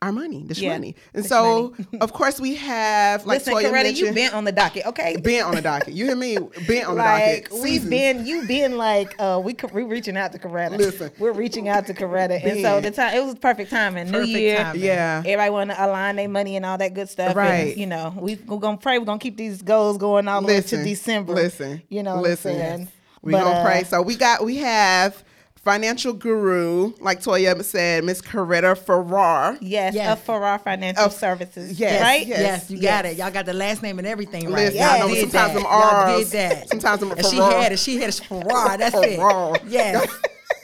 our 0.01 0.11
money, 0.11 0.43
this 0.45 0.59
Yeah, 0.59 0.77
shmoney. 0.77 0.95
And 1.13 1.23
the 1.23 1.27
so, 1.27 1.73
of 2.01 2.13
course, 2.13 2.39
we 2.39 2.55
have 2.55 3.25
like 3.25 3.39
Listen, 3.45 3.53
Toya 3.55 3.71
Coretta, 3.71 3.95
you 3.95 4.13
been 4.13 4.33
on 4.33 4.43
the 4.43 4.51
docket, 4.51 4.85
okay? 4.85 5.17
been 5.17 5.43
on 5.43 5.55
the 5.55 5.61
docket. 5.61 5.93
You 5.93 6.05
hear 6.05 6.15
me? 6.15 6.37
Been 6.67 6.85
on 6.85 6.95
the 6.97 7.01
like 7.03 7.49
docket. 7.49 7.63
we've 7.63 7.89
been 7.89 8.25
you've 8.25 8.47
been 8.47 8.77
like 8.77 9.15
uh 9.19 9.41
we 9.43 9.55
we 9.73 9.83
reaching 9.83 10.17
out 10.17 10.31
to 10.33 10.39
Coretta. 10.39 10.77
Listen. 10.77 11.11
we're 11.17 11.31
reaching 11.31 11.69
out 11.69 11.87
to 11.87 11.93
Coretta, 11.93 12.43
and 12.43 12.61
so 12.61 12.81
the 12.81 12.91
time 12.91 13.15
it 13.15 13.23
was 13.23 13.35
perfect 13.35 13.69
timing. 13.71 14.11
New 14.11 14.23
year, 14.23 14.57
timing. 14.57 14.83
Yeah. 14.83 15.19
Everybody 15.19 15.49
want 15.49 15.69
to 15.71 15.85
align 15.85 16.17
their 16.17 16.29
money 16.29 16.55
and 16.57 16.65
all 16.65 16.77
that 16.77 16.93
good 16.93 17.09
stuff. 17.09 17.35
Right. 17.35 17.71
And, 17.71 17.77
you 17.77 17.87
know, 17.87 18.13
we, 18.17 18.35
we're 18.45 18.57
gonna 18.59 18.77
pray. 18.77 18.99
We're 18.99 19.05
gonna 19.05 19.19
keep 19.19 19.37
these 19.37 19.61
goals 19.61 19.97
going 19.97 20.27
all 20.27 20.41
the 20.41 20.47
way 20.47 20.61
to 20.61 20.83
December. 20.83 21.33
Listen. 21.33 21.81
you 21.89 22.03
know, 22.03 22.21
listen. 22.21 22.57
what 22.57 22.65
I'm? 22.65 22.87
We 23.21 23.31
But, 23.31 23.43
gonna 23.43 23.59
uh, 23.59 23.65
pray. 23.65 23.83
So 23.83 24.01
we 24.01 24.15
got 24.15 24.43
we 24.45 24.57
have 24.57 25.23
financial 25.71 26.13
guru, 26.13 26.93
like 27.01 27.19
Toya 27.21 27.61
said, 27.61 28.05
Miss 28.05 28.21
Coretta 28.21 28.77
Farrar. 28.77 29.57
Yes, 29.59 29.93
Yes. 29.93 30.13
of 30.13 30.23
Farrar 30.23 30.59
Financial 30.59 31.03
Of- 31.03 31.11
Services. 31.13 31.77
yes, 31.77 32.01
right. 32.01 32.25
yes. 32.25 32.39
Yes, 32.39 32.71
you 32.71 32.81
got 32.81 33.05
it. 33.05 33.17
Y'all 33.17 33.31
got 33.31 33.45
the 33.45 33.51
last 33.53 33.83
name 33.83 33.99
and 33.99 34.07
everything 34.07 34.45
right. 34.49 34.65
Listen, 34.73 34.77
Y'all 34.79 34.85
I 34.89 34.99
know 34.99 35.07
did 35.09 35.19
sometimes 35.29 35.53
that. 35.53 35.53
them 35.55 35.63
Y'all 35.63 36.17
did 36.19 36.27
that. 36.27 36.69
sometimes 36.69 36.99
them 37.01 37.11
and 37.11 37.25
she 37.25 37.35
had 37.35 37.71
it. 37.73 37.79
She 37.79 37.97
had 37.97 38.09
a 38.09 38.13
Farrar. 38.13 38.77
That's 38.77 38.95
Farrar. 38.95 39.55
it. 39.57 39.61
Yes. 39.67 40.09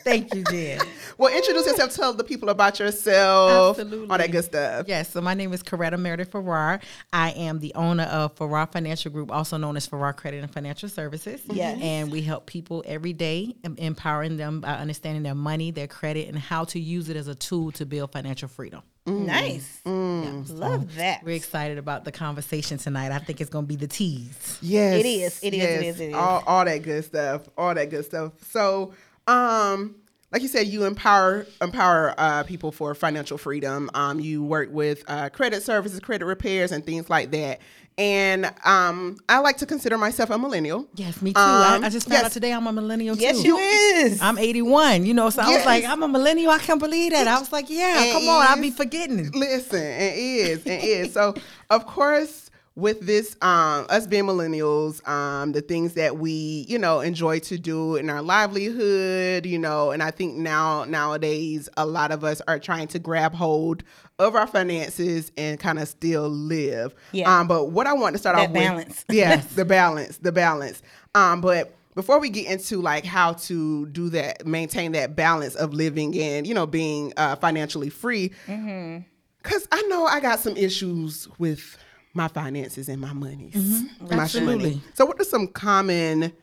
Thank 0.04 0.34
you, 0.34 0.44
Jen. 0.44 0.82
Well, 1.16 1.32
introduce 1.32 1.68
yourself. 1.68 1.94
Tell 1.94 2.14
the 2.14 2.24
people 2.24 2.50
about 2.50 2.80
yourself. 2.80 3.78
Absolutely. 3.78 4.10
All 4.10 4.18
that 4.18 4.32
good 4.32 4.44
stuff. 4.44 4.88
Yes, 4.88 5.12
so 5.12 5.22
my 5.22 5.36
name 5.36 5.54
is 5.54 5.62
Coretta 5.62 6.00
Meredith 6.00 6.32
Farrar. 6.32 6.80
I 7.14 7.30
am 7.32 7.60
the 7.60 7.72
owner 7.76 8.06
of 8.06 8.36
Farrar 8.36 8.66
Financial 8.66 9.12
Group, 9.12 9.32
also 9.32 9.58
known 9.58 9.78
as 9.78 9.86
Farrar 9.86 10.14
Credit 10.14 10.42
and 10.42 10.52
Financial 10.52 10.90
Services. 10.90 11.42
Yes. 11.52 11.80
And 11.82 12.12
we 12.12 12.24
help 12.24 12.48
people 12.48 12.84
every 12.88 13.14
day, 13.14 13.56
empowering 13.78 14.38
them 14.38 14.62
by 14.62 14.74
understanding 14.74 15.22
their 15.22 15.36
money, 15.36 15.70
their 15.70 15.88
credit, 15.88 16.28
and 16.30 16.38
how 16.38 16.64
to 16.66 16.80
use 16.80 17.10
it 17.10 17.16
as 17.16 17.28
a 17.28 17.36
tool 17.36 17.72
to 17.74 17.86
build 17.86 18.12
financial 18.12 18.48
freedom. 18.48 18.82
Nice. 19.06 19.82
Mm. 19.86 20.50
Love 20.58 20.96
that. 20.96 21.24
We're 21.24 21.36
excited 21.36 21.78
about 21.78 22.06
the 22.06 22.12
conversation 22.12 22.78
tonight. 22.80 23.12
I 23.12 23.20
think 23.20 23.40
it's 23.40 23.50
going 23.50 23.66
to 23.66 23.70
be 23.70 23.76
the 23.76 23.88
tease. 23.88 24.58
Yes, 24.62 25.00
It 25.00 25.06
is, 25.06 25.44
it 25.44 25.54
is, 25.54 25.64
it 25.64 25.86
is, 25.86 26.00
it 26.00 26.10
is. 26.10 26.16
All, 26.16 26.44
all 26.48 26.66
that 26.66 26.82
good 26.82 27.06
stuff. 27.06 27.42
All 27.58 27.74
that 27.76 27.90
good 27.90 28.06
stuff. 28.06 28.32
So, 28.50 28.94
um, 29.28 29.96
like 30.32 30.42
you 30.42 30.48
said, 30.48 30.68
you 30.68 30.86
empower 30.86 31.46
empower 31.62 32.16
uh, 32.18 32.44
people 32.44 32.72
for 32.72 32.96
financial 32.96 33.38
freedom. 33.38 33.90
Um, 33.94 34.20
you 34.20 34.44
work 34.44 34.70
with 34.72 35.04
uh, 35.08 35.30
credit 35.30 35.62
services, 35.62 36.00
credit 36.00 36.26
repairs, 36.26 36.72
and 36.72 36.84
things 36.84 37.10
like 37.10 37.32
that. 37.32 37.60
And 37.98 38.52
um, 38.66 39.18
I 39.30 39.38
like 39.40 39.58
to 39.58 39.68
consider 39.68 39.98
myself 40.00 40.32
a 40.32 40.38
millennial. 40.40 40.88
Yes, 40.96 41.22
me 41.22 41.34
too. 41.34 41.40
Um, 41.40 41.84
I, 41.84 41.88
I 41.88 41.90
just 41.90 42.08
found 42.08 42.18
yes. 42.18 42.26
out 42.26 42.32
today 42.32 42.52
I'm 42.52 42.66
a 42.66 42.74
millennial 42.74 43.16
Yes, 43.16 43.40
too. 43.40 43.50
you 43.50 43.58
is. 43.58 44.20
I'm 44.20 44.40
81, 44.40 45.06
you 45.06 45.14
know, 45.14 45.30
so 45.30 45.44
I 45.44 45.56
was 45.56 45.66
like, 45.66 45.86
I'm 45.86 46.02
a 46.02 46.08
millennial. 46.08 46.50
I 46.50 46.58
can't 46.58 46.80
believe 46.80 47.12
that. 47.12 47.28
I 47.28 47.38
was 47.38 47.52
like, 47.52 47.70
yeah, 47.70 48.04
It 48.04 48.14
come 48.14 48.28
on. 48.30 48.48
I'll 48.48 48.60
be 48.60 48.72
forgetting. 48.72 49.30
Listen, 49.34 49.84
it 49.84 50.18
is, 50.18 50.66
it 50.66 50.84
is. 50.84 51.14
So, 51.14 51.36
of 51.70 51.86
course, 51.86 52.50
with 52.76 53.06
this, 53.06 53.36
um, 53.42 53.86
us 53.90 54.08
being 54.08 54.24
millennials, 54.24 55.08
um, 55.08 55.52
the 55.52 55.62
things 55.62 55.94
that 55.94 56.18
we, 56.18 56.66
you 56.68 56.80
know, 56.80 57.02
enjoy 57.02 57.38
to 57.40 57.58
do 57.60 57.96
in 57.98 58.10
our 58.10 58.22
livelihood, 58.24 59.46
you 59.46 59.60
know, 59.60 59.92
and 59.92 60.02
I 60.02 60.10
think 60.12 60.36
now 60.36 60.84
nowadays 60.86 61.70
a 61.78 61.86
lot 61.86 62.12
of 62.12 62.24
us 62.24 62.42
are 62.48 62.58
trying 62.58 62.88
to 62.88 63.00
grab 63.00 63.34
hold 63.36 63.84
of 64.18 64.36
our 64.36 64.48
finances 64.48 65.32
and 65.38 65.60
kind 65.60 65.78
of 65.78 65.88
still 65.88 66.28
live. 66.30 66.96
Yeah. 67.12 67.40
Um, 67.40 67.48
but 67.48 67.66
what 67.72 67.86
I 67.86 67.94
want 67.94 68.14
to 68.16 68.20
start 68.20 68.38
That 68.38 68.48
off 68.48 68.54
balance. 68.54 69.06
with, 69.08 69.18
yeah, 69.18 69.38
the 69.56 69.66
balance, 69.66 70.18
the 70.18 70.32
balance. 70.32 70.82
Um, 71.14 71.42
but 71.42 71.76
before 71.94 72.20
we 72.20 72.30
get 72.32 72.48
into 72.52 72.82
like 72.82 73.06
how 73.06 73.34
to 73.34 73.86
do 73.88 74.10
that, 74.10 74.48
maintain 74.48 74.94
that 74.94 75.16
balance 75.16 75.54
of 75.54 75.74
living 75.76 76.18
and 76.20 76.48
you 76.48 76.56
know 76.56 76.66
being 76.66 77.14
uh, 77.18 77.36
financially 77.36 77.90
free, 77.92 78.32
because 79.44 79.68
I 79.72 79.82
know 79.84 80.06
I 80.06 80.20
got 80.20 80.40
some 80.40 80.58
issues 80.58 81.28
with 81.38 81.78
my 82.14 82.28
finances 82.28 82.90
and 82.90 83.02
my 83.02 83.14
monies, 83.14 83.54
mm-hmm. 83.56 84.16
my 84.16 84.24
Absolutely. 84.24 84.70
money. 84.70 84.82
So, 84.94 85.06
what 85.06 85.20
are 85.20 85.26
some 85.26 85.48
common 85.48 86.34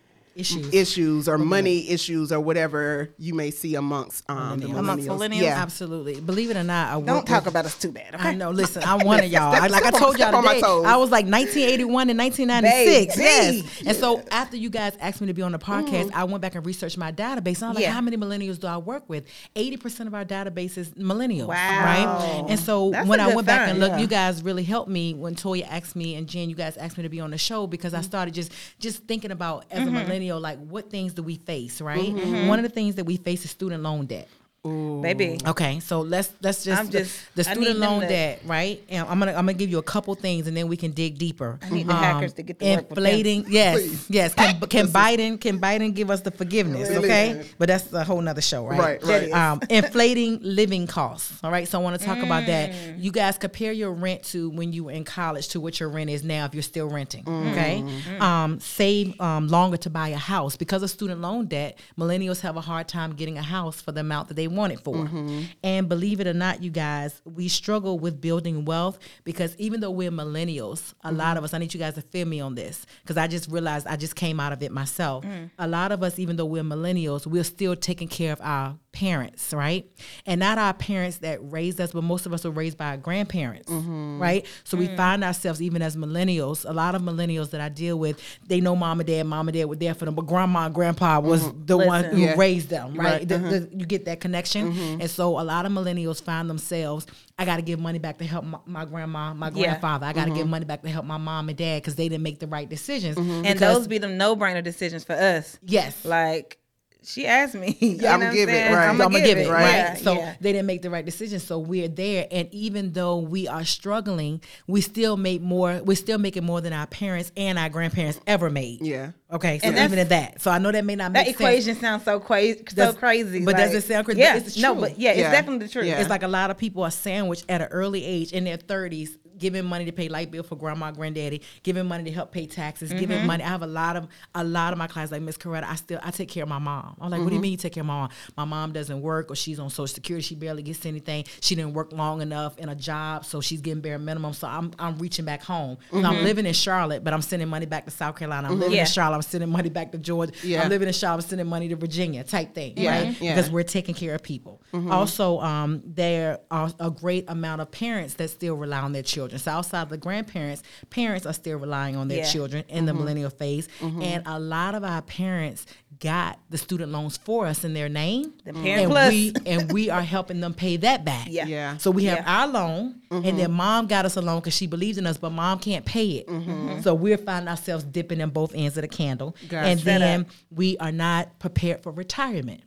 Issues. 0.41 0.75
issues 0.75 1.29
or 1.29 1.39
money 1.39 1.89
issues 1.91 2.33
or 2.33 2.41
whatever 2.41 3.11
you 3.19 3.35
may 3.35 3.51
see 3.51 3.75
amongst 3.75 4.29
um, 4.31 4.59
the 4.61 4.67
millennials? 4.67 4.79
Amongst 4.79 5.09
millennials? 5.09 5.43
Yeah. 5.43 5.63
Absolutely. 5.63 6.21
Believe 6.21 6.51
it 6.51 6.57
or 6.57 6.65
not, 6.65 6.89
I 6.89 6.93
Don't 7.01 7.17
work 7.17 7.27
talk 7.27 7.45
with- 7.45 7.53
about 7.53 7.67
us 7.67 7.79
too 7.79 7.93
bad. 7.93 8.15
I 8.15 8.19
Okay. 8.31 8.37
know. 8.37 8.51
Listen, 8.51 8.83
I'm 8.85 9.07
one 9.07 9.21
of 9.21 9.27
y'all. 9.31 9.55
I, 9.55 9.67
like 9.69 9.85
I 9.85 9.91
told 9.91 10.19
y'all 10.19 10.43
today. 10.43 10.61
I 10.63 10.97
was 10.97 11.11
like 11.11 11.27
1981 11.27 12.11
and 12.11 12.19
1996. 12.19 13.17
Baby. 13.17 13.57
Yes. 13.57 13.83
And 13.87 13.97
so 13.97 14.23
after 14.31 14.57
you 14.57 14.71
guys 14.71 14.93
asked 15.01 15.21
me 15.21 15.27
to 15.29 15.35
be 15.35 15.43
on 15.43 15.53
the 15.53 15.59
podcast, 15.59 15.91
Mm-hmm. 15.91 16.17
I 16.19 16.25
went 16.25 16.41
back 16.41 16.55
and 16.55 16.65
researched 16.65 16.97
my 16.99 17.11
database. 17.13 17.57
And 17.63 17.65
I'm 17.71 17.75
like, 17.75 17.83
Yeah. 17.83 17.91
how 17.93 18.01
many 18.01 18.17
millennials 18.17 18.59
do 18.61 18.67
I 18.69 18.77
work 18.77 19.09
with? 19.09 19.25
80% 19.57 20.07
of 20.07 20.15
our 20.15 20.25
database 20.25 20.79
is 20.79 20.91
millennials. 20.91 21.49
Wow. 21.49 21.55
Right. 21.85 22.45
And 22.49 22.59
so 22.61 22.91
That's 22.91 23.09
when 23.09 23.19
I 23.21 23.27
good 23.27 23.35
went 23.37 23.47
back 23.47 23.69
and 23.69 23.81
looked, 23.81 23.95
yeah. 23.97 24.01
you 24.01 24.07
guys 24.07 24.43
really 24.43 24.63
helped 24.63 24.89
me 24.89 25.15
when 25.15 25.35
Toya 25.35 25.67
asked 25.69 25.97
me 25.97 26.15
and 26.15 26.29
Jen, 26.29 26.49
you 26.49 26.55
guys 26.55 26.77
asked 26.77 26.97
me 26.97 27.03
to 27.03 27.09
be 27.09 27.21
on 27.21 27.31
the 27.33 27.39
show 27.39 27.67
because 27.67 27.91
Mm-hmm. 27.93 27.99
I 28.01 28.03
started 28.03 28.35
just 28.35 28.53
just 28.79 29.03
thinking 29.05 29.33
about 29.33 29.65
as 29.71 29.87
a 29.87 29.91
millennial, 29.91 30.30
like 30.39 30.59
what 30.59 30.91
things 30.91 31.15
do 31.15 31.23
we 31.23 31.37
face, 31.37 31.81
right? 31.81 31.99
Mm-hmm. 31.99 32.49
One 32.49 32.59
of 32.59 32.63
the 32.63 32.69
things 32.69 32.95
that 32.97 33.05
we 33.05 33.17
face 33.17 33.45
is 33.45 33.51
student 33.51 33.83
loan 33.83 34.07
debt. 34.07 34.29
Baby. 34.63 35.39
Okay, 35.47 35.81
so 35.81 36.03
let's 36.03 36.31
let's 36.43 36.65
just, 36.65 36.79
I'm 36.79 36.87
the- 36.91 36.99
just- 36.99 37.35
the, 37.35 37.49
I 37.49 37.53
student 37.55 37.79
loan 37.79 38.01
debt, 38.03 38.43
right? 38.45 38.83
And 38.91 39.09
I'm 39.09 39.19
gonna 39.19 39.31
I'm 39.33 39.47
gonna 39.47 39.55
give 39.55 39.71
you 39.71 39.79
a 39.79 39.83
couple 39.83 40.15
things, 40.15 40.47
and 40.47 40.55
then 40.55 40.69
we 40.69 40.77
can 40.77 40.91
dig 40.91 41.17
deeper. 41.17 41.59
I 41.63 41.71
need 41.71 41.87
the 41.87 41.95
hackers 41.95 42.35
to 42.35 42.43
get 42.43 42.59
to 42.61 42.67
work 42.77 42.91
inflating. 42.91 43.47
Yes, 43.49 43.81
Please. 43.81 44.11
yes. 44.11 44.35
Can, 44.35 44.61
can 44.69 44.87
Biden 44.89 45.41
can 45.41 45.59
Biden 45.59 45.95
give 45.95 46.11
us 46.11 46.21
the 46.21 46.31
forgiveness? 46.31 46.91
Really? 46.91 47.09
Okay, 47.09 47.47
but 47.57 47.69
that's 47.69 47.91
a 47.95 48.05
whole 48.05 48.21
nother 48.21 48.43
show, 48.43 48.67
right? 48.67 49.03
Right, 49.03 49.03
right. 49.03 49.33
Um, 49.33 49.61
inflating 49.71 50.39
living 50.43 50.87
costs. 50.87 51.43
All 51.43 51.51
right, 51.51 51.67
so 51.67 51.81
I 51.81 51.83
want 51.83 51.99
to 51.99 52.05
talk 52.05 52.19
about 52.19 52.45
that. 52.47 52.71
Mm. 52.71 53.03
You 53.03 53.13
guys 53.13 53.39
compare 53.39 53.73
your 53.73 53.93
rent 53.93 54.25
to 54.25 54.51
when 54.51 54.75
you 54.75 54.85
were 54.85 54.93
in 54.93 55.05
college 55.05 55.49
to 55.49 55.61
what 55.61 55.81
your 55.81 55.89
rent 55.89 56.11
is 56.11 56.23
now 56.23 56.45
if 56.45 56.53
you're 56.53 56.63
still 56.63 56.89
renting. 56.91 57.25
Mm. 57.25 57.53
Okay, 57.53 57.83
Mm-hmm. 57.83 58.23
um, 58.23 58.61
save 58.61 59.19
um, 59.23 59.49
longer 59.49 59.79
to 59.79 59.89
buy 59.91 60.09
a 60.09 60.17
house 60.19 60.57
because 60.57 60.83
of 60.83 60.91
student 60.91 61.23
loan 61.23 61.47
debt. 61.47 61.79
Millennials 61.99 62.43
have 62.43 62.59
a 62.59 62.61
hard 62.61 62.89
time 62.89 63.15
getting 63.15 63.39
a 63.39 63.43
house 63.43 63.81
for 63.81 63.93
the 63.93 64.01
amount 64.01 64.29
that 64.29 64.35
they 64.35 64.49
want 64.51 64.73
it 64.73 64.81
for. 64.81 64.95
Mm-hmm. 64.95 65.43
And 65.63 65.89
believe 65.89 66.21
it 66.21 66.27
or 66.27 66.35
not, 66.35 66.63
you 66.63 66.71
guys, 66.71 67.21
we 67.25 67.49
struggle 67.49 67.99
with 67.99 68.21
building 68.21 68.65
wealth 68.65 68.99
because 69.25 69.57
even 69.57 69.81
though 69.81 69.91
we're 69.91 70.11
millennials, 70.11 70.93
a 71.03 71.09
mm-hmm. 71.09 71.17
lot 71.17 71.37
of 71.37 71.45
us, 71.45 71.55
I 71.55 71.59
need 71.59 71.73
you 71.75 71.81
guys 71.81 71.95
to 71.95 72.03
feel 72.03 72.27
me 72.27 72.41
on 72.41 72.55
this 72.55 72.87
because 73.03 73.17
I 73.17 73.27
just 73.27 73.51
realized 73.51 73.87
I 73.87 73.97
just 73.97 74.17
came 74.17 74.41
out 74.41 74.53
of 74.53 74.63
it 74.63 74.73
myself. 74.73 75.25
Mm. 75.25 75.51
A 75.59 75.67
lot 75.67 75.93
of 75.93 76.03
us, 76.03 76.19
even 76.19 76.37
though 76.37 76.47
we're 76.47 76.63
millennials, 76.63 77.27
we're 77.27 77.45
still 77.45 77.77
taking 77.77 78.09
care 78.09 78.33
of 78.33 78.41
our 78.41 78.77
parents, 78.93 79.53
right? 79.53 79.87
And 80.27 80.41
not 80.41 80.59
our 80.59 80.75
parents 80.75 81.19
that 81.19 81.39
raised 81.43 81.81
us, 81.81 81.93
but 81.93 82.03
most 82.03 82.27
of 82.27 82.33
us 82.33 82.45
were 82.45 82.51
raised 82.51 82.77
by 82.77 82.91
our 82.91 82.97
grandparents, 82.97 83.71
mm-hmm. 83.71 84.21
right? 84.21 84.47
So 84.65 84.77
we 84.77 84.89
mm. 84.89 84.97
find 84.97 85.23
ourselves, 85.23 85.63
even 85.63 85.83
as 85.83 85.97
millennials, 85.97 86.69
a 86.69 86.73
lot 86.73 86.95
of 86.95 87.03
millennials 87.03 87.51
that 87.51 87.61
I 87.61 87.69
deal 87.69 87.99
with, 87.99 88.21
they 88.47 88.61
know 88.61 88.75
mom 88.75 89.01
and 89.01 89.07
dad, 89.07 89.25
mom 89.25 89.49
and 89.49 89.57
dad 89.57 89.67
were 89.67 89.77
there 89.77 89.95
for 89.95 90.07
them, 90.07 90.15
but 90.15 90.27
grandma 90.27 90.67
and 90.67 90.75
grandpa 90.75 91.21
was 91.21 91.43
mm-hmm. 91.43 91.67
the 91.67 91.79
one 91.79 92.05
who 92.05 92.19
Yeah. 92.19 92.35
raised 92.37 92.69
them, 92.69 92.95
right? 92.95 93.11
Right, 93.11 93.29
The- 93.29 93.39
the- 93.39 93.69
you 93.73 93.87
get 93.87 94.05
that 94.07 94.21
connection. 94.21 94.40
Mm-hmm. 94.47 95.01
And 95.01 95.11
so 95.11 95.41
a 95.41 95.43
lot 95.43 95.67
of 95.67 95.73
millennials 95.73 96.23
find 96.23 96.49
themselves, 96.49 97.07
I 97.39 97.45
got 97.45 97.57
to 97.57 97.63
give 97.63 97.81
money 97.81 97.99
back 97.99 98.19
to 98.19 98.25
help 98.25 98.45
my, 98.45 98.59
my 98.67 98.85
grandma, 98.85 99.35
my 99.35 99.51
Yeah. 99.55 99.65
grandfather. 99.65 100.07
I 100.07 100.13
got 100.13 100.27
to 100.27 100.31
give 100.31 100.43
mm-hmm. 100.43 100.51
money 100.51 100.65
back 100.65 100.83
to 100.83 100.89
help 100.89 101.05
my 101.05 101.17
mom 101.19 101.49
and 101.49 101.59
dad 101.59 101.83
because 101.83 101.97
they 101.97 102.09
didn't 102.09 102.23
make 102.23 102.39
the 102.39 102.47
right 102.47 102.69
decisions. 102.69 103.17
Mm-hmm. 103.17 103.31
And 103.31 103.45
Because- 103.45 103.77
those 103.79 103.89
be 103.89 103.99
the 103.99 104.09
no 104.09 104.37
brainer 104.37 104.63
decisions 104.63 105.05
for 105.05 105.15
us. 105.15 105.59
yes. 105.63 106.05
Like 106.05 106.59
she 107.03 107.27
asked 107.27 107.55
me. 107.55 107.77
You 107.81 108.07
I'ma 108.07 108.17
know 108.19 108.27
I'm 108.29 108.35
give 108.35 108.49
it, 108.49 108.73
right. 108.73 108.89
I'ma 108.89 109.05
I'm 109.05 109.13
gonna 109.13 109.25
give 109.25 109.39
it, 109.39 109.49
right? 109.49 109.71
Yeah, 109.71 109.95
so 109.95 110.15
yeah. 110.15 110.35
they 110.41 110.53
didn't 110.53 110.67
make 110.67 110.83
the 110.83 110.91
right 110.91 111.05
decision. 111.05 111.39
So 111.41 111.59
we're 111.59 111.89
there, 111.89 112.27
and 112.31 112.49
even 112.53 112.93
though 112.93 113.19
we 113.19 113.49
are 113.49 113.65
struggling, 113.65 114.41
we 114.67 114.81
still 114.81 115.17
make 115.17 115.41
more. 115.43 115.81
We're 115.85 115.97
still 115.97 116.19
making 116.19 116.45
more 116.45 116.61
than 116.61 116.73
our 116.73 116.87
parents 116.87 117.33
and 117.37 117.59
our 117.59 117.69
grandparents 117.69 118.21
ever 118.27 118.51
made. 118.51 118.83
Yeah. 118.83 119.13
Okay, 119.33 119.59
so 119.61 119.69
And 119.69 119.79
even 119.79 119.99
at 119.99 120.09
that, 120.09 120.41
so 120.41 120.51
I 120.51 120.59
know 120.59 120.73
that 120.73 120.85
may 120.85 120.97
not 120.97 121.13
make 121.13 121.21
that 121.27 121.27
sense. 121.27 121.41
equation 121.41 121.75
sounds 121.77 122.05
so 122.05 122.19
crazy. 122.21 122.65
So 122.75 122.93
crazy. 122.93 123.45
but 123.45 123.57
does 123.57 123.73
it 123.75 123.83
sound 123.85 124.05
crazy? 124.05 124.21
Yeah. 124.21 124.37
It's 124.37 124.57
No, 124.59 124.75
but 124.75 124.99
yeah, 124.99 125.11
it's 125.11 125.21
Yeah. 125.21 125.31
definitely 125.31 125.67
the 125.67 125.73
truth. 125.73 125.87
Yeah. 125.87 126.01
It's 126.01 126.11
like 126.11 126.23
a 126.25 126.29
lot 126.29 126.51
of 126.51 126.59
people 126.59 126.83
are 126.83 126.91
sandwiched 126.91 127.45
at 127.49 127.61
an 127.61 127.69
early 127.69 128.05
age 128.05 128.33
in 128.33 128.45
their 128.45 128.57
30s, 128.59 129.11
giving 129.41 129.65
money 129.65 129.85
to 129.87 129.93
pay 129.93 130.09
light 130.09 130.31
bill 130.31 130.43
for 130.45 130.55
grandma, 130.57 130.91
granddaddy, 130.93 131.43
giving 131.65 131.87
money 131.87 132.05
to 132.05 132.11
help 132.13 132.31
pay 132.31 132.47
taxes, 132.47 132.91
Mm-hmm. 132.91 132.99
giving 133.01 133.27
money. 133.27 133.43
I 133.43 133.49
have 133.49 133.63
a 133.63 133.67
lot 133.67 133.97
of 133.97 134.07
a 134.35 134.45
lot 134.45 134.73
of 134.73 134.79
my 134.79 134.87
clients 134.87 135.11
like 135.13 135.23
Miss 135.23 135.37
Coretta. 135.37 135.65
I 135.65 135.75
still 135.77 135.99
I 136.03 136.11
take 136.13 136.29
care 136.29 136.43
of 136.45 136.49
my 136.49 136.59
mom. 136.59 136.97
I'm 137.01 137.11
like, 137.11 137.21
what 137.21 137.31
do 137.31 137.31
Mm-hmm. 137.31 137.35
you 137.37 137.41
mean 137.41 137.51
you 137.53 137.57
take 137.57 137.73
care 137.73 137.81
of 137.83 137.87
my 137.87 137.95
mom? 138.01 138.11
My 138.37 138.45
mom 138.45 138.73
doesn't 138.73 139.01
work 139.01 139.31
or 139.31 139.35
she's 139.35 139.59
on 139.59 139.71
Social 139.71 139.87
Security. 139.89 140.23
She 140.27 140.35
barely 140.35 140.63
gets 140.63 140.85
anything. 140.87 141.25
She 141.41 141.55
didn't 141.55 141.73
work 141.75 141.93
long 141.93 142.21
enough 142.21 142.59
in 142.59 142.69
a 142.69 142.75
job, 142.75 143.25
so 143.25 143.41
she's 143.41 143.61
getting 143.61 143.81
bare 143.81 143.99
minimum. 143.99 144.33
So 144.35 144.47
I'm 144.47 144.73
I'm 144.79 144.99
reaching 144.99 145.25
back 145.25 145.43
home. 145.43 145.79
So 145.91 145.99
I'm 146.05 146.23
living 146.23 146.47
in 146.47 146.53
Charlotte, 146.53 147.03
but 147.03 147.13
I'm 147.15 147.23
sending 147.23 147.49
money 147.49 147.67
back 147.67 147.85
to 147.87 147.91
South 147.91 148.17
Carolina. 148.17 148.49
I'm 148.49 148.55
living 148.55 148.69
Mm-hmm. 148.71 148.75
Yeah. 148.77 148.81
in 148.83 148.87
Charlotte. 148.87 149.17
I'm 149.17 149.23
sending 149.23 149.49
money 149.51 149.69
back 149.71 149.93
to 149.93 149.99
Georgia. 149.99 150.33
Yeah. 150.45 150.63
I'm 150.63 150.69
living 150.69 150.87
in 150.89 150.95
Charlotte. 150.95 151.25
I'm 151.25 151.29
sending 151.31 151.47
money 151.47 151.69
to 151.69 151.77
Virginia. 151.77 152.25
Type 152.25 152.55
thing, 152.55 152.75
Yeah, 152.77 152.91
right? 152.91 153.07
Mm-hmm. 153.15 153.25
Because 153.27 153.51
we're 153.51 153.63
taking 153.63 153.95
care 153.95 154.15
of 154.15 154.23
people. 154.23 154.61
Also, 154.91 155.41
um, 155.41 155.83
there 155.85 156.39
are 156.51 156.73
a 156.81 156.91
great 156.91 157.25
amount 157.29 157.61
of 157.61 157.71
parents 157.71 158.15
that 158.15 158.31
still 158.31 158.55
rely 158.57 158.81
on 158.81 158.93
their 158.93 159.03
children. 159.03 159.30
So 159.39 159.51
outside 159.53 159.83
of 159.83 159.89
the 159.91 159.97
grandparents, 159.99 160.63
parents 160.91 161.27
are 161.27 161.33
still 161.33 161.59
relying 161.59 161.97
on 161.97 162.09
their 162.09 162.19
Yeah. 162.19 162.31
children 162.33 162.65
in 162.69 162.79
Mm-hmm. 162.79 162.87
the 162.87 162.95
millennial 162.95 163.31
phase. 163.31 163.69
And 163.81 164.23
a 164.27 164.39
lot 164.41 164.75
of 164.75 164.85
our 164.85 165.03
parents 165.03 165.67
got 165.99 166.39
the 166.49 166.57
student 166.57 166.91
loans 166.93 167.17
for 167.19 167.47
us 167.47 167.63
in 167.65 167.75
their 167.75 167.89
name. 167.89 168.33
The 168.45 168.53
Parent 168.55 168.83
and 168.85 168.91
Plus. 168.91 169.11
we 169.11 169.33
and 169.47 169.73
we 169.73 169.91
are 169.91 170.01
helping 170.03 170.41
them 170.41 170.55
pay 170.55 170.77
that 170.79 171.05
back. 171.05 171.27
Yeah. 171.31 171.47
Yeah. 171.47 171.77
So 171.77 171.91
we 171.91 172.05
have 172.05 172.19
Yeah. 172.19 172.41
our 172.41 172.49
loan, 172.49 172.95
and 173.11 173.25
Mm-hmm. 173.25 173.37
then 173.37 173.53
mom 173.53 173.87
got 173.87 174.05
us 174.07 174.17
a 174.17 174.23
loan 174.23 174.41
because 174.41 174.55
she 174.55 174.67
believes 174.67 174.97
in 174.99 175.07
us, 175.07 175.19
but 175.19 175.31
mom 175.31 175.59
can't 175.59 175.85
pay 175.85 176.07
it. 176.13 176.27
Mm-hmm. 176.29 176.81
So 176.83 176.95
we're 176.95 177.19
finding 177.19 177.49
ourselves 177.49 177.85
dipping 177.85 178.21
in 178.21 178.31
both 178.31 178.55
ends 178.55 178.77
of 178.79 178.83
the 178.83 178.89
candle, 178.89 179.37
Gotcha. 179.49 179.67
and 179.69 179.81
then 179.81 180.21
up. 180.23 180.27
we 180.51 180.79
are 180.79 180.93
not 180.93 181.39
prepared 181.39 181.83
for 181.83 181.93
retirement. 181.93 182.63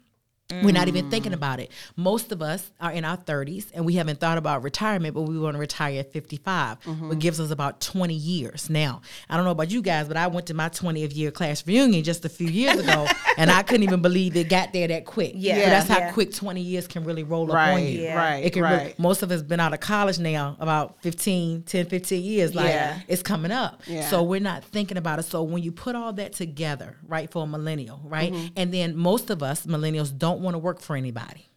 We're 0.61 0.71
not 0.71 0.87
even 0.87 1.09
thinking 1.09 1.33
about 1.33 1.59
it. 1.59 1.71
Most 1.95 2.31
of 2.31 2.41
us 2.41 2.69
are 2.79 2.91
in 2.91 3.05
our 3.05 3.17
30s 3.17 3.65
and 3.73 3.85
we 3.85 3.95
haven't 3.95 4.19
thought 4.19 4.37
about 4.37 4.63
retirement, 4.63 5.13
but 5.15 5.23
we 5.23 5.39
want 5.39 5.55
to 5.55 5.59
retire 5.59 5.99
at 5.99 6.11
55, 6.11 6.85
which 6.85 7.19
gives 7.19 7.39
us 7.39 7.51
about 7.51 7.81
20 7.81 8.13
years. 8.13 8.69
Now, 8.69 9.01
I 9.29 9.35
don't 9.35 9.45
know 9.45 9.51
about 9.51 9.71
you 9.71 9.81
guys, 9.81 10.07
but 10.07 10.17
I 10.17 10.27
went 10.27 10.47
to 10.47 10.53
my 10.53 10.69
20th 10.69 11.15
year 11.15 11.31
class 11.31 11.65
reunion 11.65 12.03
just 12.03 12.25
a 12.25 12.29
few 12.29 12.47
years 12.47 12.79
ago 12.79 13.07
and 13.37 13.49
I 13.49 13.63
couldn't 13.63 13.83
even 13.83 14.01
believe 14.01 14.35
it 14.35 14.49
got 14.49 14.73
there 14.73 14.87
that 14.87 15.05
quick. 15.05 15.33
Yeah. 15.35 15.55
So 15.63 15.69
that's 15.69 15.87
how 15.87 15.97
Yeah. 15.99 16.11
quick 16.11 16.33
20 16.33 16.61
years 16.61 16.87
can 16.87 17.03
really 17.03 17.23
roll 17.23 17.51
up 17.51 17.57
on 17.73 17.81
you. 17.81 18.01
Yeah. 18.01 18.15
Right. 18.17 18.43
It 18.45 18.53
can 18.53 18.63
really- 18.63 18.93
most 18.97 19.23
of 19.23 19.31
us 19.31 19.41
been 19.41 19.59
out 19.59 19.73
of 19.73 19.79
college 19.79 20.19
now 20.19 20.55
about 20.59 21.01
15, 21.01 21.63
10, 21.63 21.85
15 21.87 22.23
years. 22.23 22.53
Like 22.55 22.67
Yeah. 22.67 22.99
it's 23.07 23.23
coming 23.23 23.51
up. 23.51 23.81
Yeah. 23.87 24.07
So 24.09 24.23
we're 24.23 24.39
not 24.39 24.63
thinking 24.63 24.97
about 24.97 25.19
it. 25.19 25.23
So 25.23 25.43
when 25.43 25.63
you 25.63 25.71
put 25.71 25.95
all 25.95 26.13
that 26.13 26.33
together, 26.33 26.97
right, 27.07 27.31
for 27.31 27.43
a 27.43 27.47
millennial, 27.47 28.01
right? 28.03 28.31
Mm-hmm. 28.33 28.47
And 28.57 28.73
then 28.73 28.95
most 28.97 29.29
of 29.29 29.41
us 29.41 29.65
millennials 29.65 30.15
don't 30.17 30.41
want 30.43 30.55
to 30.55 30.59
work 30.59 30.79
for 30.81 30.95
anybody. 30.95 31.47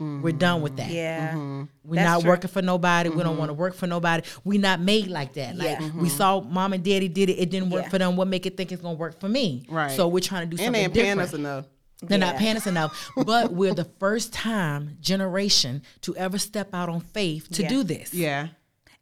We're 0.00 0.32
done 0.32 0.60
with 0.60 0.76
that. 0.76 0.90
Yeah. 0.90 1.30
Mm-hmm. 1.30 1.62
We're 1.84 1.94
That's 1.94 2.06
not 2.06 2.20
true. 2.22 2.30
working 2.30 2.50
for 2.50 2.60
nobody. 2.60 3.08
We 3.08 3.18
don't 3.22 3.26
mm-hmm. 3.28 3.38
want 3.38 3.48
to 3.50 3.54
work 3.54 3.74
for 3.74 3.86
nobody. 3.86 4.26
We're 4.42 4.60
not 4.60 4.80
made 4.80 5.06
like 5.06 5.34
that. 5.34 5.56
Like 5.56 5.66
Yeah. 5.66 5.80
we 5.80 5.86
mm-hmm. 5.86 6.06
saw 6.08 6.40
mom 6.40 6.72
and 6.72 6.84
daddy 6.84 7.08
did 7.08 7.30
it. 7.30 7.34
It 7.38 7.48
didn't 7.48 7.70
work 7.70 7.84
Yeah. 7.84 7.88
for 7.90 7.98
them. 7.98 8.16
What 8.16 8.26
make 8.28 8.44
it 8.44 8.56
think 8.56 8.72
it's 8.72 8.82
gonna 8.82 8.96
work 8.96 9.18
for 9.20 9.28
me? 9.28 9.64
Right. 9.68 9.92
So 9.92 10.08
we're 10.08 10.18
trying 10.20 10.50
to 10.50 10.56
do 10.56 10.62
And 10.62 10.74
they 10.74 10.82
something 10.82 10.84
ain't 10.84 10.94
paying 10.94 11.06
different. 11.16 11.28
us 11.28 11.34
enough. 11.38 11.64
They're 12.02 12.18
not 12.18 12.34
Yeah. 12.34 12.40
paying 12.40 12.56
us 12.56 12.66
enough. 12.66 13.10
But 13.24 13.52
we're 13.52 13.72
the 13.72 13.88
first 13.98 14.32
time 14.32 14.98
generation 15.00 15.82
to 16.02 16.14
ever 16.16 16.38
step 16.38 16.74
out 16.74 16.88
on 16.88 17.00
faith 17.00 17.48
to 17.52 17.62
Yeah. 17.62 17.68
do 17.68 17.82
this. 17.84 18.12
Yeah. 18.12 18.48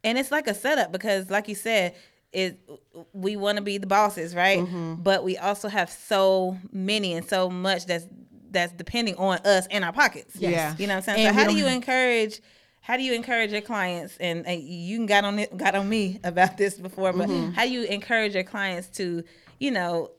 and 0.04 0.18
it's 0.18 0.30
like 0.30 0.46
a 0.46 0.54
setup 0.54 0.92
because 0.92 1.30
like 1.30 1.48
you 1.48 1.54
said 1.54 1.94
it 2.32 2.58
we 3.12 3.36
want 3.36 3.56
to 3.56 3.62
be 3.62 3.78
the 3.78 3.86
bosses 3.86 4.34
right 4.34 4.58
Mm-hmm. 4.58 4.94
but 4.96 5.22
we 5.22 5.38
also 5.38 5.68
have 5.68 5.90
so 5.90 6.58
many 6.72 7.14
and 7.14 7.24
so 7.26 7.48
much 7.48 7.86
that's 7.86 8.06
that's 8.52 8.72
depending 8.72 9.14
on 9.16 9.38
us 9.44 9.66
and 9.70 9.84
our 9.84 9.92
pockets 9.92 10.36
Yes. 10.36 10.52
Yeah. 10.52 10.74
you 10.78 10.86
know 10.86 10.94
what 10.94 10.98
i'm 10.98 11.02
saying 11.16 11.26
And 11.26 11.36
so 11.36 11.42
how 11.42 11.48
do 11.48 11.56
you 11.56 11.66
encourage 11.66 12.40
how 12.80 12.96
do 12.96 13.02
you 13.04 13.12
encourage 13.14 13.52
your 13.52 13.60
clients 13.60 14.16
and, 14.18 14.44
and 14.46 14.60
you 14.62 15.06
got 15.06 15.24
on 15.24 15.38
it 15.38 15.56
got 15.56 15.74
on 15.74 15.88
me 15.88 16.20
about 16.24 16.56
this 16.56 16.74
before 16.78 17.12
but 17.12 17.28
Mm-hmm. 17.28 17.52
how 17.52 17.64
do 17.64 17.70
you 17.70 17.84
encourage 17.84 18.34
your 18.34 18.44
clients 18.44 18.88
to 18.98 19.22
you 19.58 19.70
know 19.70 20.10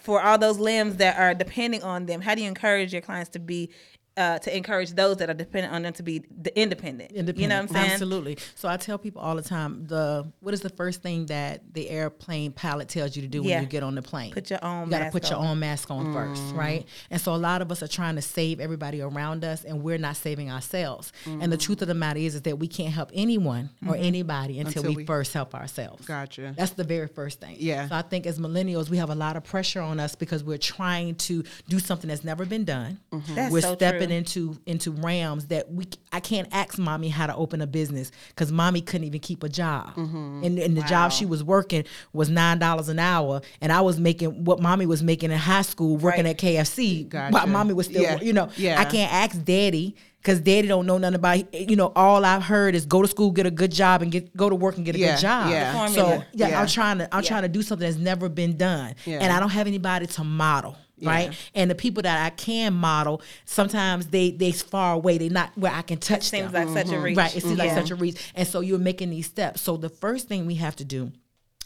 for 0.00 0.22
all 0.22 0.38
those 0.38 0.58
limbs 0.58 0.96
that 0.96 1.18
are 1.18 1.34
depending 1.34 1.82
on 1.82 2.06
them 2.06 2.20
how 2.20 2.34
do 2.34 2.42
you 2.42 2.48
encourage 2.48 2.92
your 2.92 3.02
clients 3.02 3.30
to 3.30 3.38
be 3.38 3.70
uh, 4.16 4.38
to 4.38 4.54
encourage 4.54 4.92
those 4.92 5.16
that 5.18 5.30
are 5.30 5.34
dependent 5.34 5.72
on 5.72 5.82
them 5.82 5.92
to 5.94 6.02
be 6.02 6.24
the 6.42 6.58
independent. 6.58 7.12
You 7.12 7.22
know 7.22 7.56
what 7.56 7.62
I'm 7.62 7.68
saying? 7.68 7.90
Absolutely. 7.92 8.38
So 8.54 8.68
I 8.68 8.76
tell 8.76 8.98
people 8.98 9.22
all 9.22 9.36
the 9.36 9.42
time, 9.42 9.86
the 9.86 10.30
what 10.40 10.52
is 10.52 10.60
the 10.60 10.68
first 10.70 11.02
thing 11.02 11.26
that 11.26 11.72
the 11.72 11.88
airplane 11.88 12.52
pilot 12.52 12.88
tells 12.88 13.16
you 13.16 13.22
to 13.22 13.28
do 13.28 13.42
Yeah. 13.42 13.56
when 13.56 13.64
you 13.64 13.68
get 13.68 13.82
on 13.82 13.94
the 13.94 14.02
plane? 14.02 14.32
Put 14.32 14.50
your 14.50 14.62
own 14.64 14.86
You 14.86 14.90
gotta 14.90 15.04
mask 15.04 15.12
put 15.12 15.30
your 15.30 15.38
on. 15.38 15.46
own 15.46 15.58
mask 15.60 15.90
on 15.90 16.12
first, 16.12 16.42
mm. 16.42 16.56
right? 16.56 16.86
And 17.10 17.20
so 17.20 17.34
a 17.34 17.36
lot 17.36 17.62
of 17.62 17.70
us 17.70 17.82
are 17.82 17.88
trying 17.88 18.16
to 18.16 18.22
save 18.22 18.60
everybody 18.60 19.00
around 19.00 19.44
us, 19.44 19.64
and 19.64 19.82
we're 19.82 19.98
not 19.98 20.16
saving 20.16 20.50
ourselves. 20.50 21.12
And 21.24 21.52
the 21.52 21.56
mm. 21.56 21.60
truth 21.60 21.82
of 21.82 21.88
the 21.88 21.94
matter 21.94 22.18
is, 22.18 22.34
is 22.34 22.42
that 22.42 22.58
we 22.58 22.68
can't 22.68 22.92
help 22.92 23.10
anyone 23.14 23.70
or 23.86 23.94
mm-hmm. 23.94 24.04
anybody 24.04 24.58
until, 24.58 24.80
Until 24.80 24.90
we, 24.90 24.96
we- 24.96 25.04
first 25.06 25.32
help 25.32 25.54
ourselves. 25.54 26.04
Gotcha. 26.06 26.54
That's 26.56 26.72
the 26.72 26.84
very 26.84 27.08
first 27.08 27.40
thing. 27.40 27.56
Yeah. 27.58 27.88
So 27.88 27.94
I 27.94 28.02
think 28.02 28.26
as 28.26 28.38
millennials, 28.38 28.90
we 28.90 28.96
have 28.98 29.10
a 29.10 29.14
lot 29.14 29.36
of 29.36 29.44
pressure 29.44 29.80
on 29.80 30.00
us 30.00 30.14
because 30.14 30.44
we're 30.44 30.58
trying 30.58 31.14
to 31.16 31.44
do 31.68 31.78
something 31.78 32.08
that's 32.08 32.24
never 32.24 32.44
been 32.44 32.64
done. 32.64 32.98
Mm-hmm. 33.12 33.34
That's 33.34 33.52
we're 33.52 33.60
so 33.60 33.74
stepping 33.74 34.09
into 34.10 34.56
into 34.66 34.90
realms 34.92 35.46
that 35.46 35.70
we 35.72 35.86
I 36.12 36.20
can't 36.20 36.48
ask 36.52 36.78
mommy 36.78 37.08
how 37.08 37.26
to 37.26 37.34
open 37.36 37.60
a 37.60 37.66
business 37.66 38.10
because 38.28 38.50
mommy 38.52 38.80
couldn't 38.80 39.06
even 39.06 39.20
keep 39.20 39.42
a 39.42 39.48
job, 39.48 39.94
Mm-hmm. 39.96 40.42
and, 40.44 40.58
and 40.58 40.76
the 40.76 40.82
job 40.82 41.12
she 41.12 41.26
was 41.26 41.42
working 41.44 41.84
was 42.12 42.28
nine 42.28 42.58
dollars 42.58 42.88
an 42.88 42.98
hour, 42.98 43.40
and 43.60 43.72
I 43.72 43.80
was 43.80 43.98
making 44.00 44.44
what 44.44 44.60
mommy 44.60 44.86
was 44.86 45.02
making 45.02 45.30
in 45.30 45.38
high 45.38 45.62
school 45.62 45.96
working 45.96 46.24
Right. 46.24 46.30
at 46.30 46.38
KFC. 46.38 47.08
Gotcha. 47.08 47.32
While 47.32 47.46
mommy 47.46 47.74
was 47.74 47.86
still, 47.86 48.02
Yeah. 48.02 48.20
you 48.20 48.32
know, 48.32 48.48
Yeah. 48.56 48.80
I 48.80 48.84
can't 48.84 49.12
ask 49.12 49.42
daddy. 49.44 49.96
Cause 50.22 50.38
daddy 50.38 50.68
don't 50.68 50.84
know 50.84 50.98
nothing 50.98 51.14
about 51.14 51.54
you 51.54 51.76
know 51.76 51.92
all 51.96 52.26
I've 52.26 52.42
heard 52.42 52.74
is 52.74 52.84
go 52.84 53.00
to 53.00 53.08
school 53.08 53.30
get 53.30 53.46
a 53.46 53.50
good 53.50 53.72
job 53.72 54.02
and 54.02 54.12
get 54.12 54.36
go 54.36 54.50
to 54.50 54.54
work 54.54 54.76
and 54.76 54.84
get 54.84 54.94
a 54.94 54.98
Yeah, 54.98 55.14
good 55.14 55.22
job. 55.22 55.50
yeah. 55.50 55.86
So 55.86 56.22
yeah, 56.34 56.48
Yeah. 56.48 56.60
I'm 56.60 56.66
trying 56.66 56.98
to 56.98 57.04
I'm 57.14 57.22
Yeah. 57.22 57.28
trying 57.28 57.42
to 57.44 57.48
do 57.48 57.62
something 57.62 57.88
that's 57.88 57.98
never 57.98 58.28
been 58.28 58.58
done, 58.58 58.94
and 59.06 59.32
I 59.32 59.40
don't 59.40 59.48
have 59.48 59.66
anybody 59.66 60.06
to 60.08 60.22
model, 60.22 60.76
right? 61.02 61.34
And 61.54 61.70
the 61.70 61.74
people 61.74 62.02
that 62.02 62.24
I 62.24 62.30
can 62.30 62.74
model, 62.74 63.22
sometimes 63.44 64.08
they 64.08 64.30
they 64.30 64.52
far 64.52 64.94
away. 64.94 65.18
They 65.18 65.28
not 65.28 65.50
where 65.56 65.72
I 65.72 65.82
can 65.82 65.98
touch 65.98 66.24
Seems 66.24 66.52
them. 66.52 66.74
like 66.74 66.76
such 66.76 66.92
a 66.92 66.96
mm-hmm. 66.96 67.02
reach. 67.04 67.16
Right, 67.16 67.36
it 67.36 67.42
seems 67.42 67.58
like 67.58 67.70
such 67.70 67.90
a 67.90 67.96
reach, 67.96 68.32
and 68.34 68.46
so 68.46 68.60
you're 68.60 68.78
making 68.78 69.10
these 69.10 69.26
steps. 69.26 69.60
So 69.60 69.76
the 69.76 69.88
first 69.88 70.28
thing 70.28 70.46
we 70.46 70.56
have 70.56 70.76
to 70.76 70.84
do 70.84 71.12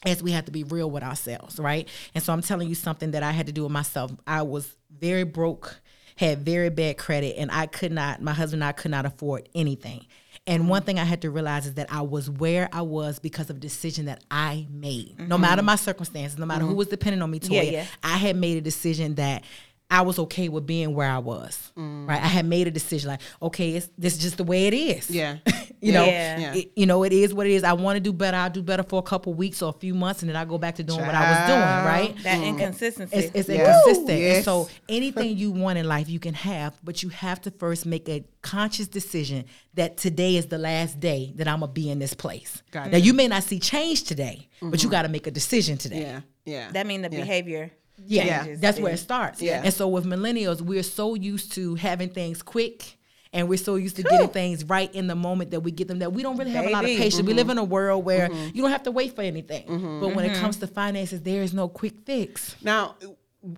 is 0.06 0.22
we 0.22 0.32
have 0.32 0.44
to 0.44 0.52
be 0.52 0.64
real 0.64 0.90
with 0.90 1.02
ourselves, 1.02 1.58
right? 1.58 1.88
And 2.14 2.22
so 2.22 2.32
I'm 2.32 2.42
telling 2.42 2.68
you 2.68 2.74
something 2.74 3.12
that 3.12 3.22
I 3.22 3.32
had 3.32 3.46
to 3.46 3.52
do 3.52 3.62
with 3.62 3.72
myself. 3.72 4.12
I 4.26 4.42
was 4.42 4.76
very 4.90 5.24
broke, 5.24 5.80
had 6.16 6.40
very 6.40 6.68
bad 6.68 6.98
credit, 6.98 7.36
and 7.38 7.50
I 7.50 7.66
could 7.66 7.92
not. 7.92 8.22
My 8.22 8.32
husband 8.32 8.62
and 8.62 8.68
I 8.68 8.72
could 8.72 8.90
not 8.90 9.06
afford 9.06 9.48
anything. 9.54 10.06
And 10.46 10.68
one 10.68 10.80
mm-hmm. 10.80 10.86
thing 10.86 10.98
I 10.98 11.04
had 11.04 11.22
to 11.22 11.30
realize 11.30 11.66
is 11.66 11.74
that 11.74 11.90
I 11.90 12.02
was 12.02 12.28
where 12.28 12.68
I 12.70 12.82
was 12.82 13.18
because 13.18 13.48
of 13.48 13.56
a 13.56 13.60
decision 13.60 14.06
that 14.06 14.22
I 14.30 14.66
made. 14.70 15.18
No 15.18 15.36
mm-hmm. 15.36 15.40
matter 15.40 15.62
my 15.62 15.76
circumstances, 15.76 16.38
no 16.38 16.44
matter 16.44 16.62
who 16.62 16.68
mm-hmm. 16.68 16.76
was 16.76 16.88
depending 16.88 17.22
on 17.22 17.30
me, 17.30 17.40
Toya, 17.40 17.50
Yeah, 17.50 17.62
yeah. 17.62 17.86
I 18.02 18.18
had 18.18 18.36
made 18.36 18.58
a 18.58 18.60
decision 18.60 19.14
that 19.14 19.42
I 19.90 20.02
was 20.02 20.18
okay 20.18 20.48
with 20.48 20.66
being 20.66 20.94
where 20.94 21.08
I 21.08 21.18
was. 21.18 21.72
Right? 21.76 22.20
I 22.20 22.26
had 22.26 22.46
made 22.46 22.66
a 22.66 22.70
decision 22.70 23.08
like, 23.10 23.20
okay, 23.40 23.72
it's, 23.72 23.88
this 23.98 24.14
is 24.14 24.18
just 24.18 24.38
the 24.38 24.44
way 24.44 24.66
it 24.66 24.74
is. 24.74 25.10
Yeah. 25.10 25.38
you 25.80 25.92
know, 25.92 26.04
Yeah. 26.04 26.38
Yeah. 26.38 26.54
it- 26.54 26.72
you 26.74 26.86
know, 26.86 27.04
it 27.04 27.12
is 27.12 27.32
what 27.32 27.46
it 27.46 27.52
is. 27.52 27.62
I 27.64 27.74
want 27.74 27.96
to 27.96 28.00
do 28.00 28.12
better. 28.12 28.36
I'll 28.36 28.50
do 28.50 28.62
better 28.62 28.82
for 28.82 28.98
a 28.98 29.02
couple 29.02 29.34
weeks 29.34 29.62
or 29.62 29.70
a 29.70 29.78
few 29.78 29.94
months, 29.94 30.22
and 30.22 30.28
then 30.28 30.36
I 30.36 30.44
go 30.44 30.58
back 30.58 30.76
to 30.76 30.82
doing 30.82 31.00
what 31.00 31.14
I 31.14 31.30
was 31.30 31.48
doing. 31.48 31.60
Right? 31.60 32.22
That 32.24 32.40
mm. 32.40 32.48
inconsistency. 32.48 33.16
It's, 33.16 33.30
it's 33.34 33.48
Yeah. 33.48 33.78
inconsistent. 33.78 34.20
And 34.20 34.44
so 34.44 34.68
anything 34.88 35.36
you 35.36 35.52
want 35.52 35.78
in 35.78 35.86
life, 35.86 36.08
you 36.08 36.18
can 36.18 36.34
have, 36.34 36.74
but 36.82 37.02
you 37.02 37.10
have 37.10 37.40
to 37.42 37.50
first 37.50 37.86
make 37.86 38.08
a 38.08 38.24
conscious 38.42 38.88
decision 38.88 39.44
that 39.74 39.96
today 39.96 40.36
is 40.36 40.46
the 40.46 40.58
last 40.58 40.98
day 41.00 41.32
that 41.36 41.46
I'm 41.46 41.60
gonna 41.60 41.72
be 41.72 41.90
in 41.90 41.98
this 41.98 42.14
place. 42.14 42.62
Gotcha. 42.70 42.90
Now 42.90 42.98
you 42.98 43.12
may 43.12 43.28
not 43.28 43.42
see 43.42 43.58
change 43.60 44.04
today, 44.04 44.48
but 44.60 44.82
you 44.82 44.88
mm-hmm. 44.88 44.90
got 44.90 45.02
to 45.02 45.08
make 45.08 45.26
a 45.26 45.30
decision 45.30 45.78
today. 45.78 46.00
Yeah. 46.00 46.20
Yeah. 46.44 46.70
that 46.72 46.86
mean 46.86 47.02
the 47.02 47.10
Yeah. 47.10 47.20
behavior. 47.20 47.70
Yeah, 48.06 48.42
changes 48.44 48.60
that's 48.60 48.78
where 48.80 48.92
it 48.92 48.98
starts. 48.98 49.40
Yeah. 49.42 49.62
And 49.64 49.72
so 49.72 49.88
with 49.88 50.04
millennials, 50.04 50.60
we're 50.60 50.82
so 50.82 51.14
used 51.14 51.52
to 51.52 51.74
having 51.76 52.10
things 52.10 52.42
quick. 52.42 52.96
And 53.32 53.48
we're 53.48 53.56
so 53.58 53.74
used 53.74 53.96
to 53.96 54.04
getting 54.04 54.28
things 54.28 54.64
right 54.64 54.94
in 54.94 55.08
the 55.08 55.16
moment 55.16 55.50
that 55.50 55.58
we 55.60 55.72
get 55.72 55.88
them 55.88 55.98
that 55.98 56.12
we 56.12 56.22
don't 56.22 56.36
really 56.36 56.52
have 56.52 56.66
a 56.66 56.70
lot 56.70 56.84
of 56.84 56.90
patience. 56.90 57.16
We 57.16 57.30
Mm-hmm. 57.30 57.36
live 57.36 57.50
in 57.50 57.58
a 57.58 57.64
world 57.64 58.04
where 58.04 58.32
you 58.32 58.62
don't 58.62 58.70
have 58.70 58.84
to 58.84 58.92
wait 58.92 59.16
for 59.16 59.22
anything. 59.22 59.66
But 60.00 60.14
when 60.14 60.24
it 60.24 60.36
comes 60.36 60.56
to 60.58 60.68
finances, 60.68 61.20
there 61.22 61.42
is 61.42 61.52
no 61.52 61.66
quick 61.66 61.94
fix. 62.06 62.54
Now, 62.62 62.94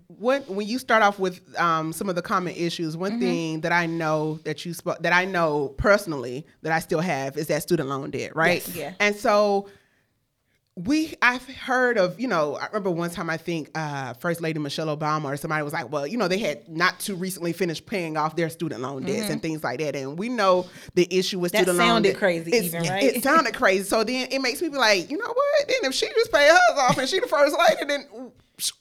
what 0.09 0.49
when 0.49 0.66
you 0.66 0.78
start 0.78 1.03
off 1.03 1.18
with 1.18 1.41
um, 1.61 1.93
some 1.93 2.09
of 2.09 2.14
the 2.16 2.22
common 2.22 2.55
issues, 2.55 2.95
Mm-hmm. 2.95 3.01
one 3.03 3.20
thing 3.20 3.61
that 3.61 3.72
I 3.72 3.84
know 3.87 4.41
that 4.45 4.64
you 4.64 4.72
spoke 4.72 4.99
that 5.01 5.12
I 5.12 5.26
know 5.26 5.68
personally 5.76 6.47
that 6.62 6.72
I 6.72 6.78
still 6.78 7.01
have 7.01 7.37
is 7.37 7.49
that 7.49 7.62
student 7.62 7.89
loan 7.91 8.11
debt, 8.11 8.34
right? 8.34 8.66
Yes. 8.68 8.76
Yeah. 8.76 8.93
And 8.99 9.14
so 9.14 9.68
we 10.78 11.14
I've 11.22 11.46
heard 11.48 11.96
of, 11.96 12.20
you 12.20 12.28
know, 12.28 12.56
I 12.56 12.66
remember 12.66 12.90
one 12.90 13.08
time 13.08 13.30
I 13.30 13.38
think 13.38 13.70
uh, 13.74 14.12
First 14.12 14.42
Lady 14.42 14.58
Michelle 14.58 14.94
Obama 14.94 15.24
or 15.24 15.36
somebody 15.38 15.62
was 15.62 15.72
like, 15.72 15.90
well, 15.90 16.06
you 16.06 16.18
know, 16.18 16.28
they 16.28 16.38
had 16.38 16.68
not 16.68 17.00
too 17.00 17.14
recently 17.16 17.54
finished 17.54 17.86
paying 17.86 18.18
off 18.18 18.36
their 18.36 18.50
student 18.50 18.82
loan 18.82 19.04
debts 19.04 19.30
and 19.30 19.40
things 19.40 19.64
like 19.64 19.78
that. 19.78 19.96
And 19.96 20.18
we 20.18 20.28
know 20.28 20.66
the 20.94 21.08
issue 21.10 21.38
with 21.38 21.52
Mm-hmm. 21.52 21.64
That 21.64 21.70
student 21.70 21.78
loan 21.78 21.88
sounded 21.88 22.08
debt- 22.10 22.18
crazy 22.18 22.50
it's- 22.52 22.74
even, 22.74 22.82
right? 22.90 23.02
It 23.04 23.22
sounded 23.22 23.54
crazy. 23.54 23.84
So 23.84 24.04
then 24.04 24.28
it 24.30 24.40
makes 24.40 24.60
me 24.60 24.68
be 24.68 24.76
like, 24.76 25.10
you 25.10 25.16
know 25.16 25.26
what? 25.28 25.68
Then 25.68 25.76
if 25.90 25.94
she 25.94 26.08
just 26.08 26.30
pay 26.30 26.46
hers 26.46 26.78
off 26.78 26.98
and 26.98 27.08
she 27.08 27.20
the 27.20 27.26
first 27.26 27.56
lady, 27.58 27.84
then 27.86 28.32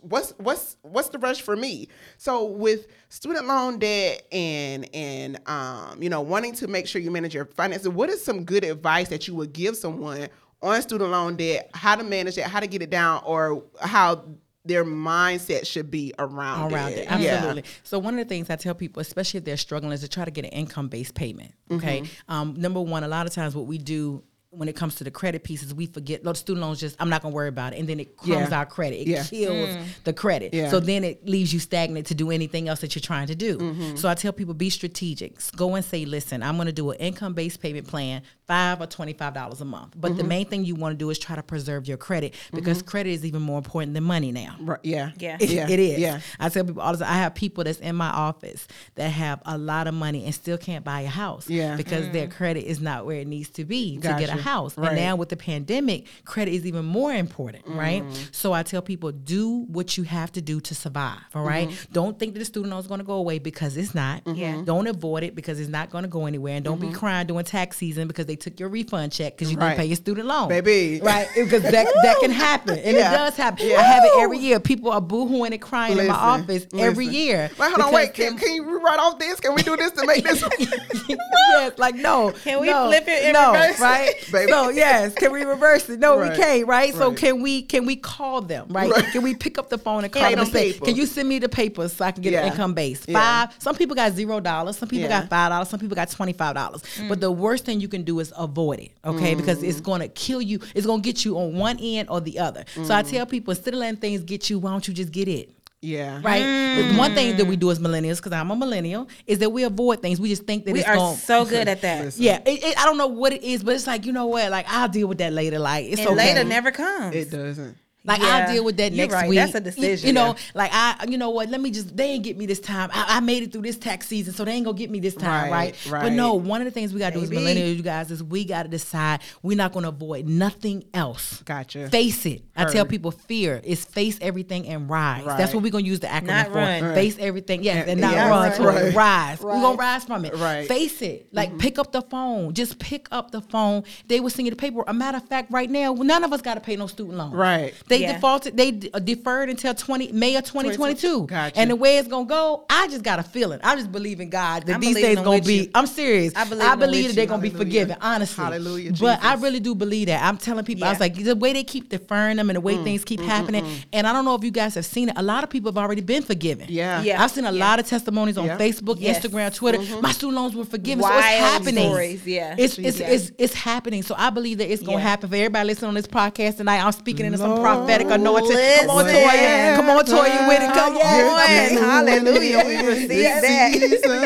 what's 0.02 0.32
what's 0.38 0.76
what's 0.82 1.10
the 1.10 1.20
rush 1.20 1.42
for 1.42 1.56
me? 1.56 1.88
So 2.18 2.44
with 2.46 2.88
student 3.08 3.46
loan 3.48 3.80
debt 3.80 4.24
and 4.34 4.90
and 4.94 5.40
um, 5.48 6.02
you 6.04 6.10
know, 6.10 6.20
wanting 6.22 6.54
to 6.56 6.68
make 6.68 6.88
sure 6.88 7.02
you 7.02 7.12
manage 7.12 7.34
your 7.34 7.46
finances, 7.46 7.88
what 7.88 8.10
is 8.10 8.22
some 8.24 8.44
good 8.44 8.66
advice 8.66 9.08
that 9.10 9.28
you 9.30 9.36
would 9.36 9.54
give 9.54 9.78
someone 9.78 10.28
on 10.62 10.82
student 10.82 11.12
loan 11.12 11.36
debt, 11.36 11.70
how 11.74 11.96
to 11.96 12.04
manage 12.04 12.38
it, 12.38 12.46
how 12.46 12.60
to 12.60 12.68
get 12.68 12.82
it 12.82 12.90
down, 12.90 13.22
or 13.26 13.64
how 13.80 14.26
their 14.66 14.84
mindset 14.84 15.68
should 15.68 15.92
be 15.92 16.14
around, 16.18 16.74
around 16.74 16.94
it? 16.94 17.00
it. 17.00 17.12
Absolutely. 17.12 17.64
So 17.84 18.00
one 18.00 18.16
of 18.16 18.28
the 18.28 18.30
things 18.30 18.50
I 18.50 18.56
tell 18.56 18.74
people, 18.74 19.00
especially 19.00 19.38
if 19.38 19.46
they're 19.46 19.58
struggling, 19.58 19.94
is 19.94 20.02
to 20.02 20.08
try 20.08 20.26
to 20.26 20.32
get 20.32 20.46
an 20.46 20.52
income 20.52 20.88
based 20.88 21.14
payment. 21.14 21.54
Okay. 21.70 22.02
Mm-hmm. 22.02 22.32
Um, 22.32 22.56
number 22.56 22.82
one, 22.82 23.04
a 23.04 23.08
lot 23.08 23.28
of 23.28 23.34
times 23.34 23.56
what 23.56 23.68
we 23.68 23.78
do 23.78 24.24
when 24.58 24.68
it 24.70 24.76
comes 24.76 24.96
to 24.96 25.04
the 25.04 25.12
credit 25.12 25.44
pieces, 25.44 25.74
we 25.74 25.86
forget. 25.88 26.24
Look, 26.24 26.36
student 26.36 26.62
loans 26.66 26.80
just 26.80 26.96
I'm 27.00 27.10
not 27.10 27.22
gonna 27.22 27.36
worry 27.36 27.50
about 27.50 27.74
it, 27.74 27.80
and 27.80 27.88
then 27.90 28.00
it 28.00 28.18
crumbs 28.18 28.50
Yeah. 28.50 28.58
our 28.60 28.66
credit. 28.66 29.02
It 29.02 29.08
Yeah. 29.08 29.24
kills 29.24 29.70
the 30.04 30.14
credit. 30.14 30.54
Yeah. 30.54 30.70
So 30.70 30.80
then 30.80 31.04
it 31.04 31.28
leaves 31.28 31.54
you 31.54 31.60
stagnant 31.60 32.08
to 32.08 32.16
do 32.16 32.32
anything 32.32 32.68
else 32.70 32.82
that 32.82 32.96
you're 32.96 33.02
trying 33.02 33.28
to 33.28 33.36
do. 33.36 33.58
Mm-hmm. 33.58 33.96
So 33.98 34.10
I 34.10 34.14
tell 34.16 34.32
people 34.34 34.54
be 34.54 34.70
strategic. 34.70 35.38
Go 35.56 35.76
and 35.76 35.84
say, 35.84 36.06
listen, 36.06 36.42
I'm 36.44 36.58
gonna 36.58 36.72
do 36.72 36.92
an 36.92 36.98
income 37.00 37.34
based 37.34 37.62
payment 37.62 37.88
plan, 37.88 38.22
five 38.48 38.82
or 38.82 38.88
twenty 38.88 39.14
five 39.14 39.34
dollars 39.34 39.62
a 39.62 39.66
month. 39.66 39.94
But 39.96 40.10
the 40.16 40.22
Mm-hmm. 40.24 40.28
main 40.30 40.46
thing 40.46 40.66
you 40.66 40.76
want 40.76 40.94
to 40.94 40.98
do 40.98 41.10
is 41.10 41.20
try 41.20 41.36
to 41.36 41.44
preserve 41.44 41.88
your 41.88 41.98
credit 41.98 42.34
because 42.54 42.82
credit 42.82 43.10
is 43.12 43.26
even 43.26 43.42
more 43.42 43.58
important 43.58 43.94
than 43.94 44.04
money 44.04 44.32
now. 44.32 44.56
Right, 44.60 44.80
yeah. 44.84 45.12
Yeah. 45.20 45.38
It- 45.46 45.50
Yeah. 45.50 45.70
it 45.70 45.80
is. 45.80 46.00
Yeah. 46.00 46.20
I 46.40 46.50
tell 46.50 46.64
people 46.66 46.82
all 46.82 46.94
the 46.94 47.04
time. 47.04 47.14
I 47.14 47.18
have 47.18 47.36
people 47.36 47.64
that's 47.64 47.80
in 47.80 47.96
my 47.96 48.10
office 48.10 48.68
that 48.96 49.10
have 49.10 49.42
a 49.46 49.58
lot 49.58 49.88
of 49.88 49.94
money 49.94 50.26
and 50.26 50.34
still 50.34 50.58
can't 50.58 50.84
buy 50.86 51.02
a 51.02 51.08
house. 51.08 51.50
Yeah. 51.50 51.76
Because 51.76 52.10
their 52.10 52.28
credit 52.28 52.66
is 52.66 52.80
not 52.80 53.06
where 53.06 53.18
it 53.18 53.28
needs 53.28 53.50
to 53.50 53.66
be 53.66 53.96
to 53.98 54.02
get 54.02 54.24
a 54.24 54.28
Gotcha. 54.28 54.42
House. 54.46 54.78
Right. 54.78 54.90
And 54.90 54.98
now 54.98 55.16
with 55.16 55.30
the 55.30 55.38
pandemic, 55.38 56.06
credit 56.24 56.54
is 56.54 56.66
even 56.66 56.86
more 56.86 57.12
important, 57.14 57.66
right? 57.68 58.04
Mm-hmm. 58.04 58.24
So 58.32 58.54
I 58.54 58.64
tell 58.64 58.82
people 58.82 59.12
do 59.12 59.66
what 59.68 59.98
you 59.98 60.04
have 60.04 60.32
to 60.34 60.42
do 60.42 60.60
to 60.62 60.76
survive. 60.76 61.20
All 61.34 61.44
right? 61.44 61.68
Mm-hmm. 61.68 61.94
Don't 61.94 62.18
think 62.20 62.34
that 62.34 62.40
the 62.40 62.46
student 62.46 62.72
loan 62.72 62.80
is 62.80 62.88
going 62.88 63.00
to 63.00 63.06
go 63.06 63.16
away 63.16 63.40
because 63.40 63.76
it's 63.76 63.96
not. 63.96 64.24
Mm-hmm. 64.24 64.40
Yeah. 64.40 64.62
Don't 64.64 64.88
avoid 64.88 65.24
it 65.24 65.36
because 65.36 65.60
it's 65.60 65.70
not 65.70 65.90
going 65.90 66.04
to 66.04 66.08
go 66.08 66.26
anywhere. 66.28 66.56
And 66.56 66.64
don't 66.64 66.80
be 66.80 66.92
crying 66.92 67.28
during 67.28 67.44
tax 67.46 67.78
season 67.78 68.08
because 68.08 68.28
they 68.28 68.36
took 68.36 68.60
your 68.60 68.70
refund 68.70 69.12
check 69.12 69.36
because 69.36 69.52
you 69.52 69.58
Right. 69.58 69.70
didn't 69.70 69.80
pay 69.80 69.86
your 69.88 69.96
student 69.96 70.28
loan. 70.28 70.48
Baby. 70.48 71.02
Right? 71.02 71.28
Because 71.36 71.64
that, 71.64 71.74
that 72.04 72.18
can 72.22 72.32
happen. 72.32 72.78
And 72.78 72.96
Yeah. 72.96 73.14
it 73.14 73.18
does 73.18 73.36
happen. 73.36 73.68
Yeah. 73.68 73.80
I 73.80 73.84
have 73.84 74.04
it 74.04 74.12
every 74.20 74.38
year. 74.38 74.60
People 74.60 74.92
are 74.92 75.02
boohooing 75.02 75.52
and 75.52 75.62
crying 75.62 75.98
in 75.98 76.08
my 76.08 76.14
Listen, 76.14 76.42
office 76.44 76.68
every 76.78 77.08
year. 77.08 77.50
Wait, 77.58 77.72
hold 77.72 77.82
on, 77.82 77.94
wait. 77.94 78.14
Can, 78.14 78.38
can 78.38 78.54
you 78.54 78.64
rewrite 78.66 79.00
off 79.00 79.18
this? 79.20 79.40
Can 79.40 79.56
we 79.56 79.64
do 79.64 79.76
this 79.76 79.92
to 79.94 80.06
make 80.06 80.24
this? 80.24 80.44
yes, 81.10 81.78
like 81.78 81.96
no. 81.96 82.32
Can 82.44 82.60
we 82.62 82.68
no, 82.68 82.88
flip 82.88 83.08
it 83.08 83.24
and 83.26 83.34
no, 83.34 83.54
reverse 83.54 83.80
right? 83.80 84.14
Baby. 84.36 84.52
So 84.52 84.70
yes, 84.70 85.14
can 85.16 85.32
we 85.32 85.44
reverse 85.44 85.90
it? 85.90 86.00
No, 86.00 86.18
Right, 86.20 86.32
we 86.32 86.38
can't, 86.38 86.68
right? 86.68 86.94
So 86.94 87.10
right. 87.10 87.18
can 87.18 87.42
we 87.42 87.62
can 87.64 87.86
we 87.86 87.96
call 87.96 88.42
them, 88.42 88.68
right? 88.70 88.90
Right. 88.92 89.06
Can 89.12 89.24
we 89.24 89.34
pick 89.36 89.58
up 89.58 89.70
the 89.70 89.78
phone 89.78 90.04
and 90.04 90.12
call 90.14 90.30
them 90.30 90.40
and 90.40 90.48
say. 90.50 90.74
Can 90.74 90.96
you 90.96 91.06
send 91.06 91.28
me 91.30 91.40
the 91.40 91.50
papers 91.50 91.94
so 91.94 92.06
I 92.06 92.12
can 92.12 92.22
get 92.22 92.34
Yeah. 92.34 92.42
an 92.46 92.52
income 92.52 92.74
base? 92.74 93.04
Yeah. 93.08 93.20
Five. 93.48 93.56
Some 93.60 93.76
people 93.76 93.96
got 93.96 94.14
zero 94.14 94.40
dollars. 94.40 94.78
Some 94.78 94.90
people 94.90 95.10
Yeah. 95.10 95.22
got 95.22 95.30
five 95.30 95.50
dollars. 95.52 95.70
Some 95.70 95.80
people 95.80 95.96
got 95.96 96.10
twenty 96.12 96.34
five 96.34 96.56
dollars. 96.56 96.82
Mm. 96.98 97.10
But 97.10 97.22
the 97.22 97.32
worst 97.32 97.66
thing 97.66 97.80
you 97.80 97.88
can 97.88 98.04
do 98.04 98.20
is 98.20 98.34
avoid 98.38 98.80
it, 98.80 98.92
okay? 99.06 99.36
Because 99.36 99.60
Mm. 99.60 99.70
it's 99.70 99.82
going 99.82 100.02
to 100.02 100.08
kill 100.08 100.42
you. 100.42 100.60
It's 100.74 100.86
going 100.86 101.02
to 101.02 101.06
get 101.06 101.24
you 101.26 101.38
on 101.38 101.56
one 101.56 101.78
end 101.80 102.10
or 102.10 102.20
the 102.22 102.40
other. 102.40 102.66
So 102.74 102.94
I 102.94 103.04
Mm. 103.04 103.10
tell 103.10 103.26
people 103.26 103.52
instead 103.52 103.74
of 103.74 103.80
letting 103.80 104.00
things 104.00 104.22
get 104.22 104.50
you, 104.50 104.60
why 104.60 104.72
don't 104.72 104.88
you 104.88 104.94
just 104.94 105.12
get 105.12 105.28
it? 105.28 105.50
Yeah. 105.82 106.20
Right. 106.24 106.42
Mm. 106.44 106.98
One 106.98 107.14
thing 107.14 107.38
that 107.38 107.46
we 107.46 107.56
do 107.56 107.70
as 107.72 107.80
millennials, 107.80 108.18
because 108.18 108.32
I'm 108.32 108.50
a 108.52 108.56
millennial, 108.56 109.08
is 109.28 109.40
that 109.40 109.50
we 109.52 109.64
avoid 109.64 110.02
things. 110.02 110.20
We 110.20 110.30
just 110.30 110.44
think 110.44 110.66
that 110.66 110.74
We 110.74 110.80
it's 110.80 110.88
are 110.90 110.96
going. 110.96 111.16
so 111.18 111.46
good 111.46 111.68
at 111.68 111.82
that. 111.82 112.06
Listen. 112.06 112.24
yeah, 112.24 112.42
it, 112.46 112.64
it, 112.64 112.78
I 112.80 112.86
don't 112.86 112.98
know 112.98 113.08
what 113.08 113.34
it 113.34 113.44
is, 113.44 113.64
but 113.64 113.76
it's 113.76 113.86
like 113.88 114.06
you 114.06 114.12
know 114.12 114.26
what? 114.28 114.50
Like 114.52 114.66
I'll 114.68 114.90
deal 114.90 115.08
with 115.08 115.20
that 115.20 115.34
later. 115.34 115.60
Like 115.60 115.86
it's 115.86 116.00
And 116.00 116.10
okay. 116.10 116.18
later 116.34 116.44
never 116.44 116.72
comes. 116.72 117.16
It 117.16 117.30
doesn't. 117.30 117.78
Like 118.06 118.22
Yeah, 118.22 118.28
I'll 118.48 118.54
deal 118.54 118.64
with 118.64 118.78
that 118.78 118.92
you're 118.92 119.06
next 119.08 119.14
right. 119.14 119.30
week. 119.30 119.38
That's 119.38 119.56
a 119.56 119.60
decision. 119.60 120.08
You, 120.08 120.14
know, 120.14 120.36
like 120.54 120.72
I, 120.74 121.06
you 121.10 121.18
know 121.18 121.30
what? 121.32 121.50
Let 121.50 121.60
me 121.62 121.72
just. 121.72 121.96
They 121.98 122.12
ain't 122.12 122.24
get 122.24 122.38
me 122.38 122.46
this 122.46 122.60
time. 122.60 122.90
I, 122.94 123.18
I 123.18 123.20
made 123.20 123.44
it 123.44 123.52
through 123.52 123.64
this 123.64 123.78
tax 123.78 124.08
season, 124.08 124.34
so 124.34 124.46
they 124.46 124.52
ain't 124.52 124.66
gonna 124.66 124.78
get 124.78 124.90
me 124.92 125.00
this 125.00 125.16
time, 125.16 125.52
Right, 125.52 125.76
right? 125.86 125.92
right. 125.92 126.02
But 126.04 126.12
no, 126.14 126.36
one 126.36 126.62
of 126.62 126.66
the 126.66 126.72
things 126.72 126.94
we 126.94 127.00
gotta 127.00 127.16
do 127.16 127.24
as 127.24 127.30
Maybe. 127.30 127.42
millennials, 127.60 127.76
you 127.78 127.84
guys, 127.84 128.12
is 128.12 128.24
we 128.24 128.46
gotta 128.46 128.70
decide 128.70 129.22
we're 129.42 129.58
not 129.58 129.72
gonna 129.74 129.90
avoid 129.90 130.28
nothing 130.28 130.84
else. 130.94 131.42
Gotcha. 131.44 131.90
Face 131.90 132.26
it. 132.26 132.44
I 132.56 132.66
tell 132.66 132.86
people, 132.86 133.12
fear 133.12 133.60
is 133.64 133.84
face 133.86 134.18
everything 134.22 134.68
and 134.68 134.90
rise. 134.90 135.24
Right. 135.26 135.38
That's 135.38 135.54
what 135.54 135.64
we're 135.64 135.72
gonna 135.72 135.84
use 135.86 136.00
the 136.00 136.08
acronym 136.08 136.28
Not 136.28 136.48
for. 136.48 136.54
run. 136.54 136.94
Face 136.94 137.18
everything. 137.20 137.64
Yes, 137.64 137.88
and 137.88 138.00
not 138.02 138.14
Yeah, 138.14 138.30
run. 138.30 138.50
right. 138.50 138.56
to 138.58 138.64
it. 138.64 138.66
Right. 138.66 138.96
Rise. 138.96 139.42
We're 139.42 139.52
gonna 139.62 139.78
rise 139.78 140.04
from 140.06 140.26
it. 140.26 140.36
Right. 140.36 140.68
Face 140.68 141.02
it. 141.02 141.28
Like 141.32 141.50
Mm-hmm. 141.50 141.58
pick 141.60 141.80
up 141.80 141.92
the 141.92 142.02
phone. 142.02 142.54
Just 142.54 142.80
pick 142.80 143.08
up 143.12 143.32
the 143.32 143.42
phone. 143.42 143.84
They 144.08 144.20
will 144.20 144.30
send 144.30 144.46
you 144.48 144.52
the 144.52 144.56
paper. 144.58 144.84
A 144.88 144.94
matter 144.94 145.18
of 145.18 145.28
fact, 145.28 145.52
right 145.52 145.70
now, 145.70 145.94
none 145.94 146.24
of 146.24 146.34
us 146.34 146.42
got 146.42 146.56
to 146.56 146.60
pay 146.62 146.76
no 146.76 146.88
student 146.88 147.18
loan. 147.18 147.32
Right. 147.32 147.74
They 147.88 147.95
Yeah. 148.02 148.14
defaulted. 148.14 148.58
They 148.58 148.80
uh, 148.94 149.00
deferred 149.00 149.50
until 149.50 149.74
twenty 149.74 150.12
May 150.12 150.36
of 150.36 150.44
twenty 150.46 150.76
twenty 150.76 150.96
two. 150.96 151.28
And 151.32 151.70
the 151.72 151.76
way 151.76 151.98
it's 151.98 152.08
gonna 152.08 152.26
go, 152.26 152.66
I 152.70 152.88
just 152.88 153.04
got 153.04 153.20
a 153.20 153.24
feeling. 153.24 153.60
I 153.64 153.76
just 153.76 153.92
believe 153.92 154.20
in 154.20 154.30
God 154.30 154.66
that 154.68 154.76
I'm 154.76 154.82
these 154.82 154.96
days 154.96 155.20
gonna 155.20 155.42
be. 155.42 155.56
you. 155.64 155.72
I'm 155.76 155.88
serious. 155.88 156.34
I 156.36 156.46
believe 156.48 156.64
I 156.68 156.76
believe 156.76 157.08
that 157.08 157.16
they're 157.16 157.26
gonna 157.26 157.42
be 157.42 157.50
forgiven. 157.50 157.98
Honestly. 158.02 158.44
Hallelujah, 158.44 158.94
But 159.00 159.24
I 159.24 159.36
really 159.36 159.60
do 159.60 159.76
believe 159.76 160.08
that. 160.08 160.24
I'm 160.24 160.38
telling 160.38 160.66
people. 160.66 160.86
I 160.86 160.90
was 160.92 161.00
like 161.00 161.16
the 161.16 161.36
way 161.36 161.54
they 161.54 161.64
keep 161.64 161.90
deferring 161.90 162.38
them 162.38 162.50
and 162.50 162.58
the 162.58 162.62
way 162.62 162.76
mm, 162.76 162.84
things 162.84 163.04
keep 163.04 163.20
mm, 163.20 163.24
mm, 163.24 163.28
happening. 163.28 163.66
And 163.94 164.06
I 164.08 164.14
don't 164.14 164.26
know 164.26 164.36
if 164.36 164.44
you 164.44 164.52
guys 164.52 164.76
have 164.76 164.86
seen 164.86 165.10
it. 165.10 165.16
A 165.18 165.24
lot 165.24 165.44
of 165.44 165.50
people 165.50 165.72
have 165.72 165.78
already 165.78 166.02
been 166.02 166.24
forgiven. 166.24 166.68
Yeah. 166.70 167.02
Yeah. 167.02 167.24
I've 167.24 167.32
seen 167.32 167.46
a 167.46 167.52
Yeah. 167.52 167.66
lot 167.66 167.80
of 167.80 167.88
testimonies 167.88 168.38
on 168.38 168.46
Yeah. 168.46 168.58
Facebook, 168.58 168.98
Yes. 169.00 169.26
Instagram, 169.26 169.54
Twitter. 169.56 169.78
Mm-hmm. 169.80 170.02
My 170.02 170.12
student 170.12 170.36
loans 170.38 170.56
were 170.56 170.66
forgiven. 170.66 171.04
so 171.04 171.10
it's 171.10 171.16
Wild 171.18 171.40
happening. 171.40 171.90
stories, 171.90 172.26
yeah. 172.28 172.56
It's 172.58 172.78
it's, 172.78 173.00
Yeah. 173.00 173.08
it's 173.10 173.32
it's 173.38 173.54
happening. 173.54 174.04
So 174.04 174.16
I 174.18 174.30
believe 174.30 174.58
that 174.60 174.72
it's 174.72 174.82
gonna 174.82 174.98
Yeah. 174.98 175.04
happen 175.04 175.30
for 175.30 175.36
everybody 175.36 175.68
listening 175.68 175.90
on 175.90 175.96
this 175.96 176.08
podcast 176.08 176.58
tonight. 176.58 176.84
I'm 176.84 176.92
speaking 176.92 177.26
into 177.26 177.38
some 177.38 177.60
prophetic 177.86 178.10
anointing. 178.12 178.52
Come 178.52 178.90
on, 178.90 179.06
Listen. 179.06 179.22
Toya. 179.30 179.76
Come 179.76 179.90
on, 179.90 180.06
Toya, 180.06 180.48
with 180.48 180.62
it. 180.62 180.74
Come 180.74 180.98
oh, 180.98 181.02
Come 181.02 181.78
on. 181.82 181.84
on. 181.84 182.08
Hallelujah. 182.08 182.64
We 182.66 182.88
receive 182.88 183.10
that. 183.10 183.72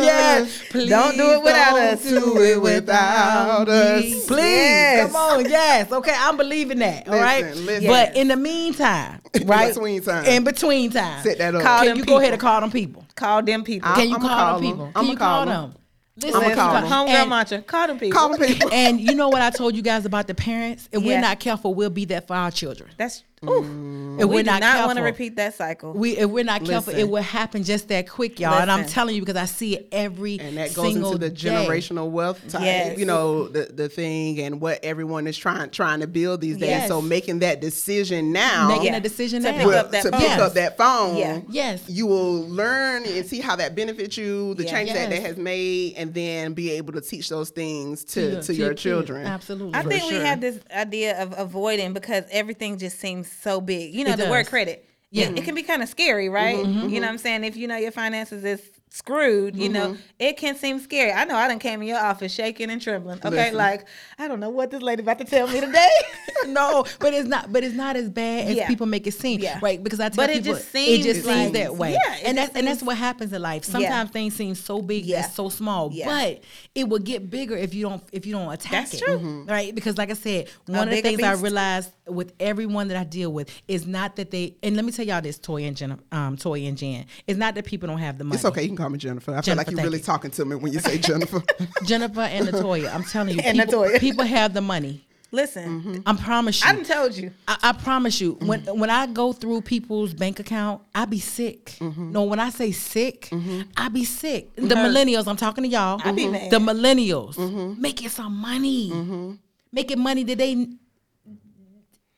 Yes. 0.01 0.63
Please 0.69 0.89
Don't 0.89 1.17
do 1.17 1.31
it 1.33 1.43
without 1.43 1.71
don't 1.75 1.93
us. 1.93 2.03
Do 2.03 2.41
it 2.41 2.61
without 2.61 3.67
us. 3.69 4.01
Please. 4.01 4.27
Yes. 4.29 5.11
Come 5.11 5.15
on. 5.15 5.49
Yes. 5.49 5.91
Okay. 5.91 6.15
I'm 6.17 6.37
believing 6.37 6.79
that. 6.79 7.07
All 7.07 7.15
right. 7.19 7.45
Listen, 7.45 7.65
listen. 7.65 7.87
But 7.87 8.15
in 8.15 8.27
the 8.27 8.35
meantime, 8.37 9.21
right? 9.45 9.73
between 9.73 10.01
time. 10.01 10.25
In 10.25 10.43
between 10.43 10.91
time. 10.91 11.23
Set 11.23 11.37
that 11.37 11.55
up. 11.55 11.61
Call 11.61 11.79
Can 11.79 11.87
them 11.89 11.97
you 11.97 12.05
go 12.05 12.19
ahead 12.19 12.31
and 12.33 12.41
call 12.41 12.61
them 12.61 12.71
people? 12.71 13.05
Call 13.15 13.43
them 13.43 13.63
people. 13.63 13.91
Can 13.93 14.09
you 14.09 14.15
I'ma 14.15 14.27
call, 14.27 14.37
call 14.37 14.59
them 14.59 14.63
them. 14.63 14.71
people? 14.71 14.85
Can 14.87 14.95
I'ma 15.03 15.11
you 15.11 15.17
call 15.17 15.27
call 15.27 15.45
them. 15.45 15.71
them? 15.71 15.75
Listen, 16.21 16.35
I'ma 16.35 16.47
listen, 16.47 16.59
call 16.59 16.73
them. 16.73 16.83
Homegirl 16.91 17.21
And- 17.21 17.29
mantra. 17.29 17.61
Call 17.61 17.87
them 17.87 17.99
people. 17.99 18.19
Call 18.19 18.29
them 18.37 18.47
people. 18.47 18.69
and 18.73 18.99
you 18.99 19.15
know 19.15 19.29
what 19.29 19.41
I 19.41 19.49
told 19.51 19.75
you 19.75 19.81
guys 19.81 20.05
about 20.05 20.27
the 20.27 20.35
parents? 20.35 20.89
If 20.91 21.01
Yeah. 21.01 21.07
we're 21.07 21.21
not 21.21 21.39
careful, 21.39 21.73
we'll 21.73 21.89
be 21.89 22.05
that 22.05 22.27
for 22.27 22.35
our 22.35 22.51
children. 22.51 22.89
That's 22.97 23.23
ooh. 23.43 23.47
Mm. 23.63 23.99
If 24.19 24.25
we 24.27 24.35
we're 24.35 24.43
do 24.43 24.47
not, 24.47 24.59
not 24.59 24.71
careful, 24.73 24.87
want 24.87 24.97
to 24.97 25.03
repeat 25.03 25.35
that 25.37 25.53
cycle. 25.53 25.93
We 25.93 26.17
if 26.17 26.29
we're 26.29 26.43
not 26.43 26.65
careful, 26.65 26.91
Listen. 26.93 27.07
it 27.07 27.09
will 27.09 27.21
happen 27.21 27.63
just 27.63 27.87
that 27.87 28.09
quick, 28.09 28.37
y'all. 28.39 28.53
And 28.59 28.69
I'm 28.69 28.85
telling 28.85 29.15
you 29.15 29.21
because 29.21 29.37
I 29.37 29.45
see 29.45 29.75
it 29.75 29.87
every 29.93 30.39
and 30.39 30.57
that 30.57 30.73
goes 30.73 30.91
single 30.91 31.13
into 31.13 31.19
the 31.25 31.29
day. 31.29 31.49
generational 31.49 32.09
wealth 32.09 32.45
type, 32.49 32.61
Yes. 32.63 32.99
you 32.99 33.05
know, 33.05 33.47
the 33.47 33.71
the 33.73 33.87
thing 33.87 34.39
and 34.41 34.59
what 34.59 34.83
everyone 34.83 35.25
is 35.25 35.37
trying 35.37 35.69
trying 35.69 36.01
to 36.01 36.07
build 36.07 36.41
these 36.41 36.57
days. 36.57 36.69
Yes. 36.69 36.87
So 36.89 37.01
making 37.01 37.39
that 37.39 37.61
decision 37.61 38.33
now, 38.33 38.67
Making 38.67 38.87
Yeah. 38.87 38.97
a 38.97 38.99
decision 38.99 39.41
To 39.43 39.51
now. 39.53 39.57
pick 39.57 39.67
will- 39.67 39.75
up 39.75 39.91
that 39.91 40.03
to 40.03 40.11
phone. 40.11 40.19
pick 40.19 40.29
Yes. 40.29 40.39
up 40.41 40.53
that 40.55 40.77
phone, 40.77 41.15
Yeah. 41.17 41.39
Yes. 41.49 41.81
you 41.87 42.07
will 42.07 42.41
learn 42.49 43.05
and 43.05 43.25
see 43.25 43.39
how 43.39 43.55
that 43.55 43.73
benefits 43.73 44.17
you, 44.17 44.53
the 44.55 44.63
Yeah. 44.65 44.71
change 44.71 44.91
that 44.93 45.09
that 45.11 45.21
has 45.21 45.37
made, 45.37 45.93
and 45.95 46.13
then 46.13 46.51
be 46.53 46.71
able 46.71 46.91
to 46.91 46.99
teach 47.01 47.29
those 47.29 47.51
things 47.51 48.03
to 48.05 48.21
your- 48.31 48.41
to, 48.41 48.53
your 48.53 48.69
kids. 48.71 48.81
children. 48.81 49.25
Absolutely. 49.25 49.75
I 49.75 49.83
For 49.83 49.89
think 49.89 50.09
we 50.11 50.17
have 50.17 50.41
this 50.41 50.59
idea 50.75 51.21
of 51.21 51.33
avoiding 51.37 51.93
because 51.93 52.25
everything 52.31 52.77
just 52.77 52.99
seems 52.99 53.28
so 53.31 53.61
big. 53.61 53.93
You 53.93 54.03
know, 54.05 54.11
It 54.11 54.17
the 54.17 54.29
word 54.29 54.47
credit. 54.47 54.85
Yeah. 55.11 55.29
It, 55.29 55.39
it 55.39 55.43
can 55.45 55.55
be 55.55 55.63
kind 55.63 55.81
of 55.81 55.89
scary, 55.89 56.29
right? 56.29 56.57
Mm-hmm, 56.57 56.89
You 56.89 56.99
know 56.99 57.07
what 57.07 57.13
I'm 57.13 57.17
saying? 57.17 57.43
If 57.43 57.57
you 57.57 57.67
know 57.67 57.77
your 57.77 57.91
finances 57.91 58.43
is 58.43 58.61
screwed, 58.91 59.55
you 59.55 59.69
know, 59.69 59.89
Mm-hmm. 59.89 60.01
it 60.19 60.37
can 60.37 60.55
seem 60.55 60.79
scary. 60.79 61.11
I 61.11 61.23
know 61.25 61.35
I 61.35 61.47
done 61.47 61.59
came 61.59 61.81
in 61.81 61.87
your 61.87 61.99
office 61.99 62.33
shaking 62.33 62.69
and 62.71 62.81
trembling. 62.81 63.19
Okay, 63.19 63.29
Listen. 63.29 63.55
like 63.55 63.87
I 64.17 64.27
don't 64.27 64.39
know 64.39 64.49
what 64.49 64.71
this 64.71 64.81
lady 64.81 65.01
about 65.03 65.19
to 65.19 65.25
tell 65.25 65.47
me 65.47 65.59
today. 65.61 65.89
no, 66.47 66.85
but 66.99 67.13
it's 67.13 67.27
not. 67.27 67.51
But 67.53 67.63
it's 67.63 67.75
not 67.75 67.95
as 67.95 68.09
bad 68.09 68.47
as 68.47 68.55
Yeah. 68.55 68.67
people 68.67 68.87
make 68.87 69.05
it 69.07 69.13
seem, 69.13 69.39
Yeah. 69.41 69.59
right? 69.61 69.81
Because 69.83 69.99
I 69.99 70.09
tell 70.09 70.23
But 70.25 70.31
it 70.31 70.43
people, 70.43 70.53
just 70.57 70.75
it 70.75 71.03
seems 71.03 71.25
like- 71.25 71.53
that 71.53 71.75
way. 71.75 71.91
Yeah, 71.93 72.15
and 72.25 72.37
that's 72.37 72.49
just 72.49 72.57
and 72.57 72.67
that's 72.67 72.81
what 72.83 72.97
happens 72.97 73.31
in 73.31 73.41
life. 73.41 73.63
Sometimes 73.63 74.09
things 74.09 74.35
seem 74.35 74.55
so 74.55 74.81
big 74.81 75.05
Yeah. 75.05 75.21
that's 75.21 75.35
so 75.35 75.49
small, 75.49 75.91
Yeah. 75.93 76.05
but 76.07 76.43
it 76.75 76.89
will 76.89 76.99
get 76.99 77.29
bigger 77.29 77.55
if 77.55 77.73
you 77.73 77.83
don't 77.83 78.03
if 78.11 78.25
you 78.25 78.33
don't 78.33 78.51
attack 78.51 78.71
That's 78.71 78.93
it, 78.95 79.01
true. 79.01 79.19
Mhm. 79.19 79.49
right? 79.49 79.73
Because 79.73 79.97
like 79.97 80.09
I 80.09 80.13
said, 80.13 80.47
one 80.65 80.87
of 80.87 80.95
the 80.95 81.01
things 81.01 81.21
I 81.21 81.31
beast. 81.31 81.43
realized 81.43 81.91
with 82.07 82.33
everyone 82.39 82.87
that 82.87 82.97
I 82.97 83.03
deal 83.03 83.31
with 83.31 83.49
is 83.67 83.85
not 83.85 84.15
that 84.15 84.31
they. 84.31 84.55
And 84.63 84.75
let 84.75 84.83
me 84.83 84.91
tell 84.91 85.05
y'all 85.05 85.21
this, 85.21 85.37
Toy 85.37 85.63
and 85.63 85.77
Jen, 85.77 85.99
um, 86.11 86.37
Toy 86.37 86.61
and 86.65 86.75
Jen, 86.77 87.05
it's 87.27 87.37
not 87.37 87.53
that 87.55 87.65
people 87.65 87.87
don't 87.87 87.99
have 87.99 88.17
the 88.17 88.23
money. 88.23 88.35
It's 88.35 88.45
okay. 88.45 88.67
You 88.79 88.83
can 88.83 88.85
call 88.85 88.89
me 88.91 88.97
Jennifer. 88.99 89.35
I 89.35 89.41
feel 89.41 89.55
like 89.57 89.69
you're 89.71 89.81
really 89.83 89.97
you. 89.97 90.03
talking 90.05 90.31
to 90.31 90.45
me 90.45 90.55
when 90.55 90.71
you 90.71 90.79
say 90.79 90.97
Jennifer. 91.09 91.43
Jennifer 91.83 92.21
and 92.21 92.47
Latoya, 92.47 92.93
I'm 92.95 93.03
telling 93.03 93.35
you, 93.35 93.41
And 93.43 93.57
people, 93.59 93.81
Latoya. 93.83 93.99
people 93.99 94.23
have 94.25 94.53
the 94.53 94.61
money. 94.61 95.05
Listen, 95.31 95.81
Mm-hmm. 95.81 95.97
I 96.07 96.13
promise 96.15 96.63
you. 96.63 96.69
I 96.69 96.73
done 96.73 96.85
told 96.85 97.15
you. 97.17 97.31
I, 97.47 97.57
I 97.61 97.71
promise 97.73 98.19
you, 98.21 98.35
mm-hmm. 98.35 98.47
when 98.47 98.61
when 98.79 98.89
I 98.89 99.05
go 99.05 99.31
through 99.33 99.61
people's 99.61 100.13
bank 100.13 100.39
account, 100.39 100.81
I 100.95 101.05
be 101.05 101.19
sick. 101.19 101.65
Mm-hmm. 101.79 102.11
No, 102.13 102.23
when 102.23 102.39
I 102.39 102.49
say 102.51 102.71
sick, 102.71 103.27
mm-hmm. 103.31 103.61
I 103.77 103.89
be 103.89 104.05
sick. 104.05 104.55
Mm-hmm. 104.55 104.69
The 104.69 104.75
millennials, 104.75 105.27
I'm 105.27 105.35
talking 105.37 105.65
to 105.65 105.69
y'all. 105.69 106.01
I 106.03 106.11
be 106.13 106.27
mad. 106.27 106.49
The 106.49 106.57
millennials 106.59 107.35
Mm-hmm. 107.35 107.79
making 107.81 108.09
some 108.09 108.33
money, 108.33 109.37
making 109.73 109.99
money 109.99 110.23
that 110.23 110.37
they 110.37 110.67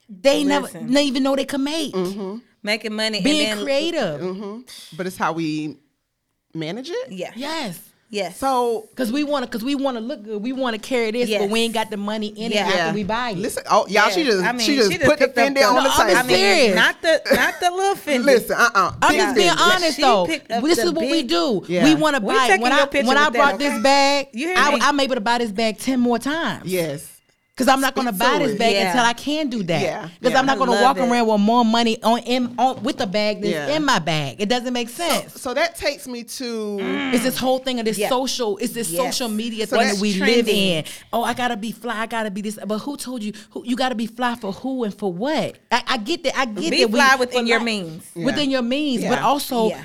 they 0.08 0.44
never 0.44 0.66
Listen. 0.66 0.86
didn't 0.86 0.98
even 1.08 1.22
know 1.24 1.34
they 1.36 1.44
can 1.44 1.64
make. 1.64 1.94
Making 2.64 2.94
money 2.94 3.20
Being 3.20 3.50
and 3.50 3.58
then 3.58 3.64
creative, 3.64 4.64
but 4.96 5.04
it's 5.08 5.16
how 5.16 5.32
we 5.32 5.78
manage 6.54 6.90
it. 6.90 7.12
Yeah. 7.12 7.32
yes. 7.34 7.80
Yes. 8.12 8.36
So 8.36 8.90
Cause 8.94 9.10
we 9.10 9.24
want 9.24 9.46
to, 9.46 9.50
cause 9.50 9.64
we 9.64 9.74
want 9.74 9.96
to 9.96 10.02
look 10.02 10.22
good. 10.22 10.42
We 10.42 10.52
want 10.52 10.76
to 10.76 10.80
carry 10.80 11.10
this, 11.12 11.30
but 11.30 11.48
we 11.48 11.60
ain't 11.60 11.72
got 11.72 11.88
the 11.88 11.96
money 11.96 12.26
in 12.26 12.52
Yeah. 12.52 12.68
it 12.68 12.76
after 12.76 12.94
we 12.94 13.04
buy 13.04 13.30
it. 13.30 13.38
listen, 13.38 13.62
oh 13.70 13.86
y'all, 13.88 14.10
she 14.10 14.22
just 14.22 14.44
I 14.44 14.52
mean, 14.52 14.66
she 14.66 14.76
just 14.76 14.90
put 15.00 15.18
the 15.18 15.28
picked 15.28 15.38
up 15.38 15.46
Fendi 15.46 15.66
on 15.66 15.76
the 15.76 15.82
No, 15.82 15.90
I'm 15.90 16.08
table. 16.08 16.18
I 16.18 16.22
mean, 16.24 16.74
not 16.74 17.00
the 17.00 17.22
not 17.32 17.54
the 17.58 17.70
little 17.70 17.94
Fendi. 17.94 18.24
Listen, 18.26 18.56
uh, 18.58 18.68
uh 18.74 18.92
I'm 19.00 19.14
just 19.14 19.34
being 19.34 19.48
honest 19.48 19.96
She 19.96 20.02
though. 20.02 20.26
This 20.26 20.78
is 20.78 20.92
what 20.92 21.10
we 21.10 21.22
do. 21.22 21.64
Yeah. 21.66 21.84
We 21.84 21.94
want 21.94 22.16
to 22.16 22.20
buy. 22.20 22.48
taking 22.48 22.60
When 22.60 22.72
I 22.72 22.84
when 22.84 23.16
I 23.16 23.30
brought 23.30 23.32
that, 23.32 23.54
okay? 23.54 23.68
this 23.70 23.82
bag, 23.82 24.28
You 24.32 24.48
hear 24.48 24.56
I. 24.58 24.78
I'm 24.82 25.00
able 25.00 25.14
to 25.14 25.22
buy 25.22 25.38
this 25.38 25.50
bag 25.50 25.78
ten 25.78 25.98
more 25.98 26.18
times. 26.18 26.70
Yes. 26.70 27.11
Because 27.62 27.74
I'm 27.74 27.80
not 27.80 27.94
going 27.94 28.08
to 28.08 28.12
buy 28.12 28.38
this 28.40 28.58
bag 28.58 28.72
Yeah. 28.74 28.88
until 28.90 29.04
I 29.04 29.12
can 29.12 29.48
do 29.48 29.62
that. 29.62 29.80
Yeah. 29.82 30.08
Because 30.18 30.32
Yeah. 30.32 30.38
I'm 30.40 30.46
not 30.46 30.58
going 30.58 30.70
to 30.76 30.82
walk 30.82 30.96
it. 30.96 31.00
around 31.08 31.28
with 31.28 31.40
more 31.40 31.64
money 31.64 32.02
on 32.02 32.18
in 32.20 32.54
on 32.58 32.82
with 32.82 32.98
the 32.98 33.06
bag 33.06 33.40
that's 33.40 33.52
Yeah. 33.52 33.76
in 33.76 33.84
my 33.84 34.00
bag. 34.00 34.40
It 34.40 34.48
doesn't 34.48 34.72
make 34.72 34.88
sense. 34.88 35.40
So 35.40 35.54
that 35.54 35.76
takes 35.76 36.08
me 36.08 36.24
to 36.24 36.44
mm. 36.80 37.14
It's 37.14 37.22
this 37.22 37.38
whole 37.38 37.60
thing 37.60 37.78
of 37.78 37.84
this 37.84 37.98
Yeah. 37.98 38.08
social, 38.08 38.56
it's 38.58 38.72
this 38.72 38.90
Yes. 38.90 39.00
social 39.00 39.28
media 39.28 39.66
So 39.68 39.78
thing 39.78 39.88
that 39.92 40.00
we 40.00 40.14
live 40.14 40.48
in. 40.48 40.84
Oh, 41.12 41.22
I 41.22 41.34
gotta 41.34 41.56
be 41.56 41.70
fly, 41.70 42.00
I 42.00 42.06
gotta 42.06 42.32
be 42.32 42.40
this. 42.40 42.58
But 42.66 42.78
who 42.80 42.96
told 42.96 43.22
you 43.22 43.32
who, 43.50 43.62
you 43.64 43.76
gotta 43.76 43.94
be 43.94 44.06
fly 44.06 44.34
for 44.34 44.52
who 44.52 44.82
and 44.82 44.92
for 44.92 45.12
what? 45.12 45.58
I, 45.70 45.82
I 45.86 45.96
get 45.98 46.24
that. 46.24 46.36
I 46.36 46.46
get 46.46 46.70
Be 46.70 46.80
that. 46.80 46.90
we- 46.90 46.98
fly 46.98 47.14
within 47.16 47.46
your 47.46 47.60
means. 47.60 48.02
Yeah. 48.16 48.24
Within 48.24 48.50
your 48.50 48.62
means, 48.62 49.04
but 49.04 49.20
also 49.20 49.68
Yeah. 49.68 49.84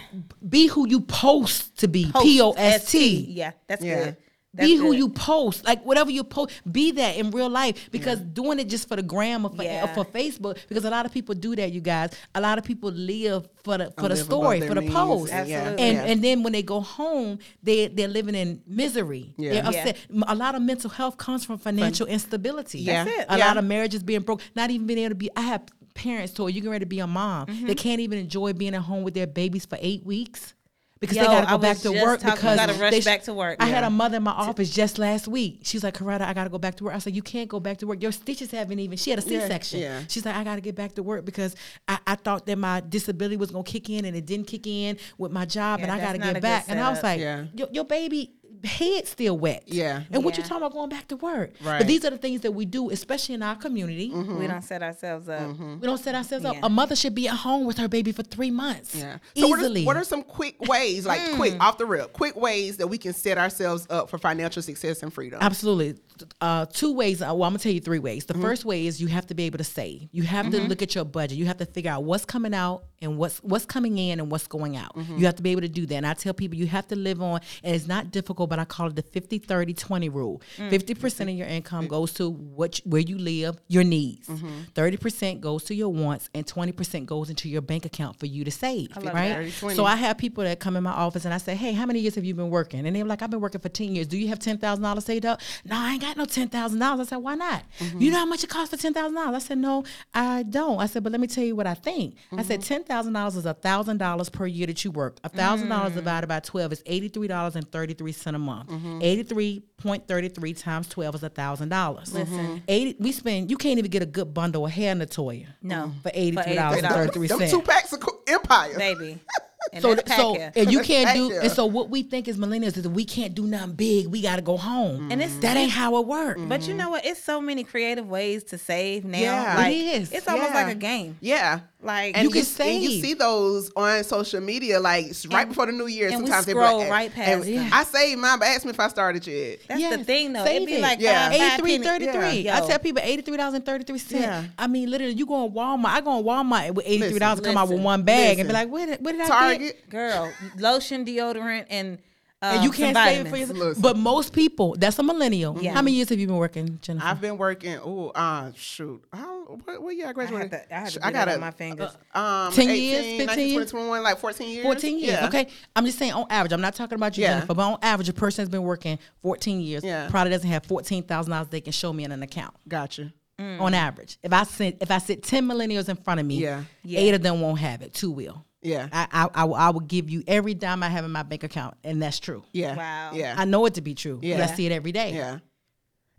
be 0.49 0.65
who 0.67 0.87
you 0.87 1.01
post 1.01 1.77
to 1.77 1.87
be. 1.87 2.05
Post, 2.11 2.25
P 2.25 2.41
O 2.41 2.51
S 2.53 2.91
T. 2.91 3.17
Yeah, 3.29 3.51
that's 3.67 3.83
Yeah. 3.83 4.03
good. 4.05 4.17
That's 4.57 4.67
Be 4.69 4.75
who 4.75 4.89
good. 4.89 4.97
you 4.97 5.09
post, 5.09 5.63
like 5.65 5.83
whatever 5.85 6.09
you 6.11 6.23
post, 6.23 6.51
be 6.71 6.91
that 6.93 7.15
in 7.15 7.29
real 7.31 7.49
life. 7.49 7.89
Because 7.91 8.19
doing 8.19 8.59
it 8.59 8.67
just 8.69 8.87
for 8.87 8.95
the 8.95 9.03
gram 9.03 9.45
or 9.45 9.51
for, 9.51 9.63
Yeah. 9.63 9.83
or 9.85 9.87
for 9.89 10.03
Facebook, 10.11 10.57
because 10.67 10.83
a 10.83 10.89
lot 10.89 11.05
of 11.05 11.13
people 11.13 11.35
do 11.35 11.55
that. 11.55 11.71
You 11.71 11.79
guys, 11.81 12.09
a 12.33 12.41
lot 12.41 12.57
of 12.57 12.63
people 12.63 12.89
live 12.89 13.47
for 13.63 13.77
the 13.77 13.93
for 13.99 14.09
the 14.09 14.15
story, 14.15 14.61
for 14.61 14.73
the 14.73 14.81
means 14.81 14.93
post, 14.93 15.31
and- 15.31 15.51
Absolutely. 15.51 15.83
and 15.85 15.97
yeah. 15.97 16.03
and 16.11 16.23
then 16.23 16.43
when 16.43 16.53
they 16.53 16.63
go 16.63 16.81
home, 16.81 17.37
they 17.61 17.87
they're 17.87 18.07
living 18.07 18.35
in 18.35 18.61
misery. 18.67 19.33
Yeah. 19.37 19.51
They're 19.53 19.63
Yeah. 19.63 19.69
upset. 19.69 19.97
M- 20.11 20.23
A 20.27 20.35
lot 20.35 20.55
of 20.55 20.61
mental 20.61 20.89
health 20.89 21.17
comes 21.17 21.45
from 21.45 21.57
financial 21.59 22.07
instability. 22.07 22.79
Yeah. 22.79 23.03
That's 23.03 23.17
it. 23.19 23.25
A 23.29 23.37
Yeah. 23.37 23.47
lot 23.47 23.57
of 23.57 23.65
marriages 23.65 24.01
being 24.03 24.21
broke, 24.21 24.41
not 24.55 24.71
even 24.71 24.87
being 24.87 24.99
able 24.99 25.09
to 25.11 25.15
be. 25.15 25.29
I 25.35 25.41
have 25.41 25.61
parents 25.93 26.33
told 26.33 26.53
you 26.53 26.61
get 26.61 26.69
ready 26.69 26.85
to 26.85 26.89
be 26.89 26.99
a 26.99 27.07
mom. 27.07 27.47
Mm-hmm. 27.47 27.67
They 27.67 27.75
can't 27.75 27.99
even 28.01 28.19
enjoy 28.19 28.53
being 28.53 28.75
at 28.75 28.81
home 28.81 29.03
with 29.03 29.13
their 29.13 29.27
babies 29.27 29.65
for 29.65 29.77
eight 29.81 30.05
weeks. 30.05 30.53
Because 30.99 31.17
Yo, 31.17 31.23
they 31.23 31.27
gotta 31.27 31.47
go 31.47 31.57
back 31.57 31.77
to 31.79 31.91
work 31.91 32.19
talking- 32.19 32.35
because 32.35 32.57
gotta 32.57 32.73
rush 32.73 32.91
they 32.91 33.01
back 33.01 33.23
to 33.23 33.33
work. 33.33 33.57
I 33.61 33.65
had 33.67 33.83
a 33.83 33.89
mother 33.89 34.17
in 34.17 34.23
my 34.23 34.31
office 34.31 34.69
just 34.69 34.97
last 34.97 35.27
week. 35.27 35.59
She's 35.63 35.83
like, 35.83 35.95
Coretta, 35.97 36.21
I 36.21 36.33
gotta 36.33 36.49
go 36.49 36.57
back 36.57 36.75
to 36.75 36.85
work. 36.85 36.95
I 36.95 36.99
said, 36.99 37.15
You 37.15 37.21
can't 37.21 37.47
go 37.49 37.59
back 37.59 37.77
to 37.79 37.87
work. 37.87 38.01
Your 38.01 38.11
stitches 38.11 38.51
haven't 38.51 38.79
even. 38.79 38.97
She 38.97 39.09
had 39.11 39.19
a 39.19 39.21
C 39.21 39.39
section. 39.39 39.79
yeah. 39.81 40.01
She's 40.07 40.25
like, 40.25 40.35
I 40.35 40.43
gotta 40.43 40.61
get 40.61 40.75
back 40.75 40.93
to 40.95 41.03
work 41.03 41.25
because 41.25 41.55
I, 41.87 41.99
I 42.07 42.15
thought 42.15 42.45
that 42.47 42.57
my 42.57 42.81
disability 42.81 43.37
was 43.37 43.51
gonna 43.51 43.63
kick 43.63 43.89
in 43.89 44.05
and 44.05 44.15
it 44.15 44.25
didn't 44.25 44.47
kick 44.47 44.65
in 44.67 44.97
with 45.17 45.31
my 45.31 45.45
job, 45.45 45.79
Yeah, 45.79 45.85
and 45.85 45.91
I 45.91 45.99
gotta 46.03 46.17
get 46.17 46.41
back. 46.41 46.65
And 46.67 46.79
I 46.79 46.89
was 46.89 47.03
like, 47.03 47.19
Yeah. 47.19 47.45
your, 47.55 47.67
your 47.71 47.85
baby 47.85 48.33
head 48.63 49.07
still 49.07 49.37
wet. 49.37 49.63
Yeah. 49.67 50.03
And 50.11 50.23
what 50.23 50.37
you 50.37 50.43
Yeah. 50.43 50.47
talking 50.49 50.63
about 50.63 50.73
going 50.73 50.89
back 50.89 51.07
to 51.09 51.17
work? 51.17 51.51
Right. 51.63 51.79
But 51.79 51.87
these 51.87 52.03
are 52.05 52.09
the 52.09 52.17
things 52.17 52.41
that 52.41 52.51
we 52.51 52.65
do, 52.65 52.89
especially 52.89 53.35
in 53.35 53.43
our 53.43 53.55
community. 53.55 54.09
Mm-hmm. 54.11 54.39
We 54.39 54.47
don't 54.47 54.63
set 54.63 54.81
ourselves 54.83 55.27
up. 55.29 55.57
We 55.59 55.85
don't 55.87 55.97
set 55.97 56.15
ourselves 56.15 56.43
Yeah. 56.43 56.51
up. 56.51 56.57
A 56.63 56.69
mother 56.69 56.95
should 56.95 57.15
be 57.15 57.27
at 57.27 57.35
home 57.35 57.65
with 57.65 57.77
her 57.77 57.87
baby 57.87 58.11
for 58.11 58.23
three 58.23 58.51
months. 58.51 58.95
Yeah. 58.95 59.17
So 59.35 59.47
what 59.47 59.59
are, 59.59 59.63
Easily. 59.63 59.85
what 59.85 59.97
are 59.97 60.03
some 60.03 60.23
quick 60.23 60.55
ways, 60.67 61.05
like 61.05 61.33
quick 61.35 61.55
off 61.59 61.77
the 61.77 61.85
rip, 61.85 62.13
quick 62.13 62.35
ways 62.35 62.77
that 62.77 62.87
we 62.87 62.97
can 62.97 63.13
set 63.13 63.37
ourselves 63.37 63.85
up 63.89 64.09
for 64.09 64.17
financial 64.17 64.61
success 64.61 65.03
and 65.03 65.13
freedom? 65.13 65.39
Absolutely. 65.41 65.95
Uh, 66.41 66.65
two 66.65 66.93
ways. 66.93 67.21
Uh, 67.21 67.25
well, 67.27 67.43
I'm 67.43 67.51
gonna 67.51 67.59
tell 67.59 67.71
you 67.71 67.79
three 67.79 67.99
ways. 67.99 68.25
Mm-hmm. 68.25 68.39
The 68.41 68.47
first 68.47 68.65
way 68.65 68.87
is 68.87 69.01
you 69.01 69.07
have 69.07 69.27
to 69.27 69.33
be 69.33 69.43
able 69.43 69.57
to 69.57 69.63
save. 69.63 70.09
You 70.11 70.23
have 70.23 70.49
to 70.51 70.61
look 70.61 70.81
at 70.81 70.95
your 70.95 71.05
budget. 71.05 71.37
You 71.37 71.45
have 71.45 71.57
to 71.57 71.65
figure 71.65 71.91
out 71.91 72.03
what's 72.03 72.25
coming 72.25 72.53
out 72.53 72.83
and 73.01 73.17
what's 73.17 73.37
what's 73.43 73.65
coming 73.65 73.97
in 73.97 74.19
and 74.19 74.31
what's 74.31 74.47
going 74.47 74.75
out. 74.77 74.95
Mm-hmm. 74.95 75.17
You 75.17 75.25
have 75.25 75.35
to 75.35 75.43
be 75.43 75.51
able 75.51 75.61
to 75.61 75.69
do 75.69 75.85
that. 75.87 75.95
And 75.95 76.07
I 76.07 76.13
tell 76.13 76.33
people 76.33 76.57
you 76.57 76.67
have 76.67 76.87
to 76.87 76.95
live 76.95 77.21
on, 77.21 77.41
and 77.63 77.75
it's 77.75 77.87
not 77.87 78.11
difficult, 78.11 78.49
but 78.49 78.59
I 78.59 78.65
call 78.65 78.87
it 78.87 78.95
the 78.95 79.01
50 79.03 79.39
30 79.39 79.73
20 79.73 80.09
rule. 80.09 80.41
Mm. 80.57 80.71
50% 80.71 81.21
of 81.21 81.29
your 81.29 81.47
income 81.47 81.87
goes 81.87 82.13
to 82.15 82.29
what 82.29 82.79
where 82.85 83.01
you 83.01 83.17
live, 83.17 83.59
your 83.67 83.83
needs. 83.83 84.27
Mm-hmm. 84.27 84.47
30% 84.73 85.41
goes 85.41 85.63
to 85.65 85.75
your 85.75 85.89
wants, 85.89 86.29
and 86.33 86.45
20% 86.45 87.05
goes 87.05 87.29
into 87.29 87.49
your 87.49 87.61
bank 87.61 87.85
account 87.85 88.19
for 88.19 88.25
you 88.25 88.43
to 88.43 88.51
save. 88.51 88.95
right? 88.97 89.35
30-20. 89.37 89.75
So 89.75 89.85
I 89.85 89.95
have 89.95 90.17
people 90.17 90.43
that 90.43 90.59
come 90.59 90.75
in 90.75 90.83
my 90.83 90.91
office 90.91 91.25
and 91.25 91.33
I 91.33 91.37
say, 91.37 91.55
Hey, 91.55 91.73
how 91.73 91.85
many 91.85 91.99
years 91.99 92.15
have 92.15 92.25
you 92.25 92.33
been 92.33 92.49
working? 92.49 92.85
And 92.85 92.95
they're 92.95 93.05
like, 93.05 93.21
I've 93.21 93.29
been 93.29 93.41
working 93.41 93.61
for 93.61 93.69
10 93.69 93.95
years. 93.95 94.07
Do 94.07 94.17
you 94.17 94.29
have 94.29 94.39
$10,000 94.39 95.03
saved 95.03 95.25
up? 95.25 95.41
No, 95.65 95.75
I 95.75 95.93
ain't 95.93 96.01
got 96.01 96.06
no 96.15 96.25
$10,000. 96.25 96.99
I 96.99 97.03
said, 97.03 97.15
Why 97.17 97.35
not? 97.35 97.63
Mm-hmm. 97.79 97.99
You 98.01 98.11
know 98.11 98.19
how 98.19 98.25
much 98.25 98.43
it 98.43 98.49
costs 98.49 98.69
for 98.69 98.77
$10,000? 98.89 99.17
I 99.17 99.39
said, 99.39 99.57
No, 99.57 99.83
I 100.13 100.43
don't. 100.43 100.79
I 100.79 100.85
said, 100.85 101.03
But 101.03 101.11
let 101.11 101.19
me 101.19 101.27
tell 101.27 101.43
you 101.43 101.55
what 101.55 101.67
I 101.67 101.73
think. 101.73 102.15
I 102.31 102.43
said, 102.43 102.61
Mm-hmm. 102.61 102.91
$10,000 103.15 103.35
is 103.35 103.45
a 103.45 103.53
$1,000 103.55 104.31
per 104.31 104.45
year 104.45 104.67
that 104.67 104.85
you 104.85 104.91
work. 104.91 105.17
A 105.23 105.29
$1,000 105.29 105.67
Mm. 105.67 105.93
divided 105.95 106.27
by 106.27 106.39
12 106.39 106.71
is 106.73 106.83
$83.33 106.83 108.35
a 108.35 108.39
month. 108.39 108.69
Mm-hmm. 108.69 108.99
83.33 108.99 110.59
times 110.61 110.87
12 110.89 111.15
is 111.15 111.23
a 111.23 111.29
$1,000. 111.29 112.13
Listen. 112.13 112.63
80, 112.67 112.95
we 112.99 113.11
spend, 113.11 113.49
you 113.51 113.57
can't 113.57 113.77
even 113.79 113.89
get 113.91 114.01
a 114.01 114.05
good 114.07 114.33
bundle 114.33 114.65
of 114.65 114.71
hair, 114.71 114.93
Natoya. 114.95 115.47
No. 115.61 115.91
For 116.03 116.09
For 116.09 116.15
$83.33. 116.15 117.27
Them 117.39 117.49
two 117.49 117.61
packs 117.61 117.93
of 117.93 118.03
empire. 118.27 118.77
Baby. 118.77 119.19
And 119.77 119.81
So, 119.83 119.95
that's 119.95 120.15
so 120.15 120.35
pack 120.35 120.57
and 120.57 120.71
you 120.71 120.81
can't 120.81 121.15
do, 121.15 121.31
and 121.39 121.51
so 121.51 121.65
what 121.65 121.89
we 121.89 122.03
think 122.03 122.27
as 122.27 122.37
millennials 122.37 122.77
is 122.77 122.83
that 122.83 122.89
we 122.89 123.05
can't 123.05 123.33
do 123.35 123.45
nothing 123.45 123.73
big. 123.73 124.07
We 124.07 124.21
got 124.21 124.37
to 124.37 124.41
go 124.41 124.57
home, 124.57 125.11
And 125.11 125.21
it's- 125.21 125.37
that 125.41 125.55
ain't 125.57 125.71
how 125.71 125.97
it 125.99 126.07
works. 126.07 126.41
But 126.47 126.67
you 126.67 126.73
know 126.73 126.89
what? 126.89 127.05
It's 127.05 127.21
so 127.23 127.39
many 127.39 127.63
creative 127.63 128.07
ways 128.09 128.43
to 128.45 128.57
save 128.57 129.05
now. 129.05 129.19
Yeah. 129.19 129.55
like, 129.57 129.73
It 129.75 130.01
is. 130.01 130.11
It's 130.11 130.27
almost 130.27 130.49
Yeah. 130.49 130.63
like 130.63 130.71
a 130.75 130.79
game. 130.79 131.17
Yeah. 131.21 131.59
Like 131.79 132.17
And 132.17 132.23
You 132.27 132.33
you, 132.35 132.43
can 132.43 132.67
and 132.67 132.81
you 132.83 132.89
see 133.01 133.13
those 133.13 133.71
on 133.75 134.03
social 134.03 134.41
media, 134.41 134.79
like 134.79 135.05
right 135.29 135.41
And- 135.41 135.49
before 135.49 135.67
the 135.67 135.71
new 135.73 135.85
year. 135.85 136.07
and 136.09 136.17
we 136.17 136.23
sometimes 136.25 136.45
they 136.47 136.53
be 136.53 136.59
scroll 136.59 136.79
like, 136.79 136.89
right 136.89 137.11
and 137.15 137.43
past. 137.43 137.73
I 137.73 137.83
saved 137.83 138.19
mine, 138.19 138.39
but 138.39 138.47
ask 138.47 138.65
me 138.65 138.71
if 138.71 138.79
I 138.79 138.87
started 138.87 139.27
yet. 139.27 139.59
that's 139.67 139.97
the 139.97 140.03
thing, 140.03 140.33
though. 140.33 140.43
save 140.43 140.55
It'd 140.55 140.65
be 140.67 140.73
it. 140.73 140.81
like 140.81 140.99
Yeah. 140.99 141.11
Uh, 141.11 141.13
five, 141.13 141.31
five 141.31 141.41
Eighty-three 141.59 141.71
pennies. 141.77 141.87
thirty-three. 141.87 142.41
Yeah. 142.41 142.57
I 142.57 142.67
tell 142.67 142.79
people 142.79 143.01
eighty-three 143.03 143.37
dollars 143.37 143.53
and 143.53 143.65
thirty-three 143.65 143.99
cents. 143.99 144.23
Yeah. 144.23 144.43
I 144.57 144.65
mean, 144.65 144.89
literally, 144.89 145.13
you 145.13 145.27
go 145.27 145.35
on 145.45 145.51
Walmart. 145.51 145.89
I 145.89 146.01
go 146.01 146.09
on 146.11 146.23
Walmart 146.23 146.73
with 146.73 146.85
eighty-three 146.87 147.19
dollars, 147.19 147.41
to 147.41 147.45
come 147.45 147.57
out 147.57 147.69
with 147.69 147.79
one 147.79 148.01
bag, 148.01 148.39
and 148.39 148.49
be 148.49 148.53
like, 148.53 148.69
what, 148.69 148.87
did, 148.87 149.05
where 149.05 149.13
did 149.13 149.21
I 149.21 149.27
get?" 149.27 149.29
Target. 149.29 149.89
Girl, 149.91 150.31
lotion, 150.57 151.05
deodorant, 151.05 151.65
and, 151.69 151.99
um, 152.41 152.55
And 152.55 152.63
you 152.63 152.71
can't 152.71 152.95
save 152.95 153.21
it 153.21 153.23
for 153.25 153.29
vitamins. 153.31 153.49
yourself. 153.49 153.57
Listen. 153.69 153.81
But 153.81 153.97
most 153.97 154.31
people, 154.33 154.75
that's 154.77 154.99
a 154.99 155.03
millennial. 155.03 155.57
Yeah. 155.61 155.73
How 155.73 155.81
many 155.81 155.95
years 155.97 156.09
have 156.09 156.19
you 156.19 156.27
been 156.27 156.35
working, 156.37 156.77
Jennifer? 156.81 157.07
I've 157.07 157.19
been 157.19 157.37
working. 157.37 157.79
Oh, 157.83 158.09
uh, 158.09 158.51
shoot. 158.55 159.03
How, 159.11 159.45
what, 159.63 159.81
what 159.81 159.95
year 159.95 160.05
I 160.05 160.09
I 160.09 160.13
graduated? 160.13 160.51
had 160.51 160.69
to, 160.69 160.75
I 160.75 160.79
had 160.79 160.85
to 160.87 160.91
Sh- 160.91 160.97
I 161.01 161.11
that 161.11 161.25
got 161.25 161.33
on 161.33 161.39
my 161.39 161.51
fingers. 161.51 161.97
um, 162.13 162.51
10 162.53 162.69
18, 162.69 162.83
years, 162.83 163.03
19, 163.05 163.27
15 163.27 163.53
20, 163.55 163.65
21, 163.71 164.03
like 164.03 164.17
14 164.19 164.49
years. 164.49 164.63
14 164.63 164.99
years. 164.99 165.11
Yeah. 165.13 165.25
Okay. 165.27 165.47
I'm 165.75 165.85
just 165.85 165.97
saying 165.97 166.13
on 166.13 166.25
average. 166.29 166.51
I'm 166.53 166.61
not 166.61 166.75
talking 166.75 166.95
about 166.95 167.17
you, 167.17 167.23
Yeah. 167.23 167.35
Jennifer, 167.35 167.53
but 167.55 167.63
on 167.63 167.79
average, 167.81 168.09
a 168.09 168.13
person 168.13 168.43
has 168.43 168.49
been 168.49 168.63
working 168.63 168.99
14 169.23 169.59
years 169.61 169.83
Yeah. 169.83 170.07
probably 170.09 170.31
doesn't 170.31 170.49
have 170.49 170.63
$14,000 170.63 171.49
they 171.49 171.61
can 171.61 171.73
show 171.73 171.91
me 171.93 172.03
in 172.03 172.11
an 172.11 172.21
account. 172.23 172.53
Gotcha. 172.67 173.13
On 173.39 173.73
average. 173.75 174.17
If 174.23 174.33
I 174.33 174.43
sent 174.43 174.77
if 174.81 174.89
I 174.89 174.97
sit 174.97 175.21
10 175.21 175.47
millennials 175.47 175.89
in 175.89 175.95
front 175.95 176.19
of 176.19 176.25
me, 176.25 176.37
Yeah. 176.39 176.63
Yeah. 176.83 176.99
eight 176.99 177.13
of 177.13 177.21
them 177.21 177.39
won't 177.39 177.59
have 177.59 177.83
it. 177.83 177.93
Two 177.93 178.09
will. 178.09 178.43
Yeah. 178.67 178.89
I, 178.91 179.07
I, 179.11 179.29
I, 179.33 179.43
will- 179.45 179.55
I 179.55 179.69
will 179.69 179.79
give 179.79 180.09
you 180.09 180.23
every 180.27 180.53
dime 180.53 180.83
I 180.83 180.89
have 180.89 181.05
in 181.05 181.11
my 181.11 181.23
bank 181.23 181.43
account, 181.43 181.75
and 181.83 182.01
that's 182.01 182.19
true. 182.19 182.43
Yeah. 182.51 182.75
Wow. 182.75 183.11
Yeah. 183.13 183.35
I 183.37 183.45
know 183.45 183.65
it 183.65 183.75
to 183.75 183.81
be 183.81 183.95
true. 183.95 184.19
Yeah. 184.21 184.37
Yeah. 184.37 184.43
I 184.43 184.47
see 184.47 184.65
it 184.65 184.71
every 184.71 184.91
day. 184.91 185.13
yeah. 185.13 185.39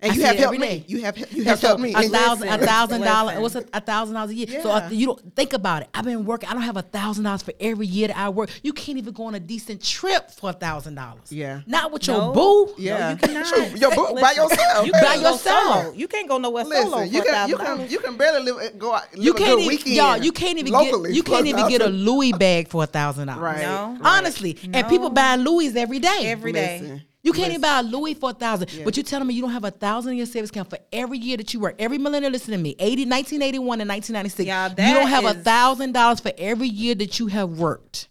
And 0.00 0.12
I 0.12 0.14
you 0.14 0.22
have 0.22 0.36
helped 0.36 0.58
me. 0.58 0.66
day. 0.66 0.84
You 0.86 1.02
have 1.02 1.18
you 1.32 1.42
have 1.44 1.58
so 1.58 1.66
helped 1.68 1.82
me. 1.82 1.92
a 1.92 1.98
And 1.98 2.12
thousand, 2.12 2.48
a 2.48 2.58
thousand 2.58 3.00
dollars. 3.00 3.38
What's 3.40 3.54
a, 3.56 3.64
a 3.72 3.80
thousand 3.80 4.14
dollars 4.14 4.30
a 4.30 4.34
year? 4.34 4.46
So 4.62 4.68
Yeah. 4.68 4.86
uh, 4.86 4.90
you 4.90 5.06
don't 5.06 5.34
think 5.34 5.52
about 5.54 5.82
it. 5.82 5.88
I've 5.92 6.04
been 6.04 6.24
working. 6.24 6.48
I 6.48 6.52
don't 6.52 6.62
have 6.62 6.76
a 6.76 6.82
thousand 6.82 7.24
dollars 7.24 7.42
for 7.42 7.52
every 7.58 7.86
year 7.88 8.06
that 8.08 8.16
I 8.16 8.28
work. 8.28 8.48
You 8.62 8.72
can't 8.72 8.96
even 8.98 9.12
go 9.12 9.24
on 9.24 9.34
a 9.34 9.40
decent 9.40 9.82
trip 9.82 10.30
for 10.30 10.50
a 10.50 10.52
thousand 10.52 10.94
dollars. 10.94 11.32
Yeah. 11.32 11.62
not 11.66 11.90
with 11.90 12.06
No. 12.06 12.14
your 12.26 12.32
boo. 12.32 12.74
Yeah. 12.78 13.10
you 13.10 13.16
cannot. 13.16 13.46
Shoot, 13.48 13.76
your 13.78 13.92
book 13.92 14.20
by 14.20 14.32
yourself. 14.32 14.86
You 14.86 14.92
By 14.92 15.00
can't 15.00 15.22
go 15.22 15.30
yourself. 15.32 15.96
You 15.96 16.06
can't 16.06 16.28
go 16.28 16.38
nowhere 16.38 16.64
solo 16.64 16.74
Listen, 16.76 16.92
for 16.92 17.04
you 17.04 17.22
can 17.24 17.48
you 17.48 17.56
can 17.56 17.90
you 17.90 17.98
can 17.98 18.16
barely 18.16 18.52
live 18.52 18.78
go 18.78 18.94
out 18.94 19.02
live 19.16 19.24
You 19.24 19.34
can't 19.34 19.50
good 19.50 19.58
even, 19.62 19.68
weekend. 19.68 19.96
y'all. 19.96 20.16
You 20.16 20.30
can't 20.30 20.58
even 20.60 20.72
locally 20.72 21.08
get. 21.10 21.16
You 21.16 21.22
can't 21.24 21.46
even 21.46 21.68
get 21.68 21.82
a. 21.82 21.88
Louis 21.88 22.32
bag 22.32 22.68
for 22.68 22.84
a 22.84 22.86
thousand 22.86 23.26
dollars. 23.26 23.42
Right. 23.42 23.62
No. 23.62 23.96
right. 24.00 24.18
Honestly, 24.18 24.56
and 24.72 24.86
people 24.88 25.10
buying 25.10 25.40
Louis 25.40 25.74
every 25.74 25.98
day. 25.98 26.20
Every 26.26 26.52
day. 26.52 27.02
You 27.28 27.32
can't 27.34 27.50
even 27.50 27.60
buy 27.60 27.80
a 27.80 27.82
Louis 27.82 28.14
for 28.14 28.30
a 28.30 28.34
thousand. 28.34 28.70
But 28.84 28.96
you're 28.96 29.04
telling 29.04 29.26
me 29.26 29.34
you 29.34 29.42
don't 29.42 29.52
have 29.52 29.64
a 29.64 29.70
thousand 29.70 30.12
in 30.12 30.18
your 30.18 30.26
savings 30.26 30.50
account 30.50 30.70
for 30.70 30.78
every 30.92 31.18
year 31.18 31.36
that 31.36 31.52
you 31.54 31.60
work. 31.60 31.76
Every 31.78 31.98
millennial 31.98 32.32
listen 32.32 32.52
to 32.52 32.58
me. 32.58 32.70
80, 32.78 33.06
1981 33.06 33.80
and 33.80 33.88
1996. 33.88 34.48
Y'all, 34.48 34.88
you 34.88 34.94
don't 34.94 35.08
have 35.08 35.24
a 35.24 35.34
thousand 35.34 35.92
dollars 35.92 36.20
for 36.20 36.32
every 36.38 36.68
year 36.68 36.94
that 36.94 37.18
you 37.18 37.26
have 37.28 37.58
worked 37.58 38.08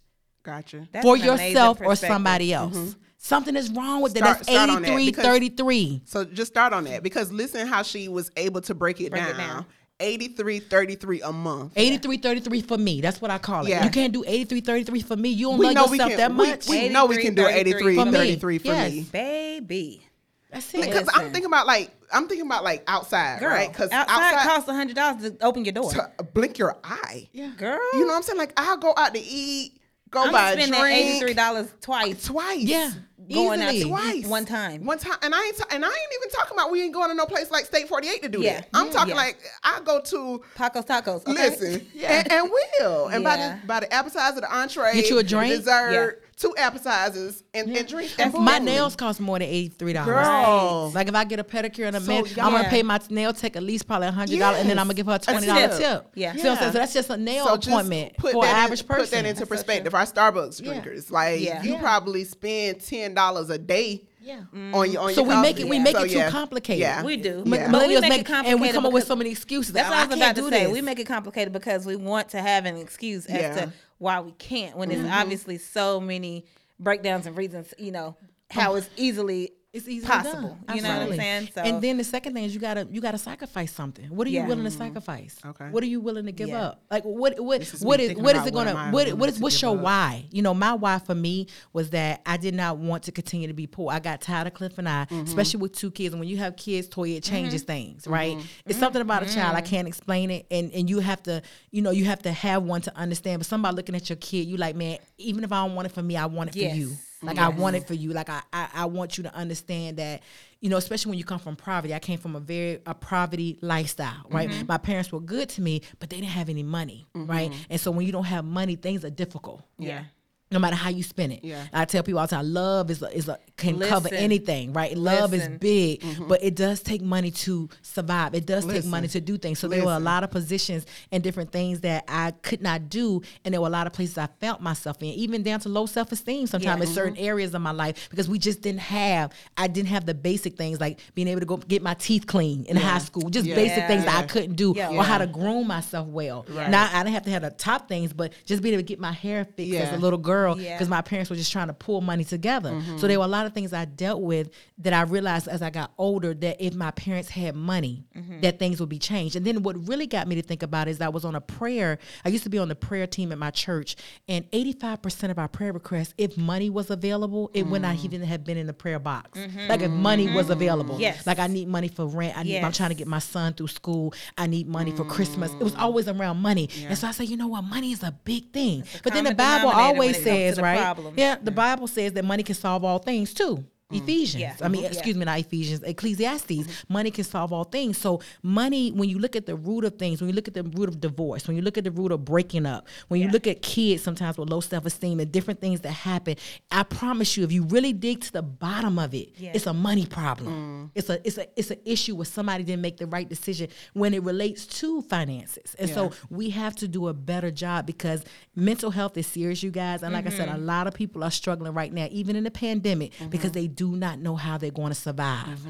Gotcha. 0.48 0.88
That's 0.92 1.04
for 1.04 1.16
yourself 1.16 1.80
or 1.82 1.94
somebody 1.94 2.50
mm-hmm. 2.50 2.74
else. 2.74 2.96
Something 3.18 3.54
is 3.56 3.70
wrong 3.70 4.00
with 4.00 4.16
Start- 4.16 4.38
that. 4.38 4.46
That's 4.46 4.68
that, 4.68 4.82
83, 4.82 5.06
because- 5.06 5.24
33. 5.24 6.02
So 6.06 6.24
just 6.24 6.52
start 6.52 6.72
on 6.72 6.84
that 6.84 7.02
because 7.02 7.30
listen 7.30 7.66
how 7.66 7.82
she 7.82 8.08
was 8.08 8.30
able 8.36 8.62
to 8.62 8.74
break 8.74 9.00
it 9.00 9.10
Break 9.10 9.24
down. 9.24 9.34
it 9.34 9.36
down. 9.36 9.66
83 10.00 10.60
33 10.60 11.22
a 11.22 11.32
month. 11.32 11.72
83, 11.76 12.18
33 12.18 12.60
for 12.62 12.78
me. 12.78 13.00
That's 13.00 13.20
what 13.20 13.30
I 13.30 13.38
call 13.38 13.66
it. 13.66 13.70
Yeah. 13.70 13.84
You 13.84 13.90
can't 13.90 14.12
do 14.12 14.22
83, 14.26 14.60
33 14.60 15.00
for 15.02 15.16
me. 15.16 15.30
You 15.30 15.48
don't 15.50 15.58
We 15.58 15.66
love 15.66 15.90
yourself 15.90 16.16
that 16.16 16.32
much. 16.32 16.68
we 16.68 16.88
know 16.88 17.06
we 17.06 17.18
can 17.18 17.34
do 17.34 17.46
83 17.46 17.96
For 17.96 18.04
me. 18.04 18.12
33 18.12 18.58
for 18.58 18.66
Yes. 18.68 18.92
me. 18.92 19.06
Baby. 19.12 20.02
That's 20.50 20.72
it. 20.72 20.82
Because 20.82 21.08
I'm 21.12 21.30
thinking 21.30 21.46
about 21.46 21.66
like 21.66 21.90
I'm 22.12 22.26
thinking 22.26 22.46
about 22.46 22.64
like 22.64 22.82
outside, 22.86 23.38
Girl, 23.40 23.50
right? 23.50 23.70
Because 23.70 23.90
outside, 23.90 24.14
outside, 24.32 24.48
costs 24.48 24.68
a 24.68 24.72
hundred 24.72 24.96
dollars 24.96 25.22
to 25.30 25.36
open 25.44 25.64
your 25.64 25.72
door. 25.72 25.90
to 25.92 26.10
blink 26.32 26.56
your 26.58 26.76
eye. 26.82 27.28
Yeah. 27.32 27.50
Girl, 27.58 27.78
You 27.92 28.00
know 28.00 28.06
what 28.06 28.16
I'm 28.16 28.22
saying? 28.22 28.38
Like 28.38 28.52
I'll 28.56 28.78
go 28.78 28.94
out 28.96 29.12
to 29.14 29.20
eat, 29.20 29.78
go 30.10 30.22
I'm 30.24 30.32
buy 30.32 30.52
a 30.52 30.56
drink 30.56 30.74
eighty 30.74 31.20
three 31.20 31.34
dollars 31.34 31.68
twice 31.82 32.24
twice. 32.24 32.62
Yeah. 32.62 32.92
Going 33.32 33.60
out 33.62 33.74
Easily. 33.74 33.90
to 33.90 33.96
Twice. 34.22 34.26
one 34.26 34.44
time. 34.44 34.84
One 34.84 34.98
time, 34.98 35.16
and 35.22 35.34
I 35.34 35.44
ain't 35.44 35.56
ta- 35.56 35.66
and 35.70 35.84
I 35.84 35.88
ain't 35.88 36.12
even 36.20 36.30
talking 36.30 36.54
about 36.56 36.70
we 36.70 36.82
ain't 36.82 36.94
going 36.94 37.08
to 37.10 37.14
no 37.14 37.26
place 37.26 37.50
like 37.50 37.66
State 37.66 37.88
48 37.88 38.22
to 38.22 38.28
do 38.28 38.40
Yeah. 38.40 38.54
that. 38.60 38.68
I'm 38.74 38.90
talking 38.90 39.10
Yeah. 39.10 39.20
like 39.22 39.38
I 39.62 39.80
go 39.84 40.00
to 40.00 40.42
Tacos, 40.56 40.86
tacos. 40.86 41.22
Okay? 41.26 41.32
listen 41.32 41.86
Yeah. 41.94 42.12
and, 42.20 42.32
and 42.32 42.50
will 42.50 43.06
and 43.08 43.22
by 43.24 43.36
the 43.36 43.58
by 43.66 43.80
the 43.80 43.92
appetizer, 43.92 44.40
the 44.40 44.54
entree, 44.54 44.92
Get 44.94 45.10
you 45.10 45.18
a 45.18 45.22
drink? 45.22 45.54
dessert, 45.54 46.22
two 46.38 46.54
appetizers, 46.56 47.42
and, 47.52 47.68
and 47.76 47.88
drink. 47.88 48.10
And 48.18 48.32
My 48.34 48.58
nails 48.58 48.94
cost 48.96 49.20
more 49.20 49.38
than 49.38 49.48
eighty 49.48 49.68
three 49.68 49.92
dollars. 49.92 50.14
Girl. 50.14 50.92
Like 50.94 51.08
if 51.08 51.14
I 51.14 51.24
get 51.24 51.38
a 51.40 51.44
pedicure 51.44 51.86
and 51.86 51.96
a 51.96 52.00
So, 52.00 52.06
man, 52.06 52.24
yeah. 52.34 52.46
I'm 52.46 52.52
gonna 52.52 52.68
pay 52.68 52.82
my 52.82 53.00
nail 53.10 53.32
tech 53.32 53.56
at 53.56 53.62
least 53.62 53.86
probably 53.86 54.08
hundred 54.08 54.38
dollars, 54.38 54.60
and 54.60 54.70
then 54.70 54.78
I'm 54.78 54.86
gonna 54.86 54.94
give 54.94 55.06
her 55.06 55.12
a 55.12 55.16
A 55.16 55.18
twenty 55.18 55.46
dollar 55.46 55.68
tip. 55.68 55.78
tip. 55.78 56.10
Yeah. 56.14 56.32
See 56.34 56.38
what 56.38 56.46
I'm 56.50 56.56
saying? 56.56 56.66
Yeah. 56.66 56.70
So 56.72 56.78
that's 56.78 56.92
just 56.94 57.10
a 57.10 57.16
nail 57.16 57.46
So 57.46 57.54
appointment 57.54 58.16
put 58.16 58.32
for 58.32 58.44
an 58.44 58.50
that 58.50 58.50
in- 58.58 58.64
average 58.64 58.86
person. 58.86 59.04
Put 59.04 59.10
that 59.10 59.18
into 59.26 59.28
That's 59.40 59.40
so 59.40 59.46
perspective. 59.46 59.94
Our 59.94 60.04
Starbucks 60.06 60.60
Yeah. 60.62 60.66
drinkers, 60.72 61.10
like 61.10 61.40
Yeah. 61.40 61.62
you 61.62 61.72
Yeah. 61.72 61.80
probably 61.80 62.24
spend 62.24 62.80
ten 62.80 63.14
dollars 63.14 63.50
a 63.50 63.58
day 63.58 64.07
yeah. 64.28 64.42
on 64.78 64.90
your 64.92 65.02
on 65.02 65.14
So 65.14 65.24
your 65.24 65.28
we 65.36 65.42
make 65.42 65.58
it 65.60 65.68
we 65.68 65.78
make 65.78 65.96
So, 65.96 66.02
it 66.04 66.10
too 66.10 66.18
yeah. 66.18 66.30
complicated. 66.30 66.80
Yeah. 66.80 67.02
We 67.02 67.16
do. 67.16 67.42
M- 67.46 67.52
Yeah. 67.54 67.70
But 67.72 67.88
we 67.88 67.94
Millennials 67.94 68.00
make 68.02 68.10
make, 68.10 68.20
it 68.28 68.46
and 68.46 68.60
we 68.60 68.70
come 68.70 68.86
up 68.86 68.92
with 68.92 69.06
so 69.06 69.16
many 69.16 69.30
excuses. 69.30 69.72
That's 69.72 69.88
Oh, 69.88 69.90
what 69.90 69.98
I 69.98 70.06
was 70.06 70.18
can't 70.18 70.20
about 70.20 70.36
to 70.36 70.50
do 70.50 70.56
say. 70.56 70.64
this. 70.64 70.72
We 70.72 70.80
make 70.82 70.98
it 70.98 71.06
complicated 71.06 71.52
because 71.52 71.86
we 71.86 71.96
want 71.96 72.28
to 72.30 72.40
have 72.40 72.66
an 72.66 72.76
excuse 72.76 73.26
as 73.26 73.40
Yeah. 73.40 73.54
to 73.66 73.72
why 73.98 74.20
we 74.20 74.32
can't 74.32 74.76
when 74.76 74.90
Mm-hmm. 74.90 75.02
there's 75.04 75.14
obviously 75.14 75.58
so 75.58 76.00
many 76.00 76.44
breakdowns 76.78 77.26
and 77.26 77.36
reasons, 77.36 77.72
you 77.78 77.90
know, 77.90 78.16
how 78.50 78.74
it's 78.76 78.88
easily 78.96 79.52
It's 79.78 79.88
easily 79.88 80.08
possible. 80.10 80.58
done. 80.66 80.76
You 80.76 80.82
know 80.82 80.98
what 80.98 81.08
I'm 81.12 81.16
saying? 81.16 81.48
So 81.54 81.60
and 81.62 81.82
then 81.82 81.96
the 81.96 82.04
second 82.04 82.34
thing 82.34 82.44
is 82.44 82.54
you 82.54 82.60
gotta 82.60 82.86
you 82.90 83.00
gotta 83.00 83.18
sacrifice 83.18 83.72
something. 83.72 84.06
What 84.14 84.26
are 84.26 84.30
you 84.30 84.40
Yeah. 84.40 84.46
willing 84.46 84.64
to 84.64 84.70
sacrifice? 84.70 85.36
Okay. 85.44 85.68
What 85.70 85.82
are 85.82 85.86
you 85.86 86.00
willing 86.00 86.26
to 86.26 86.32
give 86.32 86.48
Yeah. 86.48 86.62
up? 86.66 86.82
Like 86.90 87.04
what 87.04 87.38
what 87.40 87.62
is 87.62 87.80
what 87.82 88.00
is 88.00 88.16
what 88.16 88.36
is 88.36 88.46
it 88.46 88.52
gonna 88.54 88.90
what 88.90 89.12
what 89.14 89.28
is 89.28 89.38
what's 89.38 89.60
your 89.62 89.76
up? 89.76 89.82
why? 89.82 90.26
You 90.30 90.42
know, 90.42 90.54
my 90.54 90.74
why 90.74 90.98
for 90.98 91.14
me 91.14 91.46
was 91.72 91.90
that 91.90 92.20
I 92.26 92.36
did 92.36 92.54
not 92.54 92.78
want 92.78 93.04
to 93.04 93.12
continue 93.12 93.46
to 93.48 93.54
be 93.54 93.66
poor. 93.66 93.92
I 93.92 93.98
got 93.98 94.20
tired 94.20 94.46
of 94.46 94.54
Cliff 94.54 94.78
and 94.78 94.88
I, 94.88 95.06
Mm-hmm. 95.08 95.24
especially 95.24 95.60
with 95.60 95.72
two 95.72 95.90
kids. 95.90 96.12
And 96.12 96.20
when 96.20 96.28
you 96.28 96.36
have 96.38 96.56
kids, 96.56 96.88
Toya, 96.88 97.16
it 97.16 97.22
changes 97.22 97.62
things, 97.62 98.06
right? 98.06 98.36
It's 98.66 98.78
something 98.78 99.00
about 99.02 99.22
a 99.22 99.26
child. 99.26 99.48
Mm-hmm. 99.48 99.56
I 99.56 99.60
can't 99.62 99.88
explain 99.88 100.30
it. 100.30 100.46
And 100.50 100.72
and 100.72 100.90
you 100.90 100.98
have 101.00 101.22
to, 101.24 101.42
you 101.70 101.82
know, 101.82 101.90
you 101.90 102.04
have 102.04 102.22
to 102.22 102.32
have 102.32 102.62
one 102.64 102.80
to 102.82 102.96
understand. 102.96 103.40
But 103.40 103.46
somebody 103.46 103.76
looking 103.76 103.94
at 103.94 104.08
your 104.10 104.16
kid, 104.16 104.46
you 104.48 104.56
like, 104.56 104.74
man, 104.76 104.98
even 105.18 105.44
if 105.44 105.52
I 105.52 105.64
don't 105.66 105.74
want 105.76 105.86
it 105.86 105.92
for 105.92 106.02
me, 106.02 106.16
I 106.16 106.26
want 106.26 106.50
it 106.50 106.56
Yes. 106.56 106.72
for 106.72 106.76
you. 106.78 106.92
Like 107.22 107.38
I 107.38 107.48
want 107.48 107.76
it 107.76 107.86
for 107.86 107.94
you. 107.94 108.12
Like 108.12 108.28
I, 108.28 108.42
I, 108.52 108.68
I 108.74 108.84
want 108.86 109.16
you 109.18 109.24
to 109.24 109.34
understand 109.34 109.96
that, 109.96 110.22
you 110.60 110.70
know, 110.70 110.76
especially 110.76 111.10
when 111.10 111.18
you 111.18 111.24
come 111.24 111.38
from 111.40 111.56
poverty. 111.56 111.92
I 111.94 111.98
came 111.98 112.18
from 112.18 112.36
a 112.36 112.40
very 112.40 112.80
a 112.86 112.94
poverty 112.94 113.58
lifestyle, 113.60 114.24
right? 114.30 114.48
Mm-hmm. 114.48 114.66
My 114.66 114.78
parents 114.78 115.10
were 115.10 115.20
good 115.20 115.48
to 115.50 115.60
me, 115.60 115.82
but 115.98 116.10
they 116.10 116.16
didn't 116.16 116.30
have 116.30 116.48
any 116.48 116.62
money, 116.62 117.06
right? 117.14 117.52
And 117.70 117.80
so 117.80 117.90
when 117.90 118.06
you 118.06 118.12
don't 118.12 118.24
have 118.24 118.44
money, 118.44 118.76
things 118.76 119.04
are 119.04 119.10
difficult. 119.10 119.62
yeah. 119.78 120.04
No 120.50 120.58
matter 120.58 120.76
how 120.76 120.88
you 120.90 121.02
spin 121.02 121.30
it. 121.32 121.44
Yeah. 121.44 121.66
I 121.72 121.84
tell 121.84 122.02
people 122.02 122.20
all 122.20 122.26
the 122.26 122.36
time, 122.36 122.52
love 122.52 122.90
is 122.90 123.02
a, 123.02 123.14
is 123.14 123.28
a, 123.28 123.38
can 123.56 123.78
cover 123.80 124.08
anything, 124.12 124.72
right? 124.72 124.96
Love 124.96 125.34
is 125.34 125.48
big, 125.48 126.00
Mm-hmm. 126.00 126.28
but 126.28 126.42
it 126.42 126.54
does 126.54 126.80
take 126.82 127.02
money 127.02 127.30
to 127.30 127.68
survive. 127.82 128.34
It 128.34 128.46
does 128.46 128.64
take 128.64 128.84
money 128.84 129.08
to 129.08 129.20
do 129.20 129.36
things. 129.36 129.58
So 129.58 129.68
there 129.68 129.84
were 129.84 129.92
a 129.94 129.98
lot 130.00 130.24
of 130.24 130.30
positions 130.30 130.86
and 131.12 131.22
different 131.22 131.52
things 131.52 131.80
that 131.80 132.04
I 132.08 132.30
could 132.30 132.62
not 132.62 132.88
do, 132.88 133.20
and 133.44 133.52
there 133.52 133.60
were 133.60 133.66
a 133.66 133.70
lot 133.70 133.86
of 133.86 133.92
places 133.92 134.16
I 134.16 134.28
felt 134.40 134.60
myself 134.60 134.98
in, 135.02 135.08
even 135.08 135.42
down 135.42 135.60
to 135.60 135.68
low 135.68 135.86
self 135.86 136.12
esteem. 136.12 136.46
Sometimes 136.46 136.80
Yeah. 136.82 136.88
in 136.88 136.94
certain 136.94 137.16
areas 137.18 137.52
of 137.54 137.60
my 137.62 137.72
life 137.72 138.08
because 138.10 138.28
we 138.28 138.38
just 138.38 138.62
didn't 138.62 138.80
have. 138.80 139.32
I 139.56 139.66
didn't 139.66 139.88
have 139.88 140.06
the 140.06 140.14
basic 140.14 140.56
things 140.56 140.80
like 140.80 141.00
being 141.14 141.28
able 141.28 141.40
to 141.40 141.46
go 141.46 141.56
get 141.58 141.82
my 141.82 141.94
teeth 141.94 142.26
clean 142.26 142.64
in 142.66 142.76
high 142.76 142.98
school, 142.98 143.28
just 143.28 143.46
Yeah. 143.46 143.54
basic 143.56 143.86
things 143.86 144.04
that 144.04 144.16
I 144.24 144.26
couldn't 144.26 144.54
do, 144.54 144.72
Yeah. 144.76 144.90
or 144.90 145.02
how 145.02 145.18
to 145.18 145.26
groom 145.26 145.66
myself 145.66 146.06
well. 146.08 146.46
Right. 146.48 146.70
Now 146.70 146.88
I 146.92 147.02
didn't 147.02 147.14
have 147.14 147.24
to 147.24 147.30
have 147.30 147.42
the 147.42 147.50
top 147.50 147.88
things, 147.88 148.12
but 148.12 148.32
just 148.46 148.62
being 148.62 148.74
able 148.74 148.82
to 148.84 148.86
get 148.86 149.00
my 149.00 149.12
hair 149.12 149.44
fixed 149.44 149.74
as 149.74 149.92
a 149.92 149.98
little 149.98 150.18
girl 150.18 150.37
Yeah. 150.46 150.74
because 150.74 150.88
my 150.88 151.02
parents 151.02 151.30
were 151.30 151.36
just 151.36 151.52
trying 151.52 151.68
to 151.68 151.72
pull 151.74 152.00
money 152.00 152.24
together. 152.24 152.70
Mm-hmm. 152.70 152.98
So 152.98 153.06
there 153.08 153.18
were 153.18 153.24
a 153.24 153.28
lot 153.28 153.46
of 153.46 153.52
things 153.52 153.72
I 153.72 153.84
dealt 153.84 154.20
with 154.22 154.50
that 154.78 154.92
I 154.92 155.02
realized 155.02 155.48
as 155.48 155.62
I 155.62 155.70
got 155.70 155.92
older 155.98 156.34
that 156.34 156.56
if 156.64 156.74
my 156.74 156.90
parents 156.92 157.28
had 157.30 157.54
money, 157.54 158.04
Mm-hmm. 158.16 158.40
that 158.40 158.58
things 158.58 158.80
would 158.80 158.88
be 158.88 158.98
changed. 158.98 159.36
And 159.36 159.44
then 159.46 159.62
what 159.62 159.76
really 159.88 160.06
got 160.06 160.26
me 160.26 160.34
to 160.36 160.42
think 160.42 160.62
about 160.62 160.88
is 160.88 161.00
I 161.00 161.08
was 161.08 161.24
on 161.24 161.34
a 161.34 161.40
prayer. 161.40 161.98
I 162.24 162.28
used 162.30 162.42
to 162.44 162.50
be 162.50 162.58
on 162.58 162.68
the 162.68 162.74
prayer 162.74 163.06
team 163.06 163.30
at 163.32 163.38
my 163.38 163.50
church, 163.50 163.94
and 164.28 164.44
85% 164.50 165.30
of 165.30 165.38
our 165.38 165.48
prayer 165.48 165.72
requests, 165.72 166.14
if 166.18 166.36
money 166.36 166.68
was 166.70 166.90
available, 166.90 167.50
it 167.54 167.66
would 167.66 167.82
not 167.82 167.96
Mm. 167.96 168.04
even 168.04 168.22
have 168.22 168.44
been 168.44 168.56
in 168.56 168.66
the 168.66 168.72
prayer 168.72 168.98
box. 168.98 169.38
Like 169.68 169.80
if 169.82 169.90
money 169.90 170.32
was 170.34 170.50
available. 170.50 170.94
Mm-hmm. 170.94 171.02
Yes. 171.02 171.26
Like 171.26 171.38
I 171.38 171.46
need 171.46 171.68
money 171.68 171.88
for 171.88 172.06
rent. 172.06 172.36
I 172.36 172.42
need, 172.42 172.58
I'm 172.60 172.72
trying 172.72 172.90
to 172.90 172.94
get 172.96 173.06
my 173.06 173.18
son 173.20 173.54
through 173.54 173.68
school. 173.68 174.12
I 174.36 174.46
need 174.46 174.66
money 174.68 174.90
for 174.92 175.04
Christmas. 175.04 175.52
It 175.52 175.62
was 175.62 175.74
Mm. 175.74 175.80
always 175.82 176.08
around 176.08 176.38
money. 176.38 176.68
And 176.88 176.96
so 176.98 177.06
I 177.08 177.12
said, 177.12 177.28
you 177.28 177.36
know 177.36 177.48
what? 177.48 177.62
Money 177.62 177.92
is 177.92 178.02
a 178.02 178.12
big 178.24 178.52
thing. 178.52 178.84
But 179.04 179.12
then 179.12 179.24
the 179.24 179.34
Bible 179.34 179.70
always 179.70 180.10
it 180.10 180.12
comes 180.14 180.24
to 180.24 180.27
says, 180.28 180.60
right? 180.60 180.78
problem. 180.78 181.14
Yeah, 181.16 181.36
the 181.42 181.50
Bible 181.50 181.86
says 181.86 182.12
that 182.12 182.24
money 182.24 182.42
can 182.42 182.54
solve 182.54 182.84
all 182.84 182.98
things 182.98 183.32
too. 183.34 183.64
Mm-hmm. 183.90 184.02
Ephesians. 184.04 184.40
Yeah. 184.42 184.54
I 184.60 184.68
mean, 184.68 184.82
Mhm. 184.84 184.92
excuse 184.92 185.16
me, 185.16 185.24
not 185.24 185.40
Ephesians, 185.40 185.82
Ecclesiastes. 185.82 186.50
Mm-hmm. 186.50 186.92
Money 186.92 187.10
can 187.10 187.24
solve 187.24 187.54
all 187.54 187.64
things. 187.64 187.96
So, 187.96 188.20
money, 188.42 188.90
when 188.90 189.08
you 189.08 189.18
look 189.18 189.34
at 189.34 189.46
the 189.46 189.56
root 189.56 189.82
of 189.86 189.94
things, 189.98 190.20
when 190.20 190.28
you 190.28 190.34
look 190.36 190.46
at 190.46 190.52
the 190.52 190.62
root 190.62 190.90
of 190.90 191.00
divorce, 191.00 191.48
when 191.48 191.56
you 191.56 191.62
look 191.62 191.78
at 191.78 191.84
the 191.84 191.90
root 191.90 192.12
of 192.12 192.22
breaking 192.22 192.66
up, 192.66 192.86
when 193.08 193.22
you 193.22 193.28
look 193.28 193.46
at 193.46 193.62
kids 193.62 194.02
sometimes 194.02 194.36
with 194.36 194.50
low 194.50 194.60
self 194.60 194.84
esteem 194.84 195.20
and 195.20 195.32
different 195.32 195.62
things 195.62 195.80
that 195.80 195.92
happen, 195.92 196.36
I 196.70 196.82
promise 196.82 197.34
you, 197.38 197.44
if 197.44 197.52
you 197.52 197.62
really 197.64 197.94
dig 197.94 198.20
to 198.20 198.32
the 198.32 198.42
bottom 198.42 198.98
of 198.98 199.14
it, 199.14 199.30
Yeah. 199.38 199.52
it's 199.54 199.66
a 199.66 199.72
money 199.72 200.04
problem. 200.04 200.52
Mm. 200.52 200.90
It's 200.94 201.08
a 201.08 201.26
it's 201.26 201.38
a 201.38 201.46
it's 201.58 201.70
an 201.70 201.78
issue 201.86 202.14
where 202.14 202.26
somebody 202.26 202.64
didn't 202.64 202.82
make 202.82 202.98
the 202.98 203.06
right 203.06 203.26
decision 203.26 203.68
when 203.94 204.12
it 204.12 204.22
relates 204.22 204.66
to 204.66 205.00
finances. 205.00 205.74
And 205.78 205.88
so 205.88 206.12
we 206.28 206.50
have 206.50 206.74
to 206.76 206.88
do 206.88 207.08
a 207.08 207.14
better 207.14 207.50
job 207.50 207.86
because 207.86 208.22
mental 208.54 208.90
health 208.90 209.16
is 209.16 209.26
serious, 209.26 209.62
you 209.62 209.70
guys. 209.70 210.02
And 210.02 210.12
like 210.12 210.26
I 210.26 210.30
said, 210.30 210.48
a 210.48 210.52
mm-hmm. 210.52 210.66
lot 210.66 210.86
of 210.86 210.92
people 210.92 211.24
are 211.24 211.30
struggling 211.30 211.72
right 211.72 211.92
now, 211.92 212.06
even 212.10 212.36
in 212.36 212.44
the 212.44 212.50
pandemic, 212.50 213.12
because 213.30 213.52
they 213.52 213.66
do 213.78 213.96
not 213.96 214.18
know 214.18 214.34
how 214.36 214.58
they're 214.58 214.70
going 214.72 214.90
to 214.90 214.94
survive. 214.94 215.60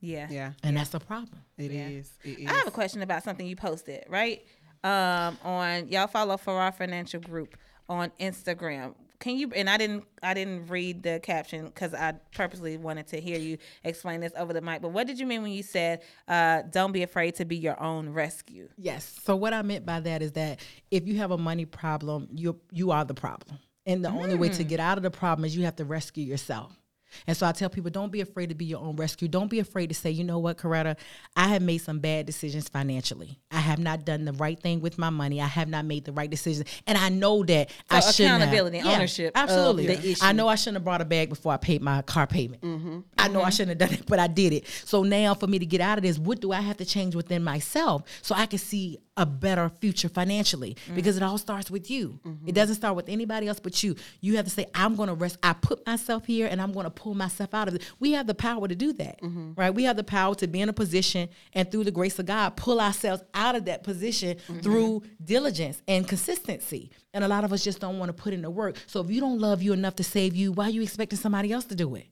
Yeah. 0.00 0.26
Yeah, 0.30 0.52
And 0.62 0.76
that's 0.76 0.90
the 0.90 1.00
problem. 1.00 1.40
it 1.56 1.70
is. 1.70 2.12
It 2.24 2.40
is. 2.40 2.50
I 2.50 2.52
have 2.54 2.66
a 2.66 2.70
question 2.70 3.00
about 3.00 3.22
something 3.24 3.46
you 3.46 3.56
posted, 3.56 4.04
right? 4.08 4.44
Um, 4.82 5.38
on 5.42 5.88
y'all 5.88 6.08
follow 6.08 6.36
Farrar 6.36 6.72
Financial 6.72 7.20
Group 7.20 7.56
on 7.88 8.10
Instagram. 8.20 8.94
Can 9.18 9.38
you 9.38 9.50
and 9.56 9.70
I 9.70 9.78
didn't 9.78 10.04
I 10.22 10.34
didn't 10.34 10.66
read 10.66 11.02
the 11.02 11.20
caption 11.22 11.64
because 11.66 11.94
I 11.94 12.12
purposely 12.34 12.76
wanted 12.76 13.06
to 13.06 13.20
hear 13.20 13.38
you 13.38 13.56
explain 13.82 14.20
this 14.20 14.32
over 14.36 14.52
the 14.52 14.60
mic. 14.60 14.82
But 14.82 14.90
what 14.90 15.06
did 15.06 15.18
you 15.18 15.24
mean 15.26 15.40
when 15.42 15.52
you 15.52 15.62
said 15.62 16.02
uh, 16.28 16.62
don't 16.70 16.92
be 16.92 17.02
afraid 17.02 17.36
to 17.36 17.46
be 17.46 17.56
your 17.56 17.80
own 17.82 18.10
rescue? 18.10 18.68
Yes. 18.76 19.18
So 19.24 19.36
what 19.36 19.54
I 19.54 19.62
meant 19.62 19.86
by 19.86 20.00
that 20.00 20.20
is 20.20 20.32
that 20.32 20.60
if 20.90 21.06
you 21.06 21.16
have 21.16 21.30
a 21.30 21.38
money 21.38 21.64
problem, 21.64 22.28
you 22.32 22.60
you 22.70 22.90
are 22.90 23.06
the 23.06 23.14
problem. 23.14 23.58
And 23.86 24.04
the 24.04 24.10
only 24.10 24.34
way 24.34 24.48
to 24.50 24.64
get 24.64 24.80
out 24.80 24.98
of 24.98 25.02
the 25.02 25.10
problem 25.10 25.44
is 25.46 25.56
you 25.56 25.64
have 25.64 25.76
to 25.76 25.84
rescue 25.86 26.24
yourself. 26.24 26.72
And 27.26 27.36
so 27.36 27.46
I 27.46 27.52
tell 27.52 27.68
people, 27.68 27.90
don't 27.90 28.12
be 28.12 28.20
afraid 28.20 28.48
to 28.48 28.54
be 28.54 28.64
your 28.64 28.80
own 28.80 28.96
rescue. 28.96 29.28
Don't 29.28 29.48
be 29.48 29.58
afraid 29.58 29.88
to 29.88 29.94
say, 29.94 30.10
you 30.10 30.24
know 30.24 30.38
what, 30.38 30.58
Coretta, 30.58 30.96
I 31.36 31.48
have 31.48 31.62
made 31.62 31.78
some 31.78 31.98
bad 31.98 32.26
decisions 32.26 32.68
financially. 32.68 33.38
I 33.50 33.60
have 33.60 33.78
not 33.78 34.04
done 34.04 34.24
the 34.24 34.32
right 34.32 34.58
thing 34.58 34.80
with 34.80 34.98
my 34.98 35.10
money. 35.10 35.40
I 35.40 35.46
have 35.46 35.68
not 35.68 35.84
made 35.84 36.04
the 36.04 36.12
right 36.12 36.30
decisions. 36.30 36.68
And 36.86 36.96
I 36.98 37.08
know 37.08 37.42
that 37.44 37.70
I 37.90 38.00
shouldn't 38.00 38.30
have. 38.30 38.42
accountability 38.42 38.80
ownership 38.80 39.32
Absolutely. 39.34 40.16
I 40.20 40.32
know 40.32 40.48
I 40.48 40.54
shouldn't 40.54 40.76
have 40.76 40.84
brought 40.84 41.00
a 41.00 41.04
bag 41.04 41.28
before 41.28 41.52
I 41.52 41.56
paid 41.56 41.82
my 41.82 42.02
car 42.02 42.26
payment. 42.26 42.62
Mm-hmm. 42.62 43.00
I 43.18 43.28
know 43.28 43.42
I 43.42 43.50
shouldn't 43.50 43.80
have 43.80 43.90
done 43.90 43.98
it, 43.98 44.06
but 44.06 44.18
I 44.18 44.26
did 44.26 44.52
it. 44.52 44.66
So 44.84 45.02
now 45.02 45.34
for 45.34 45.46
me 45.46 45.58
to 45.58 45.66
get 45.66 45.80
out 45.80 45.98
of 45.98 46.02
this, 46.02 46.18
what 46.18 46.40
do 46.40 46.52
I 46.52 46.60
have 46.60 46.76
to 46.78 46.84
change 46.84 47.14
within 47.14 47.42
myself 47.42 48.02
so 48.22 48.34
I 48.34 48.46
can 48.46 48.58
see 48.58 48.98
a 49.16 49.24
better 49.24 49.70
future 49.80 50.08
financially? 50.08 50.76
Mm. 50.90 50.94
Because 50.94 51.16
it 51.16 51.22
all 51.22 51.38
starts 51.38 51.70
with 51.70 51.90
you. 51.90 52.18
Mm-hmm. 52.24 52.48
It 52.48 52.54
doesn't 52.54 52.76
start 52.76 52.96
with 52.96 53.08
anybody 53.08 53.48
else 53.48 53.60
but 53.60 53.82
you. 53.82 53.96
You 54.20 54.36
have 54.36 54.44
to 54.44 54.50
say, 54.50 54.66
I'm 54.74 54.96
going 54.96 55.08
to 55.08 55.14
rest. 55.14 55.38
I 55.42 55.52
put 55.52 55.86
myself 55.86 56.26
here 56.26 56.46
and 56.46 56.60
I'm 56.60 56.72
going 56.72 56.84
to 56.84 56.90
pull 57.04 57.14
myself 57.14 57.52
out 57.52 57.68
of 57.68 57.74
it. 57.74 57.82
We 58.00 58.12
have 58.12 58.26
the 58.26 58.34
power 58.34 58.66
to 58.66 58.74
do 58.74 58.92
that, 58.94 59.20
Mm-hmm. 59.20 59.52
right? 59.56 59.72
We 59.74 59.84
have 59.84 59.96
the 59.96 60.04
power 60.04 60.34
to 60.36 60.46
be 60.46 60.60
in 60.62 60.68
a 60.70 60.72
position 60.72 61.28
and 61.52 61.70
through 61.70 61.84
the 61.84 61.90
grace 61.90 62.18
of 62.18 62.24
God, 62.26 62.56
pull 62.56 62.80
ourselves 62.80 63.22
out 63.34 63.54
of 63.54 63.66
that 63.66 63.82
position 63.84 64.36
Mm-hmm. 64.48 64.60
through 64.60 65.02
diligence 65.22 65.82
and 65.86 66.08
consistency. 66.08 66.90
And 67.12 67.22
a 67.22 67.28
lot 67.28 67.44
of 67.44 67.52
us 67.52 67.62
just 67.62 67.78
don't 67.80 67.98
want 67.98 68.08
to 68.08 68.12
put 68.14 68.32
in 68.32 68.42
the 68.42 68.50
work. 68.50 68.76
So 68.86 69.00
if 69.00 69.10
you 69.10 69.20
don't 69.20 69.38
love 69.38 69.62
you 69.62 69.72
enough 69.74 69.96
to 69.96 70.04
save 70.04 70.34
you, 70.34 70.50
why 70.52 70.64
are 70.66 70.70
you 70.70 70.82
expecting 70.82 71.18
somebody 71.18 71.52
else 71.52 71.66
to 71.66 71.74
do 71.74 71.94
it? 71.94 72.06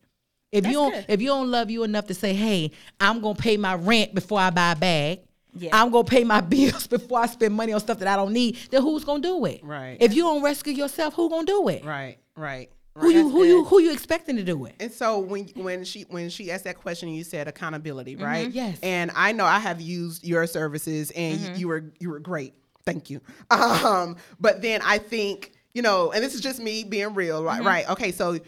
If 0.53 0.66
you 0.66 0.74
don't, 0.74 0.93
good. 0.93 1.07
if 1.09 1.20
you 1.22 1.28
don't 1.28 1.51
love 1.51 1.70
you 1.70 1.82
enough 1.82 2.07
to 2.09 2.14
say, 2.14 2.34
"Hey, 2.34 2.72
I'm 3.01 3.20
gonna 3.22 3.34
pay 3.34 3.57
my 3.57 3.74
rent 3.74 4.14
before 4.14 4.38
I 4.38 4.51
buy 4.51 4.72
a 4.72 4.76
bag," 4.76 5.20
Yeah. 5.55 5.70
I'm 5.72 5.90
gonna 5.90 6.05
pay 6.05 6.24
my 6.24 6.40
bills 6.55 6.86
before 6.86 7.20
I 7.20 7.26
spend 7.26 7.55
money 7.55 7.72
on 7.72 7.80
stuff 7.80 7.99
that 8.01 8.09
I 8.09 8.16
don't 8.16 8.34
need, 8.34 8.59
then 8.70 8.82
who's 8.82 9.03
gonna 9.05 9.22
do 9.22 9.43
it? 9.47 9.64
Right. 9.64 9.97
If 9.99 10.12
you 10.14 10.22
don't 10.24 10.43
rescue 10.43 10.74
yourself, 10.74 11.14
who 11.14 11.30
gonna 11.30 11.47
do 11.47 11.68
it? 11.68 11.82
Right, 11.86 12.18
right. 12.36 12.70
Who 12.97 13.09
you 13.09 13.30
who 13.30 13.45
you 13.45 13.64
who 13.64 13.80
you 13.80 13.93
expecting 13.93 14.36
to 14.36 14.45
do 14.45 14.66
it? 14.66 14.74
And 14.78 14.93
so 14.93 15.18
when 15.18 15.47
when 15.55 15.84
she 15.84 16.03
when 16.03 16.28
she 16.28 16.51
asked 16.51 16.64
that 16.64 16.76
question, 16.76 17.09
you 17.09 17.24
said 17.24 17.49
accountability, 17.49 18.16
mm-hmm. 18.16 18.24
right? 18.24 18.51
Yes. 18.51 18.78
And 18.82 19.11
I 19.14 19.32
know 19.32 19.47
I 19.47 19.59
have 19.59 19.80
used 19.80 20.24
your 20.24 20.47
services, 20.47 21.11
and 21.12 21.40
you- 21.40 21.47
mm-hmm. 21.49 21.59
you 21.59 21.68
were 21.68 21.93
you 22.01 22.11
were 22.11 22.20
great. 22.20 22.55
Thank 22.84 23.11
you. 23.11 23.20
Um, 23.51 24.16
but 24.40 24.61
then 24.62 24.82
I 24.84 24.99
think 24.99 25.53
you 25.72 25.80
know, 25.80 26.12
and 26.12 26.22
this 26.22 26.34
is 26.34 26.40
just 26.40 26.61
me 26.61 26.84
being 26.84 27.14
real, 27.14 27.43
right? 27.43 27.59
Mm-hmm. 27.59 27.66
Right. 27.66 27.90
Okay. 27.90 28.12
So 28.12 28.38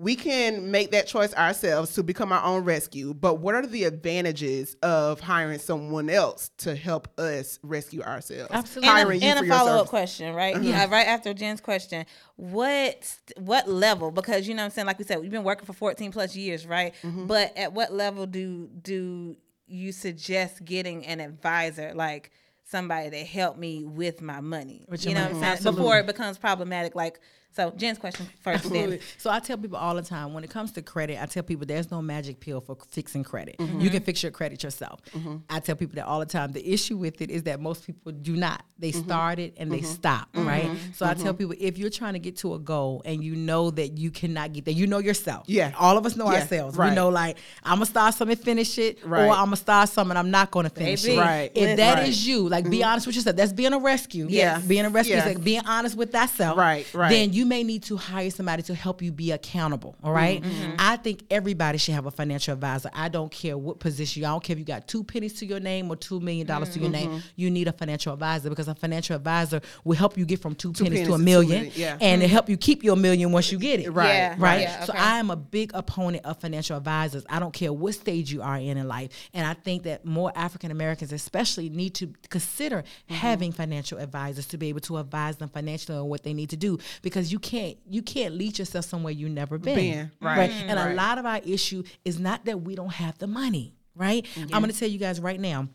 we 0.00 0.16
can 0.16 0.70
make 0.70 0.92
that 0.92 1.06
choice 1.06 1.34
ourselves 1.34 1.94
to 1.94 2.02
become 2.02 2.32
our 2.32 2.42
own 2.42 2.64
rescue. 2.64 3.12
But 3.12 3.34
what 3.34 3.54
are 3.54 3.66
the 3.66 3.84
advantages 3.84 4.74
of 4.82 5.20
hiring 5.20 5.58
someone 5.58 6.08
else 6.08 6.50
to 6.58 6.74
help 6.74 7.20
us 7.20 7.58
rescue 7.62 8.00
ourselves? 8.00 8.50
Absolutely. 8.50 8.88
Hiring 8.88 9.22
and 9.22 9.22
a, 9.22 9.26
you 9.26 9.30
and 9.30 9.46
for 9.48 9.54
a 9.54 9.58
follow 9.58 9.82
up 9.82 9.88
question, 9.88 10.34
right? 10.34 10.60
Yeah, 10.62 10.86
right 10.90 11.06
after 11.06 11.34
Jen's 11.34 11.60
question. 11.60 12.06
What 12.36 13.14
what 13.36 13.68
level? 13.68 14.10
Because 14.10 14.48
you 14.48 14.54
know 14.54 14.62
what 14.62 14.66
I'm 14.66 14.70
saying, 14.70 14.86
like 14.86 14.98
we 14.98 15.04
said, 15.04 15.20
we've 15.20 15.30
been 15.30 15.44
working 15.44 15.66
for 15.66 15.74
14 15.74 16.12
plus 16.12 16.34
years, 16.34 16.66
right? 16.66 16.94
Mm-hmm. 17.02 17.26
But 17.26 17.56
at 17.58 17.74
what 17.74 17.92
level 17.92 18.24
do 18.24 18.70
do 18.80 19.36
you 19.66 19.92
suggest 19.92 20.64
getting 20.64 21.04
an 21.04 21.20
advisor 21.20 21.92
like 21.94 22.30
somebody 22.64 23.10
to 23.10 23.18
help 23.18 23.58
me 23.58 23.84
with 23.84 24.22
my 24.22 24.40
money? 24.40 24.86
With 24.88 25.04
you 25.04 25.12
know 25.12 25.20
money. 25.20 25.34
what 25.34 25.36
I'm 25.36 25.42
saying? 25.42 25.52
Absolutely. 25.52 25.82
Before 25.82 25.98
it 25.98 26.06
becomes 26.06 26.38
problematic. 26.38 26.94
Like 26.94 27.20
so 27.52 27.72
Jen's 27.76 27.98
question 27.98 28.26
first 28.42 28.64
Absolutely. 28.64 28.96
then. 28.98 29.06
So 29.18 29.30
I 29.30 29.40
tell 29.40 29.58
people 29.58 29.76
all 29.76 29.94
the 29.94 30.02
time 30.02 30.32
when 30.32 30.44
it 30.44 30.50
comes 30.50 30.72
to 30.72 30.82
credit, 30.82 31.20
I 31.20 31.26
tell 31.26 31.42
people 31.42 31.66
there's 31.66 31.90
no 31.90 32.00
magic 32.00 32.40
pill 32.40 32.60
for 32.60 32.76
fixing 32.90 33.24
credit. 33.24 33.56
Mm-hmm. 33.58 33.80
You 33.80 33.90
can 33.90 34.02
fix 34.02 34.22
your 34.22 34.32
credit 34.32 34.62
yourself. 34.62 35.00
I 35.48 35.60
tell 35.60 35.74
people 35.76 35.96
that 35.96 36.06
all 36.06 36.20
the 36.20 36.26
time. 36.26 36.52
The 36.52 36.66
issue 36.72 36.96
with 36.96 37.20
it 37.20 37.30
is 37.30 37.42
that 37.44 37.60
most 37.60 37.84
people 37.86 38.12
do 38.12 38.36
not. 38.36 38.62
They 38.78 38.90
Mm-hmm. 38.92 39.02
start 39.04 39.38
it 39.38 39.54
and 39.56 39.70
they 39.70 39.82
stop, 39.82 40.28
right? 40.34 40.70
So 40.94 41.06
I 41.06 41.14
tell 41.14 41.34
people 41.34 41.54
if 41.60 41.76
you're 41.78 41.90
trying 41.90 42.14
to 42.14 42.18
get 42.18 42.36
to 42.38 42.54
a 42.54 42.58
goal 42.58 43.02
and 43.04 43.22
you 43.22 43.36
know 43.36 43.70
that 43.72 43.98
you 43.98 44.10
cannot 44.10 44.52
get 44.52 44.64
there, 44.64 44.74
you 44.74 44.86
know 44.86 44.98
yourself. 44.98 45.44
Yeah. 45.48 45.72
All 45.78 45.96
of 45.98 46.06
us 46.06 46.16
know 46.16 46.30
Yeah, 46.30 46.40
ourselves. 46.40 46.76
right. 46.76 46.90
We 46.90 46.94
know 46.96 47.08
like 47.08 47.36
I'm 47.64 47.76
gonna 47.76 47.86
start 47.86 48.14
something, 48.14 48.36
finish 48.36 48.78
it, 48.78 48.98
Right. 49.04 49.26
or 49.26 49.30
I'm 49.32 49.44
gonna 49.46 49.56
start 49.56 49.88
something, 49.90 50.16
I'm 50.16 50.30
not 50.30 50.50
gonna 50.50 50.70
finish 50.70 51.02
Baby, 51.02 51.16
it. 51.16 51.20
Right. 51.20 51.50
If 51.54 51.76
that 51.76 51.98
is 52.00 52.04
Right. 52.08 52.14
Mm-hmm. 52.14 52.30
you, 52.30 52.48
like 52.48 52.70
be 52.70 52.82
honest 52.84 53.06
with 53.06 53.16
yourself. 53.16 53.36
That's 53.36 53.52
being 53.52 53.72
a 53.72 53.78
rescue. 53.78 54.26
Yeah. 54.28 54.60
Being 54.66 54.86
a 54.86 54.90
rescue 54.90 55.14
Yeah. 55.16 55.26
is 55.28 55.34
like 55.36 55.44
being 55.44 55.62
honest 55.66 55.96
with 55.96 56.10
thyself. 56.12 56.56
Right, 56.58 56.86
right. 56.94 57.10
Then 57.10 57.32
you 57.32 57.39
may 57.46 57.62
need 57.62 57.82
to 57.84 57.96
hire 57.96 58.30
somebody 58.30 58.62
to 58.64 58.74
help 58.74 59.02
you 59.02 59.12
be 59.12 59.32
accountable. 59.32 59.96
All 60.02 60.12
right? 60.12 60.42
Mm-hmm. 60.42 60.76
I 60.78 60.96
think 60.96 61.24
everybody 61.30 61.78
should 61.78 61.94
have 61.94 62.06
a 62.06 62.10
financial 62.10 62.54
advisor. 62.54 62.90
I 62.94 63.08
don't 63.08 63.30
care 63.30 63.56
what 63.58 63.78
position 63.80 64.22
you. 64.22 64.26
I 64.28 64.30
don't 64.30 64.42
care 64.42 64.54
if 64.54 64.58
you 64.58 64.64
got 64.64 64.88
two 64.88 65.04
pennies 65.04 65.34
to 65.40 65.46
your 65.46 65.60
name 65.60 65.90
or 65.90 65.96
two 65.96 66.20
million 66.20 66.46
dollars 66.46 66.70
to 66.70 66.80
your 66.80 66.90
Mm-hmm. 66.90 67.10
name. 67.12 67.22
You 67.36 67.50
need 67.50 67.68
a 67.68 67.72
financial 67.72 68.12
advisor 68.12 68.48
because 68.48 68.68
a 68.68 68.74
financial 68.74 69.14
advisor 69.16 69.60
will 69.84 69.96
help 69.96 70.16
you 70.18 70.24
get 70.24 70.40
from 70.40 70.54
two, 70.54 70.72
pennies, 70.72 70.90
pennies 70.90 71.06
to 71.08 71.14
a 71.14 71.18
two 71.18 71.22
million, 71.24 71.50
million, 71.62 71.72
yeah. 71.76 71.98
and 72.00 72.22
it 72.22 72.28
help 72.30 72.48
you 72.48 72.56
keep 72.56 72.82
your 72.82 72.96
million 72.96 73.32
once 73.32 73.52
you 73.52 73.58
get 73.58 73.80
it. 73.80 73.90
Right, 73.90 74.08
Yeah, 74.08 74.34
Right. 74.38 74.60
Yeah, 74.62 74.84
So 74.84 74.92
okay. 74.92 75.02
I 75.02 75.18
am 75.18 75.30
a 75.30 75.36
big 75.36 75.70
opponent 75.74 76.24
of 76.24 76.40
financial 76.40 76.76
advisors. 76.76 77.24
I 77.28 77.38
don't 77.38 77.52
care 77.54 77.72
what 77.72 77.94
stage 77.94 78.32
you 78.32 78.42
are 78.42 78.56
in 78.56 78.76
in 78.76 78.88
life. 78.88 79.10
And 79.34 79.46
I 79.46 79.54
think 79.54 79.84
that 79.84 80.04
more 80.04 80.32
African 80.34 80.70
Americans 80.70 81.12
especially 81.12 81.68
need 81.68 81.94
to 81.96 82.12
consider 82.28 82.80
Mm-hmm. 82.80 83.14
having 83.14 83.52
financial 83.52 83.98
advisors 83.98 84.46
to 84.46 84.58
be 84.58 84.68
able 84.68 84.80
to 84.80 84.96
advise 84.98 85.36
them 85.36 85.48
financially 85.48 85.96
on 85.98 86.06
what 86.08 86.22
they 86.22 86.32
need 86.32 86.50
to 86.50 86.56
do. 86.56 86.78
Because 87.02 87.29
you 87.30 87.38
can't 87.38 87.76
you 87.88 88.02
can't 88.02 88.34
lead 88.34 88.58
yourself 88.58 88.84
somewhere 88.84 89.12
you've 89.12 89.30
never 89.30 89.58
been. 89.58 89.76
Been, 89.76 90.10
right, 90.20 90.50
And 90.50 90.78
a 90.78 90.94
lot 90.94 91.18
of 91.18 91.26
our 91.26 91.40
issue 91.44 91.82
is 92.04 92.18
not 92.18 92.44
that 92.46 92.62
we 92.62 92.74
don't 92.74 92.92
have 92.92 93.18
the 93.18 93.26
money, 93.26 93.74
right? 93.94 94.24
Mm-hmm. 94.34 94.54
I'm 94.54 94.60
gonna 94.60 94.72
tell 94.72 94.88
you 94.88 94.98
guys 94.98 95.20
right 95.20 95.40
now 95.40 95.68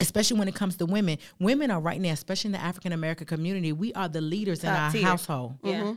especially 0.00 0.38
when 0.38 0.48
it 0.48 0.54
comes 0.54 0.76
to 0.76 0.86
women 0.86 1.18
women 1.38 1.70
are 1.70 1.78
right 1.78 2.00
now 2.00 2.10
especially 2.12 2.48
in 2.48 2.52
the 2.52 2.60
african 2.62 2.92
american 2.92 3.26
community 3.26 3.70
we 3.70 3.92
are 3.92 4.08
the 4.08 4.20
leaders 4.22 4.64
in 4.64 4.70
our 4.70 4.90
tier. 4.90 5.02
household 5.02 5.56
Yeah. 5.62 5.92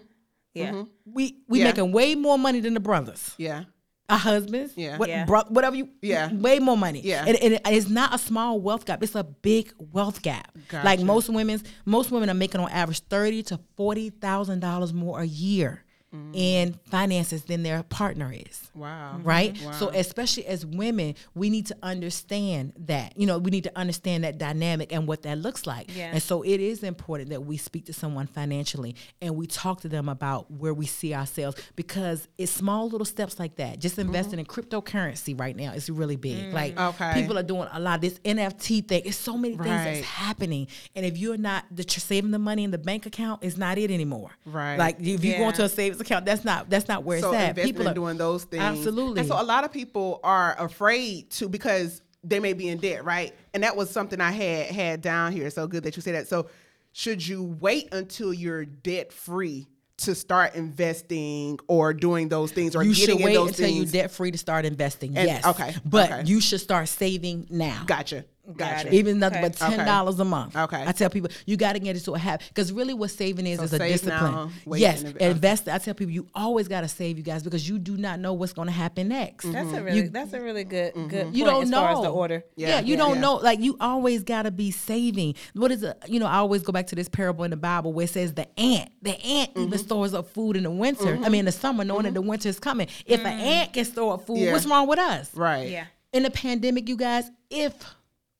Yeah. 0.54 0.84
We 1.06 1.38
we 1.48 1.60
Yeah. 1.60 1.66
making 1.66 1.92
way 1.92 2.14
more 2.16 2.38
money 2.38 2.60
than 2.60 2.74
the 2.74 2.80
brothers. 2.80 3.34
Yeah. 3.38 3.64
Our 4.10 4.18
husbands, 4.18 4.74
Yeah. 4.76 4.98
what, 4.98 5.08
Yeah. 5.10 5.24
bro- 5.26 5.46
whatever 5.48 5.76
you, 5.78 5.90
Yeah. 6.02 6.32
way 6.34 6.60
more 6.60 6.76
money. 6.78 7.02
Yeah. 7.04 7.24
and, 7.26 7.38
and 7.38 7.54
it- 7.54 7.62
it's 7.66 7.90
not 7.90 8.14
a 8.14 8.18
small 8.18 8.60
wealth 8.60 8.86
gap; 8.86 9.02
it's 9.02 9.16
a 9.16 9.24
big 9.24 9.74
wealth 9.94 10.22
gap. 10.22 10.52
Like 10.84 11.00
most 11.02 11.30
women's, 11.30 11.64
most 11.86 12.12
women 12.12 12.30
are 12.30 12.34
making 12.34 12.60
on 12.60 12.70
average 12.70 13.00
thirty 13.02 13.44
to 13.44 13.60
forty 13.78 14.10
thousand 14.10 14.60
dollars 14.60 14.94
more 14.94 15.22
a 15.22 15.26
year 15.26 15.83
Mm. 16.14 16.30
in 16.36 16.74
finances 16.92 17.46
than 17.46 17.64
their 17.64 17.82
partner 17.82 18.32
is. 18.32 18.70
Wow. 18.76 19.20
Right. 19.24 19.56
Mm-hmm. 19.56 19.72
So, 19.80 19.90
especially 19.90 20.46
as 20.46 20.64
women, 20.64 21.16
we 21.34 21.50
need 21.50 21.66
to 21.68 21.76
understand 21.82 22.74
that. 22.86 23.18
You 23.18 23.26
know, 23.26 23.40
we 23.40 23.50
need 23.50 23.64
to 23.64 23.76
understand 23.76 24.24
that 24.24 24.38
dynamic 24.38 24.94
and 24.94 25.08
what 25.08 25.24
that 25.24 25.40
looks 25.40 25.66
like. 25.66 25.96
Yeah. 25.96 26.12
And 26.12 26.22
so, 26.22 26.44
it 26.44 26.60
is 26.60 26.84
important 26.84 27.32
that 27.32 27.44
we 27.44 27.58
speak 27.58 27.86
to 27.88 27.94
someone 27.94 28.28
financially 28.28 28.96
and 29.24 29.36
we 29.36 29.48
talk 29.48 29.82
to 29.82 29.90
them 29.90 30.08
about 30.08 30.52
where 30.52 30.74
we 30.76 30.86
see 30.86 31.16
ourselves 31.16 31.60
because 31.76 32.28
it's 32.38 32.52
small 32.52 32.88
little 32.88 33.06
steps 33.06 33.40
like 33.40 33.56
that. 33.56 33.80
Just 33.80 33.98
mm-hmm. 33.98 34.08
investing 34.08 34.38
in 34.38 34.46
cryptocurrency 34.46 35.40
right 35.40 35.56
now 35.56 35.72
is 35.72 35.90
really 35.90 36.16
big. 36.16 36.38
Mm. 36.38 36.54
Like, 36.54 36.80
Okay. 36.80 37.14
people 37.16 37.40
are 37.40 37.44
doing 37.44 37.68
a 37.72 37.80
lot. 37.80 37.96
of 37.96 38.02
This 38.02 38.20
NFT 38.20 38.88
thing, 38.88 39.02
it's 39.06 39.18
so 39.18 39.36
many 39.36 39.56
things 39.56 39.68
that's 39.68 40.02
happening. 40.06 40.68
And 40.96 41.08
if 41.08 41.18
you're 41.18 41.38
not 41.38 41.66
the 41.72 41.84
saving 41.90 42.30
the 42.30 42.38
money 42.38 42.64
in 42.64 42.70
the 42.70 42.78
bank 42.78 43.08
account, 43.08 43.44
it's 43.44 43.58
not 43.58 43.80
it 43.80 43.90
anymore. 43.90 44.30
Right. 44.46 44.78
Like, 44.78 44.98
if 45.00 45.26
you 45.26 45.38
go 45.38 45.50
into 45.50 45.64
a 45.64 45.70
savings 45.70 46.03
account, 46.04 46.26
that's 46.26 46.46
not 46.46 46.70
that's 46.70 46.88
not 46.88 47.04
where 47.04 47.20
so 47.20 47.32
it's 47.34 47.42
at. 47.42 47.56
People 47.66 47.88
are 47.88 47.94
doing 47.94 48.18
those 48.18 48.44
things 48.44 48.62
Absolutely. 48.64 49.20
and 49.20 49.28
so 49.28 49.42
a 49.42 49.44
lot 49.44 49.64
of 49.64 49.72
people 49.72 50.20
are 50.24 50.56
afraid 50.60 51.30
to 51.32 51.50
because 51.50 52.02
they 52.24 52.40
may 52.40 52.54
be 52.54 52.70
in 52.70 52.78
debt 52.78 53.04
right 53.04 53.34
and 53.54 53.64
that 53.64 53.76
was 53.76 53.90
something 53.90 54.22
i 54.22 54.32
had 54.32 54.68
had 54.68 55.02
down 55.02 55.34
here 55.34 55.50
so 55.50 55.68
good 55.68 55.84
that 55.84 55.96
you 55.98 56.02
say 56.02 56.14
that 56.14 56.26
so 56.28 56.48
should 56.94 57.26
you 57.28 57.44
wait 57.60 57.90
until 57.94 58.34
you're 58.34 58.64
debt 58.64 59.12
free 59.12 59.68
to 59.98 60.16
start 60.16 60.56
investing 60.56 61.60
or 61.68 61.94
doing 61.94 62.30
those 62.30 62.52
things 62.52 62.76
or 62.76 62.84
you 62.84 62.94
getting 62.96 63.16
should 63.16 63.20
in 63.20 63.26
wait 63.26 63.34
those 63.36 63.50
until 63.50 63.66
things 63.66 63.94
you're 63.94 64.04
debt 64.04 64.12
free 64.12 64.32
to 64.32 64.38
start 64.38 64.66
investing. 64.66 65.16
And- 65.18 65.28
yes. 65.28 65.46
okay, 65.46 65.76
But 65.86 66.12
okay. 66.12 66.24
you 66.26 66.42
should 66.42 66.60
start 66.62 66.88
saving 66.90 67.48
now. 67.50 67.84
gotcha 67.86 68.26
gotcha 68.56 68.88
it. 68.88 68.94
Even 68.94 69.20
nothing 69.20 69.40
Okay. 69.44 69.50
but 69.50 69.58
ten 69.58 69.86
dollars 69.86 70.20
a 70.20 70.26
month. 70.26 70.56
Okay. 70.56 70.84
I 70.86 70.92
tell 70.92 71.10
people 71.10 71.30
you 71.46 71.56
got 71.58 71.74
to 71.74 71.80
get 71.80 71.96
into 71.96 72.14
a 72.14 72.18
habit 72.20 72.46
because 72.50 72.72
really 72.74 72.94
what 72.94 73.10
saving 73.12 73.48
is 73.48 73.60
So 73.60 73.66
is 73.66 73.74
a 73.74 73.80
discipline. 73.80 74.32
now, 74.32 74.52
yes, 74.76 75.04
and 75.04 75.16
inv- 75.16 75.22
invest. 75.22 75.68
I 75.70 75.78
tell 75.78 75.94
people 75.94 76.12
you 76.14 76.28
always 76.36 76.68
got 76.68 76.82
to 76.82 76.88
save, 76.88 77.18
you 77.18 77.24
guys, 77.24 77.44
because 77.44 77.68
you 77.68 77.80
do 77.80 77.96
not 77.98 78.20
know 78.20 78.34
what's 78.34 78.54
going 78.54 78.68
to 78.68 78.74
happen 78.74 79.08
next. 79.10 79.46
That's 79.52 79.68
Mm-hmm. 79.68 79.76
a 79.78 79.84
really 79.84 80.08
that's 80.10 80.34
a 80.34 80.42
really 80.42 80.64
good 80.64 80.94
good 81.10 81.36
You 81.36 81.46
don't 81.46 81.64
as 81.64 81.70
know. 81.70 81.78
far 81.82 81.92
as 81.94 82.02
the 82.02 82.10
order. 82.12 82.44
Yeah, 82.56 82.68
Yeah, 82.68 82.80
you 82.82 82.92
yeah, 82.92 82.98
don't 82.98 83.16
yeah. 83.16 83.22
know. 83.22 83.36
Like 83.36 83.60
you 83.60 83.78
always 83.80 84.24
got 84.24 84.44
to 84.44 84.52
be 84.52 84.72
saving. 84.72 85.36
What 85.54 85.72
is 85.72 85.84
it? 85.84 85.98
You 86.08 86.20
know, 86.20 86.28
I 86.28 86.36
always 86.38 86.64
go 86.64 86.72
back 86.74 86.88
to 86.88 86.96
this 86.96 87.08
parable 87.10 87.44
in 87.46 87.52
the 87.52 87.58
Bible 87.58 87.94
where 87.94 88.04
it 88.06 88.10
says 88.10 88.34
the 88.34 88.48
ant. 88.60 88.92
The 89.02 89.12
ant 89.26 89.52
even 89.56 89.70
Mm-hmm. 89.70 89.78
stores 89.78 90.14
up 90.14 90.30
food 90.30 90.58
in 90.58 90.64
the 90.64 90.72
winter. 90.72 91.18
I 91.24 91.30
mean, 91.30 91.40
in 91.40 91.46
the 91.46 91.52
summer, 91.52 91.84
knowing 91.84 92.04
that 92.04 92.14
the 92.14 92.22
winter 92.22 92.50
is 92.50 92.60
coming. 92.60 92.88
If 93.06 93.22
an 93.22 93.40
ant 93.40 93.74
can 93.74 93.86
store 93.86 94.16
up 94.16 94.26
food, 94.26 94.38
Yeah. 94.40 94.52
what's 94.52 94.66
wrong 94.66 94.88
with 94.88 95.00
us? 95.00 95.34
right 95.34 95.70
Yeah. 95.70 95.86
In 96.12 96.24
the 96.24 96.30
pandemic, 96.30 96.88
you 96.90 96.96
guys, 96.98 97.32
if 97.50 97.74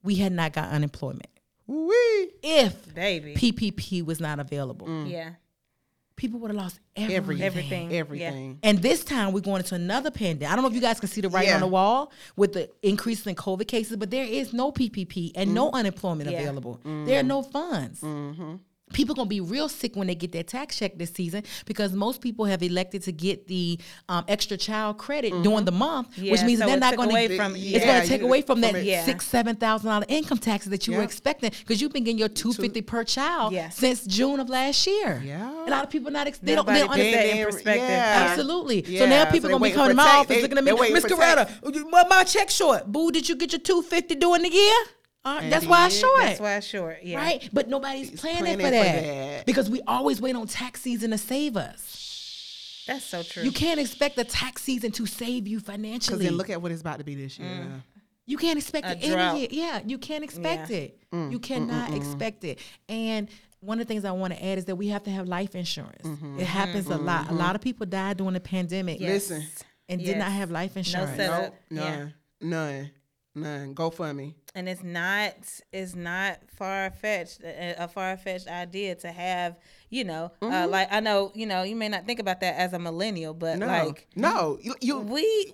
we 0.04 0.16
had 0.16 0.32
not 0.32 0.54
got 0.54 0.70
unemployment, 0.70 1.28
Wee. 1.68 2.30
if 2.44 2.94
Baby. 2.94 3.36
PPP 3.36 4.04
was 4.06 4.20
not 4.20 4.40
available, 4.40 4.88
Mm. 4.88 5.10
Yeah. 5.10 5.30
people 6.16 6.40
would 6.42 6.52
have 6.52 6.58
lost 6.58 6.80
everything. 6.96 7.42
everything 7.44 7.94
Everything. 7.94 8.60
Yeah. 8.62 8.70
And 8.70 8.80
this 8.82 9.04
time 9.04 9.34
we're 9.34 9.40
going 9.42 9.62
into 9.62 9.76
another 9.76 10.12
pandemic. 10.12 10.52
I 10.52 10.56
don't 10.56 10.64
know 10.64 10.70
if 10.70 10.76
you 10.76 10.82
guys 10.82 11.00
can 11.00 11.10
see 11.10 11.22
the 11.22 11.30
writing 11.30 11.50
Yeah. 11.50 11.56
on 11.56 11.62
the 11.62 11.68
wall 11.68 12.12
with 12.36 12.54
the 12.54 12.70
increase 12.84 13.26
in 13.26 13.36
COVID 13.36 13.68
cases, 13.68 13.98
but 13.98 14.12
there 14.12 14.26
is 14.26 14.54
no 14.54 14.72
PPP 14.72 15.32
and 15.36 15.54
no 15.54 15.72
mm. 15.72 15.74
unemployment 15.74 16.30
Yeah. 16.30 16.40
available. 16.42 16.80
Mm. 16.86 17.06
There 17.08 17.20
are 17.20 17.24
no 17.24 17.42
funds. 17.42 18.02
Mm-hmm. 18.02 18.56
People 18.92 19.16
gonna 19.16 19.28
be 19.30 19.40
real 19.40 19.70
sick 19.70 19.96
when 19.96 20.06
they 20.08 20.14
get 20.14 20.32
their 20.34 20.44
tax 20.44 20.78
check 20.78 20.98
this 21.00 21.10
season 21.12 21.44
because 21.66 21.94
most 21.94 22.22
people 22.22 22.46
have 22.46 22.62
elected 22.62 23.02
to 23.04 23.12
get 23.12 23.48
the 23.48 23.80
um, 24.08 24.24
extra 24.28 24.56
child 24.56 25.00
credit 25.00 25.32
during 25.42 25.66
the 25.66 25.72
month, 25.72 26.16
which 26.18 26.44
means 26.44 26.60
so 26.60 26.66
they're 26.68 26.78
not 26.78 26.94
away 27.04 27.28
to. 27.30 27.36
from- 27.36 27.56
it's 27.56 27.64
Yeah, 27.64 27.86
going 27.86 28.02
to 28.04 28.08
take 28.08 28.22
away 28.22 28.42
from 28.44 28.62
that. 28.62 28.84
Yeah. 28.84 29.04
six, 29.04 29.26
seven 29.26 29.56
thousand 29.56 29.90
dollar 29.90 30.06
income 30.10 30.38
taxes 30.38 30.70
that 30.70 30.86
you 30.86 30.94
were 30.96 31.02
expecting 31.02 31.50
because 31.60 31.82
you've 31.82 31.94
been 31.94 32.04
getting 32.04 32.20
your 32.20 32.28
two 32.30 32.54
fifty 32.54 32.82
per 32.82 33.04
child 33.04 33.54
Yeah. 33.54 33.70
since 33.70 34.06
June 34.06 34.40
of 34.40 34.50
last 34.50 34.86
year. 34.86 35.24
Yeah. 35.26 35.66
a 35.66 35.72
lot 35.72 35.84
of 35.86 35.90
people 35.90 36.12
not 36.12 36.28
ex- 36.28 36.38
they 36.40 36.54
don't 36.54 36.68
they 36.68 36.80
don't 36.80 36.90
understand. 36.92 37.30
that 37.30 37.38
in 37.40 37.46
perspective. 37.46 37.90
yeah. 37.90 38.28
Absolutely. 38.30 38.98
So 39.00 39.06
now 39.08 39.26
people 39.26 39.48
they 39.48 39.54
gonna 39.54 39.64
be 39.64 39.72
coming 39.72 39.90
to 39.90 39.96
my 39.96 40.04
tax- 40.04 40.16
office 40.20 40.36
they- 40.36 40.42
looking 40.44 40.58
at 40.60 40.64
me, 40.66 40.72
Miss 40.92 41.06
Coretta, 41.06 42.10
my 42.10 42.24
check 42.26 42.50
short. 42.52 42.86
Boo, 42.92 43.12
did 43.12 43.28
you 43.28 43.36
get 43.38 43.54
your 43.54 43.60
two 43.62 43.82
fifty 43.82 44.14
during 44.16 44.44
the 44.44 44.52
year? 44.52 44.76
Uh, 45.26 45.50
that's 45.50 45.66
why 45.66 45.82
I 45.82 45.86
Indeed. 45.86 46.00
short. 46.00 46.22
That's 46.22 46.40
why 46.40 46.56
I 46.56 46.60
short. 46.60 46.98
Yeah. 47.04 47.18
Right, 47.18 47.50
but 47.54 47.70
nobody's 47.70 48.12
planning, 48.12 48.60
planning 48.60 48.60
for, 48.60 48.66
for 48.66 48.72
that. 48.72 49.04
that. 49.04 49.46
because 49.46 49.70
we 49.70 49.82
always 49.88 50.22
wait 50.22 50.36
on 50.36 50.48
tax 50.48 50.82
season 50.82 51.12
to 51.12 51.18
save 51.18 51.56
us. 51.56 52.84
That's 52.88 53.06
so 53.06 53.24
true. 53.24 53.44
You 53.44 53.52
can't 53.52 53.80
expect 53.80 54.18
the 54.18 54.26
tax 54.26 54.62
season 54.62 54.92
to 54.92 55.06
save 55.06 55.48
you 55.48 55.60
financially. 55.60 56.18
because 56.18 56.30
then 56.30 56.38
look 56.38 56.50
at 56.50 56.62
what 56.62 56.72
it's 56.72 56.82
about 56.82 56.98
to 56.98 57.06
be 57.06 57.16
this 57.16 57.40
year 57.40 57.50
mm. 57.50 57.82
You 58.26 58.38
can't 58.38 58.58
expect 58.58 58.86
A 58.88 58.92
it 58.92 59.04
any 59.04 59.40
year. 59.40 59.48
Yeah, 59.52 59.82
you 59.86 59.98
can't 59.98 60.24
expect 60.24 60.70
Yeah. 60.70 60.78
it. 60.78 61.00
Mm, 61.12 61.32
you 61.32 61.40
cannot 61.40 61.92
mm, 61.92 61.98
expect 61.98 62.46
it. 62.46 62.60
And 62.88 63.28
one 63.60 63.82
of 63.82 63.88
the 63.88 63.94
things 63.94 64.06
I 64.06 64.12
want 64.12 64.34
to 64.34 64.44
add 64.44 64.58
is 64.58 64.66
that 64.66 64.78
we 64.78 64.88
have 64.90 65.04
to 65.04 65.12
have 65.12 65.28
life 65.28 65.56
insurance. 65.56 66.08
Mm-hmm. 66.08 66.40
It 66.40 66.46
happens 66.46 66.88
a 66.88 66.92
mm-hmm, 66.94 67.06
lot. 67.06 67.30
A 67.30 67.34
lot 67.34 67.48
mm-hmm. 67.48 67.56
of 67.56 67.62
people 67.62 67.86
died 67.86 68.18
during 68.18 68.34
the 68.34 68.40
pandemic 68.40 69.02
Yes. 69.02 69.30
Listen. 69.30 69.46
and 69.90 70.04
did 70.04 70.18
not 70.18 70.32
have 70.32 70.52
life 70.52 70.78
insurance. 70.78 71.18
setup. 71.18 71.42
Nope, 71.42 71.56
Yeah. 71.70 72.08
none, 72.40 72.92
none, 73.36 73.74
none. 73.74 73.74
And 74.56 74.70
it's 74.70 74.84
not 74.84 75.34
it's 75.72 75.96
not 75.96 76.38
far 76.48 76.92
fetched 76.92 77.42
a 77.44 77.88
far 77.88 78.18
fetched 78.18 78.48
idea 78.48 78.96
to 78.96 79.12
have 79.12 79.58
you 79.94 80.04
know 80.04 80.32
uh, 80.42 80.68
like 80.68 80.88
I 80.92 81.00
know 81.00 81.32
you 81.36 81.46
know 81.46 81.64
you 81.64 81.76
may 81.76 81.88
not 81.90 82.06
think 82.06 82.20
about 82.20 82.42
that 82.42 82.56
as 82.56 82.74
a 82.74 82.80
millennial 82.80 83.34
but 83.34 83.58
No, 83.60 83.68
like 83.68 84.08
no. 84.16 84.58
You, 84.62 84.76
you 84.82 85.00
we 85.00 85.54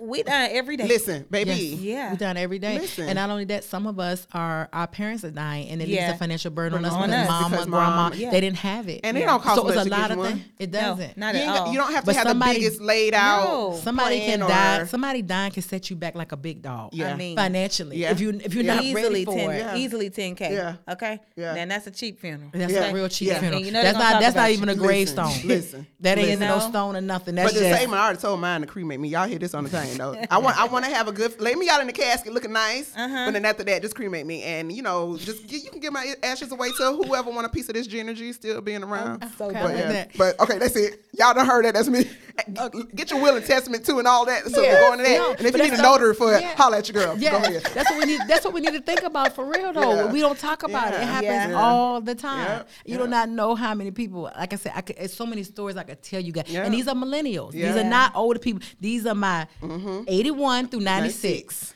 we 0.00 0.22
die 0.22 0.46
every 0.48 0.76
day. 0.76 0.86
listen, 0.88 1.26
baby. 1.30 1.50
Yes. 1.52 1.80
Yeah. 1.80 2.10
We 2.12 2.16
done 2.16 2.36
every 2.36 2.58
day. 2.58 2.78
Listen. 2.78 3.04
And 3.08 3.16
not 3.16 3.30
only 3.30 3.44
that, 3.46 3.64
some 3.64 3.86
of 3.86 3.98
us 3.98 4.26
are 4.32 4.68
our 4.72 4.86
parents 4.86 5.24
are 5.24 5.30
dying 5.30 5.68
and 5.68 5.82
it 5.82 5.88
leaves 5.88 6.02
a 6.02 6.16
financial 6.16 6.50
burden 6.50 6.78
on 6.78 6.82
Burden 6.82 6.94
us 6.94 7.02
on 7.02 7.10
because 7.10 7.22
us. 7.24 7.28
mama, 7.28 7.50
Because 7.50 7.66
grandma, 7.66 7.96
mom- 8.10 8.12
Yeah. 8.14 8.30
they 8.30 8.40
didn't 8.40 8.58
have 8.58 8.88
it. 8.88 9.00
And 9.04 9.16
it 9.18 9.20
don't 9.26 9.42
cost 9.42 9.56
so 9.60 9.66
it's 9.68 9.76
much 9.76 9.86
a 9.86 9.90
lot 9.90 10.10
of 10.10 10.26
things. 10.26 10.40
It 10.58 10.70
doesn't. 10.70 11.16
not 11.16 11.34
You, 11.34 11.40
at 11.42 11.48
all. 11.48 11.72
you 11.72 11.78
don't 11.78 11.92
have 11.92 12.02
to 12.04 12.06
But 12.06 12.16
have 12.16 12.26
somebody- 12.28 12.54
the 12.54 12.60
biggest 12.60 12.80
laid 12.80 13.14
out. 13.14 13.44
No. 13.44 13.78
Somebody 13.82 14.20
can 14.20 14.40
plan 14.40 14.80
die. 14.80 14.86
Somebody 14.86 15.22
dying 15.22 15.52
can 15.52 15.62
set 15.62 15.90
you 15.90 15.96
back 15.96 16.14
like 16.14 16.32
a 16.32 16.36
big 16.36 16.62
dog. 16.62 16.90
Yeah. 16.94 17.12
I 17.12 17.16
mean, 17.16 17.36
financially. 17.36 17.98
Yeah. 17.98 18.10
If 18.12 18.20
you 18.20 18.30
if 18.42 18.54
you're 18.54 18.64
Yeah. 18.64 18.74
not 18.76 18.84
ready 18.94 19.20
easily 19.20 19.24
for 19.24 19.34
10, 19.34 19.50
it, 19.50 19.76
easily 19.76 20.10
ten 20.10 20.34
k. 20.34 20.52
Yeah. 20.54 20.76
Okay. 20.88 21.20
Yeah. 21.36 21.54
Then 21.54 21.68
that's 21.68 21.86
a 21.86 21.90
cheap 21.90 22.20
funeral. 22.20 22.50
That's 22.52 22.72
a 22.72 22.92
real 22.92 23.08
cheap 23.08 23.32
funeral. 23.34 23.60
And 23.74 23.86
you 23.86 23.92
know 23.92 23.98
they 23.98 23.98
that's 23.98 24.12
not 24.12 24.20
that's 24.20 24.36
not 24.36 24.50
even 24.50 24.68
a 24.68 24.72
you. 24.74 24.80
Listen, 24.80 25.16
gravestone. 25.16 25.48
listen, 25.48 25.86
that 26.00 26.18
ain't 26.18 26.28
listen. 26.28 26.42
even 26.42 26.48
no 26.48 26.58
No. 26.58 26.68
stone 26.68 26.96
or 26.96 27.00
nothing. 27.00 27.34
That's 27.34 27.52
But 27.52 27.58
the 27.58 27.68
just 27.68 27.80
same, 27.80 27.92
I 27.94 27.98
already 28.04 28.18
told 28.18 28.40
mine 28.40 28.60
to 28.60 28.66
cremate 28.66 29.00
me. 29.00 29.08
Y'all 29.08 29.26
hear 29.28 29.38
this 29.38 29.54
on 29.54 29.64
the 29.64 29.70
thing 29.70 29.96
though. 29.98 30.14
I 30.30 30.38
want, 30.38 30.58
I 30.58 30.66
want 30.66 30.84
to 30.84 30.90
have 30.90 31.08
a 31.08 31.12
good. 31.12 31.40
Lay 31.40 31.54
me 31.54 31.68
out 31.68 31.80
in 31.80 31.86
the 31.86 31.92
casket, 31.92 32.32
looking 32.32 32.52
nice. 32.52 32.94
Uh-huh. 32.96 33.26
But 33.26 33.32
then 33.32 33.44
after 33.44 33.64
that, 33.64 33.82
just 33.82 33.94
cremate 33.94 34.26
me, 34.26 34.42
and 34.42 34.72
you 34.72 34.82
know, 34.82 35.16
just 35.16 35.50
you 35.50 35.70
can 35.70 35.80
give 35.80 35.92
my 35.92 36.14
ashes 36.22 36.52
away 36.52 36.68
to 36.76 37.02
whoever 37.04 37.30
want 37.30 37.46
a 37.46 37.50
piece 37.50 37.68
of 37.68 37.74
this 37.74 37.92
energy 37.92 38.32
still 38.32 38.60
being 38.60 38.82
around. 38.82 39.22
so 39.36 39.50
but, 39.50 39.62
good. 39.62 39.78
yeah. 39.78 39.92
that. 39.92 40.10
but 40.16 40.38
okay, 40.40 40.58
that's 40.58 40.76
it. 40.76 41.04
Y'all 41.12 41.34
done 41.34 41.46
heard 41.46 41.64
that. 41.64 41.74
That's 41.74 41.88
me. 41.88 42.08
Uh, 42.58 42.68
get 42.94 43.10
your 43.10 43.20
will 43.22 43.36
and 43.36 43.46
testament 43.46 43.86
too, 43.86 43.98
and 43.98 44.08
all 44.08 44.26
that. 44.26 44.44
So 44.46 44.60
Yeah. 44.60 44.74
we're 44.74 44.80
going 44.80 44.98
to 44.98 45.04
that. 45.04 45.18
No, 45.18 45.30
and 45.32 45.46
if 45.46 45.56
you 45.56 45.62
need 45.62 45.72
a 45.72 45.82
notary 45.82 46.14
for 46.14 46.34
it, 46.34 46.42
yeah. 46.42 46.54
holla 46.56 46.78
at 46.78 46.88
your 46.88 47.00
girl. 47.02 47.14
Go 47.14 47.20
Yeah, 47.20 47.60
that's 47.60 47.90
what 47.90 47.98
we 47.98 48.06
need. 48.06 48.20
That's 48.28 48.44
what 48.44 48.52
we 48.52 48.60
need 48.60 48.72
to 48.72 48.80
think 48.80 49.02
about 49.02 49.34
for 49.34 49.44
real, 49.44 49.72
though. 49.72 49.94
Yeah. 49.94 50.12
We 50.12 50.20
don't 50.20 50.38
talk 50.38 50.62
about 50.62 50.92
it. 50.92 51.00
It 51.00 51.06
happens 51.06 51.54
all 51.54 52.00
the 52.00 52.14
time. 52.14 52.64
You 52.84 52.98
do 52.98 53.06
not 53.06 53.28
know 53.28 53.54
how 53.54 53.74
many 53.74 53.90
people. 53.92 54.22
Like 54.22 54.52
I 54.52 54.56
said, 54.56 54.72
I 54.74 54.80
could, 54.80 54.96
it's 54.98 55.14
so 55.14 55.26
many 55.26 55.42
stories 55.42 55.76
I 55.76 55.84
could 55.84 56.02
tell 56.02 56.20
you 56.20 56.32
guys. 56.32 56.52
And 56.54 56.74
these 56.74 56.88
are 56.88 56.94
millennials. 56.94 57.52
These 57.52 57.76
are 57.76 57.84
not 57.84 58.14
older 58.14 58.38
people. 58.38 58.62
These 58.80 59.06
are 59.06 59.14
my 59.14 59.46
mm-hmm. 59.62 60.04
eighty-one 60.08 60.68
through 60.68 60.80
ninety-six. 60.80 61.74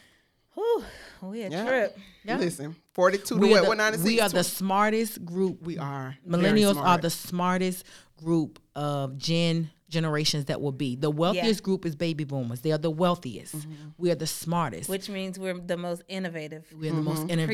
Whew, 0.54 0.84
we 1.22 1.42
a 1.42 1.50
trip. 1.50 1.98
Listen, 2.24 2.76
forty-two 2.92 3.36
to 3.36 3.40
We 3.40 3.50
what? 3.50 3.58
are, 3.58 3.62
the, 3.62 3.68
What 3.68 3.78
ninety-six? 3.78 4.08
we 4.08 4.20
are 4.20 4.28
the 4.28 4.44
smartest 4.44 5.24
group. 5.24 5.62
We 5.62 5.78
are. 5.78 6.16
Millennials 6.28 6.76
are 6.76 6.98
the 6.98 7.10
smartest 7.10 7.84
group 8.22 8.58
of 8.76 9.16
gen 9.18 9.70
generations 9.88 10.44
that 10.46 10.60
will 10.60 10.72
be. 10.72 10.96
The 10.96 11.10
wealthiest 11.10 11.62
group 11.62 11.86
is 11.86 11.96
baby 11.96 12.24
boomers. 12.24 12.60
They 12.60 12.72
are 12.72 12.78
the 12.78 12.90
wealthiest. 12.90 13.56
Mm-hmm. 13.56 13.72
We 13.96 14.10
are 14.10 14.14
the 14.14 14.26
smartest. 14.26 14.88
Which 14.90 15.08
means 15.08 15.38
we're 15.38 15.58
the 15.58 15.76
most 15.78 16.02
innovative. 16.08 16.66
We're 16.78 16.92
the 16.92 17.00
most 17.00 17.22
innovative. 17.30 17.46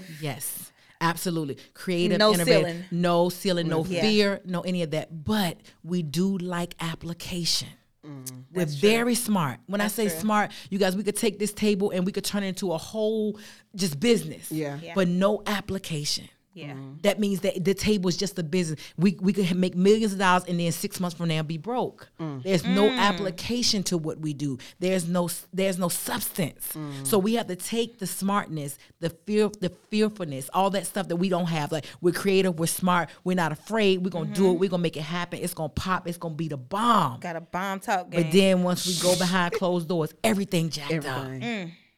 Creative. 0.00 0.10
Yes. 0.20 0.72
Absolutely. 1.00 1.58
Creative, 1.74 2.18
No 2.18 2.32
innovative. 2.32 2.66
ceiling. 2.66 2.84
No 2.90 3.28
ceiling, 3.28 3.68
no 3.68 3.84
Yeah. 3.84 4.00
fear, 4.00 4.40
no 4.44 4.62
any 4.62 4.82
of 4.82 4.90
that. 4.92 5.24
But 5.24 5.58
we 5.84 6.02
do 6.02 6.38
like 6.38 6.74
application. 6.80 7.68
We're 8.52 8.66
very 8.66 9.14
smart. 9.16 9.58
When 9.66 9.80
I 9.80 9.88
say 9.88 10.08
true. 10.08 10.18
smart, 10.18 10.52
you 10.70 10.78
guys, 10.78 10.96
we 10.96 11.02
could 11.02 11.16
take 11.16 11.38
this 11.40 11.52
table 11.52 11.90
and 11.90 12.06
we 12.06 12.12
could 12.12 12.24
turn 12.24 12.44
it 12.44 12.48
into 12.48 12.72
a 12.72 12.78
whole 12.78 13.38
just 13.74 13.98
business. 13.98 14.50
Yeah. 14.50 14.78
Yeah. 14.80 14.92
But 14.94 15.08
no 15.08 15.42
application. 15.46 16.28
Yeah. 16.56 16.72
Mm-hmm. 16.72 16.92
That 17.02 17.20
means 17.20 17.40
that 17.40 17.62
the 17.62 17.74
table 17.74 18.08
is 18.08 18.16
just 18.16 18.38
a 18.38 18.42
business. 18.42 18.80
We 18.96 19.18
we 19.20 19.34
could 19.34 19.54
make 19.54 19.76
millions 19.76 20.14
of 20.14 20.18
dollars 20.18 20.44
and 20.48 20.58
then 20.58 20.72
six 20.72 20.98
months 20.98 21.14
from 21.14 21.28
now 21.28 21.42
be 21.42 21.58
broke. 21.58 22.08
Mm. 22.18 22.42
There's 22.42 22.64
no 22.64 22.88
mm. 22.88 22.96
application 22.96 23.82
to 23.84 23.98
what 23.98 24.20
we 24.20 24.32
do. 24.32 24.56
There's 24.78 25.06
no 25.06 25.28
there's 25.52 25.78
no 25.78 25.90
substance. 25.90 26.72
Mm. 26.72 27.06
So 27.06 27.18
we 27.18 27.34
have 27.34 27.46
to 27.48 27.56
take 27.56 27.98
the 27.98 28.06
smartness, 28.06 28.78
the 29.00 29.10
fear, 29.10 29.50
the 29.60 29.68
fearfulness, 29.90 30.48
all 30.54 30.70
that 30.70 30.86
stuff 30.86 31.08
that 31.08 31.16
we 31.16 31.28
don't 31.28 31.48
have. 31.48 31.72
Like 31.72 31.84
we're 32.00 32.14
creative, 32.14 32.58
we're 32.58 32.68
smart, 32.68 33.10
we're 33.22 33.36
not 33.36 33.52
afraid. 33.52 34.02
We're 34.02 34.08
gonna 34.08 34.32
do 34.32 34.46
it. 34.46 34.48
Mm-hmm. 34.52 34.60
We're 34.60 34.70
gonna 34.70 34.82
make 34.82 34.96
it 34.96 35.02
happen. 35.02 35.40
It's 35.42 35.52
gonna 35.52 35.68
pop. 35.68 36.08
It's 36.08 36.16
gonna 36.16 36.36
be 36.36 36.48
the 36.48 36.56
bomb. 36.56 37.20
Got 37.20 37.36
a 37.36 37.42
bomb 37.42 37.80
talk 37.80 38.08
game. 38.08 38.22
But 38.22 38.32
then 38.32 38.62
once 38.62 38.86
we 38.86 38.98
go 38.98 39.14
behind 39.18 39.52
closed 39.52 39.88
doors, 39.88 40.14
everything 40.24 40.70
jacked 40.70 41.04
up. 41.04 41.28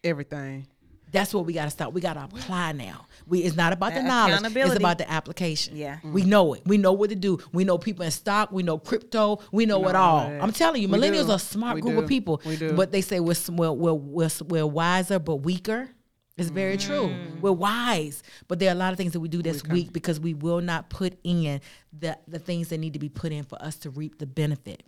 Everything. 0.02 0.66
That's 1.10 1.32
what 1.32 1.46
we 1.46 1.52
got 1.52 1.64
to 1.64 1.70
stop. 1.70 1.92
We 1.92 2.00
got 2.00 2.14
to 2.14 2.24
apply 2.24 2.72
now. 2.72 3.06
We 3.26 3.40
it's 3.40 3.56
not 3.56 3.72
about 3.72 3.94
the 3.94 4.02
knowledge. 4.02 4.42
It's 4.56 4.74
about 4.74 4.98
the 4.98 5.10
application. 5.10 5.76
Yeah. 5.76 5.98
we 6.02 6.22
mm-hmm. 6.22 6.30
know 6.30 6.54
it. 6.54 6.62
We 6.66 6.76
know 6.76 6.92
what 6.92 7.10
to 7.10 7.16
do. 7.16 7.38
We 7.52 7.64
know 7.64 7.78
people 7.78 8.04
in 8.04 8.10
stock. 8.10 8.52
We 8.52 8.62
know 8.62 8.78
crypto. 8.78 9.40
We 9.52 9.66
know 9.66 9.88
it 9.88 9.94
all. 9.94 10.26
I'm 10.40 10.52
telling 10.52 10.82
you, 10.82 10.88
We 10.88 10.98
millennials 10.98 11.26
do. 11.26 11.32
are 11.32 11.36
a 11.36 11.40
smart 11.40 11.76
We 11.76 11.80
group 11.80 11.96
do. 11.96 12.02
of 12.02 12.08
people. 12.08 12.40
We 12.44 12.56
do. 12.56 12.72
But 12.72 12.92
they 12.92 13.00
say 13.00 13.20
we're 13.20 13.34
we're 13.48 13.72
we're, 13.72 13.94
we're, 13.94 14.30
we're 14.46 14.66
wiser 14.66 15.18
but 15.18 15.36
weaker. 15.36 15.90
It's 16.36 16.50
very 16.50 16.76
mm. 16.76 16.86
true. 16.86 17.14
We're 17.40 17.50
wise, 17.50 18.22
but 18.46 18.60
there 18.60 18.68
are 18.68 18.72
a 18.72 18.76
lot 18.76 18.92
of 18.92 18.96
things 18.96 19.12
that 19.12 19.20
we 19.20 19.28
do 19.28 19.42
that's 19.42 19.66
weak 19.66 19.92
because 19.92 20.20
we 20.20 20.34
will 20.34 20.60
not 20.60 20.88
put 20.88 21.18
in 21.24 21.60
the 21.92 22.16
the 22.28 22.38
things 22.38 22.68
that 22.68 22.78
need 22.78 22.92
to 22.92 23.00
be 23.00 23.08
put 23.08 23.32
in 23.32 23.42
for 23.42 23.60
us 23.60 23.76
to 23.78 23.90
reap 23.90 24.18
the 24.18 24.26
benefit. 24.26 24.84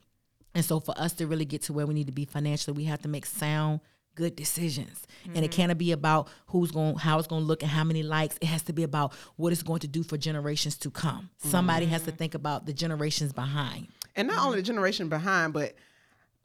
And 0.55 0.65
so 0.65 0.81
for 0.81 0.99
us 0.99 1.13
to 1.15 1.27
really 1.27 1.45
get 1.45 1.63
to 1.63 1.73
where 1.73 1.87
we 1.87 1.95
need 1.95 2.07
to 2.07 2.13
be 2.13 2.25
financially, 2.25 2.77
we 2.77 2.85
have 2.85 3.03
to 3.03 3.09
make 3.09 3.27
sound 3.27 3.81
good 4.15 4.37
decisions. 4.37 5.07
And 5.27 5.45
it 5.45 5.51
mm-hmm. 5.51 5.69
can't 5.69 5.79
be 5.79 5.93
about 5.93 6.29
who's 6.47 6.71
going 6.71 6.97
how 6.97 7.19
it's 7.19 7.29
going 7.29 7.43
to 7.43 7.47
look 7.47 7.63
and 7.63 7.71
how 7.71 7.85
many 7.85 8.03
likes. 8.03 8.37
It 8.41 8.47
has 8.47 8.63
to 8.63 8.73
be 8.73 8.83
about 8.83 9.13
what 9.37 9.53
it's 9.53 9.63
going 9.63 9.81
to 9.81 9.89
do 9.89 10.03
for 10.03 10.17
generations 10.17 10.77
to 10.79 10.91
come. 10.91 11.31
Somebody 11.39 11.87
has 11.87 12.03
to 12.03 12.11
mm-hmm. 12.11 12.19
think 12.19 12.35
about 12.35 12.67
the 12.67 12.73
generations 12.73 13.33
behind. 13.33 13.89
And 14.17 14.29
not 14.29 14.39
only 14.39 14.57
the 14.57 14.63
mm-hmm. 14.63 14.67
generation 14.67 15.09
behind, 15.09 15.53
but 15.53 15.75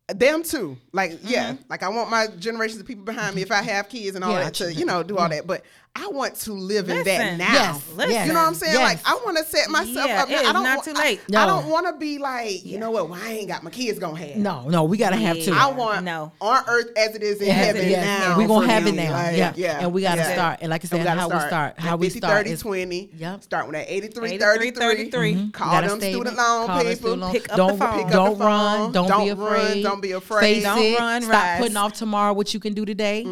them 0.08 0.44
too. 0.44 0.78
Like, 0.92 1.20
yeah, 1.24 1.56
like 1.70 1.84
I 1.84 1.90
want 1.90 2.10
my 2.10 2.28
generations 2.38 2.80
of 2.80 2.86
people 2.86 3.06
behind 3.06 3.36
me 3.36 3.42
if 3.42 3.52
I 3.52 3.62
have 3.62 3.90
kids 3.90 4.16
and 4.16 4.24
all 4.24 4.32
Yeah, 4.32 4.44
that 4.44 4.54
to, 4.56 4.74
you 4.74 4.86
know, 4.86 5.02
do 5.02 5.18
all 5.18 5.30
that. 5.30 5.48
But 5.48 5.64
I 5.98 6.08
want 6.10 6.36
to 6.42 6.52
live 6.54 6.90
in 6.90 7.04
that 7.06 7.38
now. 7.38 7.54
Yes, 7.54 7.82
Listen. 7.96 8.28
You 8.28 8.34
know 8.34 8.40
what 8.42 8.48
I'm 8.50 8.54
saying? 8.56 8.74
Yes. 8.74 8.84
Like 8.84 9.00
I 9.10 9.16
want 9.24 9.38
to 9.38 9.46
set 9.46 9.70
myself 9.70 10.08
Yeah, 10.10 10.24
up. 10.24 10.30
it 10.30 10.44
now. 10.44 10.50
I 10.50 10.54
don't 10.54 10.64
not 10.64 10.84
too 10.84 10.92
I- 10.94 11.00
late. 11.02 11.20
I, 11.30 11.32
No. 11.32 11.46
don't 11.48 11.70
want 11.70 11.88
to 11.88 11.94
be 11.98 12.18
like, 12.18 12.66
you 12.66 12.78
know 12.80 12.92
what? 12.92 13.10
Well, 13.10 13.18
I 13.24 13.30
ain't 13.32 13.48
got 13.48 13.64
my 13.64 13.70
kids 13.70 13.98
gonna 13.98 14.18
have. 14.18 14.36
No, 14.36 14.68
no, 14.68 14.84
we 14.84 14.98
got 14.98 15.12
to 15.12 15.16
have 15.16 15.38
to. 15.38 15.42
Yeah. 15.52 15.66
I 15.68 15.72
want 15.72 16.04
No. 16.04 16.34
on 16.42 16.64
earth 16.68 16.90
as 16.98 17.16
it 17.16 17.24
is 17.24 17.40
in 17.40 17.48
Yes, 17.48 17.66
heaven 17.66 17.90
yes. 17.90 18.20
now. 18.20 18.38
We 18.38 18.46
gonna 18.46 18.68
have 18.68 18.86
it 18.88 18.92
now. 18.94 19.12
Like, 19.14 19.38
Yeah. 19.38 19.54
yeah. 19.56 19.80
And 19.80 19.94
we 19.94 20.02
gotta 20.02 20.22
yeah. 20.22 20.34
start. 20.34 20.60
And 20.62 20.70
like 20.70 20.84
I 20.84 20.88
said, 20.90 21.04
gotta 21.06 21.18
how 21.22 21.30
we 21.30 21.40
start- 21.48 21.80
how 21.80 21.92
That 21.92 22.00
we 22.00 22.08
50, 22.08 22.20
start 22.20 22.34
30, 22.40 22.50
is- 22.52 22.60
20. 22.62 23.10
Yep. 23.18 23.44
Start 23.44 23.68
with 23.68 23.76
that 23.76 23.86
83, 23.90 24.30
83, 24.32 24.72
33. 24.72 24.96
33. 24.96 25.36
Mhm. 25.36 25.54
Call 25.54 25.82
them 25.82 26.02
student 26.02 26.36
loan 26.36 26.68
Call 26.68 26.68
them 26.68 26.78
people. 26.88 26.96
student 26.96 27.22
loan- 27.22 27.32
Pick 27.32 27.50
up 27.52 27.56
don't 27.58 27.80
the 27.80 27.86
phone. 27.86 28.10
Don't 28.12 28.38
the 28.38 28.46
run. 28.46 28.92
Don't, 28.92 29.08
Don't 29.08 29.24
be 29.26 29.32
run. 29.32 29.48
afraid. 29.56 29.84
Don't 29.84 30.02
be 30.02 30.12
afraid. 30.12 30.64
Don't 30.64 30.78
it. 30.80 31.00
run, 31.00 31.22
Stop 31.22 31.58
putting 31.60 31.78
off 31.78 31.94
tomorrow 31.94 32.34
what 32.34 32.54
you 32.54 32.60
can 32.60 32.74
do 32.74 32.84
today. 32.86 33.26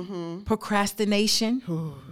Procrastination. 0.45 1.61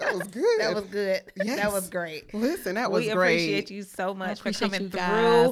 That 0.00 0.14
was 0.14 0.28
good. 0.28 0.60
that 0.60 0.74
was 0.74 0.84
good. 0.84 1.22
Yes. 1.36 1.56
That 1.60 1.72
was 1.72 1.88
great. 1.88 2.32
Listen, 2.34 2.74
that 2.76 2.90
was 2.90 3.04
we 3.06 3.12
great. 3.12 3.36
We 3.36 3.42
appreciate 3.42 3.70
you 3.70 3.82
so 3.82 4.14
much 4.14 4.40
for 4.40 4.52
coming 4.52 4.82
you 4.82 4.88
through. 4.88 5.00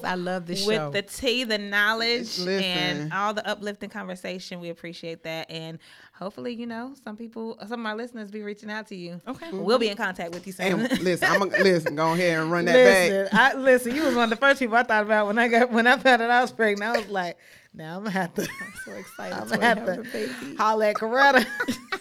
I 0.03 0.15
love 0.15 0.47
this 0.47 0.63
show 0.63 0.67
with 0.69 0.77
show. 0.77 0.91
the 0.91 1.03
tea, 1.03 1.45
the 1.45 1.59
knowledge, 1.59 2.39
Listen. 2.39 2.63
and 2.63 3.13
all 3.13 3.35
the 3.35 3.47
uplifting 3.47 3.91
conversation. 3.91 4.61
We 4.61 4.71
appreciate 4.71 5.23
that, 5.25 5.51
and 5.51 5.79
hopefully, 6.13 6.55
you 6.55 6.67
know, 6.67 6.95
some 7.05 7.17
people, 7.17 7.57
some 7.63 7.73
of 7.73 7.79
my 7.81 7.95
listeners, 7.95 8.31
be 8.31 8.43
reaching 8.43 8.71
out 8.71 8.87
to 8.89 8.97
you. 8.97 9.21
Okay. 9.27 9.51
we'll 9.53 9.79
be 9.79 9.89
in 9.89 9.97
contact 9.97 10.33
with 10.35 10.47
you 10.47 10.53
soon. 10.53 10.81
And 10.87 10.99
listen, 11.03 11.29
I'm 11.31 11.41
gonna 11.49 11.63
listen. 11.63 11.97
Go 11.97 12.13
ahead 12.13 12.41
and 12.41 12.51
run 12.51 12.65
that 12.67 12.75
listen, 12.75 13.25
back. 13.37 13.55
I 13.55 13.59
listen. 13.59 13.95
You 13.95 14.05
was 14.05 14.15
one 14.15 14.25
of 14.25 14.31
the 14.31 14.37
first 14.37 14.59
people 14.61 14.77
I 14.77 14.83
thought 14.83 15.05
about 15.05 15.27
when 15.27 15.39
I 15.39 15.49
got 15.49 15.71
when 15.71 15.87
I 15.87 15.97
found 15.99 16.23
out 16.23 16.31
I 16.31 16.41
was 16.43 16.53
pregnant. 16.53 16.97
I 16.97 17.01
was 17.01 17.09
like, 17.09 17.37
now 17.73 17.97
I'm 17.97 18.05
gonna 18.05 18.11
have 18.11 18.35
to. 18.35 18.43
I'm 18.43 18.73
so 18.85 18.93
excited 18.99 19.37
I'm 19.37 19.49
to 19.49 19.55
gonna 19.55 19.67
have 19.67 19.79
have 19.79 19.99
a 19.99 20.27
to 20.27 20.57
holler 20.57 20.87
at 20.87 20.97
Coretta. 20.97 21.47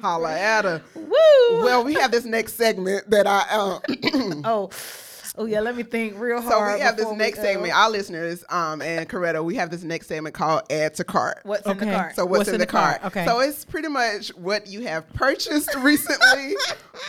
Holla 0.00 0.32
at 0.38 0.64
her. 0.64 0.82
Woo! 0.94 1.62
Well, 1.64 1.84
we 1.84 1.94
have 1.94 2.10
this 2.10 2.24
next 2.24 2.54
segment 2.54 3.10
that 3.10 3.26
I 3.26 3.40
um. 3.50 4.42
oh, 4.44 4.70
oh 5.38 5.46
yeah. 5.46 5.60
Let 5.60 5.76
me 5.76 5.82
think 5.82 6.18
real 6.18 6.40
hard. 6.40 6.52
So 6.52 6.74
we 6.74 6.80
have 6.80 6.96
this 6.96 7.10
next 7.12 7.40
segment. 7.40 7.72
Our 7.72 7.90
listeners, 7.90 8.44
um, 8.50 8.82
and 8.82 9.08
Coretta, 9.08 9.42
we 9.42 9.54
have 9.56 9.70
this 9.70 9.82
next 9.82 10.08
segment 10.08 10.34
called 10.34 10.62
"Add 10.70 10.94
to 10.96 11.04
Cart." 11.04 11.40
What's 11.44 11.66
in 11.66 11.78
the 11.78 11.86
cart? 11.86 12.16
So 12.16 12.26
what's, 12.26 12.48
in, 12.48 12.58
the, 12.58 12.66
cart? 12.66 13.00
Okay. 13.04 13.24
So 13.24 13.40
it's 13.40 13.64
pretty 13.64 13.88
much 13.88 14.28
what 14.36 14.66
you 14.66 14.82
have 14.82 15.10
purchased 15.14 15.74
recently, 15.78 16.54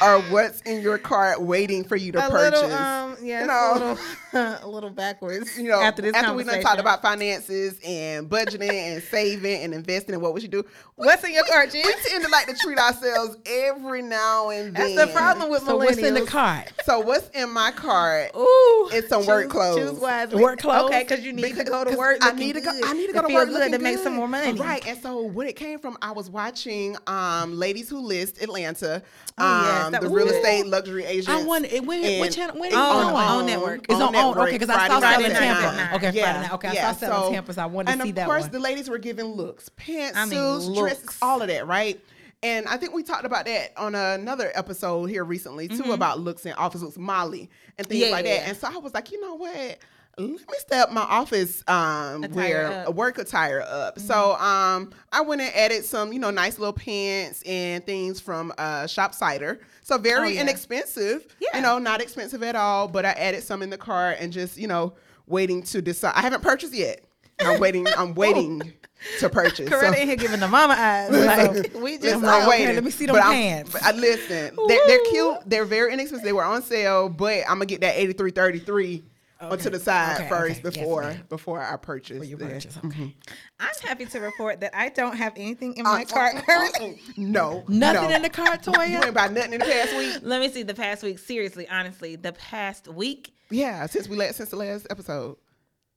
or 0.01 0.21
what's 0.29 0.61
in 0.61 0.81
your 0.81 0.97
cart 0.97 1.41
waiting 1.41 1.83
for 1.83 1.95
you 1.95 2.11
to 2.13 2.25
a 2.25 2.29
purchase? 2.29 2.61
little, 2.61 2.77
um, 2.77 3.17
yeah, 3.21 3.43
You 3.43 3.49
a 3.51 3.73
little, 3.73 3.97
a 4.63 4.67
little 4.67 4.89
backwards. 4.89 5.57
you 5.57 5.69
know, 5.69 5.81
after 5.81 6.01
this 6.01 6.13
after 6.13 6.33
we 6.33 6.43
done 6.43 6.61
conversation. 6.61 6.63
talked 6.63 6.79
about 6.79 7.01
finances 7.01 7.79
and 7.85 8.29
budgeting 8.29 8.71
and 8.71 9.03
saving 9.11 9.63
and 9.63 9.73
investing 9.73 10.13
and 10.13 10.21
what 10.21 10.33
we 10.33 10.41
should 10.41 10.51
do, 10.51 10.63
we, 10.97 11.05
what's 11.05 11.23
in 11.23 11.33
your 11.33 11.45
cart, 11.45 11.71
Jen? 11.71 11.83
we 11.85 11.93
tend 12.09 12.23
to 12.23 12.29
like 12.29 12.47
to 12.47 12.55
treat 12.55 12.77
ourselves 12.77 13.37
every 13.45 14.01
now 14.01 14.49
and 14.49 14.75
then. 14.75 14.95
That's 14.95 15.11
the 15.11 15.17
problem 15.17 15.49
with 15.49 15.63
So 15.63 15.77
millennials. 15.77 15.85
what's 15.85 15.97
in 15.97 16.13
the 16.13 16.25
cart? 16.25 16.71
So 16.85 16.99
what's 16.99 17.29
in 17.29 17.49
my 17.51 17.71
cart? 17.71 18.18
Ooh, 18.35 18.89
It's 18.91 19.07
some 19.09 19.25
work 19.25 19.49
clothes. 19.49 19.77
Choose 19.91 19.99
wisely. 19.99 20.41
Work 20.41 20.59
clothes? 20.59 20.85
Okay, 20.89 21.03
because 21.03 21.23
you 21.25 21.33
need 21.33 21.55
to 21.55 21.63
go 21.63 21.83
to 21.83 21.95
work. 21.97 22.17
I 22.21 22.31
need 22.33 22.53
to 22.53 22.61
go. 22.61 22.71
good, 22.71 22.85
I 22.85 22.93
need 22.93 23.07
to 23.07 23.13
go 23.13 23.21
to 23.21 23.27
feel 23.27 23.35
work 23.35 23.47
good 23.49 23.53
looking 23.55 23.71
to 23.73 23.79
make 23.79 23.97
some 23.99 24.13
more 24.13 24.27
money. 24.27 24.53
Right, 24.59 24.85
and 24.87 25.01
so 25.01 25.21
when 25.23 25.47
it 25.47 25.55
came 25.55 25.79
from, 25.79 25.97
I 26.01 26.11
was 26.11 26.29
watching 26.29 26.97
um, 27.07 27.53
Ladies 27.57 27.89
Who 27.89 27.99
List 27.99 28.41
Atlanta, 28.41 29.01
Oh, 29.37 29.61
yes, 29.63 29.85
um, 29.85 29.91
that 29.93 30.01
the 30.01 30.09
was- 30.09 30.15
real 30.23 30.27
Ooh. 30.33 30.37
estate 30.37 30.67
luxury 30.67 31.05
agent. 31.05 31.29
I 31.29 31.43
wonder 31.43 31.69
it- 31.71 31.85
when, 31.85 32.19
what 32.19 32.31
channel? 32.31 32.59
When 32.59 32.69
is 32.69 32.73
it 32.75 32.79
On- 32.79 33.03
going? 33.13 33.15
on 33.15 33.45
network. 33.45 33.85
It's 33.89 33.93
on, 34.01 34.15
on 34.15 34.37
okay, 34.37 34.51
because 34.53 34.69
I 34.69 34.87
saw 34.87 34.99
Friday 34.99 35.23
Seven 35.23 35.33
night, 35.33 35.39
Tampa. 35.39 35.61
Friday 35.61 35.77
night. 35.77 35.93
Okay, 35.95 36.19
Friday 36.21 36.39
night. 36.41 36.53
Okay, 36.53 36.67
I 36.67 36.75
saw 36.75 36.91
Selling 36.93 37.33
Tampa, 37.33 37.53
so 37.53 37.61
I 37.61 37.65
wanted 37.65 37.97
to 37.97 38.03
see 38.03 38.11
that. 38.11 38.21
And 38.21 38.31
of 38.31 38.35
course, 38.37 38.47
the 38.47 38.59
ladies 38.59 38.89
were 38.89 38.97
giving 38.97 39.25
looks, 39.27 39.69
pants, 39.77 40.19
suits, 40.29 40.77
dresses, 40.77 41.17
all 41.21 41.41
of 41.41 41.47
that, 41.47 41.67
right? 41.67 41.99
And 42.41 42.67
I 42.67 42.77
think 42.77 42.93
we 42.93 43.03
talked 43.03 43.25
about 43.25 43.45
that 43.47 43.73
on 43.77 43.95
another 43.95 44.51
episode 44.55 45.05
here 45.07 45.25
recently 45.25 45.67
too 45.67 45.91
about 45.91 46.19
looks 46.19 46.45
and 46.45 46.55
office 46.55 46.81
looks, 46.81 46.97
Molly 46.97 47.49
and 47.77 47.85
things 47.85 48.03
Mm-hmm. 48.03 48.09
Yeah, 48.09 48.15
like 48.15 48.25
yeah, 48.25 48.37
that. 48.39 48.47
And 48.49 48.57
so 48.57 48.67
I 48.73 48.77
was 48.77 48.93
like, 48.93 49.11
you 49.11 49.19
know 49.21 49.35
what? 49.35 49.77
Let 50.17 50.27
me 50.29 50.37
step 50.57 50.91
my 50.91 51.01
office 51.01 51.63
um 51.67 52.21
wear. 52.31 52.69
Mm-hmm. 52.69 52.87
a 52.87 52.91
work 52.91 53.17
attire 53.19 53.61
up. 53.61 53.99
So 53.99 54.35
um 54.35 54.91
I 55.11 55.21
went 55.21 55.41
and 55.41 55.53
added 55.55 55.83
some, 55.85 56.11
you 56.13 56.19
know, 56.19 56.29
nice 56.29 56.59
little 56.59 56.73
pants 56.73 57.41
and 57.43 57.85
things 57.85 58.19
from 58.19 58.53
uh 58.57 58.87
Shop 58.87 59.13
Cider. 59.13 59.59
So 59.81 59.97
very 59.97 60.29
Oh, 60.29 60.31
yeah. 60.31 60.41
inexpensive. 60.41 61.25
Yeah. 61.39 61.57
You 61.57 61.61
know, 61.61 61.77
not 61.79 62.01
expensive 62.01 62.43
at 62.43 62.55
all. 62.55 62.87
But 62.87 63.05
I 63.05 63.11
added 63.11 63.43
some 63.43 63.61
in 63.61 63.69
the 63.69 63.77
car 63.77 64.11
and 64.19 64.31
just, 64.31 64.57
you 64.57 64.67
know, 64.67 64.93
waiting 65.27 65.61
to 65.63 65.81
decide. 65.81 66.13
I 66.15 66.21
haven't 66.21 66.41
purchased 66.43 66.73
yet. 66.73 67.03
I'm 67.41 67.59
waiting. 67.61 67.87
I'm 67.97 68.13
waiting 68.15 68.73
to 69.19 69.29
purchase. 69.29 69.69
Coretta 69.69 69.93
So- 69.93 70.01
in 70.01 70.07
here 70.07 70.15
giving 70.17 70.39
the 70.39 70.47
mama 70.47 70.75
eyes. 70.77 71.09
Like, 71.11 71.73
we 71.75 71.97
just 71.97 72.23
I'm 72.23 72.47
waiting. 72.49 72.75
let 72.75 72.83
me 72.83 72.91
see 72.91 73.05
them 73.05 73.15
But 73.15 73.23
pants. 73.23 73.71
but 73.71 73.83
I, 73.83 73.91
listen, 73.91 74.55
they're, 74.67 74.87
they're 74.87 75.05
cute. 75.09 75.37
They're 75.45 75.65
very 75.65 75.93
inexpensive. 75.93 76.25
They 76.25 76.33
were 76.33 76.43
on 76.43 76.61
sale, 76.61 77.09
but 77.09 77.41
I'm 77.47 77.55
gonna 77.55 77.65
get 77.65 77.81
that 77.81 77.95
83.33 77.95 79.03
onto 79.41 79.69
the 79.69 79.79
side 79.79 80.17
Okay, 80.19 80.27
first 80.27 80.65
okay. 80.65 80.81
Before 80.81 81.01
ma'am. 81.03 81.23
before 81.29 81.61
I 81.61 81.77
purchase. 81.77 82.27
The- 82.27 82.35
purchase. 82.35 82.77
Okay. 82.83 83.15
I'm 83.61 83.69
happy 83.87 84.05
to 84.07 84.19
report 84.19 84.59
that 84.59 84.75
I 84.77 84.89
don't 84.89 85.15
have 85.15 85.31
anything 85.37 85.75
in 85.77 85.85
Uh, 85.85 85.91
my 85.93 86.03
cart 86.03 86.35
uh, 86.35 86.39
uh, 86.39 86.41
currently. 86.41 87.01
uh, 87.07 87.11
no, 87.15 87.63
Nothing 87.69 88.09
no. 88.09 88.15
in 88.17 88.21
the 88.21 88.29
cart, 88.29 88.61
Toya. 88.63 88.89
You 88.89 89.01
ain't 89.01 89.13
buy 89.13 89.29
nothing 89.29 89.53
in 89.53 89.59
the 89.61 89.65
past 89.65 89.95
week. 89.95 90.17
Let 90.23 90.41
me 90.41 90.49
see 90.49 90.63
the 90.63 90.73
past 90.73 91.03
week. 91.03 91.19
Seriously, 91.19 91.65
honestly, 91.69 92.17
the 92.17 92.33
past 92.33 92.89
week, 92.89 93.31
Yeah, 93.49 93.85
since 93.85 94.09
we 94.09 94.17
last 94.17 94.35
since 94.35 94.49
the 94.49 94.57
last 94.57 94.87
episode. 94.89 95.37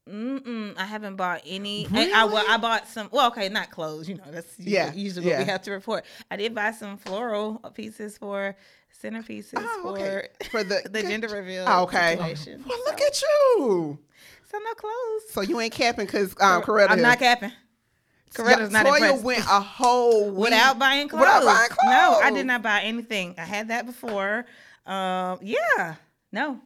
Mm-mm, 0.08 0.76
I 0.76 0.84
haven't 0.84 1.16
bought 1.16 1.42
any. 1.46 1.86
I, 1.92 2.10
I, 2.14 2.24
well, 2.24 2.44
I 2.48 2.56
bought 2.56 2.88
some. 2.88 3.08
Well, 3.12 3.28
okay, 3.28 3.48
not 3.48 3.70
clothes. 3.70 4.08
You 4.08 4.16
know, 4.16 4.24
that's 4.30 4.58
usually, 4.58 4.74
Yeah, 4.74 4.92
usually 4.92 5.26
what 5.26 5.38
we 5.38 5.44
have 5.44 5.62
to 5.62 5.70
report. 5.70 6.04
I 6.30 6.36
did 6.36 6.54
buy 6.54 6.72
some 6.72 6.96
floral 6.96 7.56
pieces 7.74 8.18
for 8.18 8.56
centerpieces 9.02 9.54
Oh, 9.56 9.80
for 9.82 9.98
okay. 9.98 10.28
For 10.50 10.64
the 10.64 10.82
the 10.90 11.02
gender 11.02 11.28
reveal. 11.28 11.64
Oh, 11.66 11.82
okay. 11.84 12.16
situation. 12.16 12.64
Well, 12.68 12.78
look 12.86 13.00
at 13.00 13.22
you. 13.22 13.98
So 14.50 14.58
no 14.58 14.74
clothes. 14.74 15.22
So 15.30 15.40
you 15.40 15.60
ain't 15.60 15.72
capping 15.72 16.06
because 16.06 16.32
um, 16.40 16.62
Coretta. 16.62 16.90
I'm 16.90 17.00
not 17.00 17.18
capping. 17.18 17.52
Coretta's 18.34 18.70
not 18.70 18.86
Toya 18.86 18.94
impressed. 18.94 19.24
went 19.24 19.40
a 19.40 19.60
whole 19.60 20.30
week 20.30 20.44
without 20.44 20.78
buying 20.78 21.08
clothes. 21.08 21.20
Without 21.20 21.44
buying 21.44 21.68
clothes. 21.68 21.90
No, 21.90 22.18
I 22.22 22.30
did 22.30 22.46
not 22.46 22.62
buy 22.62 22.80
anything. 22.82 23.34
I 23.38 23.44
had 23.44 23.68
that 23.68 23.84
before. 23.86 24.46
Um, 24.86 25.38
yeah, 25.42 25.96
no. 26.32 26.58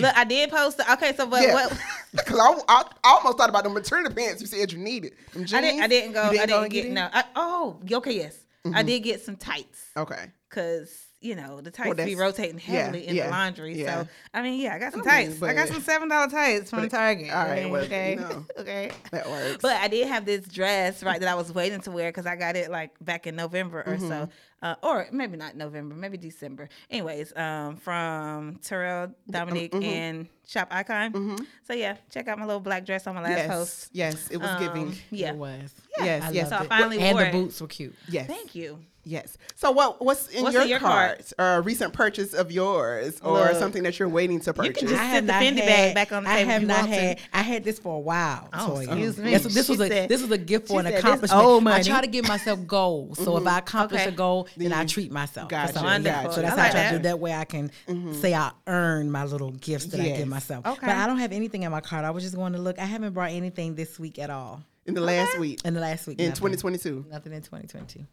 Look, 0.00 0.16
I 0.16 0.24
did 0.24 0.50
post. 0.50 0.80
Okay, 0.92 1.14
so 1.14 1.26
but 1.26 1.42
Yeah. 1.42 1.54
what? 1.54 1.78
Because 2.14 2.38
I, 2.38 2.60
I, 2.68 2.82
I 3.02 3.10
almost 3.18 3.38
thought 3.38 3.48
about 3.50 3.64
the 3.64 3.70
maternity 3.70 4.14
pants 4.14 4.40
you 4.40 4.46
said 4.46 4.70
you 4.72 4.78
needed. 4.78 5.14
I 5.34 5.38
didn't. 5.60 5.80
I 5.82 5.86
didn't 5.88 6.12
go. 6.12 6.30
You 6.30 6.40
I 6.40 6.46
didn't 6.46 6.68
get 6.68 6.84
any? 6.84 6.94
no. 6.94 7.08
I, 7.12 7.24
oh, 7.34 7.80
okay, 7.92 8.14
yes. 8.14 8.36
I 8.72 8.82
did 8.84 9.00
get 9.00 9.20
some 9.20 9.36
tights 9.36 9.84
Okay. 9.96 10.30
because 10.48 10.96
you 11.20 11.34
know 11.34 11.60
the 11.60 11.70
tights 11.72 11.90
be 11.90 11.94
that's- 11.96 12.16
rotating 12.16 12.60
yeah, 12.66 12.82
heavily 12.84 13.06
in 13.08 13.14
yeah, 13.16 13.24
the 13.24 13.30
laundry. 13.30 13.78
yeah. 13.82 14.02
So 14.04 14.08
I 14.32 14.42
mean, 14.42 14.60
yeah, 14.60 14.74
I 14.74 14.78
got 14.78 14.92
some 14.92 15.02
I 15.06 15.18
mean, 15.24 15.28
tights. 15.30 15.42
I 15.42 15.54
got 15.54 15.68
some 15.68 15.82
seven 15.82 16.08
dollar 16.08 16.28
tights 16.30 16.70
from 16.70 16.82
but- 16.82 16.90
Target. 16.92 17.30
all 17.30 17.44
right, 17.44 17.58
I 17.58 17.62
mean, 17.64 17.72
well, 17.72 17.82
okay, 17.84 18.10
you 18.12 18.20
know. 18.20 18.46
okay. 18.58 18.90
That 19.10 19.28
works. 19.28 19.58
But 19.60 19.76
I 19.78 19.88
did 19.88 20.06
have 20.06 20.24
this 20.24 20.46
dress 20.46 21.02
right 21.02 21.18
that 21.20 21.28
I 21.28 21.34
was 21.34 21.52
waiting 21.52 21.80
to 21.80 21.90
wear 21.90 22.10
because 22.10 22.26
I 22.26 22.36
got 22.36 22.54
it 22.56 22.70
like 22.70 22.92
back 23.00 23.26
in 23.26 23.34
November 23.36 23.80
or 23.84 23.96
Mm-hmm. 23.96 24.08
so, 24.08 24.28
uh, 24.64 24.74
or 24.82 25.06
maybe 25.12 25.36
not 25.36 25.56
November, 25.56 25.94
maybe 25.94 26.16
December. 26.16 26.70
Anyways, 26.90 27.36
um, 27.36 27.76
from 27.76 28.58
Terrell 28.62 29.14
Dominique 29.30 29.72
mm-hmm. 29.72 29.84
and 29.84 30.28
Shop 30.48 30.68
Icon. 30.70 31.36
So 31.64 31.74
yeah, 31.74 31.98
check 32.10 32.28
out 32.28 32.38
my 32.38 32.46
little 32.46 32.60
black 32.60 32.86
dress 32.86 33.06
on 33.06 33.14
my 33.14 33.22
last 33.22 33.36
yes, 33.36 33.48
post. 33.48 33.90
yes, 33.92 34.30
it 34.30 34.38
was 34.38 34.48
Um, 34.48 34.58
giving. 34.60 34.96
Yeah, 35.10 35.30
It 35.30 35.36
was. 35.36 35.74
Yes, 36.00 36.22
I 36.24 36.30
yes. 36.30 36.48
so 36.48 36.56
I 36.56 36.66
finally 36.66 36.98
and 36.98 37.14
wore 37.14 37.24
the 37.24 37.30
boots 37.30 37.60
were 37.60 37.66
cute. 37.68 37.94
Yes, 38.08 38.26
Thank 38.26 38.54
you. 38.54 38.78
Yes. 39.04 39.36
So 39.54 39.70
what? 39.70 40.04
What's 40.04 40.28
in 40.28 40.42
What's 40.42 40.54
your, 40.54 40.62
in 40.62 40.68
your 40.68 40.78
cart? 40.78 41.32
Or 41.38 41.56
a 41.56 41.60
recent 41.60 41.92
purchase 41.92 42.34
of 42.34 42.50
yours, 42.50 43.20
or 43.22 43.38
Look. 43.38 43.54
something 43.56 43.82
that 43.84 43.98
you're 43.98 44.08
waiting 44.08 44.40
to 44.40 44.52
can 44.52 44.64
purchase? 44.64 44.82
just- 44.82 44.94
I 44.94 45.06
sit 45.06 45.14
have 45.14 45.26
the 45.26 45.32
Fendi 45.32 45.58
had, 45.58 45.66
bag 45.66 45.94
back 45.94 46.12
on 46.12 46.24
the 46.24 46.30
I 46.30 46.34
table 46.36 46.50
if 46.50 46.54
have 46.54 46.66
not 46.66 46.88
want 46.88 46.92
to. 46.92 47.16
I 47.32 47.42
had 47.42 47.64
this 47.64 47.78
for 47.78 47.96
a 47.96 48.00
while. 48.00 48.48
Oh, 48.52 48.78
excuse 48.78 49.18
me. 49.18 49.30
This, 49.30 49.42
this 49.54 49.66
She 49.66 49.72
was 49.72 49.80
a 49.80 50.06
this 50.06 50.22
was 50.22 50.30
a 50.30 50.38
gift 50.38 50.68
for 50.68 50.80
an 50.80 50.86
said, 50.86 50.94
"This 50.94 51.00
accomplishment. 51.00 51.42
old 51.42 51.68
I 51.68 51.82
try 51.82 52.00
to 52.00 52.06
give 52.06 52.26
myself 52.26 52.66
goals. 52.66 53.18
So 53.18 53.36
if 53.36 53.40
mm-hmm. 53.40 53.48
I 53.48 53.58
accomplish 53.58 54.00
Okay. 54.00 54.10
a 54.10 54.12
goal, 54.12 54.48
then 54.56 54.72
I 54.72 54.76
Then 54.76 54.82
you- 54.82 54.88
treat 54.88 55.12
myself. 55.12 55.48
for 55.48 55.50
Gotcha, 55.50 55.72
something. 55.74 56.04
Wonderful. 56.04 56.32
So 56.32 56.42
that's 56.42 56.56
I 56.56 56.56
how 56.56 56.62
I 56.62 56.64
like 56.64 56.72
try 56.72 56.82
to 56.82 56.88
do. 56.90 56.96
that. 56.96 57.02
That 57.02 57.20
way 57.20 57.32
I 57.32 57.44
can 57.44 57.70
mm-hmm. 57.88 58.12
say 58.14 58.34
I 58.34 58.50
earn 58.66 59.10
my 59.10 59.24
little 59.24 59.52
gifts 59.52 59.86
that 59.86 60.00
I 60.00 60.16
give 60.16 60.28
myself. 60.28 60.66
Okay. 60.66 60.86
But 60.86 60.96
I 60.96 61.06
don't 61.06 61.18
have 61.18 61.32
anything 61.32 61.62
in 61.62 61.70
my 61.70 61.80
cart. 61.80 62.04
I 62.04 62.10
was 62.10 62.22
just 62.22 62.34
going 62.34 62.52
to 62.54 62.58
look. 62.58 62.78
I 62.78 62.84
haven't 62.84 63.12
brought 63.12 63.30
anything 63.30 63.74
this 63.74 63.98
week 63.98 64.18
at 64.18 64.30
all. 64.30 64.62
in 64.86 64.94
the 64.94 65.00
last 65.00 65.38
week 65.38 65.60
In 65.64 65.74
the 65.74 65.80
last 65.80 66.06
week. 66.06 66.20
in 66.20 66.32
2022. 66.32 67.06
Nothing 67.10 67.32
in 67.32 67.42
2022. 67.42 68.06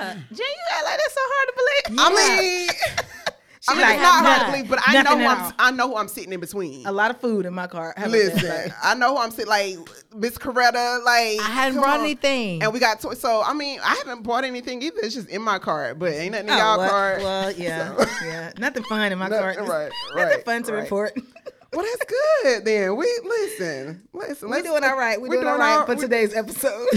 Yeah, 0.00 0.14
Jen, 0.14 0.38
you 0.38 0.64
act 0.72 0.84
like 0.84 0.98
that's 0.98 1.14
so 1.14 1.20
hard 1.24 1.48
to 1.48 1.54
believe. 1.56 2.00
I 2.00 2.08
mean, 2.10 2.68
I 3.68 3.74
mean, 3.74 3.82
like, 3.82 3.94
it's 3.94 4.02
not 4.02 4.24
hard 4.24 4.40
to 4.40 4.52
believe, 4.52 4.70
but 4.70 4.78
I 4.86 5.02
know 5.02 5.18
who 5.18 5.24
I'm. 5.26 5.52
I 5.58 5.70
know 5.70 5.88
who 5.88 5.96
I'm 5.96 6.08
sitting 6.08 6.32
in 6.32 6.40
between. 6.40 6.86
a 6.86 6.92
lot 6.92 7.10
of 7.10 7.20
food 7.20 7.46
in 7.46 7.52
my 7.52 7.66
car. 7.66 7.92
How 7.96 8.04
about? 8.04 8.12
Listen, 8.12 8.72
I 8.82 8.94
know 8.94 9.14
who 9.16 9.22
I'm 9.22 9.30
sitting. 9.30 9.48
Like 9.48 9.76
Miss 10.14 10.38
Coretta, 10.38 11.04
like 11.04 11.40
I 11.40 11.50
hadn't 11.52 11.78
brought 11.80 11.98
on. 12.00 12.04
anything. 12.04 12.62
And 12.62 12.72
we 12.72 12.80
got 12.80 13.00
to, 13.00 13.14
so 13.14 13.42
I 13.44 13.52
mean 13.52 13.78
I 13.84 13.94
haven't 13.96 14.22
bought 14.22 14.44
anything 14.44 14.82
either. 14.82 14.98
It's 15.02 15.14
just 15.14 15.28
in 15.28 15.42
my 15.42 15.58
car, 15.58 15.94
but 15.94 16.12
ain't 16.12 16.32
nothing 16.32 16.48
in 16.48 16.52
Oh, 16.54 16.56
y'all 16.58 16.78
well, 16.78 16.90
cart. 16.90 17.18
Well, 17.20 17.52
yeah, 17.56 17.96
So- 17.96 18.26
yeah. 18.26 18.52
Nothing 18.58 18.82
fun 18.84 19.12
in 19.12 19.18
my 19.18 19.28
car. 19.28 19.54
cart. 19.54 19.68
right, 19.68 19.90
Nothing 20.16 20.44
fun 20.44 20.62
to 20.64 20.72
right. 20.72 20.82
report. 20.82 21.12
Well, 21.72 21.86
that's 21.86 22.04
good 22.42 22.64
then. 22.64 22.96
We 22.96 23.06
listen, 23.24 24.02
listen. 24.12 24.48
We're 24.48 24.56
let's- 24.56 24.68
doing 24.68 24.82
all 24.82 24.96
right. 24.96 25.20
We're, 25.22 25.28
we're 25.28 25.36
doing 25.36 25.46
all 25.46 25.56
right 25.56 25.86
for 25.86 25.94
we- 25.94 26.00
today's 26.00 26.34
episode. 26.34 26.88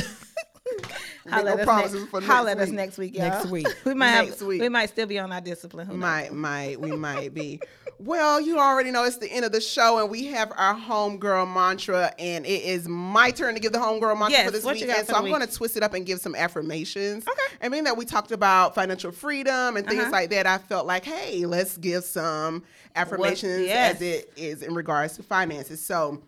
Holla 1.29 1.43
no 1.43 1.51
at 1.53 1.59
us 1.59 1.65
promises 1.65 1.99
next, 2.01 2.09
for 2.11 2.21
holla 2.21 2.55
next 2.55 2.57
at 2.57 2.61
us 2.61 2.67
week. 2.69 2.75
next 2.75 2.97
week, 2.97 3.15
y'all. 3.15 3.29
Next 3.29 3.45
week. 3.47 3.67
we 3.85 3.93
might 3.93 4.11
Next 4.25 4.39
have, 4.39 4.47
week. 4.47 4.61
we 4.61 4.69
might 4.69 4.89
still 4.89 5.07
be 5.07 5.19
on 5.19 5.31
our 5.31 5.41
discipline. 5.41 5.87
Who 5.87 5.93
knows? 5.93 6.01
Might, 6.01 6.33
might, 6.33 6.79
we 6.81 6.91
might 6.91 7.33
be. 7.33 7.59
Well, 7.99 8.41
you 8.41 8.59
already 8.59 8.91
know 8.91 9.05
it's 9.05 9.17
the 9.17 9.31
end 9.31 9.45
of 9.45 9.53
the 9.53 9.61
show, 9.61 9.99
and 9.99 10.09
we 10.11 10.25
have 10.25 10.51
our 10.57 10.75
homegirl 10.75 11.53
mantra, 11.53 12.11
and 12.19 12.45
it 12.45 12.63
is 12.63 12.85
my 12.85 13.31
turn 13.31 13.53
to 13.53 13.61
give 13.61 13.71
the 13.71 13.77
homegirl 13.77 14.17
mantra 14.19 14.31
Yes, 14.31 14.45
for 14.45 14.51
this 14.51 14.65
what 14.65 14.75
week. 14.75 14.89
And 14.89 15.07
so 15.07 15.15
I'm 15.15 15.25
going 15.27 15.39
to 15.39 15.47
twist 15.53 15.77
it 15.77 15.83
up 15.83 15.93
and 15.93 16.05
give 16.05 16.19
some 16.19 16.35
affirmations. 16.35 17.25
Okay. 17.25 17.55
And 17.61 17.71
being 17.71 17.85
that 17.85 17.95
we 17.95 18.03
talked 18.03 18.31
about 18.33 18.75
financial 18.75 19.13
freedom 19.13 19.77
and 19.77 19.87
things 19.87 20.01
Uh-huh. 20.01 20.11
like 20.11 20.31
that, 20.31 20.45
I 20.45 20.57
felt 20.57 20.85
like, 20.85 21.05
hey, 21.05 21.45
let's 21.45 21.77
give 21.77 22.03
some 22.03 22.63
affirmations 22.95 23.67
yes. 23.67 23.95
as 23.95 24.01
it 24.01 24.33
is 24.35 24.63
in 24.63 24.73
regards 24.73 25.15
to 25.17 25.23
finances. 25.23 25.81
So 25.85 26.21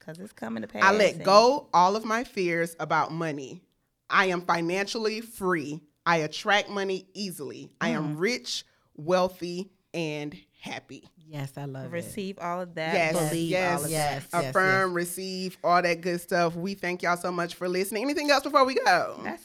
Cause 0.00 0.18
it's 0.18 0.32
coming 0.32 0.62
to 0.62 0.68
pass. 0.68 0.82
I 0.82 0.90
let 0.92 1.22
go 1.22 1.68
all 1.72 1.94
of 1.94 2.04
my 2.04 2.24
fears 2.24 2.74
about 2.80 3.12
money. 3.12 3.62
I 4.10 4.26
am 4.26 4.42
financially 4.42 5.20
free. 5.20 5.80
I 6.06 6.18
attract 6.18 6.68
money 6.68 7.06
easily. 7.14 7.70
I 7.80 7.90
am 7.90 8.16
Mm. 8.16 8.20
rich, 8.20 8.64
wealthy, 8.96 9.70
and 9.94 10.36
happy. 10.60 11.08
Yes, 11.26 11.52
I 11.56 11.64
love 11.66 11.86
it. 11.86 11.90
Receive 11.90 12.38
all 12.40 12.60
of 12.60 12.74
that. 12.74 12.92
Yes, 12.94 13.12
believe 13.30 13.50
yes, 13.50 13.78
all 13.78 13.84
of 13.84 13.90
yes. 13.90 14.26
that. 14.32 14.44
affirm, 14.46 14.94
receive, 14.94 15.56
all 15.62 15.80
that 15.80 16.00
good 16.00 16.20
stuff. 16.20 16.56
We 16.56 16.74
thank 16.74 17.02
y'all 17.02 17.16
so 17.16 17.30
much 17.30 17.54
for 17.54 17.68
listening. 17.68 18.02
Anything 18.02 18.30
else 18.30 18.42
before 18.42 18.64
we 18.64 18.74
go? 18.74 19.20
That's 19.22 19.44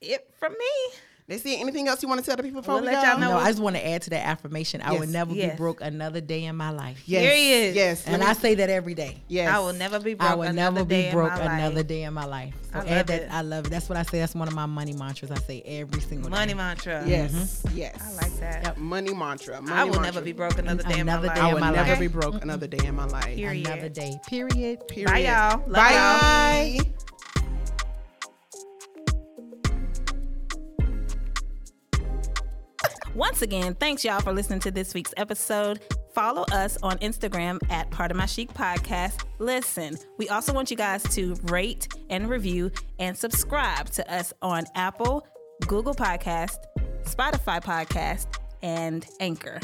it 0.00 0.30
from 0.38 0.52
me. 0.52 0.94
They 1.26 1.38
see 1.38 1.58
anything 1.58 1.88
else 1.88 2.02
you 2.02 2.08
want 2.10 2.20
to 2.20 2.26
tell 2.26 2.36
the 2.36 2.42
people 2.42 2.60
before 2.60 2.74
We'll 2.74 2.82
we 2.84 2.88
let 2.90 3.02
go? 3.02 3.08
y'all 3.12 3.18
know. 3.18 3.30
No, 3.30 3.36
I 3.38 3.46
just 3.48 3.58
want 3.62 3.76
to 3.76 3.86
add 3.86 4.02
to 4.02 4.10
that 4.10 4.26
affirmation. 4.26 4.82
I 4.82 4.92
Yes. 4.92 5.00
will 5.00 5.06
never 5.08 5.32
Yes. 5.32 5.52
be 5.52 5.56
broke 5.56 5.80
another 5.80 6.20
day 6.20 6.44
in 6.44 6.54
my 6.54 6.68
life. 6.68 7.02
Yes, 7.06 7.22
Period. 7.22 7.74
yes. 7.74 8.02
And 8.06 8.20
let 8.20 8.28
I 8.28 8.32
say 8.34 8.54
that 8.56 8.68
every 8.68 8.92
day. 8.92 9.22
yes. 9.26 9.48
I 9.50 9.58
will 9.60 9.72
never 9.72 9.98
be 10.00 10.12
broke. 10.12 10.30
I 10.30 10.34
will 10.34 10.42
another 10.42 10.80
never 10.80 10.84
day 10.84 11.06
be 11.08 11.12
broke 11.14 11.32
in 11.32 11.38
my 11.46 11.58
another 11.58 11.76
life. 11.76 11.86
day 11.86 12.02
in 12.02 12.12
my 12.12 12.26
life. 12.26 12.52
So 12.74 12.78
I 12.78 12.82
add 12.82 12.88
love 12.96 13.06
that. 13.06 13.22
it. 13.22 13.28
I 13.32 13.40
love 13.40 13.66
it. 13.66 13.70
That's 13.70 13.88
what 13.88 13.96
I 13.96 14.02
say. 14.02 14.18
That's 14.18 14.34
one 14.34 14.48
of 14.48 14.54
my 14.54 14.66
money 14.66 14.92
mantras. 14.92 15.30
I 15.30 15.38
say 15.38 15.62
every 15.64 16.00
single 16.02 16.28
day. 16.28 16.36
Money 16.36 16.52
day. 16.52 16.58
mantra. 16.58 17.04
Yes, 17.06 17.32
mm-hmm. 17.32 17.74
yes. 17.78 17.96
I 18.06 18.12
like 18.22 18.40
that. 18.40 18.76
Money 18.78 19.14
mantra. 19.14 19.62
Money 19.62 19.72
I 19.74 19.84
will 19.84 19.92
mantra. 19.92 20.02
never 20.12 20.20
be 20.20 20.32
broke 20.32 20.58
another 20.58 20.82
day 20.82 20.98
in 20.98 21.06
my 21.06 21.12
Another 21.14 21.26
life. 21.28 21.36
day 21.36 21.40
I 21.40 21.52
will 21.54 21.60
my 21.60 21.70
never 21.70 21.88
life. 21.88 22.00
be 22.00 22.06
broke 22.08 22.42
another 22.42 22.66
day 22.66 22.86
in 22.86 22.94
my 22.94 23.06
life. 23.06 23.34
Period. 23.34 23.66
Another 23.66 23.88
day. 23.88 24.20
Period. 24.26 24.86
Period. 24.88 25.06
Bye, 25.10 25.18
y'all. 25.20 25.58
Love 25.60 25.72
Bye. 25.72 26.76
y'all. 26.78 27.13
Once 33.14 33.42
again, 33.42 33.74
thanks 33.76 34.04
y'all 34.04 34.20
for 34.20 34.32
listening 34.32 34.58
to 34.58 34.72
this 34.72 34.92
week's 34.92 35.14
episode. 35.16 35.80
Follow 36.14 36.44
us 36.52 36.76
on 36.82 36.98
Instagram 36.98 37.58
at 37.70 37.88
Pardon 37.90 38.16
My 38.16 38.26
Sheep 38.26 38.52
Podcast. 38.52 39.24
Listen, 39.38 39.96
we 40.18 40.28
also 40.28 40.52
want 40.52 40.70
you 40.70 40.76
guys 40.76 41.02
to 41.14 41.36
rate 41.44 41.86
and 42.10 42.28
review 42.28 42.72
and 42.98 43.16
subscribe 43.16 43.88
to 43.90 44.12
us 44.12 44.32
on 44.42 44.64
Apple, 44.74 45.26
Google 45.68 45.94
Podcast, 45.94 46.56
Spotify 47.04 47.62
Podcast, 47.62 48.26
and 48.62 49.06
Anchor. 49.20 49.60